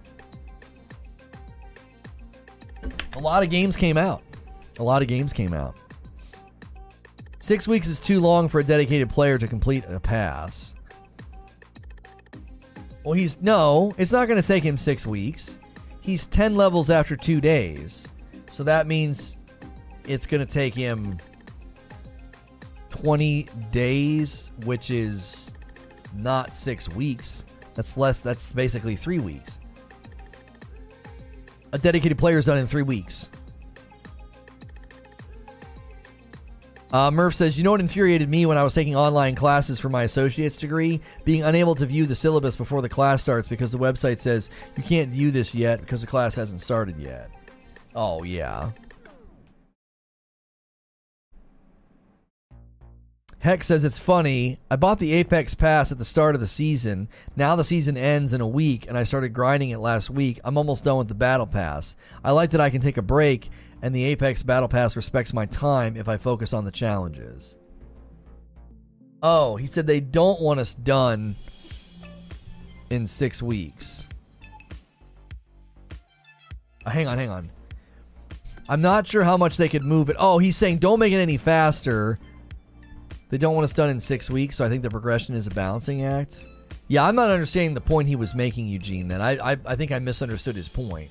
[3.15, 4.21] A lot of games came out.
[4.81, 5.77] A lot of games came out.
[7.39, 10.75] Six weeks is too long for a dedicated player to complete a pass.
[13.05, 15.59] Well, he's no, it's not going to take him six weeks.
[16.01, 18.09] He's 10 levels after two days.
[18.51, 19.37] So that means
[20.05, 21.19] it's going to take him
[22.91, 25.54] 20 days, which is
[26.15, 27.47] not six weeks.
[27.75, 29.59] That's less, that's basically three weeks.
[31.73, 33.31] A dedicated player is done in three weeks.
[36.93, 39.89] Uh, Murph says, You know what infuriated me when I was taking online classes for
[39.89, 41.01] my associate's degree?
[41.25, 44.85] Being unable to view the syllabus before the class starts because the website says you
[44.85, 47.31] can't view this yet because the class hasn't started yet.
[47.97, 48.71] Oh, yeah.
[53.45, 54.59] Heck says it's funny.
[54.71, 57.11] I bought the Apex Pass at the start of the season.
[57.37, 60.41] Now the season ends in a week, and I started grinding it last week.
[60.45, 61.95] I'm almost done with the Battle Pass.
[62.25, 63.51] I like that I can take a break
[63.83, 67.59] and the Apex Battle Pass respects my time if I focus on the challenges.
[69.23, 71.37] Oh, he said they don't want us done
[72.89, 74.09] in six weeks.
[76.87, 77.51] Uh, hang on, hang on.
[78.71, 80.17] I'm not sure how much they could move it.
[80.19, 82.19] Oh, he's saying don't make it any faster.
[83.35, 85.51] They don't want us done in six weeks, so I think the progression is a
[85.51, 86.45] balancing act.
[86.87, 89.09] Yeah, I'm not understanding the point he was making, Eugene.
[89.09, 91.11] Then I, I, I think I misunderstood his point.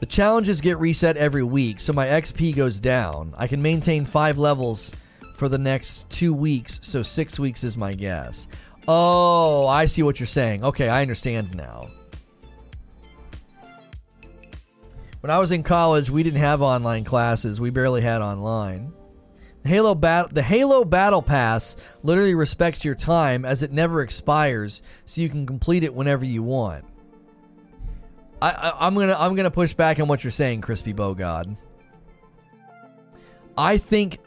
[0.00, 3.32] The challenges get reset every week, so my XP goes down.
[3.38, 4.92] I can maintain five levels
[5.36, 8.48] for the next two weeks, so six weeks is my guess.
[8.86, 10.64] Oh, I see what you're saying.
[10.64, 11.88] Okay, I understand now.
[15.20, 17.58] When I was in college, we didn't have online classes.
[17.58, 18.92] We barely had online.
[19.66, 25.20] Halo bat- the Halo Battle Pass literally respects your time as it never expires, so
[25.20, 26.84] you can complete it whenever you want.
[28.40, 31.56] I, am gonna I'm gonna push back on what you're saying, Crispy Bogod.
[33.56, 34.18] I think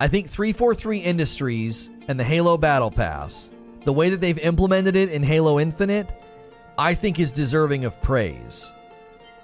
[0.00, 3.50] I think 343 Industries and the Halo Battle Pass,
[3.84, 6.08] the way that they've implemented it in Halo Infinite,
[6.78, 8.70] I think is deserving of praise.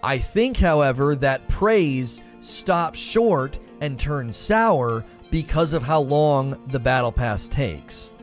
[0.03, 6.79] I think, however, that praise stops short and turn sour because of how long the
[6.79, 8.15] Battle Pass takes.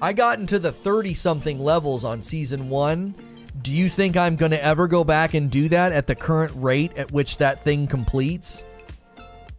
[0.00, 3.14] I got into the 30 something levels on season 1
[3.60, 6.52] do you think I'm going to ever go back and do that at the current
[6.56, 8.64] rate at which that thing completes?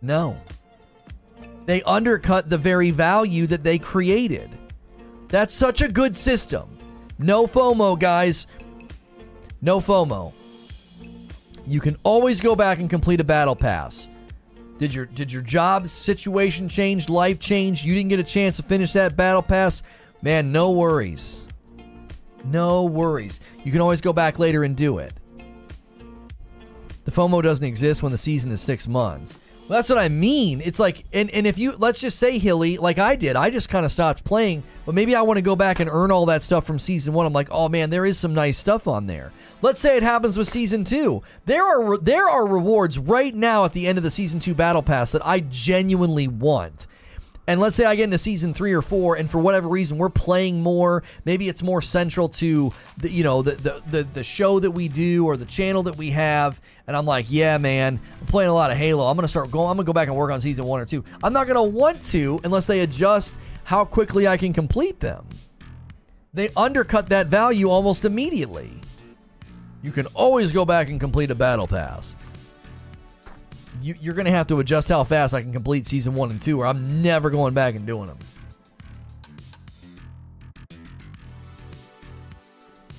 [0.02, 0.36] No.
[1.66, 4.50] They undercut the very value that they created.
[5.28, 6.78] That's such a good system.
[7.20, 8.48] No FOMO, guys.
[9.62, 10.34] No FOMO.
[11.66, 14.10] You can always go back and complete a battle pass.
[14.84, 17.85] Did your did your job situation change, life change?
[17.85, 19.81] You didn't get a chance to finish that battle pass?
[20.22, 21.47] Man, no worries.
[22.43, 23.39] No worries.
[23.64, 25.14] You can always go back later and do it.
[27.05, 29.39] The FOMO doesn't exist when the season is six months.
[29.68, 30.61] Well, that's what I mean.
[30.61, 33.69] It's like, and, and if you, let's just say, Hilly, like I did, I just
[33.69, 36.44] kind of stopped playing, but maybe I want to go back and earn all that
[36.44, 37.26] stuff from season one.
[37.26, 39.31] I'm like, oh man, there is some nice stuff on there.
[39.61, 41.23] Let's say it happens with season two.
[41.45, 44.84] There are there are rewards right now at the end of the season two battle
[44.84, 46.85] pass that I genuinely want.
[47.45, 50.10] And let's say I get into season three or four, and for whatever reason we're
[50.10, 51.03] playing more.
[51.26, 54.88] Maybe it's more central to the you know the the the, the show that we
[54.88, 56.61] do or the channel that we have.
[56.88, 59.06] And I'm like, yeah, man, I'm playing a lot of Halo.
[59.07, 59.70] I'm gonna start going.
[59.70, 61.03] I'm gonna go back and work on season one or two.
[61.22, 65.28] I'm not gonna want to unless they adjust how quickly I can complete them.
[66.34, 68.72] They undercut that value almost immediately.
[69.82, 72.15] You can always go back and complete a battle pass.
[73.84, 76.41] You, you're going to have to adjust how fast I can complete season one and
[76.41, 78.18] two, or I'm never going back and doing them.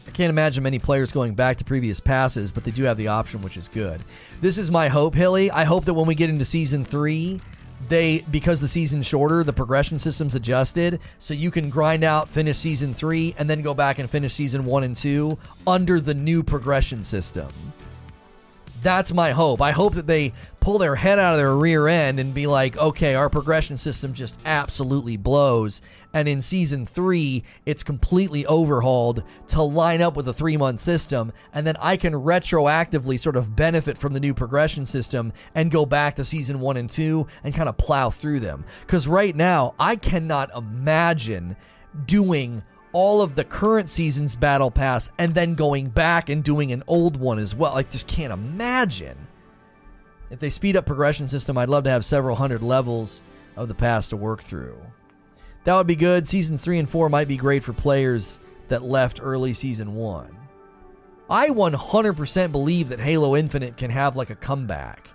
[0.07, 3.09] I can't imagine many players going back to previous passes, but they do have the
[3.09, 4.01] option, which is good.
[4.41, 5.51] This is my hope, Hilly.
[5.51, 7.41] I hope that when we get into season three,
[7.89, 12.59] they because the season's shorter, the progression system's adjusted, so you can grind out, finish
[12.59, 15.37] season three, and then go back and finish season one and two
[15.67, 17.49] under the new progression system.
[18.85, 19.63] That's my hope.
[19.63, 22.77] I hope that they pull their head out of their rear end and be like,
[22.77, 25.81] okay, our progression system just absolutely blows.
[26.13, 31.33] And in season three, it's completely overhauled to line up with the three month system.
[31.55, 35.87] And then I can retroactively sort of benefit from the new progression system and go
[35.87, 38.67] back to season one and two and kind of plow through them.
[38.83, 41.57] Because right now, I cannot imagine
[42.05, 42.63] doing
[42.95, 47.17] all of the current season's battle pass and then going back and doing an old
[47.17, 47.77] one as well.
[47.77, 49.19] I just can't imagine.
[50.31, 53.21] If they speed up progression system, I'd love to have several hundred levels
[53.57, 54.79] of the pass to work through.
[55.65, 56.29] That would be good.
[56.29, 58.39] Seasons 3 and 4 might be great for players
[58.69, 60.37] that left early season 1.
[61.29, 65.09] I 100% believe that Halo Infinite can have like a comeback.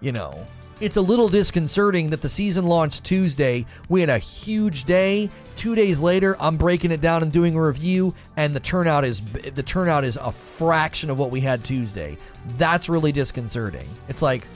[0.00, 0.46] You know,
[0.80, 3.66] it's a little disconcerting that the season launched Tuesday.
[3.88, 5.28] We had a huge day.
[5.56, 9.20] Two days later, I'm breaking it down and doing a review, and the turnout is
[9.20, 12.16] the turnout is a fraction of what we had Tuesday.
[12.56, 13.88] That's really disconcerting.
[14.08, 14.46] It's like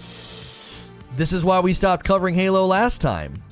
[1.14, 3.42] this is why we stopped covering Halo last time.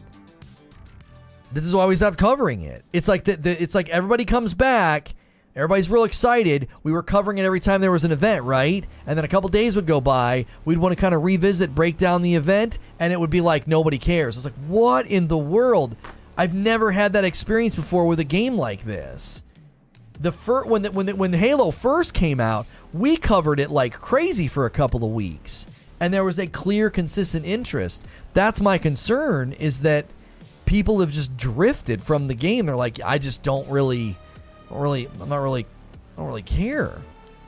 [1.52, 2.84] This is why we stopped covering it.
[2.94, 5.14] It's like the, the it's like everybody comes back
[5.54, 6.68] Everybody's real excited.
[6.82, 8.86] We were covering it every time there was an event, right?
[9.06, 10.46] And then a couple days would go by.
[10.64, 13.66] We'd want to kind of revisit, break down the event, and it would be like
[13.66, 14.36] nobody cares.
[14.36, 15.94] It's like, what in the world?
[16.38, 19.42] I've never had that experience before with a game like this.
[20.18, 23.92] The first when the, when the, when Halo first came out, we covered it like
[23.92, 25.66] crazy for a couple of weeks,
[26.00, 28.02] and there was a clear, consistent interest.
[28.32, 30.06] That's my concern is that
[30.64, 32.64] people have just drifted from the game.
[32.64, 34.16] They're like, I just don't really
[34.72, 36.98] don't really, I'm not really, I don't really care.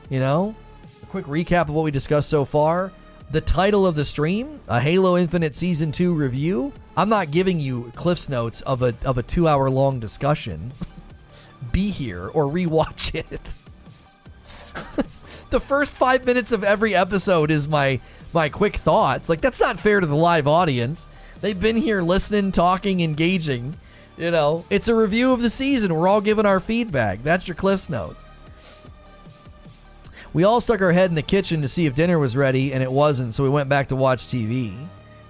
[0.09, 0.55] You know,
[1.01, 2.91] a quick recap of what we discussed so far.
[3.31, 6.71] The title of the stream, a Halo Infinite Season Two review.
[6.95, 10.71] I'm not giving you Cliff's notes of a of a two hour long discussion.
[11.71, 13.53] Be here or rewatch it.
[15.49, 17.99] the first five minutes of every episode is my
[18.31, 19.27] my quick thoughts.
[19.27, 21.09] Like that's not fair to the live audience.
[21.41, 23.77] They've been here listening, talking, engaging.
[24.17, 25.93] You know, it's a review of the season.
[25.93, 27.21] We're all giving our feedback.
[27.23, 28.25] That's your Cliff's Notes.
[30.31, 32.81] We all stuck our head in the kitchen to see if dinner was ready, and
[32.83, 34.75] it wasn't, so we went back to watch TV.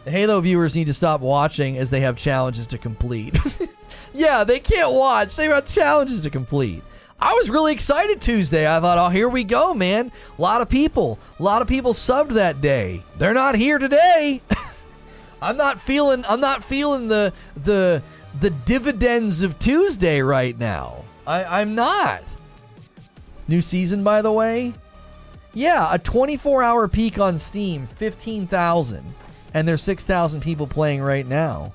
[0.03, 3.37] The Halo viewers need to stop watching as they have challenges to complete.
[4.13, 5.35] yeah, they can't watch.
[5.35, 6.83] They have challenges to complete.
[7.19, 8.67] I was really excited Tuesday.
[8.67, 10.11] I thought, oh, here we go, man.
[10.37, 11.17] A lot of people.
[11.39, 13.03] A lot of people subbed that day.
[13.17, 14.41] They're not here today.
[15.41, 17.31] I'm not feeling I'm not feeling the
[17.63, 18.01] the
[18.39, 21.03] the dividends of Tuesday right now.
[21.25, 22.23] I, I'm not.
[23.47, 24.73] New season, by the way.
[25.53, 29.03] Yeah, a 24 hour peak on Steam, 15,000.
[29.53, 31.73] And there's 6,000 people playing right now.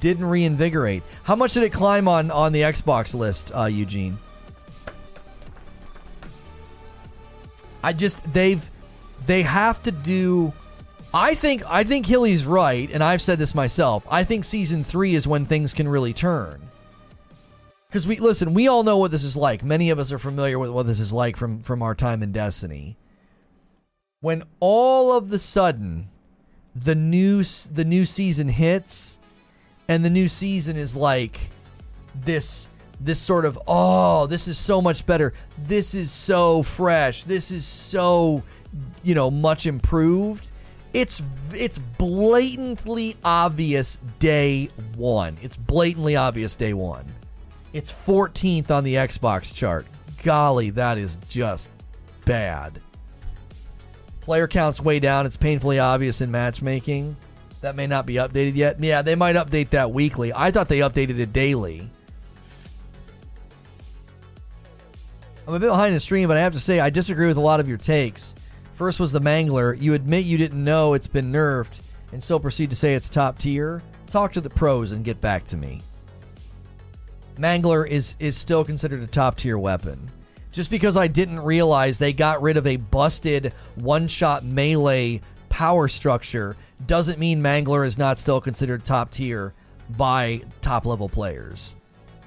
[0.00, 1.02] Didn't reinvigorate.
[1.24, 4.18] How much did it climb on, on the Xbox list, uh, Eugene?
[7.82, 8.64] I just, they've,
[9.26, 10.52] they have to do
[11.16, 14.06] I think I think Hilly's right, and I've said this myself.
[14.10, 16.60] I think season three is when things can really turn.
[17.88, 19.64] Because we listen, we all know what this is like.
[19.64, 22.32] Many of us are familiar with what this is like from from our time in
[22.32, 22.98] Destiny.
[24.20, 26.10] When all of the sudden
[26.74, 29.18] the new the new season hits,
[29.88, 31.40] and the new season is like
[32.14, 32.68] this
[33.00, 35.34] this sort of oh this is so much better
[35.66, 38.42] this is so fresh this is so
[39.02, 40.45] you know much improved
[40.96, 45.36] it's it's blatantly obvious day one.
[45.42, 47.04] It's blatantly obvious day one.
[47.74, 49.84] It's 14th on the Xbox chart.
[50.22, 51.68] Golly, that is just
[52.24, 52.80] bad.
[54.22, 55.26] Player count's way down.
[55.26, 57.14] It's painfully obvious in matchmaking.
[57.60, 58.82] That may not be updated yet.
[58.82, 60.32] Yeah, they might update that weekly.
[60.32, 61.90] I thought they updated it daily.
[65.46, 67.42] I'm a bit behind the stream, but I have to say I disagree with a
[67.42, 68.34] lot of your takes.
[68.76, 69.80] First was the Mangler.
[69.80, 71.80] You admit you didn't know it's been nerfed
[72.12, 73.82] and still proceed to say it's top tier.
[74.10, 75.80] Talk to the pros and get back to me.
[77.36, 80.10] Mangler is is still considered a top tier weapon.
[80.52, 86.56] Just because I didn't realize they got rid of a busted one-shot melee power structure
[86.86, 89.54] doesn't mean Mangler is not still considered top tier
[89.96, 91.76] by top level players.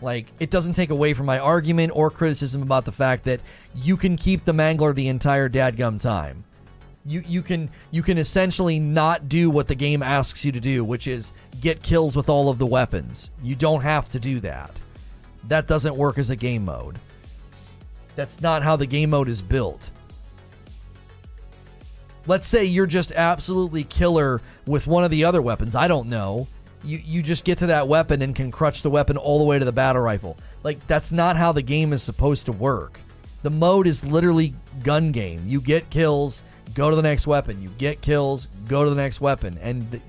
[0.02, 3.42] Like, it doesn't take away from my argument or criticism about the fact that
[3.76, 6.44] you can keep the Mangler the entire dadgum time.
[7.06, 10.84] You you can you can essentially not do what the game asks you to do,
[10.84, 13.32] which is get kills with all of the weapons.
[13.42, 14.72] You don't have to do that.
[15.48, 17.00] That doesn't work as a game mode.
[18.16, 19.92] That's not how the game mode is built.
[22.28, 25.76] Let's say you're just absolutely killer with one of the other weapons.
[25.76, 26.48] I don't know.
[26.84, 29.60] You you just get to that weapon and can crutch the weapon all the way
[29.60, 30.38] to the battle rifle.
[30.64, 33.00] Like that's not how the game is supposed to work.
[33.42, 34.54] The mode is literally
[34.84, 35.42] gun game.
[35.46, 36.44] You get kills,
[36.74, 37.62] go to the next weapon.
[37.62, 39.58] You get kills, go to the next weapon.
[39.62, 40.02] And the,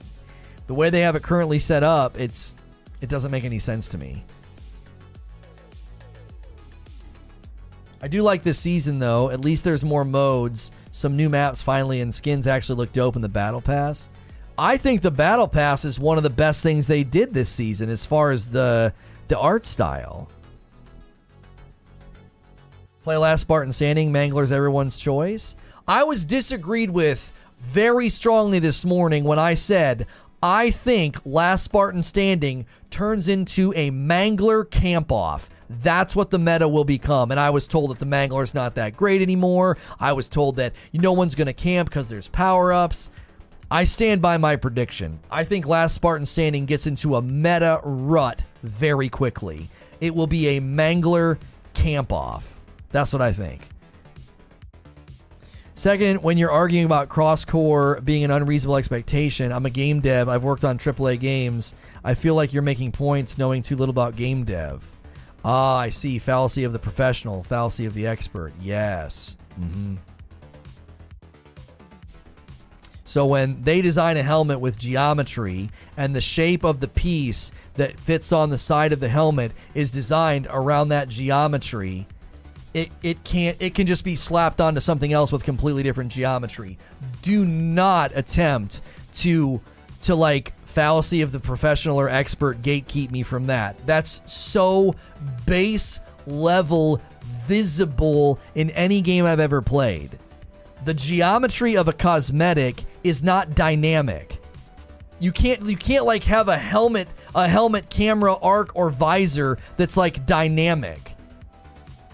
[0.66, 2.56] the way they have it currently set up, it's
[3.00, 4.24] it doesn't make any sense to me.
[8.02, 9.30] I do like this season though.
[9.30, 13.22] At least there's more modes, some new maps finally, and skins actually look dope in
[13.22, 14.08] the battle pass.
[14.60, 17.88] I think the battle pass is one of the best things they did this season
[17.88, 18.92] as far as the
[19.28, 20.28] the art style.
[23.02, 25.56] Play last Spartan standing, Mangler's everyone's choice.
[25.88, 30.06] I was disagreed with very strongly this morning when I said
[30.42, 35.48] I think Last Spartan Standing turns into a Mangler camp off.
[35.70, 37.30] That's what the meta will become.
[37.30, 39.78] And I was told that the Mangler's not that great anymore.
[39.98, 43.08] I was told that no one's going to camp because there's power ups.
[43.70, 45.20] I stand by my prediction.
[45.30, 49.68] I think Last Spartan Standing gets into a meta rut very quickly.
[50.00, 51.38] It will be a Mangler
[51.72, 52.58] camp off.
[52.90, 53.62] That's what I think.
[55.76, 60.28] Second, when you're arguing about cross core being an unreasonable expectation, I'm a game dev.
[60.28, 61.74] I've worked on AAA games.
[62.04, 64.84] I feel like you're making points knowing too little about game dev.
[65.44, 66.18] Ah, I see.
[66.18, 68.52] Fallacy of the professional, fallacy of the expert.
[68.60, 69.36] Yes.
[69.58, 69.94] Mm-hmm.
[73.10, 77.98] So when they design a helmet with geometry and the shape of the piece that
[77.98, 82.06] fits on the side of the helmet is designed around that geometry,
[82.72, 86.78] it, it can't it can just be slapped onto something else with completely different geometry.
[87.20, 88.80] Do not attempt
[89.14, 89.60] to
[90.02, 93.76] to like fallacy of the professional or expert gatekeep me from that.
[93.88, 94.94] That's so
[95.46, 97.02] base level
[97.48, 100.16] visible in any game I've ever played.
[100.84, 104.38] The geometry of a cosmetic is not dynamic.
[105.18, 109.96] You can't you can't like have a helmet a helmet camera arc or visor that's
[109.96, 111.14] like dynamic.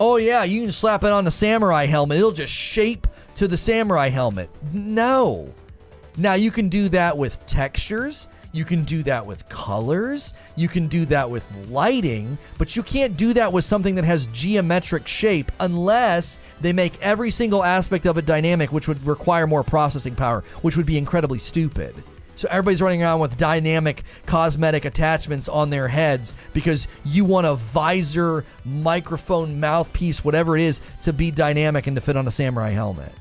[0.01, 2.19] Oh yeah, you can slap it on the samurai helmet.
[2.19, 3.07] It'll just shape
[3.37, 4.51] to the samurai helmet.
[4.73, 5.55] No.
[6.17, 8.27] Now you can do that with textures.
[8.57, 10.33] You can do that with colors.
[10.57, 14.29] You can do that with lighting, but you can't do that with something that has
[14.29, 19.63] geometric shape unless they make every single aspect of it dynamic, which would require more
[19.63, 21.95] processing power, which would be incredibly stupid.
[22.37, 27.57] So everybody's running around with dynamic cosmetic attachments on their heads because you want a
[27.57, 32.71] visor, microphone, mouthpiece, whatever it is, to be dynamic and to fit on a samurai
[32.71, 33.13] helmet.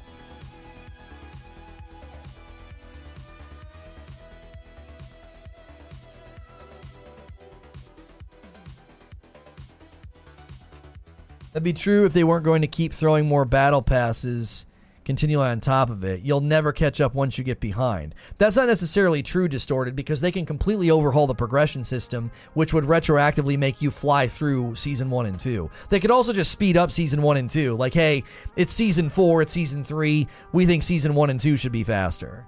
[11.56, 14.66] That'd be true if they weren't going to keep throwing more battle passes
[15.06, 16.20] continually on top of it.
[16.22, 18.14] You'll never catch up once you get behind.
[18.38, 22.84] That's not necessarily true, Distorted, because they can completely overhaul the progression system, which would
[22.84, 25.72] retroactively make you fly through season one and two.
[25.90, 27.76] They could also just speed up season one and two.
[27.76, 28.26] Like, hey,
[28.58, 30.28] it's season four, it's season three.
[30.52, 32.44] We think season one and two should be faster.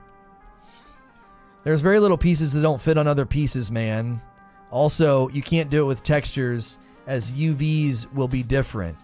[1.64, 4.22] There's very little pieces that don't fit on other pieces, man.
[4.70, 6.78] Also, you can't do it with textures
[7.08, 8.96] as UVs will be different.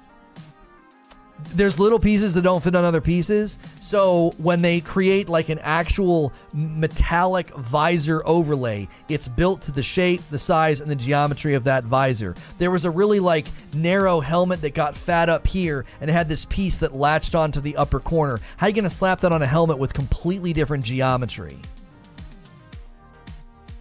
[1.55, 3.59] There's little pieces that don't fit on other pieces.
[3.81, 10.21] So when they create like an actual metallic visor overlay, it's built to the shape,
[10.29, 12.35] the size, and the geometry of that visor.
[12.59, 16.29] There was a really like narrow helmet that got fat up here and it had
[16.29, 18.39] this piece that latched onto the upper corner.
[18.57, 21.59] How are you going to slap that on a helmet with completely different geometry?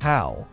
[0.00, 0.46] How?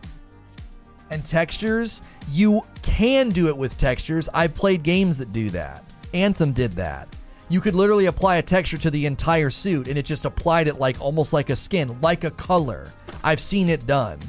[1.10, 4.28] And textures, you can do it with textures.
[4.32, 5.84] I've played games that do that.
[6.14, 7.08] Anthem did that.
[7.48, 10.78] You could literally apply a texture to the entire suit and it just applied it
[10.78, 12.92] like almost like a skin, like a color.
[13.24, 14.20] I've seen it done.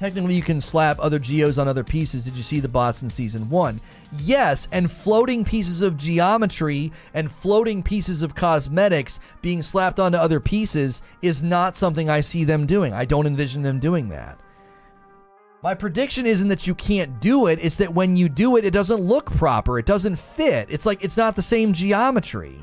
[0.00, 2.24] Technically, you can slap other geos on other pieces.
[2.24, 3.78] Did you see the bots in season one?
[4.18, 10.40] Yes, and floating pieces of geometry and floating pieces of cosmetics being slapped onto other
[10.40, 12.94] pieces is not something I see them doing.
[12.94, 14.38] I don't envision them doing that.
[15.62, 18.70] My prediction isn't that you can't do it, it's that when you do it, it
[18.70, 19.78] doesn't look proper.
[19.78, 20.68] It doesn't fit.
[20.70, 22.58] It's like it's not the same geometry.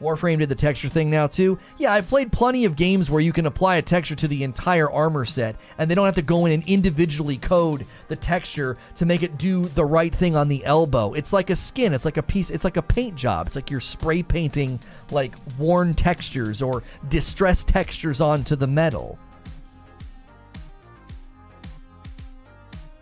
[0.00, 1.58] Warframe did the texture thing now too.
[1.78, 4.90] Yeah, I've played plenty of games where you can apply a texture to the entire
[4.90, 9.06] armor set and they don't have to go in and individually code the texture to
[9.06, 11.12] make it do the right thing on the elbow.
[11.12, 13.46] It's like a skin, it's like a piece, it's like a paint job.
[13.46, 14.80] It's like you're spray painting
[15.10, 19.18] like worn textures or distressed textures onto the metal.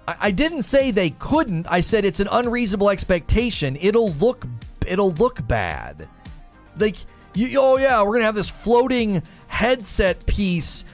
[0.06, 1.66] I, didn't say they couldn't.
[1.70, 3.78] I said it's an unreasonable expectation.
[3.80, 4.46] It'll look
[4.86, 6.08] it'll look bad
[6.76, 6.96] like
[7.34, 10.84] you, oh yeah, we're gonna have this floating headset piece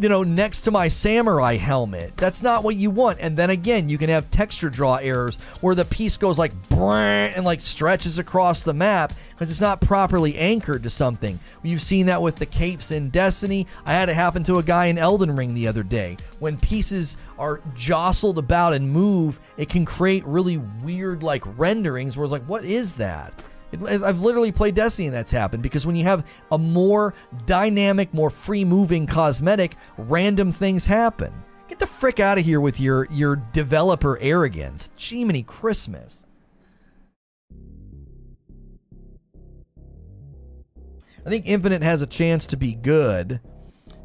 [0.00, 2.16] you know, next to my samurai helmet.
[2.16, 3.18] That's not what you want.
[3.20, 7.44] And then again, you can have texture draw errors where the piece goes like and
[7.44, 11.38] like stretches across the map because it's not properly anchored to something.
[11.62, 13.66] You've seen that with the capes in Destiny.
[13.84, 16.16] I had it happen to a guy in Elden Ring the other day.
[16.38, 22.24] When pieces are jostled about and move, it can create really weird like renderings where
[22.24, 23.32] it's like, what is that?
[23.72, 27.14] It, I've literally played Destiny and that's happened because when you have a more
[27.46, 31.32] dynamic, more free moving cosmetic, random things happen.
[31.68, 34.90] Get the frick out of here with your, your developer arrogance.
[34.96, 36.24] Jiminy Christmas.
[41.26, 43.40] I think Infinite has a chance to be good,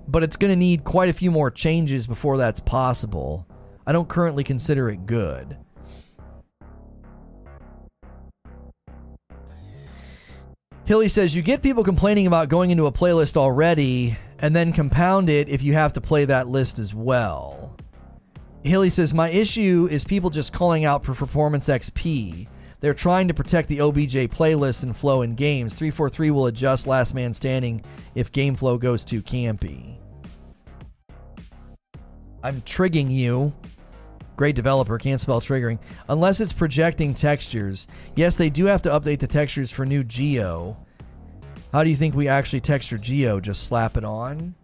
[0.09, 3.47] but it's going to need quite a few more changes before that's possible.
[3.87, 5.57] I don't currently consider it good.
[10.85, 15.29] Hilly says you get people complaining about going into a playlist already and then compound
[15.29, 17.77] it if you have to play that list as well.
[18.63, 22.47] Hilly says my issue is people just calling out for performance XP.
[22.81, 25.73] They're trying to protect the OBJ playlist and flow in games.
[25.73, 27.81] 343 will adjust last man standing
[28.13, 29.97] if game flow goes too campy.
[32.43, 33.53] I'm trigging you.
[34.35, 35.79] Great developer, can't spell triggering.
[36.09, 37.87] Unless it's projecting textures.
[38.15, 40.77] Yes, they do have to update the textures for new Geo.
[41.71, 43.39] How do you think we actually texture Geo?
[43.39, 44.55] Just slap it on?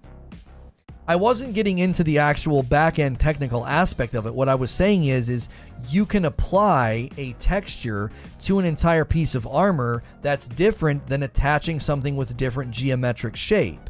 [1.07, 4.33] I wasn't getting into the actual back end technical aspect of it.
[4.33, 5.49] What I was saying is is
[5.87, 11.79] you can apply a texture to an entire piece of armor that's different than attaching
[11.79, 13.89] something with a different geometric shape.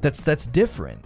[0.00, 1.04] That's that's different.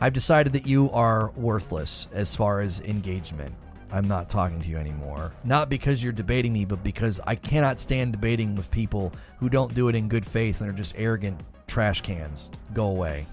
[0.00, 3.54] I've decided that you are worthless as far as engagement.
[3.92, 5.32] I'm not talking to you anymore.
[5.44, 9.74] Not because you're debating me, but because I cannot stand debating with people who don't
[9.74, 12.50] do it in good faith and are just arrogant trash cans.
[12.72, 13.26] Go away.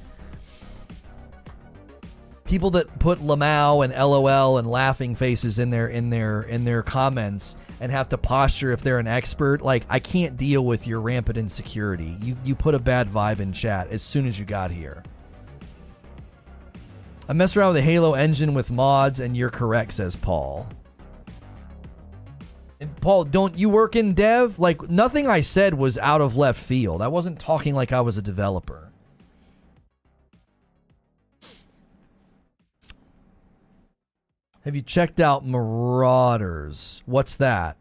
[2.43, 6.81] People that put LMAO and LOL and laughing faces in their in their in their
[6.81, 11.01] comments and have to posture if they're an expert, like I can't deal with your
[11.01, 12.17] rampant insecurity.
[12.21, 15.03] You you put a bad vibe in chat as soon as you got here.
[17.29, 20.67] I messed around with the Halo engine with mods, and you're correct, says Paul.
[22.79, 24.59] And Paul, don't you work in dev?
[24.59, 27.01] Like, nothing I said was out of left field.
[27.01, 28.91] I wasn't talking like I was a developer.
[34.63, 37.01] Have you checked out Marauders?
[37.05, 37.77] What's that?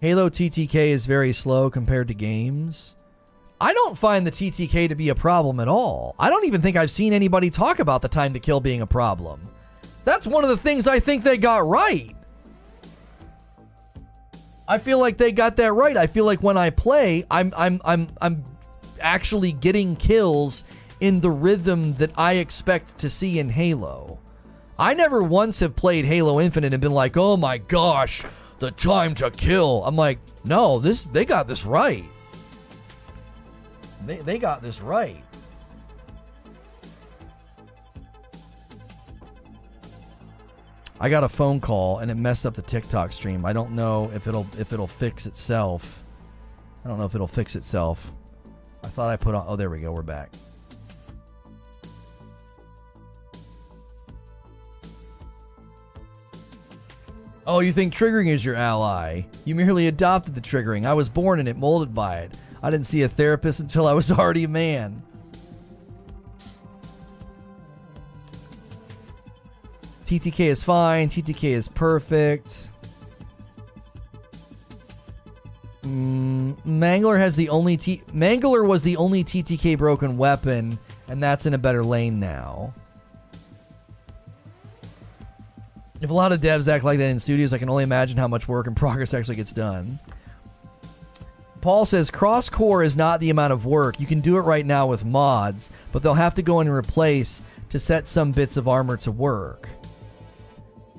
[0.00, 2.95] Halo TTK is very slow compared to games.
[3.60, 6.14] I don't find the TTK to be a problem at all.
[6.18, 8.86] I don't even think I've seen anybody talk about the time to kill being a
[8.86, 9.40] problem.
[10.04, 12.14] That's one of the things I think they got right.
[14.68, 15.96] I feel like they got that right.
[15.96, 18.44] I feel like when I play, I'm I'm I'm I'm
[19.00, 20.64] actually getting kills
[21.00, 24.18] in the rhythm that I expect to see in Halo.
[24.78, 28.24] I never once have played Halo Infinite and been like, "Oh my gosh,
[28.58, 32.04] the time to kill." I'm like, "No, this they got this right."
[34.06, 35.22] They, they got this right.
[40.98, 43.44] I got a phone call and it messed up the TikTok stream.
[43.44, 46.04] I don't know if it'll if it'll fix itself.
[46.84, 48.12] I don't know if it'll fix itself.
[48.82, 49.92] I thought I put on Oh, there we go.
[49.92, 50.30] We're back.
[57.48, 59.22] Oh, you think triggering is your ally?
[59.44, 60.84] You merely adopted the triggering.
[60.86, 62.34] I was born in it, molded by it.
[62.66, 65.00] I didn't see a therapist until I was already a man.
[70.04, 71.08] TTK is fine.
[71.08, 72.70] TTK is perfect.
[75.82, 78.02] Mm, Mangler has the only T.
[78.12, 80.76] Mangler was the only TTK broken weapon,
[81.06, 82.74] and that's in a better lane now.
[86.00, 88.26] If a lot of devs act like that in studios, I can only imagine how
[88.26, 90.00] much work and progress actually gets done.
[91.60, 93.98] Paul says cross core is not the amount of work.
[93.98, 96.76] You can do it right now with mods, but they'll have to go in and
[96.76, 99.68] replace to set some bits of armor to work.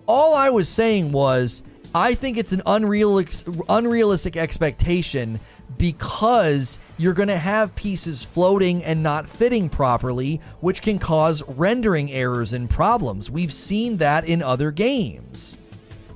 [0.05, 1.63] All I was saying was
[1.95, 5.39] I think it's an unrealistic, unrealistic expectation
[5.77, 12.11] because you're going to have pieces floating and not fitting properly, which can cause rendering
[12.11, 13.29] errors and problems.
[13.29, 15.57] We've seen that in other games.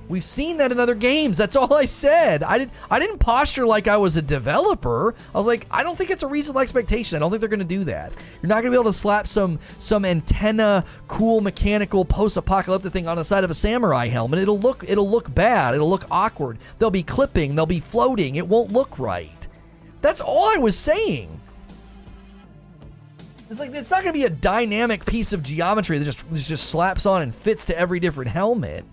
[0.08, 1.38] We've seen that in other games.
[1.38, 2.42] That's all I said.
[2.42, 5.14] I didn't I didn't posture like I was a developer.
[5.34, 7.16] I was like, I don't think it's a reasonable expectation.
[7.16, 8.12] I don't think they're going to do that.
[8.42, 13.08] You're not going to be able to slap some some antenna cool mechanical post-apocalyptic thing
[13.08, 14.40] on the side of a samurai helmet.
[14.40, 15.74] It'll look it'll look bad.
[15.74, 16.58] It'll look awkward.
[16.78, 18.36] They'll be clipping, they'll be floating.
[18.36, 19.30] It won't look right.
[20.02, 21.40] That's all I was saying.
[23.48, 26.70] It's like it's not going to be a dynamic piece of geometry that just just
[26.70, 28.84] slaps on and fits to every different helmet.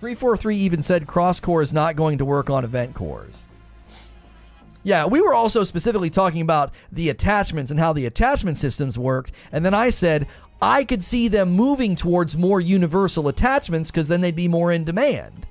[0.00, 3.42] 343 even said cross core is not going to work on event cores.
[4.82, 9.32] Yeah, we were also specifically talking about the attachments and how the attachment systems worked,
[9.52, 10.26] and then I said
[10.62, 14.84] I could see them moving towards more universal attachments because then they'd be more in
[14.84, 15.46] demand.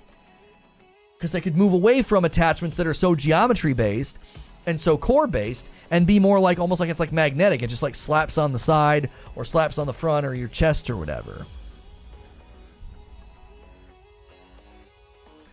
[1.18, 4.18] Because they could move away from attachments that are so geometry based
[4.66, 7.62] and so core based and be more like almost like it's like magnetic.
[7.62, 10.90] It just like slaps on the side or slaps on the front or your chest
[10.90, 11.46] or whatever.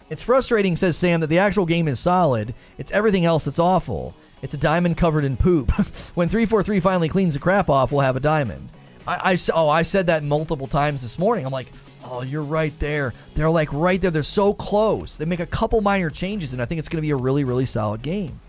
[0.09, 2.55] It's frustrating, says Sam, that the actual game is solid.
[2.79, 4.15] It's everything else that's awful.
[4.41, 5.71] It's a diamond covered in poop.
[6.15, 8.69] when 343 finally cleans the crap off, we'll have a diamond.
[9.07, 11.45] I, I, oh, I said that multiple times this morning.
[11.45, 11.73] I'm like,
[12.05, 13.15] oh, you're right there.
[13.35, 14.11] They're like right there.
[14.13, 15.17] They're so close.
[15.17, 17.45] They make a couple minor changes, and I think it's going to be a really,
[17.45, 18.41] really solid game.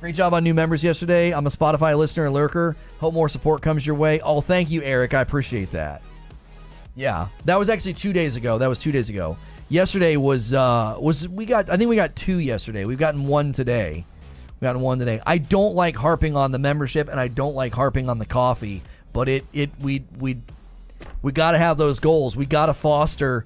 [0.00, 1.32] Great job on new members yesterday.
[1.32, 2.76] I'm a Spotify listener and lurker.
[3.00, 4.20] Hope more support comes your way.
[4.20, 5.14] Oh, thank you, Eric.
[5.14, 6.02] I appreciate that.
[6.96, 8.56] Yeah, that was actually two days ago.
[8.56, 9.36] That was two days ago.
[9.68, 12.84] Yesterday was uh was we got I think we got two yesterday.
[12.86, 14.06] We've gotten one today.
[14.58, 15.20] We got one today.
[15.26, 18.82] I don't like harping on the membership and I don't like harping on the coffee,
[19.12, 20.38] but it it we we
[21.20, 22.34] we got to have those goals.
[22.34, 23.44] We got to foster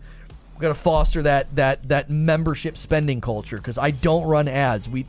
[0.56, 4.89] we got to foster that that that membership spending culture because I don't run ads.
[4.89, 5.06] We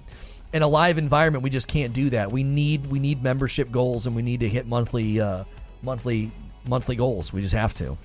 [0.52, 2.32] in a live environment we just can't do that.
[2.32, 5.44] We need we need membership goals and we need to hit monthly uh,
[5.84, 6.32] monthly
[6.66, 7.32] monthly goals.
[7.32, 8.00] We just have to.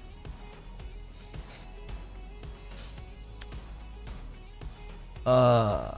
[5.27, 5.91] Uh,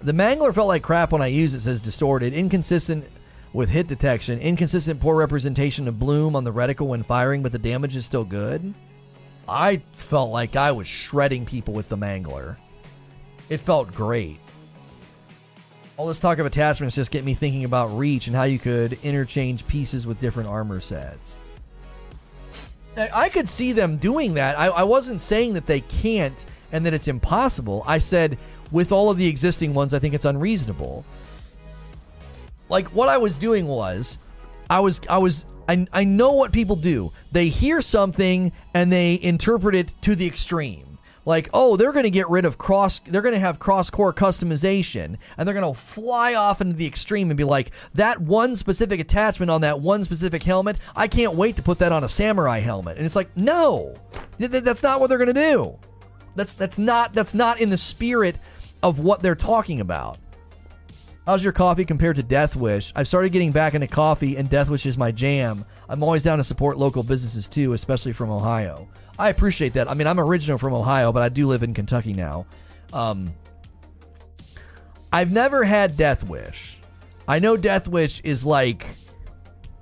[0.00, 2.34] the Mangler felt like crap when I used it, says Distorted.
[2.34, 3.06] Inconsistent
[3.52, 4.38] with hit detection.
[4.38, 8.24] Inconsistent poor representation of bloom on the reticle when firing, but the damage is still
[8.24, 8.74] good.
[9.48, 12.56] I felt like I was shredding people with the Mangler.
[13.48, 14.40] It felt great.
[15.96, 18.98] All this talk of attachments just get me thinking about reach and how you could
[19.02, 21.38] interchange pieces with different armor sets.
[22.96, 24.58] I could see them doing that.
[24.58, 27.84] I, I wasn't saying that they can't and that it's impossible.
[27.86, 28.38] I said
[28.70, 31.04] with all of the existing ones, I think it's unreasonable.
[32.68, 34.18] Like what I was doing was,
[34.68, 37.12] I was I was I, I know what people do.
[37.32, 40.98] They hear something and they interpret it to the extreme.
[41.24, 44.14] Like, oh, they're going to get rid of cross, they're going to have cross core
[44.14, 48.54] customization, and they're going to fly off into the extreme and be like, that one
[48.54, 52.08] specific attachment on that one specific helmet, I can't wait to put that on a
[52.08, 52.96] samurai helmet.
[52.96, 53.96] And it's like, no,
[54.38, 55.76] that's not what they're going to do.
[56.36, 58.36] That's that's not that's not in the spirit
[58.82, 60.18] of what they're talking about.
[61.26, 62.92] How's your coffee compared to Death Wish?
[62.94, 65.64] I've started getting back into coffee, and Death Wish is my jam.
[65.88, 68.88] I'm always down to support local businesses too, especially from Ohio.
[69.18, 69.90] I appreciate that.
[69.90, 72.46] I mean, I'm original from Ohio, but I do live in Kentucky now.
[72.92, 73.32] Um,
[75.12, 76.78] I've never had Death Wish.
[77.26, 78.86] I know Death Wish is like,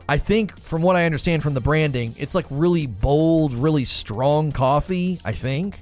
[0.08, 4.50] I think from what I understand from the branding, it's like really bold, really strong
[4.50, 5.20] coffee.
[5.24, 5.80] I think.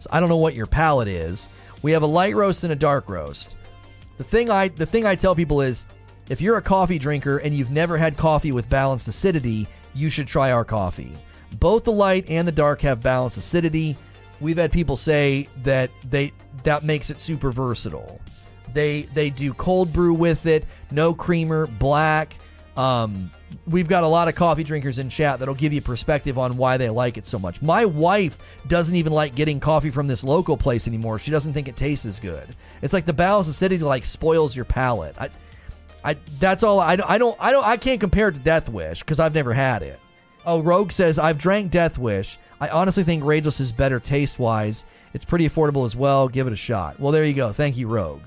[0.00, 1.48] So I don't know what your palate is.
[1.84, 3.56] We have a light roast and a dark roast.
[4.16, 5.84] The thing I the thing I tell people is
[6.30, 10.26] if you're a coffee drinker and you've never had coffee with balanced acidity, you should
[10.26, 11.12] try our coffee.
[11.60, 13.98] Both the light and the dark have balanced acidity.
[14.40, 16.32] We've had people say that they
[16.62, 18.18] that makes it super versatile.
[18.72, 22.38] They they do cold brew with it, no creamer, black.
[22.76, 23.30] Um,
[23.66, 26.76] we've got a lot of coffee drinkers in chat that'll give you perspective on why
[26.76, 27.62] they like it so much.
[27.62, 31.18] My wife doesn't even like getting coffee from this local place anymore.
[31.18, 32.56] She doesn't think it tastes as good.
[32.82, 35.14] It's like the balanced acidity like spoils your palate.
[35.18, 35.30] I,
[36.02, 36.80] I that's all.
[36.80, 39.54] I, I don't I don't I can't compare it to Death Wish because I've never
[39.54, 40.00] had it.
[40.44, 42.38] Oh, Rogue says I've drank Death Wish.
[42.60, 44.84] I honestly think Rageless is better taste wise.
[45.12, 46.28] It's pretty affordable as well.
[46.28, 46.98] Give it a shot.
[46.98, 47.52] Well, there you go.
[47.52, 48.22] Thank you, Rogue.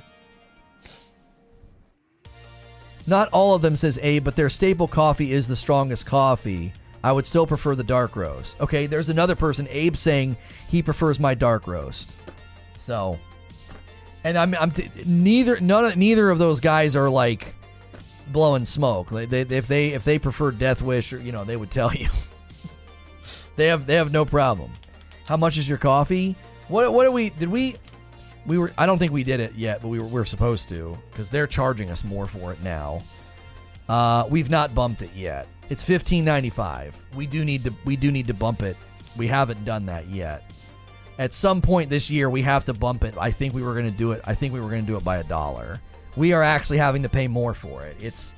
[3.08, 6.74] Not all of them, says Abe, but their staple coffee is the strongest coffee.
[7.04, 8.60] I would still prefer the dark roast.
[8.60, 10.36] Okay, there's another person, Abe, saying
[10.68, 12.14] he prefers my dark roast.
[12.76, 13.18] So,
[14.26, 17.56] and I'm, I'm t- neither none neither of those guys are like
[18.28, 19.10] blowing smoke.
[19.10, 21.94] They, they, if they if they prefer Death Wish, or you know, they would tell
[21.94, 22.10] you.
[23.56, 24.72] they have they have no problem.
[25.28, 26.36] How much is your coffee?
[26.68, 27.78] What what did we did we
[28.48, 30.70] we were I don't think we did it yet, but we were, we are supposed
[30.70, 33.02] to because they're charging us more for it now.
[33.88, 35.48] Uh, we've not bumped it yet.
[35.70, 36.96] It's fifteen ninety five.
[37.16, 38.78] We do need to we do need to bump it.
[39.18, 40.50] We haven't done that yet.
[41.20, 43.16] At some point this year, we have to bump it.
[43.18, 44.22] I think we were going to do it.
[44.24, 45.82] I think we were going to do it by a dollar.
[46.16, 47.98] We are actually having to pay more for it.
[48.00, 48.34] It's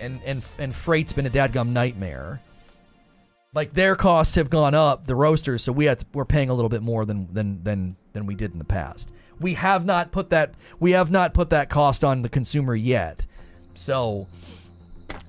[0.00, 2.40] and and and freight's been a dadgum nightmare.
[3.52, 6.54] Like their costs have gone up, the roasters, so we have to, we're paying a
[6.54, 9.10] little bit more than than than than we did in the past.
[9.40, 13.24] We have not put that we have not put that cost on the consumer yet.
[13.74, 14.26] So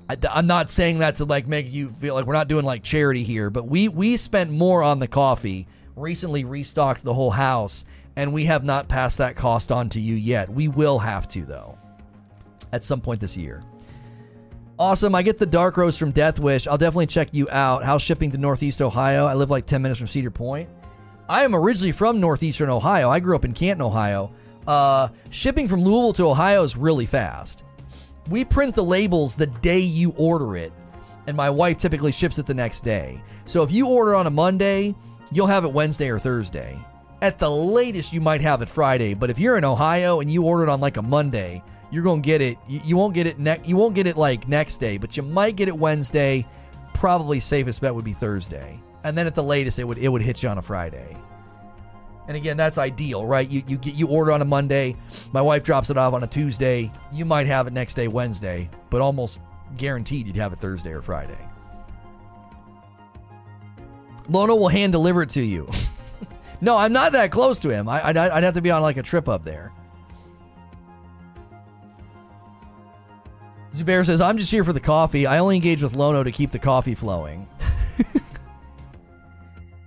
[0.10, 2.84] I, am not saying that to like make you feel like we're not doing like
[2.84, 5.68] charity here, but we we spent more on the coffee.
[5.96, 7.86] Recently restocked the whole house,
[8.16, 10.50] and we have not passed that cost on to you yet.
[10.50, 11.78] We will have to though,
[12.72, 13.62] at some point this year.
[14.80, 15.14] Awesome.
[15.14, 16.66] I get the dark rose from Death Wish.
[16.66, 17.84] I'll definitely check you out.
[17.84, 19.28] How's shipping to Northeast Ohio?
[19.28, 20.70] I live like 10 minutes from Cedar Point.
[21.30, 23.10] I am originally from Northeastern Ohio.
[23.10, 24.32] I grew up in Canton, Ohio.
[24.68, 27.64] Uh, shipping from Louisville to Ohio is really fast.
[28.30, 30.72] We print the labels the day you order it,
[31.28, 33.22] and my wife typically ships it the next day.
[33.46, 34.96] So if you order on a Monday,
[35.32, 36.78] you'll have it Wednesday or Thursday.
[37.22, 39.14] At the latest, you might have it Friday.
[39.14, 42.22] But if you're in Ohio and you order it on like a Monday, you're gonna
[42.22, 42.58] get it.
[42.68, 43.68] You, you won't get it next.
[43.68, 46.48] You won't get it like next day, but you might get it Wednesday.
[47.02, 50.22] Probably safest bet would be Thursday, and then at the latest, it would it would
[50.22, 51.18] hit you on a Friday.
[52.28, 53.50] And again, that's ideal, right?
[53.50, 54.96] You you get you order on a Monday,
[55.32, 56.92] my wife drops it off on a Tuesday.
[57.12, 59.40] You might have it next day, Wednesday, but almost
[59.78, 61.40] guaranteed you'd have it Thursday or Friday.
[64.30, 65.68] Lono will hand deliver it to you.
[66.62, 67.90] no, I'm not that close to him.
[67.90, 69.74] I, I'd, I'd have to be on like a trip up there.
[73.76, 75.26] Zubair says, I'm just here for the coffee.
[75.26, 77.48] I only engage with Lono to keep the coffee flowing.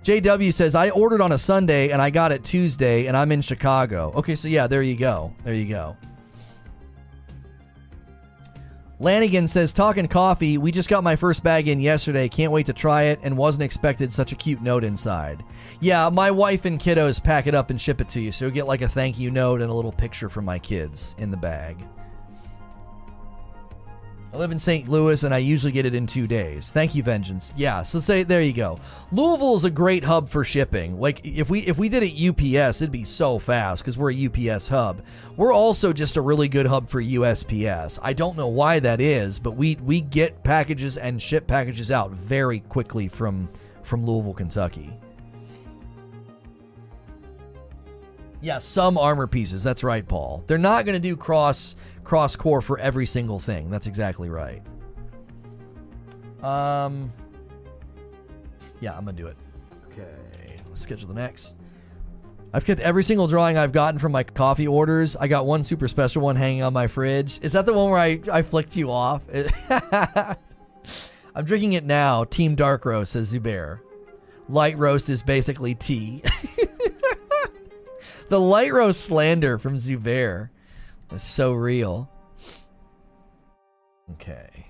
[0.03, 3.41] JW says, I ordered on a Sunday and I got it Tuesday and I'm in
[3.41, 4.11] Chicago.
[4.15, 5.33] Okay, so yeah, there you go.
[5.43, 5.95] There you go.
[8.99, 12.29] Lanigan says, Talking coffee, we just got my first bag in yesterday.
[12.29, 15.43] Can't wait to try it and wasn't expected such a cute note inside.
[15.81, 18.53] Yeah, my wife and kiddos pack it up and ship it to you, so you'll
[18.53, 21.37] get like a thank you note and a little picture from my kids in the
[21.37, 21.77] bag.
[24.35, 24.89] I live in St.
[24.89, 26.67] Louis and I usually get it in two days.
[26.69, 27.53] Thank you, Vengeance.
[27.55, 28.77] Yeah, so say there you go.
[29.13, 30.99] Louisville is a great hub for shipping.
[30.99, 34.25] Like if we if we did it UPS, it'd be so fast because we're a
[34.25, 35.03] UPS hub.
[35.37, 37.97] We're also just a really good hub for USPS.
[38.01, 42.11] I don't know why that is, but we we get packages and ship packages out
[42.11, 43.47] very quickly from
[43.83, 44.91] from Louisville, Kentucky.
[48.41, 49.63] Yeah, some armor pieces.
[49.63, 50.43] That's right, Paul.
[50.45, 53.69] They're not going to do cross cross core for every single thing.
[53.69, 54.61] That's exactly right.
[56.41, 57.11] Um,
[58.79, 59.37] yeah, I'm gonna do it.
[59.87, 61.57] Okay, let's schedule the next.
[62.53, 65.17] I've kept every single drawing I've gotten from my coffee orders.
[65.17, 67.39] I got one super special one hanging on my fridge.
[67.41, 69.23] Is that the one where I, I flicked you off?
[71.35, 72.23] I'm drinking it now.
[72.23, 73.79] Team Dark Roast, says Zubair.
[74.47, 76.23] Light roast is basically tea.
[78.29, 80.49] the light roast slander from Zubair.
[81.11, 82.09] It's so real.
[84.13, 84.65] Okay.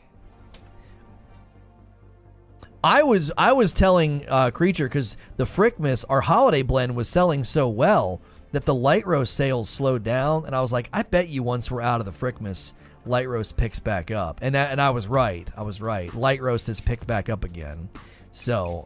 [2.84, 7.44] I was I was telling uh, Creature because the Frickmas, our holiday blend, was selling
[7.44, 11.28] so well that the light roast sales slowed down, and I was like, I bet
[11.28, 12.74] you once we're out of the Frickmas,
[13.06, 15.52] light roast picks back up, and that, and I was right.
[15.58, 16.14] I was right.
[16.14, 17.90] Light roast has picked back up again,
[18.30, 18.86] so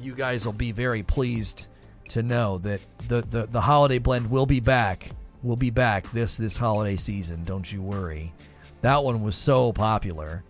[0.00, 1.68] you guys will be very pleased
[2.08, 5.10] to know that the the, the holiday blend will be back
[5.44, 7.42] will be back this this holiday season.
[7.44, 8.32] Don't you worry.
[8.80, 10.42] That one was so popular.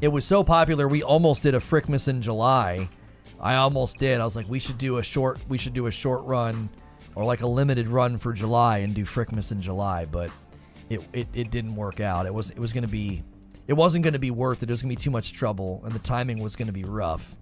[0.00, 2.88] It was so popular we almost did a Frickmas in July.
[3.38, 4.20] I almost did.
[4.20, 6.70] I was like, we should do a short we should do a short run
[7.14, 10.30] or like a limited run for July and do Frickmas in July, but
[10.88, 12.26] it, it, it didn't work out.
[12.26, 13.22] It was it was gonna be
[13.68, 14.70] it wasn't gonna be worth it.
[14.70, 17.36] It was gonna be too much trouble and the timing was gonna be rough.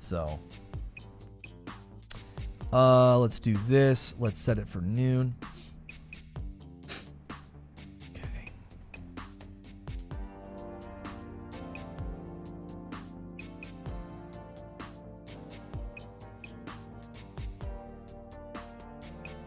[0.00, 0.40] So
[2.72, 4.14] uh, let's do this.
[4.18, 5.34] Let's set it for noon.
[8.10, 8.50] Okay.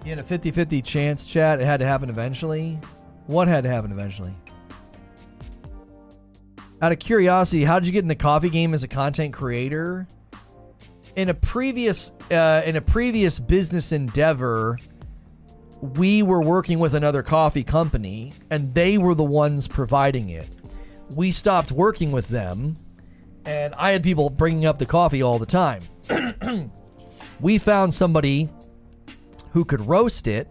[0.03, 1.59] You had a 50 50 chance, chat.
[1.59, 2.79] It had to happen eventually.
[3.25, 4.35] What had to happen eventually?
[6.81, 10.07] Out of curiosity, how did you get in the coffee game as a content creator?
[11.15, 14.77] In a previous uh, in a previous business endeavor,
[15.81, 20.49] we were working with another coffee company, and they were the ones providing it.
[21.15, 22.73] We stopped working with them,
[23.45, 25.81] and I had people bringing up the coffee all the time.
[27.39, 28.49] we found somebody
[29.51, 30.49] who could roast it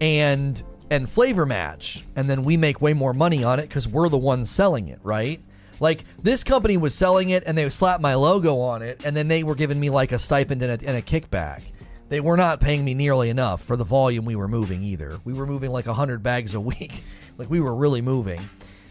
[0.00, 4.08] and and flavor match and then we make way more money on it because we're
[4.08, 5.42] the ones selling it right
[5.82, 9.26] like this company was selling it and they slapped my logo on it and then
[9.26, 11.62] they were giving me like a stipend and a, and a kickback.
[12.08, 15.18] They were not paying me nearly enough for the volume we were moving either.
[15.24, 17.02] We were moving like 100 bags a week.
[17.38, 18.40] Like we were really moving.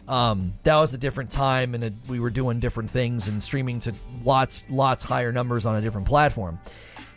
[0.08, 3.94] Um, that was a different time and we were doing different things and streaming to
[4.26, 6.60] lots lots higher numbers on a different platform.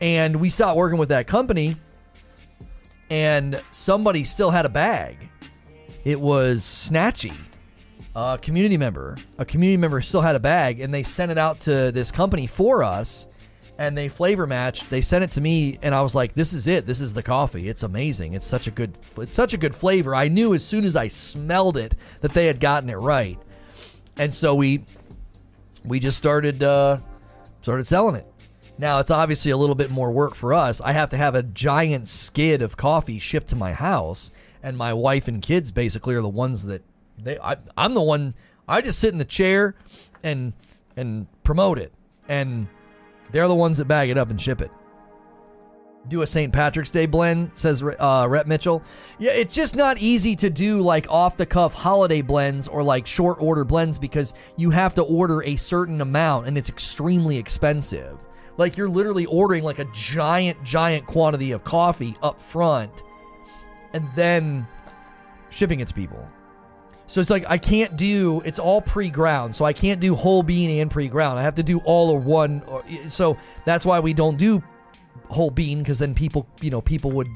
[0.03, 1.77] And we stopped working with that company
[3.09, 5.17] and somebody still had a bag.
[6.05, 7.35] It was Snatchy,
[8.15, 9.17] a community member.
[9.39, 12.47] A community member still had a bag, and they sent it out to this company
[12.47, 13.27] for us.
[13.77, 14.89] And they flavor matched.
[14.89, 16.87] They sent it to me, and I was like, "This is it.
[16.87, 17.69] This is the coffee.
[17.69, 18.35] It's amazing.
[18.35, 18.97] It's such a good.
[19.17, 22.47] It's such a good flavor." I knew as soon as I smelled it that they
[22.47, 23.37] had gotten it right,
[24.17, 24.85] and so we
[25.85, 26.99] we just started uh,
[27.63, 28.27] started selling it.
[28.79, 30.81] Now, it's obviously a little bit more work for us.
[30.81, 34.31] I have to have a giant skid of coffee shipped to my house,
[34.63, 36.83] and my wife and kids basically are the ones that
[37.19, 37.39] they.
[37.39, 38.35] I, I'm the one.
[38.69, 39.75] I just sit in the chair
[40.23, 40.53] and
[40.97, 41.93] and promote it,
[42.29, 42.69] and
[43.33, 44.71] they're the ones that bag it up and ship it.
[46.07, 46.53] Do a St.
[46.53, 48.83] Patrick's Day blend, says uh, Rep Mitchell.
[49.19, 53.07] Yeah, it's just not easy to do like off the cuff holiday blends or like
[53.07, 58.19] short order blends because you have to order a certain amount and it's extremely expensive.
[58.59, 62.93] Like you're literally ordering like a giant, giant quantity of coffee up front
[63.95, 64.67] and then
[65.49, 66.29] shipping it to people.
[67.07, 70.81] So it's like I can't do it's all pre-ground, so I can't do whole bean
[70.81, 71.39] and pre-ground.
[71.39, 72.63] I have to do all or one.
[73.09, 74.63] So that's why we don't do
[75.29, 77.29] whole bean because then people, you know, people would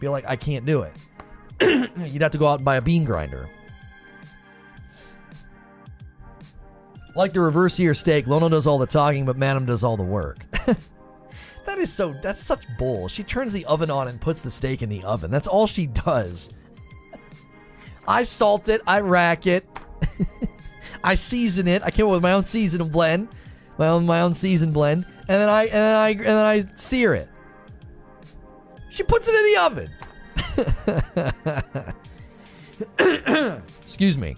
[0.00, 0.96] be like, I can't do it.
[2.12, 3.48] You'd have to go out and buy a bean grinder.
[7.16, 10.02] Like the reverse sear steak, Lono does all the talking, but Madam does all the
[10.02, 10.38] work.
[11.64, 12.14] that is so.
[12.20, 13.08] That's such bull.
[13.08, 15.30] She turns the oven on and puts the steak in the oven.
[15.30, 16.50] That's all she does.
[18.06, 18.80] I salt it.
[18.86, 19.66] I rack it.
[21.04, 21.82] I season it.
[21.82, 23.28] I came up with my own season blend,
[23.78, 26.64] my own my own season blend, and then I and then I and then I
[26.76, 27.28] sear it.
[28.90, 29.90] She puts it in the oven.
[33.82, 34.36] Excuse me.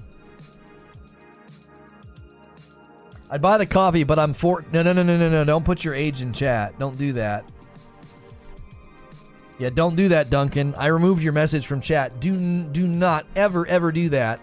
[3.31, 4.63] I'd buy the coffee, but I'm for.
[4.73, 5.45] No, no, no, no, no, no.
[5.45, 6.79] Don't put your age in chat.
[6.79, 7.51] Don't do that.
[9.59, 10.75] Yeah, don't do that, Duncan.
[10.77, 12.21] I removed your message from chat.
[12.21, 14.41] Do do not ever ever do that.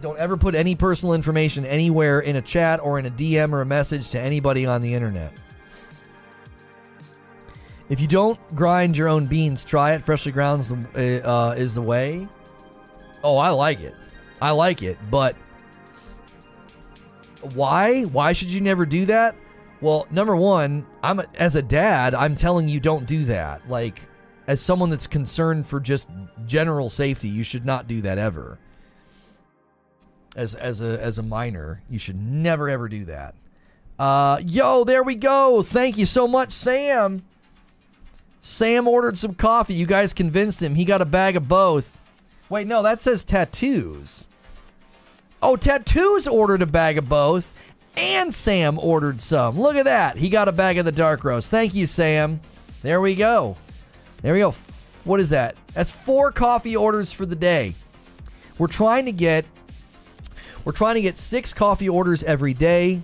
[0.00, 3.62] Don't ever put any personal information anywhere in a chat or in a DM or
[3.62, 5.32] a message to anybody on the internet.
[7.88, 10.02] If you don't grind your own beans, try it.
[10.02, 12.28] Freshly ground is the, uh, is the way.
[13.24, 13.96] Oh, I like it.
[14.40, 15.34] I like it, but
[17.54, 18.02] why?
[18.02, 19.34] Why should you never do that?
[19.80, 23.68] Well, number one, I'm as a dad, I'm telling you don't do that.
[23.68, 24.00] Like
[24.46, 26.08] as someone that's concerned for just
[26.46, 28.58] general safety, you should not do that ever.
[30.34, 33.34] As as a as a minor, you should never ever do that.
[33.98, 35.62] Uh, yo, there we go.
[35.62, 37.24] Thank you so much, Sam.
[38.40, 39.74] Sam ordered some coffee.
[39.74, 40.74] You guys convinced him.
[40.74, 42.00] He got a bag of both.
[42.48, 44.28] Wait, no, that says tattoos.
[45.42, 47.52] Oh, Tattoos ordered a bag of both,
[47.96, 49.58] and Sam ordered some.
[49.58, 50.16] Look at that.
[50.16, 51.50] He got a bag of the dark roast.
[51.50, 52.40] Thank you, Sam.
[52.82, 53.56] There we go.
[54.22, 54.54] There we go.
[55.04, 55.56] What is that?
[55.74, 57.74] That's four coffee orders for the day.
[58.58, 59.44] We're trying to get
[60.64, 63.02] we're trying to get six coffee orders every day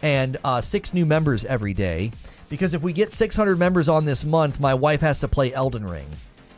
[0.00, 2.12] and uh, six new members every day.
[2.48, 5.86] Because if we get 600 members on this month, my wife has to play Elden
[5.86, 6.08] Ring.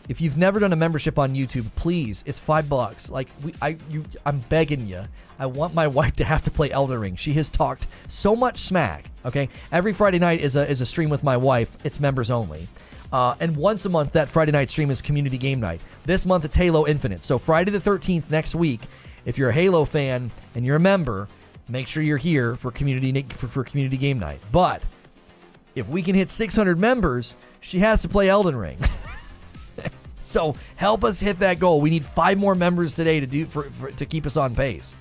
[0.08, 3.10] If you've never done a membership on YouTube, please, it's five bucks.
[3.10, 5.04] Like we, I, you, I'm begging you.
[5.42, 7.16] I want my wife to have to play Elden Ring.
[7.16, 9.10] She has talked so much smack.
[9.24, 11.76] Okay, every Friday night is a is a stream with my wife.
[11.82, 12.68] It's members only.
[13.12, 15.80] Uh, and once a month, that Friday night stream is community game night.
[16.04, 17.24] This month, it's Halo Infinite.
[17.24, 18.82] So Friday the 13th next week,
[19.24, 21.26] if you're a Halo fan and you're a member,
[21.68, 24.38] make sure you're here for community for, for community game night.
[24.52, 24.80] But
[25.74, 28.78] if we can hit 600 members, she has to play Elden Ring.
[30.24, 31.80] So help us hit that goal.
[31.80, 34.94] We need five more members today to do for, for to keep us on pace.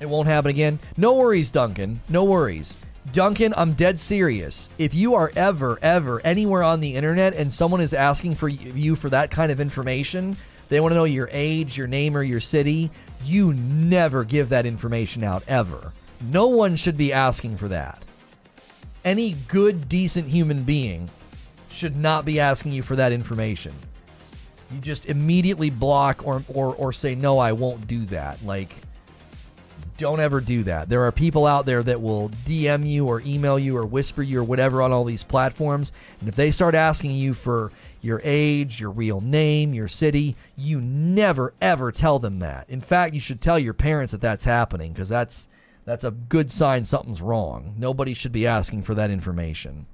[0.00, 0.80] It won't happen again.
[0.96, 2.00] No worries, Duncan.
[2.08, 2.78] No worries.
[3.12, 4.70] Duncan, I'm dead serious.
[4.78, 8.96] If you are ever, ever anywhere on the internet and someone is asking for you
[8.96, 10.36] for that kind of information,
[10.68, 12.90] they want to know your age, your name, or your city,
[13.24, 15.92] you never give that information out ever.
[16.20, 18.04] No one should be asking for that.
[19.04, 21.10] Any good, decent human being
[21.70, 23.74] should not be asking you for that information.
[24.70, 28.44] You just immediately block or, or, or say, no, I won't do that.
[28.44, 28.74] Like,
[30.00, 30.88] Don't ever do that.
[30.88, 34.40] There are people out there that will DM you or email you or whisper you
[34.40, 35.92] or whatever on all these platforms.
[36.20, 37.70] And if they start asking you for
[38.00, 42.64] your age, your real name, your city, you never ever tell them that.
[42.70, 45.50] In fact, you should tell your parents that that's happening because that's
[45.84, 47.74] that's a good sign something's wrong.
[47.76, 49.84] Nobody should be asking for that information.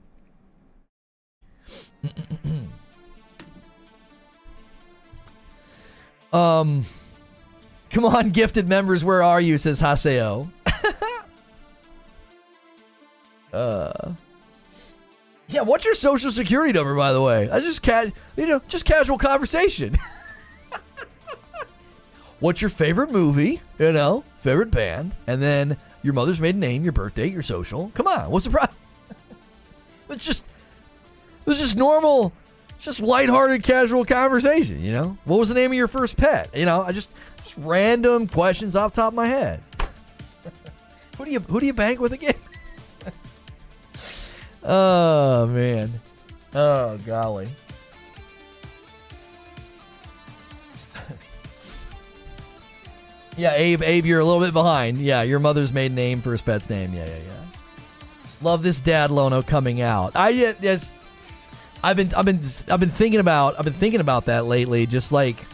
[6.33, 6.87] um
[7.91, 9.59] Come on, gifted members, where are you?
[9.59, 10.51] says Haseo.
[13.53, 14.13] uh
[15.49, 17.49] yeah, what's your social security number, by the way?
[17.49, 19.97] I just ca- you know, just casual conversation.
[22.41, 23.61] what's your favorite movie?
[23.79, 27.93] You know, favorite band, and then your mother's maiden name, your birthday, your social.
[27.95, 28.77] Come on, what's the problem?
[30.11, 30.45] it's just,
[31.47, 32.33] it's just normal,
[32.81, 34.83] just lighthearted, casual conversation.
[34.83, 36.51] You know, what was the name of your first pet?
[36.57, 37.09] You know, I just
[37.57, 39.61] random questions off top of my head.
[41.19, 42.35] who do you who do you bank with again?
[44.69, 45.93] Oh man.
[46.53, 47.49] Oh golly.
[53.37, 54.99] yeah, Abe, Abe, you're a little bit behind.
[54.99, 56.93] Yeah, your mother's maiden name for his pet's name.
[56.93, 57.45] Yeah, yeah, yeah.
[58.43, 60.17] Love this dad Lono coming out.
[60.17, 60.93] I yes,
[61.85, 64.87] I've been I've been I've been thinking about I've been thinking about that lately.
[64.87, 65.47] Just like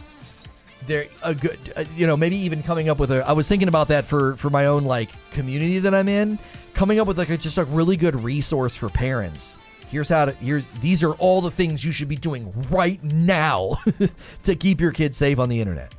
[0.87, 3.67] there a good uh, you know maybe even coming up with a I was thinking
[3.67, 6.39] about that for for my own like community that I'm in
[6.73, 9.55] coming up with like a, just a really good resource for parents.
[9.87, 13.77] Here's how to here's these are all the things you should be doing right now
[14.43, 15.93] to keep your kids safe on the internet.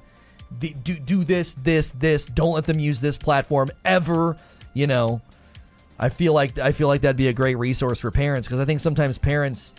[0.58, 4.36] Do, do do this this this don't let them use this platform ever,
[4.72, 5.20] you know.
[5.98, 8.64] I feel like I feel like that'd be a great resource for parents because I
[8.64, 9.74] think sometimes parents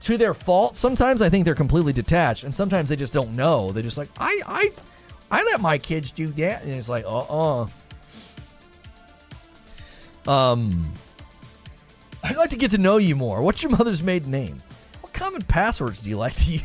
[0.00, 3.72] to their fault, sometimes I think they're completely detached and sometimes they just don't know.
[3.72, 4.72] They're just like, "I I
[5.30, 7.66] I let my kids do that." And it's like, "Uh-uh."
[10.26, 10.90] Um,
[12.22, 13.42] I'd like to get to know you more.
[13.42, 14.56] What's your mother's maiden name?
[15.02, 16.62] What common passwords do you like to use?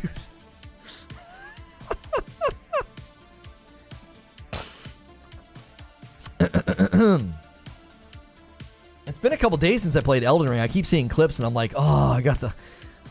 [9.05, 10.59] it's been a couple days since I played Elden Ring.
[10.59, 12.53] I keep seeing clips and I'm like, oh, I got the.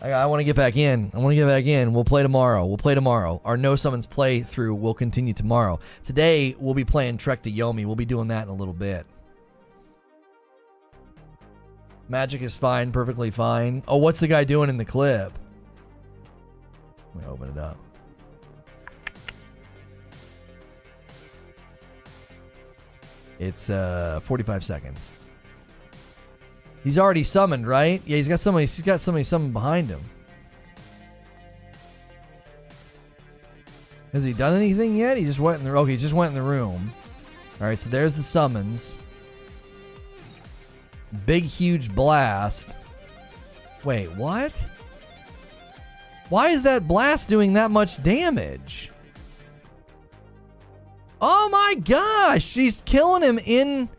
[0.00, 1.10] I, I want to get back in.
[1.12, 1.92] I want to get back in.
[1.92, 2.64] We'll play tomorrow.
[2.66, 3.40] We'll play tomorrow.
[3.44, 5.80] Our No Summons playthrough will continue tomorrow.
[6.04, 7.84] Today, we'll be playing Trek to Yomi.
[7.84, 9.06] We'll be doing that in a little bit.
[12.08, 13.82] Magic is fine, perfectly fine.
[13.86, 15.32] Oh, what's the guy doing in the clip?
[17.14, 17.76] Let me open it up.
[23.38, 25.12] It's uh 45 seconds.
[26.88, 28.00] He's already summoned, right?
[28.06, 30.00] Yeah, he's got somebody he's got somebody summoned behind him.
[34.14, 35.18] Has he done anything yet?
[35.18, 36.90] He just went in the okay, he just went in the room.
[37.60, 38.98] Alright, so there's the summons.
[41.26, 42.74] Big, huge blast.
[43.84, 44.52] Wait, what?
[46.30, 48.90] Why is that blast doing that much damage?
[51.20, 53.90] Oh my gosh, she's killing him in.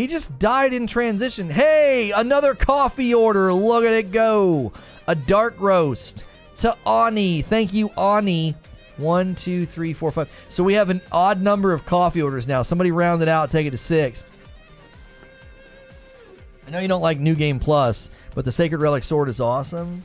[0.00, 1.50] He just died in transition.
[1.50, 3.52] Hey, another coffee order.
[3.52, 4.72] Look at it go.
[5.06, 6.24] A dark roast
[6.56, 7.42] to Ani.
[7.42, 8.54] Thank you, Ani.
[8.96, 10.30] One, two, three, four, five.
[10.48, 12.62] So we have an odd number of coffee orders now.
[12.62, 14.24] Somebody round it out, take it to six.
[16.66, 20.02] I know you don't like New Game Plus, but the Sacred Relic Sword is awesome.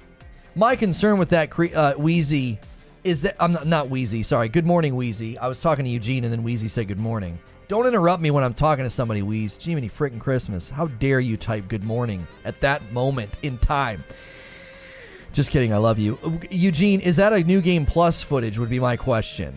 [0.56, 2.60] My concern with that cre- uh, Wheezy
[3.06, 4.24] is that I'm not, not Wheezy.
[4.24, 4.50] Sorry.
[4.50, 5.38] Good morning, Wheezy.
[5.38, 7.40] I was talking to Eugene, and then Wheezy said good morning.
[7.68, 9.58] Don't interrupt me when I'm talking to somebody, Wheeze.
[9.58, 10.70] Jiminy frickin' Christmas.
[10.70, 14.04] How dare you type good morning at that moment in time?
[15.34, 15.74] Just kidding.
[15.74, 16.18] I love you.
[16.50, 18.58] Eugene, is that a New Game Plus footage?
[18.58, 19.54] Would be my question.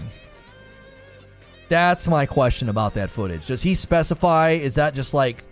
[1.69, 3.47] That's my question about that footage.
[3.47, 4.53] Does he specify?
[4.53, 5.45] Is that just like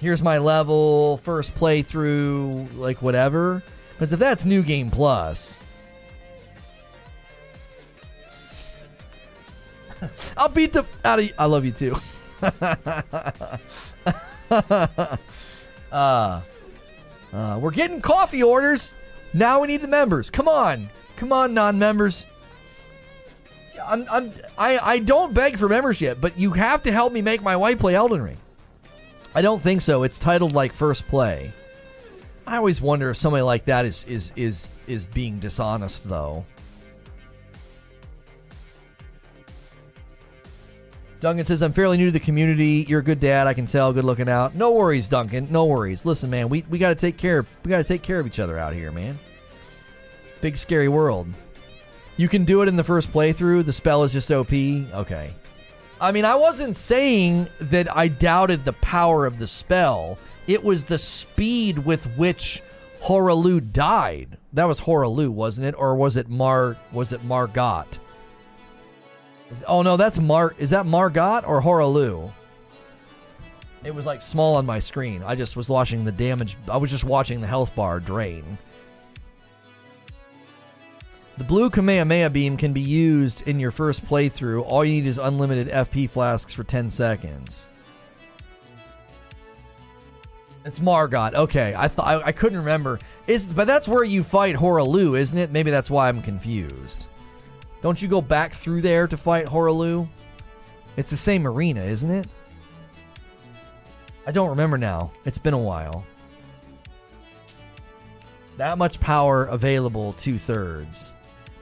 [0.00, 3.62] here's my level, first playthrough, like whatever.
[3.92, 5.58] Because if that's New Game Plus,
[10.36, 11.34] I'll beat the out of you.
[11.38, 11.96] I love you too.
[15.92, 16.40] uh,
[17.32, 18.92] uh, we're getting coffee orders.
[19.34, 20.30] Now we need the members.
[20.30, 22.26] Come on, come on, non-members.
[23.86, 27.42] I'm, I'm, I, I don't beg for membership, but you have to help me make
[27.42, 28.36] my wife play Elden Ring.
[29.34, 30.02] I don't think so.
[30.02, 31.52] It's titled like first play.
[32.46, 36.44] I always wonder if somebody like that is is is is being dishonest though.
[41.20, 42.86] Duncan says, I'm fairly new to the community.
[42.88, 44.54] You're a good dad, I can tell, good looking out.
[44.54, 45.48] No worries, Duncan.
[45.50, 46.06] No worries.
[46.06, 48.72] Listen, man, we, we gotta take care we gotta take care of each other out
[48.72, 49.18] here, man.
[50.40, 51.28] Big scary world.
[52.16, 53.66] You can do it in the first playthrough.
[53.66, 54.52] The spell is just OP.
[54.52, 55.34] Okay.
[56.00, 60.18] I mean, I wasn't saying that I doubted the power of the spell.
[60.46, 62.62] It was the speed with which
[63.02, 64.38] Hoarah Loux died.
[64.54, 65.74] That was Hoarah Loux, wasn't it?
[65.76, 67.84] Or was it Mar was it Margot?
[69.66, 72.32] Oh no, that's Mar is that Margot or Hoarah Loux?
[73.82, 75.22] It was like small on my screen.
[75.24, 78.58] I just was watching the damage I was just watching the health bar drain.
[81.38, 84.62] The blue Kamehameha beam can be used in your first playthrough.
[84.62, 87.70] All you need is unlimited FP flasks for 10 seconds.
[90.66, 91.30] It's Margot.
[91.34, 93.00] Okay, I thought I, I couldn't remember.
[93.26, 95.50] Is but that's where you fight Hoarah Loux, isn't it?
[95.50, 97.06] Maybe that's why I'm confused.
[97.82, 100.08] Don't you go back through there to fight Hoarah Loux?
[100.96, 102.28] It's the same arena, isn't it?
[104.26, 105.12] I don't remember now.
[105.24, 106.04] It's been a while.
[108.58, 111.14] That much power available, two thirds.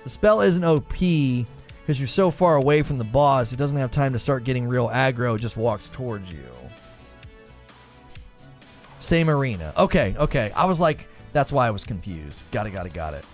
[0.03, 3.91] The spell isn't OP because you're so far away from the boss, it doesn't have
[3.91, 6.45] time to start getting real aggro, it just walks towards you.
[9.01, 9.73] Same arena.
[9.77, 10.51] Okay, okay.
[10.57, 12.39] I was like, that's why I was confused.
[12.51, 13.25] Got it, got it, got it.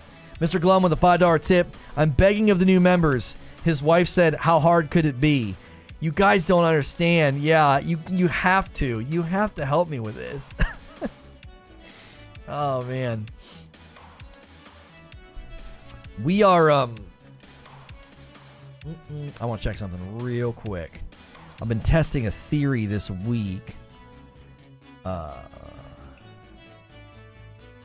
[0.40, 0.60] Mr.
[0.60, 1.74] Glum with a $5 tip.
[1.96, 3.36] I'm begging of the new members.
[3.64, 5.54] His wife said, How hard could it be?
[6.00, 7.40] You guys don't understand.
[7.40, 9.00] Yeah, you you have to.
[9.00, 10.52] You have to help me with this.
[12.48, 13.26] oh man.
[16.22, 17.06] We are um
[19.40, 21.00] I want to check something real quick.
[21.62, 23.74] I've been testing a theory this week.
[25.06, 25.38] Uh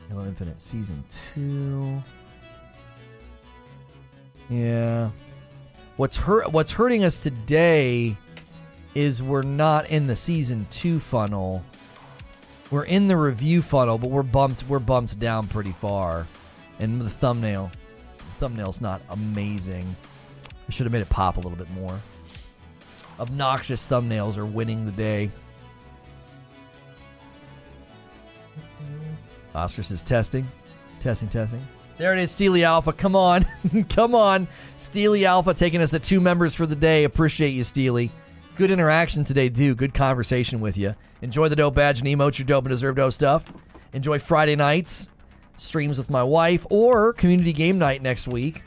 [0.09, 1.01] Halo Infinite Season
[1.35, 2.03] 2.
[4.49, 5.11] Yeah.
[5.97, 8.15] What's hurt what's hurting us today
[8.95, 11.63] is we're not in the season 2 funnel.
[12.71, 16.25] We're in the review funnel, but we're bumped we're bumped down pretty far.
[16.79, 17.71] And the thumbnail
[18.17, 19.95] the thumbnail's not amazing.
[20.67, 21.99] I should have made it pop a little bit more.
[23.19, 25.29] Obnoxious thumbnails are winning the day.
[29.53, 30.47] Oscar says testing.
[31.01, 31.65] Testing, testing.
[31.99, 32.93] There it is, Steely Alpha.
[32.93, 33.45] Come on.
[33.89, 34.47] Come on.
[34.77, 37.03] Steely Alpha taking us at two members for the day.
[37.03, 38.09] Appreciate you, Steely.
[38.55, 39.75] Good interaction today, too.
[39.75, 40.95] Good conversation with you.
[41.21, 43.51] Enjoy the dope badge and emotes, your dope and deserve dope stuff.
[43.91, 45.09] Enjoy Friday nights,
[45.57, 48.63] streams with my wife, or community game night next week.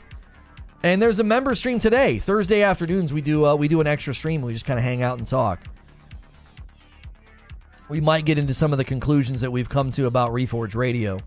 [0.83, 2.19] And there's a member stream today.
[2.19, 4.43] Thursday afternoons, we do uh, we do an extra stream.
[4.43, 5.59] We just kind of hang out and talk.
[7.89, 11.17] We might get into some of the conclusions that we've come to about Reforge Radio.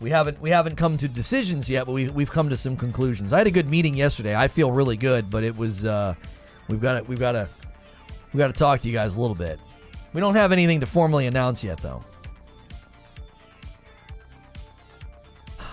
[0.00, 3.32] We haven't we haven't come to decisions yet, but we we've come to some conclusions.
[3.32, 4.34] I had a good meeting yesterday.
[4.34, 6.14] I feel really good, but it was uh,
[6.68, 7.48] we've got to we've got to
[8.32, 9.58] we got to talk to you guys a little bit.
[10.12, 12.02] We don't have anything to formally announce yet, though.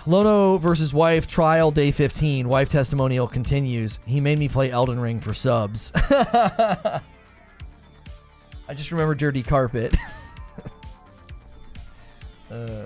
[0.06, 2.46] Lono versus wife trial day 15.
[2.48, 4.00] Wife testimonial continues.
[4.06, 5.92] He made me play Elden Ring for subs.
[5.94, 7.00] I
[8.74, 9.94] just remember Dirty Carpet.
[12.50, 12.84] uh.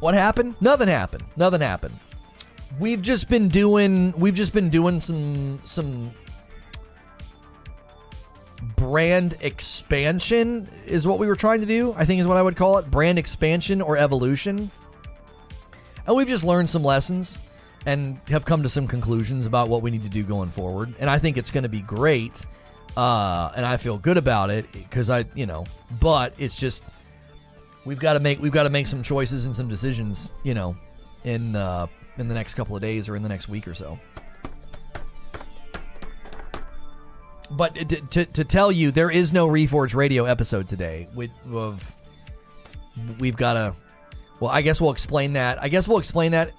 [0.00, 0.56] What happened?
[0.60, 1.24] Nothing happened.
[1.36, 1.98] Nothing happened.
[2.78, 6.10] We've just been doing we've just been doing some some
[8.76, 11.94] brand expansion is what we were trying to do.
[11.96, 12.90] I think is what I would call it.
[12.90, 14.70] Brand expansion or evolution.
[16.06, 17.38] And we've just learned some lessons
[17.84, 20.94] and have come to some conclusions about what we need to do going forward.
[20.98, 22.44] And I think it's going to be great.
[22.96, 25.66] Uh, and I feel good about it because I, you know,
[26.00, 26.82] but it's just
[27.86, 30.76] we've got to make we've got to make some choices and some decisions, you know,
[31.24, 31.86] in uh,
[32.18, 33.98] in the next couple of days or in the next week or so.
[37.48, 41.08] But to, to, to tell you, there is no Reforge Radio episode today.
[41.14, 41.94] With of
[43.18, 43.74] we've got to.
[44.40, 45.62] Well, I guess we'll explain that.
[45.62, 46.52] I guess we'll explain that.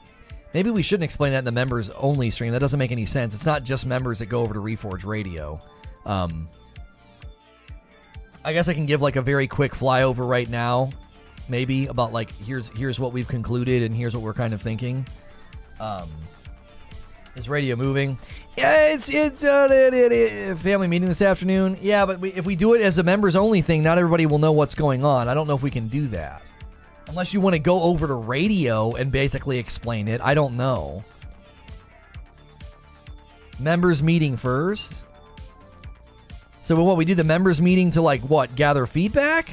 [0.54, 2.54] Maybe we shouldn't explain that in the members only stream.
[2.54, 3.36] That doesn't make any sense.
[3.36, 5.60] It's not just members that go over to Reforge Radio.
[6.06, 6.48] Um,
[8.44, 10.90] I guess I can give like a very quick flyover right now,
[11.50, 15.06] maybe about like here's here's what we've concluded and here's what we're kind of thinking.
[15.80, 16.10] Um,
[17.36, 18.18] is radio moving?
[18.58, 21.78] Yeah, it's it's uh, family meeting this afternoon.
[21.82, 24.40] Yeah, but we, if we do it as a members only thing, not everybody will
[24.40, 25.28] know what's going on.
[25.28, 26.42] I don't know if we can do that.
[27.08, 30.20] Unless you want to go over to radio and basically explain it.
[30.22, 31.04] I don't know.
[33.60, 35.04] Members meeting first.
[36.62, 38.56] So what we do the members meeting to like what?
[38.56, 39.52] Gather feedback?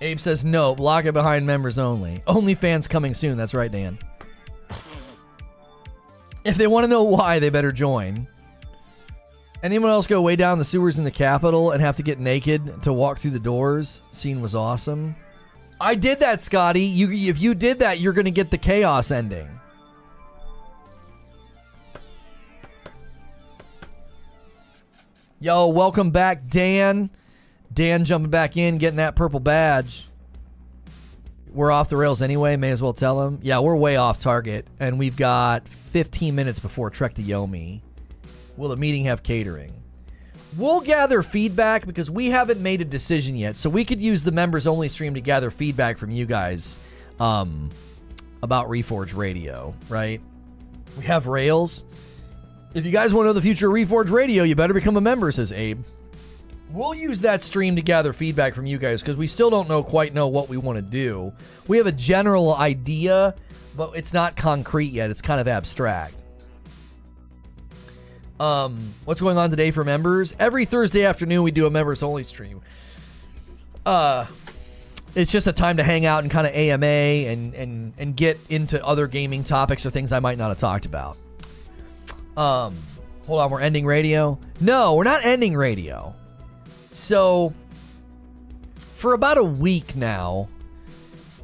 [0.00, 2.22] Abe says no, block it behind members only.
[2.26, 3.36] Only fans coming soon.
[3.36, 3.98] That's right, Dan.
[6.44, 8.26] If they want to know why, they better join.
[9.62, 12.82] Anyone else go way down the sewers in the Capital and have to get naked
[12.84, 14.02] to walk through the doors?
[14.12, 15.16] Scene was awesome.
[15.80, 16.82] I did that, Scotty.
[16.82, 19.48] You, if you did that, you're going to get the chaos ending.
[25.40, 27.10] Yo, welcome back, Dan.
[27.78, 30.08] Dan jumping back in, getting that purple badge.
[31.52, 32.56] We're off the rails anyway.
[32.56, 33.38] May as well tell him.
[33.40, 37.80] Yeah, we're way off target, and we've got 15 minutes before Trek to Yomi.
[38.56, 39.72] Will the meeting have catering?
[40.56, 43.56] We'll gather feedback because we haven't made a decision yet.
[43.58, 46.80] So we could use the members only stream to gather feedback from you guys
[47.20, 47.70] um,
[48.42, 50.20] about Reforge Radio, right?
[50.96, 51.84] We have Rails.
[52.74, 55.00] If you guys want to know the future of Reforge Radio, you better become a
[55.00, 55.84] member, says Abe.
[56.70, 59.82] We'll use that stream to gather feedback from you guys because we still don't know
[59.82, 61.32] quite know what we want to do.
[61.66, 63.34] We have a general idea,
[63.76, 65.10] but it's not concrete yet.
[65.10, 66.22] It's kind of abstract.
[68.38, 70.34] Um, what's going on today for members?
[70.38, 72.60] Every Thursday afternoon, we do a members only stream.
[73.86, 74.26] Uh,
[75.14, 78.38] it's just a time to hang out and kind of AMA and, and, and get
[78.50, 81.16] into other gaming topics or things I might not have talked about.
[82.36, 82.76] Um,
[83.26, 84.38] hold on, we're ending radio?
[84.60, 86.14] No, we're not ending radio.
[86.98, 87.54] So,
[88.96, 90.48] for about a week now,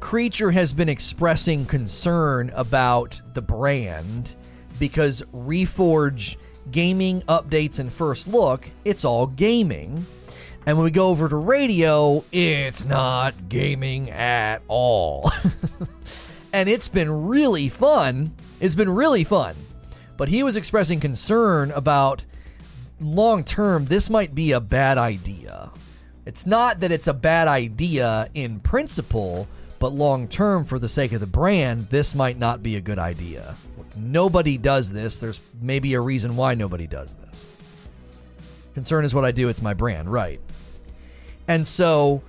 [0.01, 4.35] Creature has been expressing concern about the brand
[4.79, 6.35] because Reforge
[6.71, 10.05] gaming updates and first look, it's all gaming.
[10.65, 15.31] And when we go over to radio, it's not gaming at all.
[16.53, 18.33] and it's been really fun.
[18.59, 19.55] It's been really fun.
[20.17, 22.25] But he was expressing concern about
[22.99, 25.71] long term, this might be a bad idea.
[26.25, 29.47] It's not that it's a bad idea in principle,
[29.79, 32.97] but long term, for the sake of the brand, this might not be a good
[32.97, 33.55] idea.
[33.95, 35.19] Nobody does this.
[35.19, 37.47] There's maybe a reason why nobody does this.
[38.73, 40.41] Concern is what I do, it's my brand, right?
[41.47, 42.21] And so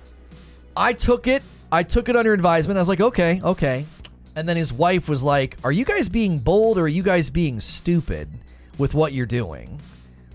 [0.75, 2.77] I took it, I took it under advisement.
[2.77, 3.85] I was like, okay, okay.
[4.35, 7.31] And then his wife was like, Are you guys being bold or are you guys
[7.31, 8.29] being stupid
[8.77, 9.81] with what you're doing?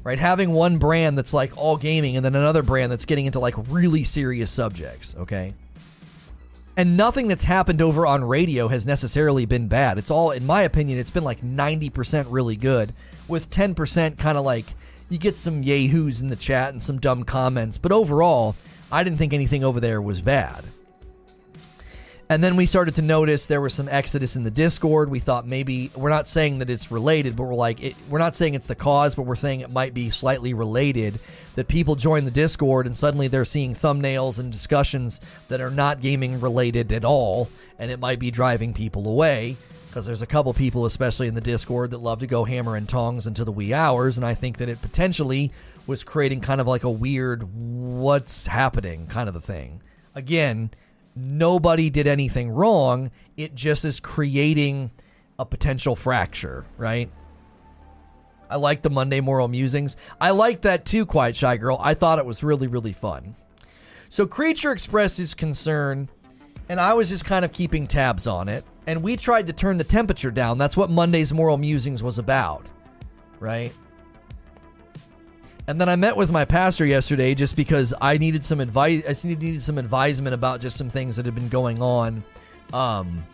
[0.05, 0.19] Right?
[0.19, 3.55] Having one brand that's like all gaming and then another brand that's getting into like
[3.69, 5.55] really serious subjects, okay?
[6.77, 9.99] And nothing that's happened over on radio has necessarily been bad.
[9.99, 12.95] It's all, in my opinion, it's been like 90% really good,
[13.29, 14.67] with 10% kind of like
[15.09, 17.77] you get some yahoos in the chat and some dumb comments.
[17.77, 18.57] But overall,
[18.91, 20.65] I didn't think anything over there was bad.
[22.33, 25.11] And then we started to notice there was some exodus in the Discord.
[25.11, 28.37] We thought maybe we're not saying that it's related, but we're like it, we're not
[28.37, 31.21] saying it's the cause, but we're saying it might be slightly related.
[31.57, 36.01] That people join the Discord and suddenly they're seeing thumbnails and discussions that are not
[36.01, 39.55] gaming related at all, and it might be driving people away
[39.89, 42.89] because there's a couple people, especially in the Discord, that love to go hammer and
[42.89, 45.53] tongs into the wee hours, and I think that it potentially
[45.87, 49.83] was creating kind of like a weird "what's happening" kind of a thing.
[50.15, 50.71] Again
[51.15, 53.11] nobody did anything wrong.
[53.37, 54.91] It just is creating
[55.39, 57.11] a potential fracture, right?
[58.49, 59.97] I like the Monday Moral Musings.
[60.21, 61.79] I like that too, Quiet Shy Girl.
[61.81, 63.35] I thought it was really, really fun.
[64.11, 66.09] So Creature expressed his concern,
[66.69, 68.65] and I was just kind of keeping tabs on it.
[68.87, 70.59] And we tried to turn the temperature down.
[70.59, 72.69] That's what Monday's Moral Musings was about,
[73.41, 73.73] right?
[75.73, 79.03] And then I met with my pastor yesterday just because I needed some advice.
[79.09, 82.23] I needed some advisement about just some things that had been going on.
[82.75, 83.25] Um,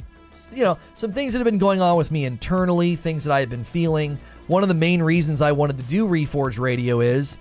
[0.55, 3.41] you know, some things that have been going on with me internally, things that I
[3.41, 4.21] have been feeling.
[4.47, 7.41] One of the main reasons I wanted to do Reforge Radio is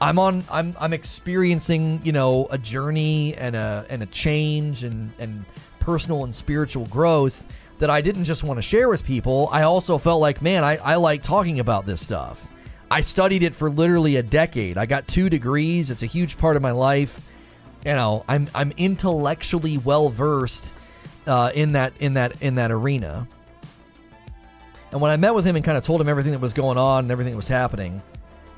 [0.00, 5.12] I'm on I'm I'm experiencing, you know, a journey and a and a change and
[5.18, 5.44] and
[5.80, 7.46] personal and spiritual growth
[7.78, 9.50] that I didn't just want to share with people.
[9.52, 12.49] I also felt like, man, I, I like talking about this stuff.
[12.90, 14.76] I studied it for literally a decade.
[14.76, 15.90] I got two degrees.
[15.90, 17.24] It's a huge part of my life.
[17.86, 20.74] You know, I'm I'm intellectually well versed
[21.26, 23.28] uh, in that in that in that arena.
[24.90, 26.76] And when I met with him and kind of told him everything that was going
[26.76, 28.02] on and everything that was happening,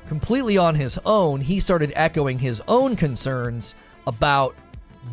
[0.07, 3.75] completely on his own, he started echoing his own concerns
[4.07, 4.55] about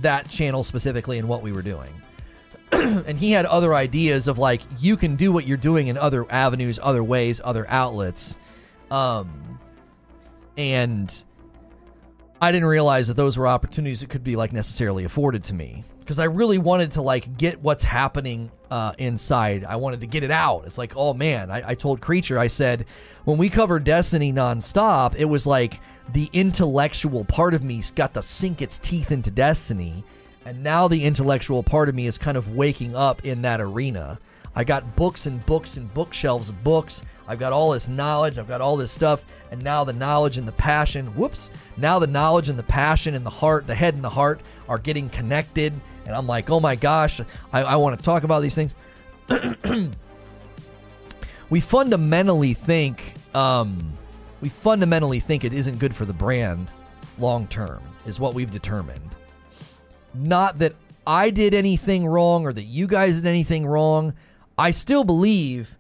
[0.01, 1.93] that channel specifically and what we were doing.
[2.73, 6.25] and he had other ideas of like you can do what you're doing in other
[6.33, 8.39] avenues, other ways, other outlets
[8.91, 9.59] um,
[10.57, 11.25] and
[12.41, 15.85] I didn't realize that those were opportunities that could be like necessarily afforded to me
[16.01, 19.65] because I really wanted to like get what's happening uh, inside.
[19.65, 20.65] I wanted to get it out.
[20.67, 22.87] It's like, oh man, I, I told Creature, I said,
[23.25, 25.81] when we covered Destiny nonstop, it was like
[26.13, 30.03] the intellectual part of me got to sink its teeth into Destiny.
[30.45, 34.19] And now the intellectual part of me is kind of waking up in that arena.
[34.55, 37.03] I got books and books and bookshelves of books.
[37.31, 40.49] I've got all this knowledge, I've got all this stuff, and now the knowledge and
[40.49, 44.03] the passion, whoops, now the knowledge and the passion and the heart, the head and
[44.03, 45.73] the heart are getting connected,
[46.07, 47.21] and I'm like, oh my gosh,
[47.53, 48.75] I, I want to talk about these things.
[51.51, 53.93] we fundamentally think, um,
[54.41, 56.67] we fundamentally think it isn't good for the brand
[57.17, 59.15] long term, is what we've determined.
[60.15, 60.75] Not that
[61.07, 64.15] I did anything wrong or that you guys did anything wrong.
[64.59, 65.77] I still believe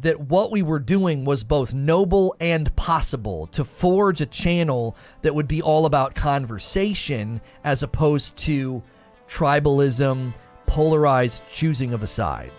[0.00, 5.34] that what we were doing was both noble and possible to forge a channel that
[5.34, 8.82] would be all about conversation as opposed to
[9.28, 10.32] tribalism,
[10.66, 12.52] polarized choosing of a side.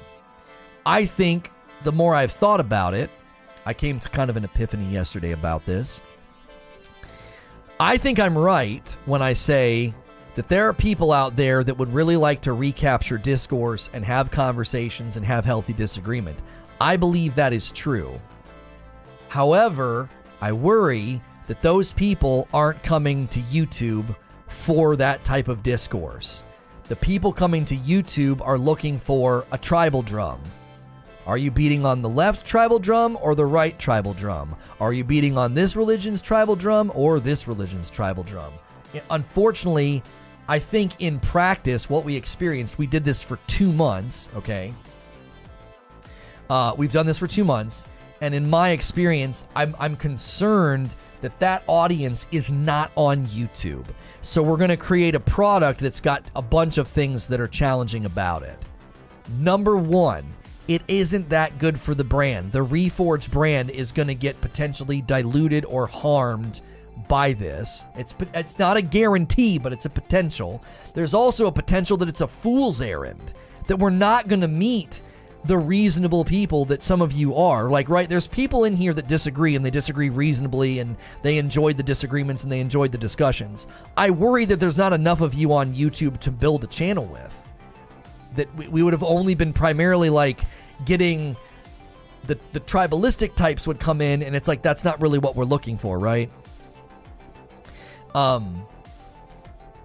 [0.86, 1.52] I think
[1.84, 3.10] the more I've thought about it,
[3.66, 6.02] I came to kind of an epiphany yesterday about this.
[7.80, 9.94] I think I'm right when I say
[10.36, 14.32] that there are people out there that would really like to recapture discourse and have
[14.32, 16.40] conversations and have healthy disagreement.
[16.80, 18.20] I believe that is true.
[19.30, 20.10] However,
[20.42, 24.16] I worry that those people aren't coming to YouTube
[24.48, 26.44] for that type of discourse.
[26.90, 30.42] The people coming to YouTube are looking for a tribal drum.
[31.26, 34.56] Are you beating on the left tribal drum or the right tribal drum?
[34.82, 38.54] Are you beating on this religion's tribal drum or this religion's tribal drum?
[39.10, 40.04] Unfortunately,
[40.50, 44.74] I think in practice, what we experienced, we did this for two months, okay?
[46.50, 47.88] Uh, we've done this for two months,
[48.22, 53.86] and in my experience, I'm, I'm concerned that that audience is not on YouTube.
[54.22, 57.48] So we're going to create a product that's got a bunch of things that are
[57.48, 58.58] challenging about it.
[59.40, 60.26] Number one,
[60.68, 62.52] it isn't that good for the brand.
[62.52, 66.62] The Reforged brand is going to get potentially diluted or harmed
[67.08, 67.86] by this.
[67.98, 70.64] It's it's not a guarantee, but it's a potential.
[70.94, 73.34] There's also a potential that it's a fool's errand
[73.68, 75.02] that we're not going to meet
[75.46, 77.70] the reasonable people that some of you are.
[77.70, 81.78] Like, right, there's people in here that disagree and they disagree reasonably and they enjoyed
[81.78, 83.68] the disagreements and they enjoyed the discussions.
[83.98, 87.50] I worry that there's not enough of you on YouTube to build a channel with.
[88.36, 90.40] That we, we would have only been primarily like
[90.86, 91.36] getting
[92.26, 95.44] the, the tribalistic types would come in and it's like that's not really what we're
[95.44, 96.32] looking for, right?
[98.16, 98.66] Um,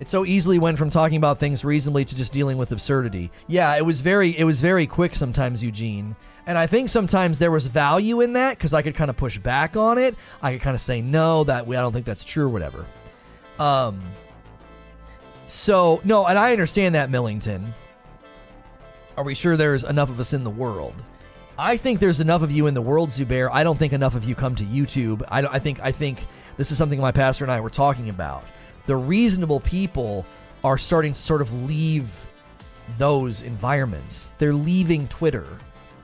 [0.00, 3.30] it so easily went from talking about things reasonably to just dealing with absurdity.
[3.46, 6.16] Yeah, it was very it was very quick sometimes, Eugene.
[6.46, 9.36] And I think sometimes there was value in that because I could kind of push
[9.38, 10.16] back on it.
[10.40, 12.86] I could kind of say no, that I don't think that's true or whatever.
[13.58, 14.00] Um.
[15.46, 17.74] So no, and I understand that Millington.
[19.16, 20.94] Are we sure there's enough of us in the world?
[21.58, 23.50] I think there's enough of you in the world, Zubair.
[23.52, 25.24] I don't think enough of you come to YouTube.
[25.28, 26.24] I, I think I think
[26.56, 28.44] this is something my pastor and I were talking about.
[28.88, 30.24] The reasonable people
[30.64, 32.08] are starting to sort of leave
[32.96, 34.32] those environments.
[34.38, 35.46] They're leaving Twitter.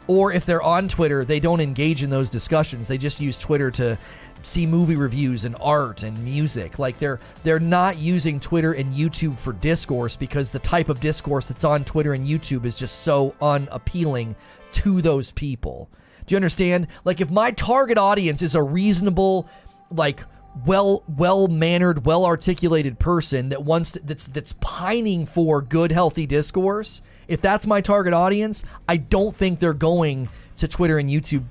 [0.06, 2.86] Or if they're on Twitter, they don't engage in those discussions.
[2.86, 3.96] They just use Twitter to
[4.42, 6.78] see movie reviews and art and music.
[6.78, 11.48] Like they're they're not using Twitter and YouTube for discourse because the type of discourse
[11.48, 14.36] that's on Twitter and YouTube is just so unappealing
[14.72, 15.88] to those people.
[16.26, 16.88] Do you understand?
[17.06, 19.48] Like if my target audience is a reasonable
[19.90, 20.22] like
[20.66, 26.26] well well mannered, well articulated person that wants to, that's that's pining for good healthy
[26.26, 31.44] discourse, if that's my target audience, I don't think they're going to Twitter and YouTube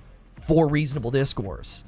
[0.46, 1.84] for reasonable discourse.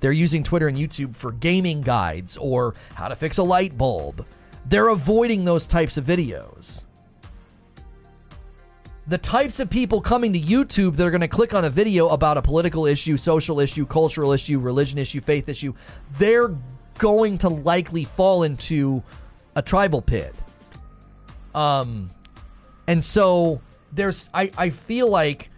[0.00, 4.26] They're using Twitter and YouTube for gaming guides or how to fix a light bulb.
[4.66, 6.84] They're avoiding those types of videos
[9.10, 12.08] the types of people coming to YouTube that are going to click on a video
[12.10, 15.74] about a political issue, social issue, cultural issue, religion issue, faith issue,
[16.16, 16.54] they're
[16.96, 19.02] going to likely fall into
[19.56, 20.32] a tribal pit.
[21.56, 22.12] Um,
[22.86, 25.50] and so there's, I, I feel like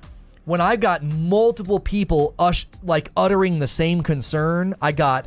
[0.46, 5.26] when I got multiple people ush, like uttering the same concern, I got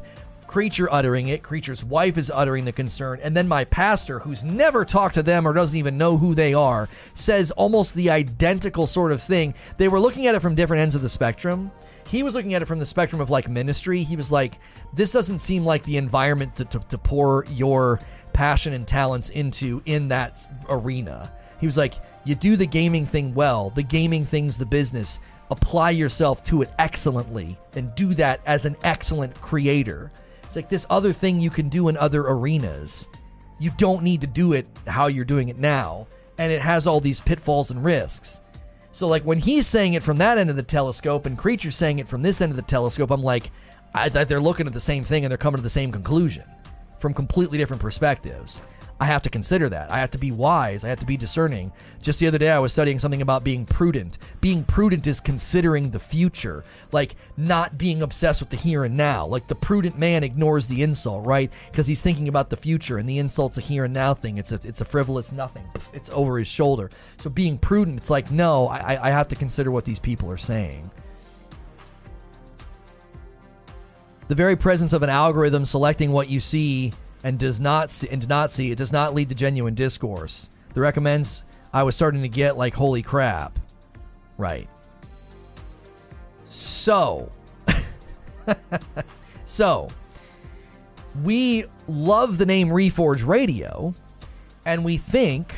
[0.56, 4.86] Creature uttering it, Creature's wife is uttering the concern, and then my pastor, who's never
[4.86, 9.12] talked to them or doesn't even know who they are, says almost the identical sort
[9.12, 9.54] of thing.
[9.76, 11.72] They were looking at it from different ends of the spectrum.
[12.08, 14.02] He was looking at it from the spectrum of like ministry.
[14.04, 14.58] He was like,
[14.94, 18.00] this doesn't seem like the environment to, to, to pour your
[18.32, 21.34] passion and talents into in that arena.
[21.60, 25.20] He was like, you do the gaming thing well, the gaming thing's the business.
[25.52, 30.14] Apply yourself to it excellently and do that as an excellent creator.
[30.56, 33.10] It's like this other thing you can do in other arenas.
[33.60, 36.08] You don't need to do it how you're doing it now.
[36.38, 38.40] And it has all these pitfalls and risks.
[38.94, 42.00] So, like, when he's saying it from that end of the telescope and Creature's saying
[42.00, 43.52] it from this end of the telescope, I'm like,
[43.94, 46.46] I, they're looking at the same thing and they're coming to the same conclusion
[47.00, 48.62] from completely different perspectives.
[48.98, 49.92] I have to consider that.
[49.92, 50.86] I have to be wise.
[50.86, 51.74] I have to be discerning.
[52.02, 54.20] Just the other day, I was studying something about being prudent.
[54.40, 59.26] Being prudent is considering the future, like not being obsessed with the here and now.
[59.26, 61.52] Like the prudent man ignores the insult, right?
[61.70, 64.38] Because he's thinking about the future, and the insult's a here and now thing.
[64.38, 65.68] It's a, it's a frivolous nothing.
[65.94, 66.90] It's over his shoulder.
[67.18, 70.38] So being prudent, it's like, no, I, I have to consider what these people are
[70.38, 70.90] saying.
[74.30, 76.94] The very presence of an algorithm selecting what you see
[77.26, 80.52] and does not see, and do not see it does not lead to genuine discourse.
[80.76, 83.58] The recommends I was starting to get like holy crap.
[84.38, 84.70] Right.
[86.46, 87.32] So
[89.46, 89.88] so
[91.24, 93.96] we love the name Reforge Radio
[94.66, 95.52] and we think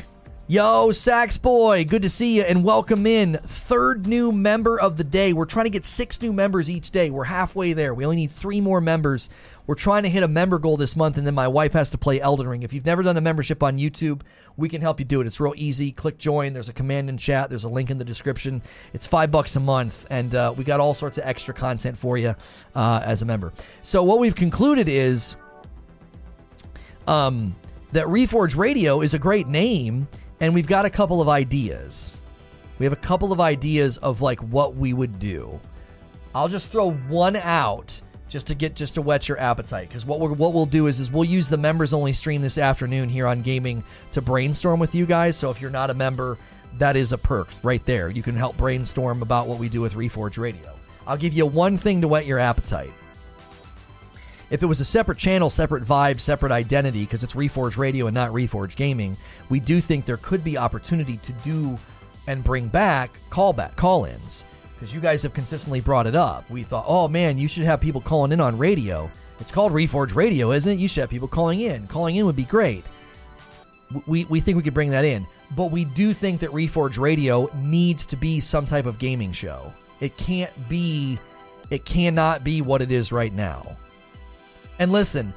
[0.50, 3.38] Yo, Sax Boy, good to see you and welcome in.
[3.45, 5.34] Third new member of the day.
[5.34, 7.09] We're trying to get six new members each day.
[7.09, 7.93] We're halfway there.
[7.93, 9.30] We only need three more members.
[9.66, 11.98] We're trying to hit a member goal this month, and then my wife has to
[11.98, 12.64] play Elden Ring.
[12.64, 14.22] If you've never done a membership on YouTube,
[14.56, 15.27] we can help you do it.
[15.27, 15.92] It's real easy.
[15.92, 16.53] Click join.
[16.53, 17.50] There's a command in chat.
[17.50, 18.61] There's a link in the description.
[18.93, 22.17] It's five bucks a month, and uh, we got all sorts of extra content for
[22.17, 22.34] you
[22.74, 23.51] uh, as a member.
[23.84, 25.35] So what we've concluded is,
[27.06, 27.53] um,
[27.92, 30.08] that Reforge Radio is a great name
[30.40, 32.22] and we've got a couple of ideas.
[32.80, 35.59] We have a couple of ideas of like what we would do.
[36.35, 37.99] I'll just throw one out
[38.30, 40.99] just to get just to whet your appetite because what we what we'll do is
[40.99, 44.93] is we'll use the members only stream this afternoon here on gaming to brainstorm with
[44.93, 45.38] you guys.
[45.38, 46.38] So if you're not a member,
[46.77, 48.09] that is a perk right there.
[48.09, 50.74] You can help brainstorm about what we do with Reforge Radio.
[51.07, 52.91] I'll give you one thing to whet your appetite.
[54.50, 58.16] If it was a separate channel, separate vibe, separate identity, because it's Reforge Radio and
[58.16, 59.17] not Reforge Gaming,
[59.50, 61.77] we do think there could be opportunity to do
[62.27, 66.50] and bring back callback call-ins because you guys have consistently brought it up.
[66.50, 69.09] We thought, oh man, you should have people calling in on radio.
[69.40, 70.80] It's called Reforge Radio, isn't it?
[70.80, 71.88] You should have people calling in.
[71.88, 72.85] Calling in would be great.
[74.06, 75.26] We, we think we could bring that in.
[75.56, 79.74] But we do think that Reforge Radio needs to be some type of gaming show.
[80.00, 81.19] It can't be,
[81.69, 83.77] it cannot be what it is right now.
[84.80, 85.34] And listen,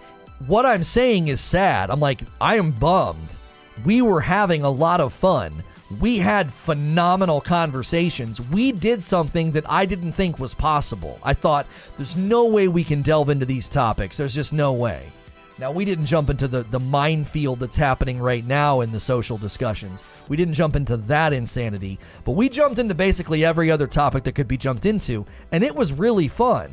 [0.47, 1.91] what I'm saying is sad.
[1.91, 3.37] I'm like, I am bummed.
[3.85, 5.65] We were having a lot of fun.
[6.01, 8.41] We had phenomenal conversations.
[8.41, 11.19] We did something that I didn't think was possible.
[11.23, 14.17] I thought, there's no way we can delve into these topics.
[14.17, 15.11] There's just no way.
[15.59, 19.37] Now, we didn't jump into the, the minefield that's happening right now in the social
[19.37, 20.05] discussions.
[20.29, 24.35] We didn't jump into that insanity, but we jumped into basically every other topic that
[24.35, 26.71] could be jumped into, and it was really fun.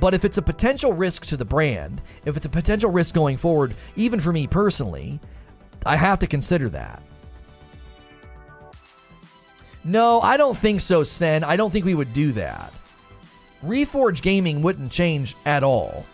[0.00, 3.36] But if it's a potential risk to the brand, if it's a potential risk going
[3.36, 5.20] forward, even for me personally,
[5.84, 7.02] I have to consider that.
[9.84, 11.44] No, I don't think so, Sven.
[11.44, 12.72] I don't think we would do that.
[13.64, 16.04] Reforge Gaming wouldn't change at all.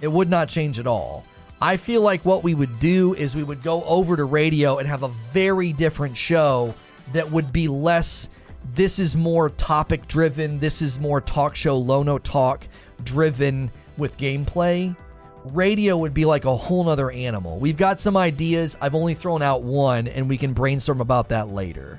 [0.00, 1.24] It would not change at all.
[1.60, 4.88] I feel like what we would do is we would go over to radio and
[4.88, 6.74] have a very different show
[7.12, 8.28] that would be less
[8.74, 10.58] this is more topic driven.
[10.58, 12.66] This is more talk show, Lono talk
[13.04, 14.96] driven with gameplay.
[15.44, 17.58] Radio would be like a whole nother animal.
[17.58, 18.76] We've got some ideas.
[18.80, 21.98] I've only thrown out one, and we can brainstorm about that later.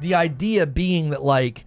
[0.00, 1.66] The idea being that, like,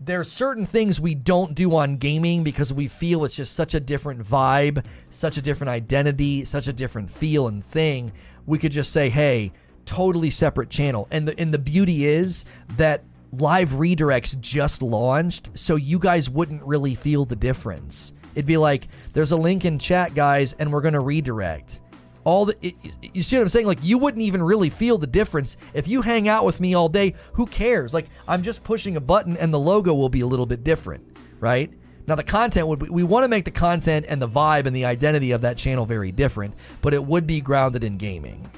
[0.00, 3.74] there are certain things we don't do on gaming because we feel it's just such
[3.74, 8.12] a different vibe, such a different identity, such a different feel and thing.
[8.46, 9.52] We could just say, hey,
[9.86, 11.08] totally separate channel.
[11.10, 12.44] And the and the beauty is
[12.76, 18.12] that live redirects just launched, so you guys wouldn't really feel the difference.
[18.34, 21.80] It'd be like there's a link in chat, guys, and we're gonna redirect.
[22.24, 23.66] All the it, you see what I'm saying?
[23.66, 26.88] Like you wouldn't even really feel the difference if you hang out with me all
[26.88, 27.14] day.
[27.34, 27.92] Who cares?
[27.92, 31.04] Like I'm just pushing a button, and the logo will be a little bit different,
[31.40, 31.72] right?
[32.06, 34.74] Now the content would be, we want to make the content and the vibe and
[34.74, 38.48] the identity of that channel very different, but it would be grounded in gaming.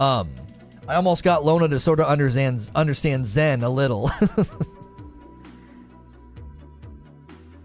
[0.00, 0.30] Um,
[0.86, 4.10] I almost got Lona to sort of understand understand Zen a little.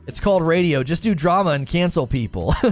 [0.08, 0.84] it's called radio.
[0.84, 2.56] Just do drama and cancel people.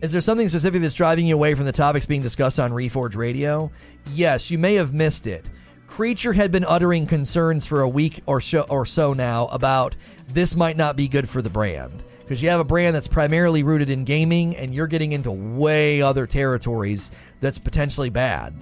[0.00, 3.16] Is there something specific that's driving you away from the topics being discussed on Reforge
[3.16, 3.72] Radio?
[4.12, 5.44] Yes, you may have missed it.
[5.88, 9.96] Creature had been uttering concerns for a week or so, or so now about
[10.28, 13.62] this might not be good for the brand because you have a brand that's primarily
[13.62, 17.10] rooted in gaming and you're getting into way other territories
[17.40, 18.54] that's potentially bad.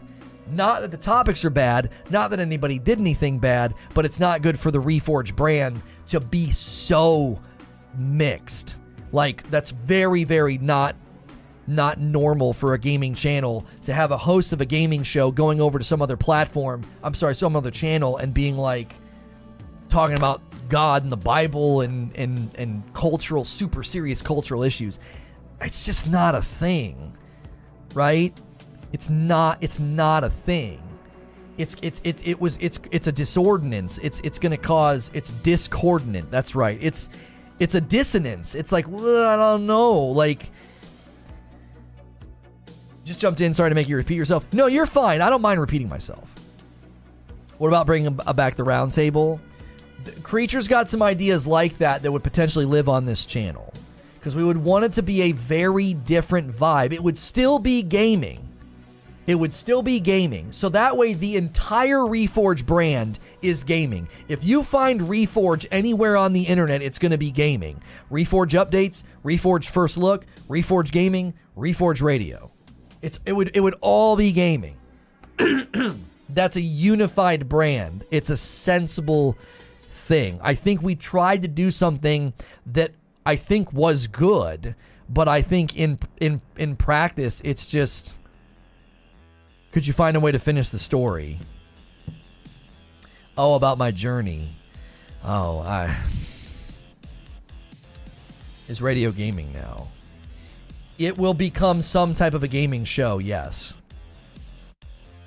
[0.50, 4.42] Not that the topics are bad, not that anybody did anything bad, but it's not
[4.42, 7.40] good for the Reforge brand to be so
[7.96, 8.76] mixed.
[9.12, 10.94] Like that's very very not
[11.66, 15.60] not normal for a gaming channel to have a host of a gaming show going
[15.60, 18.94] over to some other platform, I'm sorry, some other channel and being like
[19.88, 24.98] talking about God and the Bible and and and cultural super serious cultural issues.
[25.60, 27.16] it's just not a thing,
[27.94, 28.36] right?
[28.92, 29.58] It's not.
[29.60, 30.80] It's not a thing.
[31.58, 33.98] It's it's it, it was it's it's a disordinance.
[34.02, 36.30] It's it's going to cause it's discordant.
[36.30, 36.78] That's right.
[36.80, 37.08] It's
[37.58, 38.54] it's a dissonance.
[38.54, 39.94] It's like well, I don't know.
[39.94, 40.50] Like
[43.04, 43.54] just jumped in.
[43.54, 44.44] Sorry to make you repeat yourself.
[44.52, 45.22] No, you're fine.
[45.22, 46.28] I don't mind repeating myself.
[47.58, 49.40] What about bringing back the roundtable?
[50.22, 53.72] Creatures got some ideas like that that would potentially live on this channel
[54.18, 56.92] because we would want it to be a very different vibe.
[56.92, 58.45] It would still be gaming.
[59.26, 60.52] It would still be gaming.
[60.52, 64.08] So that way, the entire Reforge brand is gaming.
[64.28, 67.82] If you find Reforge anywhere on the internet, it's going to be gaming.
[68.10, 72.50] Reforge updates, Reforge first look, Reforge gaming, Reforge radio.
[73.02, 74.76] It's it would it would all be gaming.
[76.28, 78.04] That's a unified brand.
[78.10, 79.36] It's a sensible
[79.90, 80.38] thing.
[80.42, 82.32] I think we tried to do something
[82.66, 82.92] that
[83.24, 84.74] I think was good,
[85.08, 88.18] but I think in in in practice it's just
[89.76, 91.38] could you find a way to finish the story?
[93.36, 94.48] Oh, about my journey.
[95.22, 95.94] Oh, I
[98.68, 99.88] is radio gaming now.
[100.96, 103.74] It will become some type of a gaming show, yes.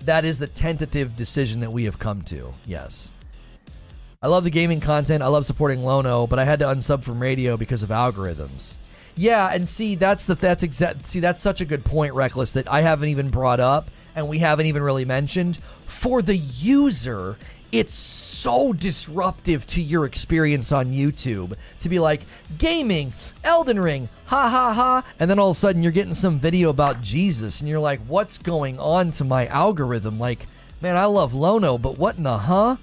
[0.02, 3.14] That is the tentative decision that we have come to, yes.
[4.20, 5.22] I love the gaming content.
[5.22, 8.78] I love supporting Lono, but I had to unsub from radio because of algorithms.
[9.16, 12.68] Yeah, and see that's the that's exact see that's such a good point, Reckless, that
[12.68, 13.90] I haven't even brought up
[14.20, 15.58] and we haven't even really mentioned.
[15.88, 17.38] For the user,
[17.72, 22.22] it's so disruptive to your experience on YouTube to be like,
[22.58, 25.04] gaming, Elden Ring, ha ha ha.
[25.20, 28.00] And then all of a sudden you're getting some video about Jesus and you're like,
[28.02, 30.20] what's going on to my algorithm?
[30.20, 30.46] Like,
[30.82, 32.78] man, I love Lono, but what in the huh?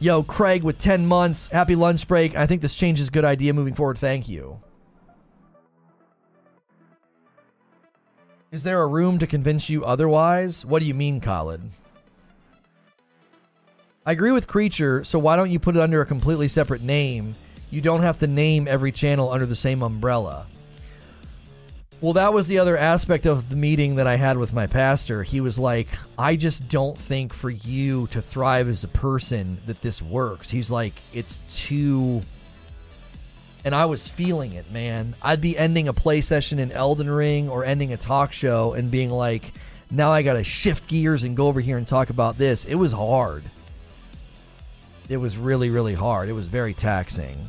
[0.00, 1.46] Yo, Craig with 10 months.
[1.48, 2.36] Happy lunch break.
[2.36, 3.98] I think this change is a good idea moving forward.
[3.98, 4.60] Thank you.
[8.52, 10.66] Is there a room to convince you otherwise?
[10.66, 11.62] What do you mean, Khalid?
[14.04, 17.34] I agree with Creature, so why don't you put it under a completely separate name?
[17.70, 20.46] You don't have to name every channel under the same umbrella.
[22.02, 25.22] Well, that was the other aspect of the meeting that I had with my pastor.
[25.22, 29.80] He was like, I just don't think for you to thrive as a person that
[29.80, 30.50] this works.
[30.50, 32.20] He's like, it's too.
[33.64, 35.14] And I was feeling it, man.
[35.22, 38.90] I'd be ending a play session in Elden Ring or ending a talk show and
[38.90, 39.52] being like,
[39.90, 42.64] now I got to shift gears and go over here and talk about this.
[42.64, 43.44] It was hard.
[45.08, 46.28] It was really, really hard.
[46.28, 47.48] It was very taxing.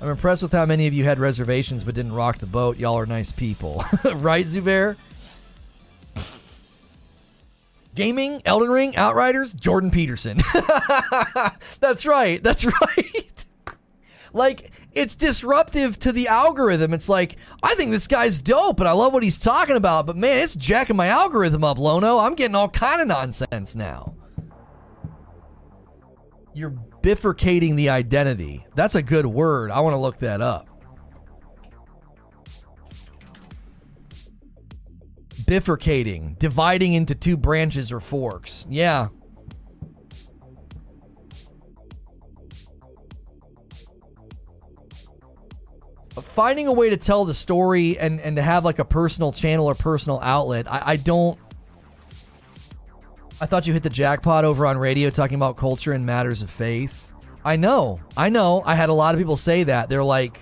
[0.00, 2.78] I'm impressed with how many of you had reservations but didn't rock the boat.
[2.78, 3.84] Y'all are nice people.
[4.04, 4.96] right, Zubair?
[7.94, 10.40] Gaming, Elden Ring, Outriders, Jordan Peterson.
[11.80, 12.42] that's right.
[12.42, 13.44] That's right.
[14.32, 16.92] like, it's disruptive to the algorithm.
[16.94, 20.16] It's like, I think this guy's dope and I love what he's talking about, but
[20.16, 22.18] man, it's jacking my algorithm up, Lono.
[22.18, 24.14] I'm getting all kind of nonsense now.
[26.52, 28.66] You're bifurcating the identity.
[28.74, 29.70] That's a good word.
[29.70, 30.68] I want to look that up.
[35.46, 38.66] Bifurcating, dividing into two branches or forks.
[38.68, 39.08] Yeah.
[46.22, 49.66] Finding a way to tell the story and, and to have like a personal channel
[49.66, 51.38] or personal outlet, I, I don't
[53.40, 56.50] I thought you hit the jackpot over on radio talking about culture and matters of
[56.50, 57.12] faith.
[57.44, 58.00] I know.
[58.16, 58.62] I know.
[58.64, 59.88] I had a lot of people say that.
[59.88, 60.40] They're like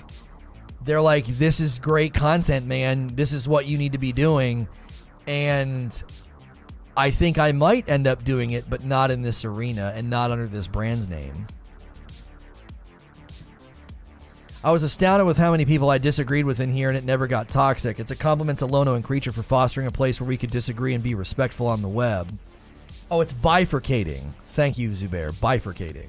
[0.84, 3.08] they're like this is great content, man.
[3.14, 4.68] This is what you need to be doing.
[5.26, 6.02] And
[6.96, 10.30] I think I might end up doing it, but not in this arena and not
[10.30, 11.46] under this brand's name.
[14.64, 17.26] I was astounded with how many people I disagreed with in here, and it never
[17.26, 17.98] got toxic.
[17.98, 20.94] It's a compliment to Lono and Creature for fostering a place where we could disagree
[20.94, 22.38] and be respectful on the web.
[23.10, 24.22] Oh, it's bifurcating.
[24.50, 25.32] Thank you, Zubair.
[25.32, 26.06] Bifurcating.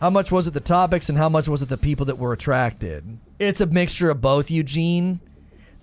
[0.00, 2.32] How much was it the topics and how much was it the people that were
[2.32, 3.18] attracted?
[3.38, 5.20] It's a mixture of both, Eugene.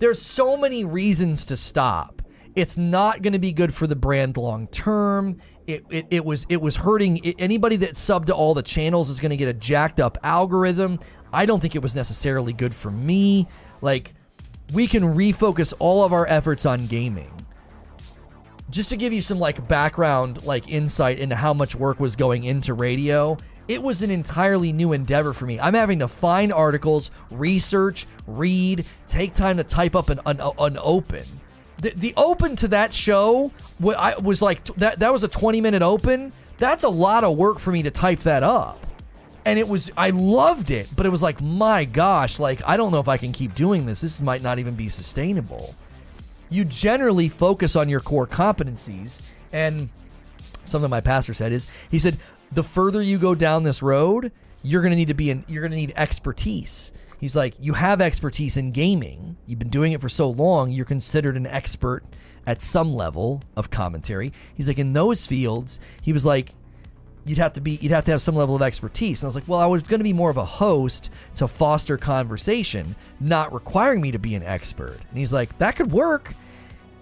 [0.02, 2.22] There's so many reasons to stop.
[2.56, 5.40] It's not going to be good for the brand long term.
[5.68, 9.20] It, it, it was it was hurting anybody that subbed to all the channels is
[9.20, 10.98] going to get a jacked up algorithm.
[11.32, 13.46] I don't think it was necessarily good for me.
[13.80, 14.14] Like
[14.72, 17.30] we can refocus all of our efforts on gaming
[18.70, 22.42] just to give you some like background like insight into how much work was going
[22.42, 23.36] into radio
[23.68, 28.84] it was an entirely new endeavor for me i'm having to find articles research read
[29.06, 31.24] take time to type up an, an, an open
[31.82, 33.50] the, the open to that show
[33.84, 36.32] I was like that that was a 20 minute open.
[36.58, 38.86] That's a lot of work for me to type that up.
[39.44, 42.92] And it was I loved it, but it was like my gosh, like I don't
[42.92, 44.00] know if I can keep doing this.
[44.00, 45.74] This might not even be sustainable.
[46.48, 49.20] You generally focus on your core competencies
[49.52, 49.88] and
[50.64, 52.16] something my pastor said is he said
[52.54, 54.32] the further you go down this road,
[54.62, 56.92] you're going to need to be in you're going to need expertise.
[57.18, 59.36] He's like, you have expertise in gaming.
[59.46, 62.02] You've been doing it for so long, you're considered an expert
[62.46, 64.32] at some level of commentary.
[64.54, 66.54] He's like, in those fields, he was like,
[67.24, 69.22] you'd have to be you'd have to have some level of expertise.
[69.22, 71.46] And I was like, well, I was going to be more of a host to
[71.48, 74.98] foster conversation, not requiring me to be an expert.
[75.08, 76.34] And he's like, that could work.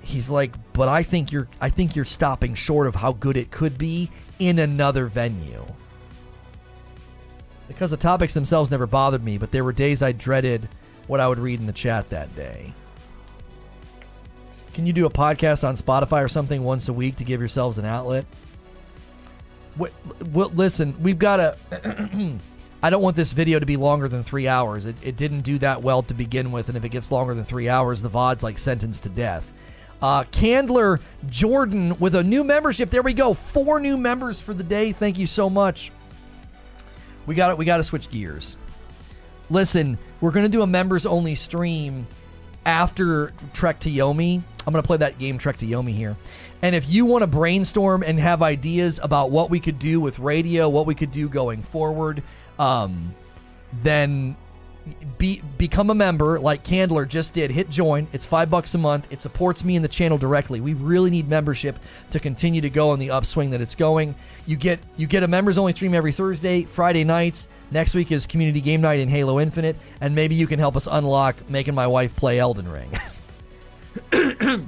[0.03, 3.51] He's like, but I think you're I think you're stopping short of how good it
[3.51, 5.65] could be in another venue.
[7.69, 10.69] Because the topics themselves never bothered me, but there were days I dreaded
[11.07, 12.73] what I would read in the chat that day.
[14.75, 17.79] Can you do a podcast on Spotify or something once a week to give yourselves
[17.79, 18.25] an outlet?
[20.33, 22.37] Listen, we've got to.
[22.83, 24.87] I don't want this video to be longer than three hours.
[24.87, 27.45] It, it didn't do that well to begin with, and if it gets longer than
[27.45, 29.53] three hours, the VOD's like sentenced to death.
[30.03, 32.91] Uh, Candler Jordan with a new membership.
[32.91, 33.35] There we go.
[33.35, 34.93] Four new members for the day.
[34.93, 35.93] Thank you so much.
[37.27, 37.59] We got it.
[37.59, 38.57] We got to switch gears.
[39.51, 42.07] Listen, we're gonna do a members only stream
[42.65, 44.41] after Trek to Yomi.
[44.67, 46.17] I'm gonna play that game Trek to Yomi here.
[46.63, 50.19] And if you want to brainstorm and have ideas about what we could do with
[50.19, 52.23] radio, what we could do going forward,
[52.59, 53.15] um,
[53.83, 54.37] then
[55.19, 57.51] be become a member like Candler just did.
[57.51, 58.07] Hit join.
[58.13, 59.07] It's five bucks a month.
[59.11, 60.61] It supports me and the channel directly.
[60.61, 61.79] We really need membership
[62.11, 64.15] to continue to go on the upswing that it's going.
[64.47, 67.49] You get you get a members only stream every Thursday, Friday nights.
[67.71, 70.89] Next week is community game night in Halo Infinite, and maybe you can help us
[70.91, 72.91] unlock making my wife play Elden Ring.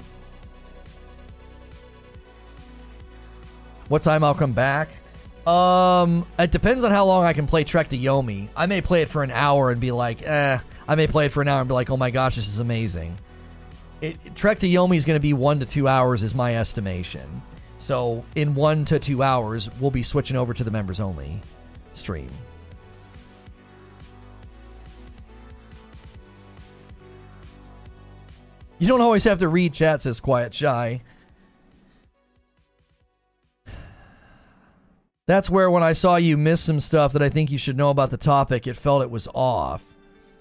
[3.89, 4.89] what time I'll come back?
[5.47, 8.49] Um, it depends on how long I can play Trek to Yomi.
[8.55, 10.59] I may play it for an hour and be like, eh.
[10.87, 12.61] I may play it for an hour and be like, oh my gosh, this is
[12.61, 13.19] amazing.
[14.01, 17.43] It, Trek to Yomi is going to be one to two hours, is my estimation.
[17.79, 21.41] So in one to two hours, we'll be switching over to the members only
[21.95, 22.31] stream.
[28.79, 31.03] You don't always have to read chat, says Quiet Shy.
[35.27, 37.91] That's where when I saw you miss some stuff that I think you should know
[37.91, 39.85] about the topic, it felt it was off.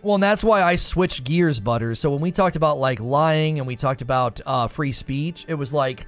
[0.02, 2.00] Well, and that's why I switched gears, Butters.
[2.00, 5.54] So when we talked about like lying and we talked about uh, free speech, it
[5.54, 6.08] was like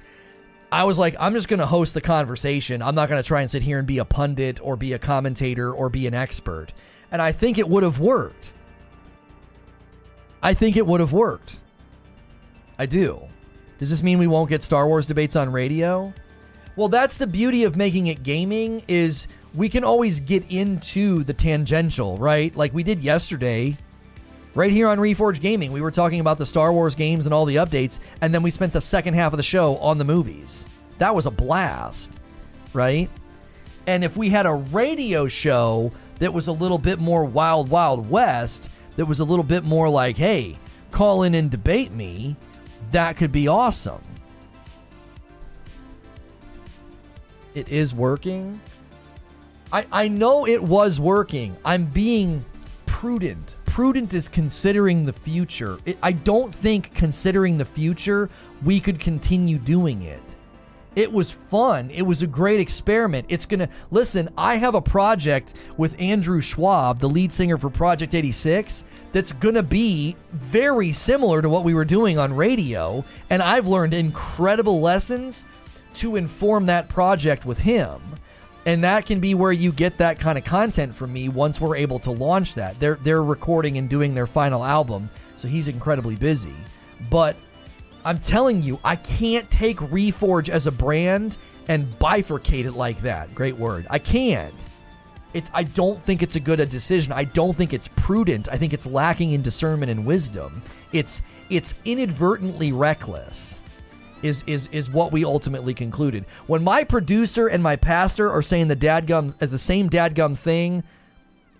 [0.72, 2.82] I was like, I'm just going to host the conversation.
[2.82, 4.98] I'm not going to try and sit here and be a pundit or be a
[4.98, 6.72] commentator or be an expert.
[7.12, 8.54] And I think it would have worked.
[10.42, 11.60] I think it would have worked.
[12.76, 13.22] I do.
[13.78, 16.12] Does this mean we won't get Star Wars debates on radio?
[16.76, 21.32] Well, that's the beauty of making it gaming is we can always get into the
[21.32, 22.54] tangential, right?
[22.56, 23.76] Like we did yesterday,
[24.54, 25.72] right here on Reforge Gaming.
[25.72, 28.50] We were talking about the Star Wars games and all the updates, and then we
[28.50, 30.66] spent the second half of the show on the movies.
[30.98, 32.18] That was a blast,
[32.72, 33.10] right?
[33.86, 38.08] And if we had a radio show that was a little bit more wild, wild
[38.08, 40.56] west, that was a little bit more like, hey,
[40.90, 42.36] call in and debate me,
[42.92, 44.00] that could be awesome.
[47.54, 48.60] It is working.
[49.72, 51.56] I, I know it was working.
[51.64, 52.44] I'm being
[52.86, 53.56] prudent.
[53.66, 55.78] Prudent is considering the future.
[55.84, 58.30] It, I don't think considering the future,
[58.64, 60.36] we could continue doing it.
[60.96, 61.90] It was fun.
[61.90, 63.26] It was a great experiment.
[63.28, 64.28] It's going to listen.
[64.38, 69.56] I have a project with Andrew Schwab, the lead singer for Project 86, that's going
[69.56, 73.04] to be very similar to what we were doing on radio.
[73.28, 75.44] And I've learned incredible lessons
[75.96, 78.00] to inform that project with him.
[78.66, 81.76] And that can be where you get that kind of content from me once we're
[81.76, 82.78] able to launch that.
[82.80, 86.54] They're they're recording and doing their final album, so he's incredibly busy.
[87.10, 87.36] But
[88.04, 91.36] I'm telling you, I can't take Reforge as a brand
[91.68, 93.34] and bifurcate it like that.
[93.34, 93.86] Great word.
[93.90, 94.54] I can't.
[95.34, 97.12] It's I don't think it's a good a decision.
[97.12, 98.48] I don't think it's prudent.
[98.50, 100.62] I think it's lacking in discernment and wisdom.
[100.92, 103.62] It's it's inadvertently reckless
[104.24, 106.24] is is is what we ultimately concluded.
[106.46, 110.82] When my producer and my pastor are saying the dadgum as the same dadgum thing,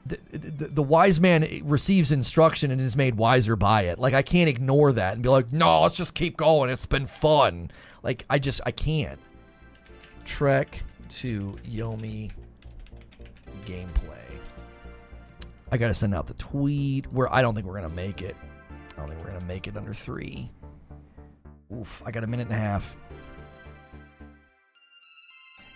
[0.06, 3.98] the, the, the, wise man receives instruction and is made wiser by it.
[3.98, 6.70] Like I can't ignore that and be like, no, let's just keep going.
[6.70, 7.70] It's been fun.
[8.02, 9.20] Like I just I can't.
[10.24, 12.30] Trek to Yomi
[13.66, 14.14] gameplay.
[15.70, 17.12] I gotta send out the tweet.
[17.12, 18.36] Where I don't think we're gonna make it.
[18.96, 20.50] I don't think we're gonna make it under three.
[21.78, 22.96] Oof, I got a minute and a half.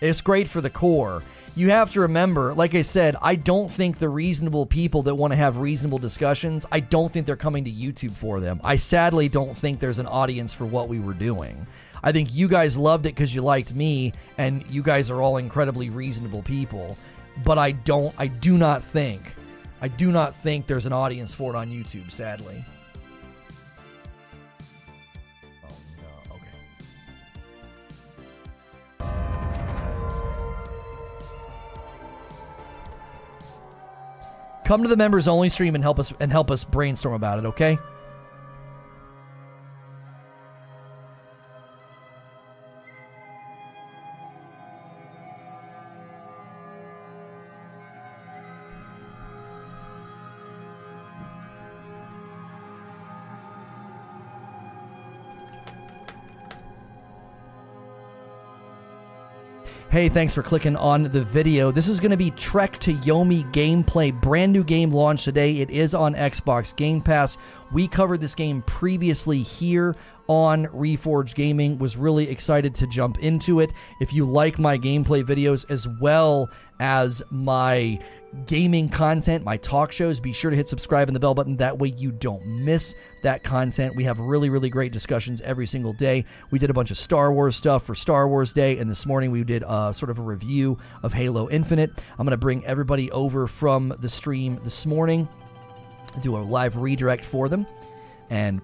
[0.01, 1.23] It's great for the core.
[1.55, 5.33] You have to remember, like I said, I don't think the reasonable people that want
[5.33, 8.61] to have reasonable discussions, I don't think they're coming to YouTube for them.
[8.63, 11.67] I sadly don't think there's an audience for what we were doing.
[12.01, 15.35] I think you guys loved it because you liked me, and you guys are all
[15.35, 16.97] incredibly reasonable people.
[17.43, 19.33] But I don't, I do not think,
[19.81, 22.63] I do not think there's an audience for it on YouTube, sadly.
[34.69, 37.45] Come to the members only stream and help us and help us brainstorm about it,
[37.47, 37.79] okay?
[59.99, 61.71] Hey, thanks for clicking on the video.
[61.71, 64.13] This is going to be Trek to Yomi gameplay.
[64.13, 65.57] Brand new game launched today.
[65.57, 67.37] It is on Xbox Game Pass.
[67.73, 69.97] We covered this game previously here
[70.27, 71.77] on Reforge Gaming.
[71.79, 73.73] Was really excited to jump into it.
[73.99, 77.99] If you like my gameplay videos as well as my
[78.45, 81.57] gaming content, my talk shows, be sure to hit subscribe and the bell button.
[81.57, 83.95] That way you don't miss that content.
[83.95, 86.25] We have really, really great discussions every single day.
[86.51, 89.31] We did a bunch of Star Wars stuff for Star Wars Day, and this morning
[89.31, 91.91] we did uh, sort of a review of Halo Infinite.
[92.17, 95.27] I'm going to bring everybody over from the stream this morning,
[96.21, 97.65] do a live redirect for them,
[98.29, 98.63] and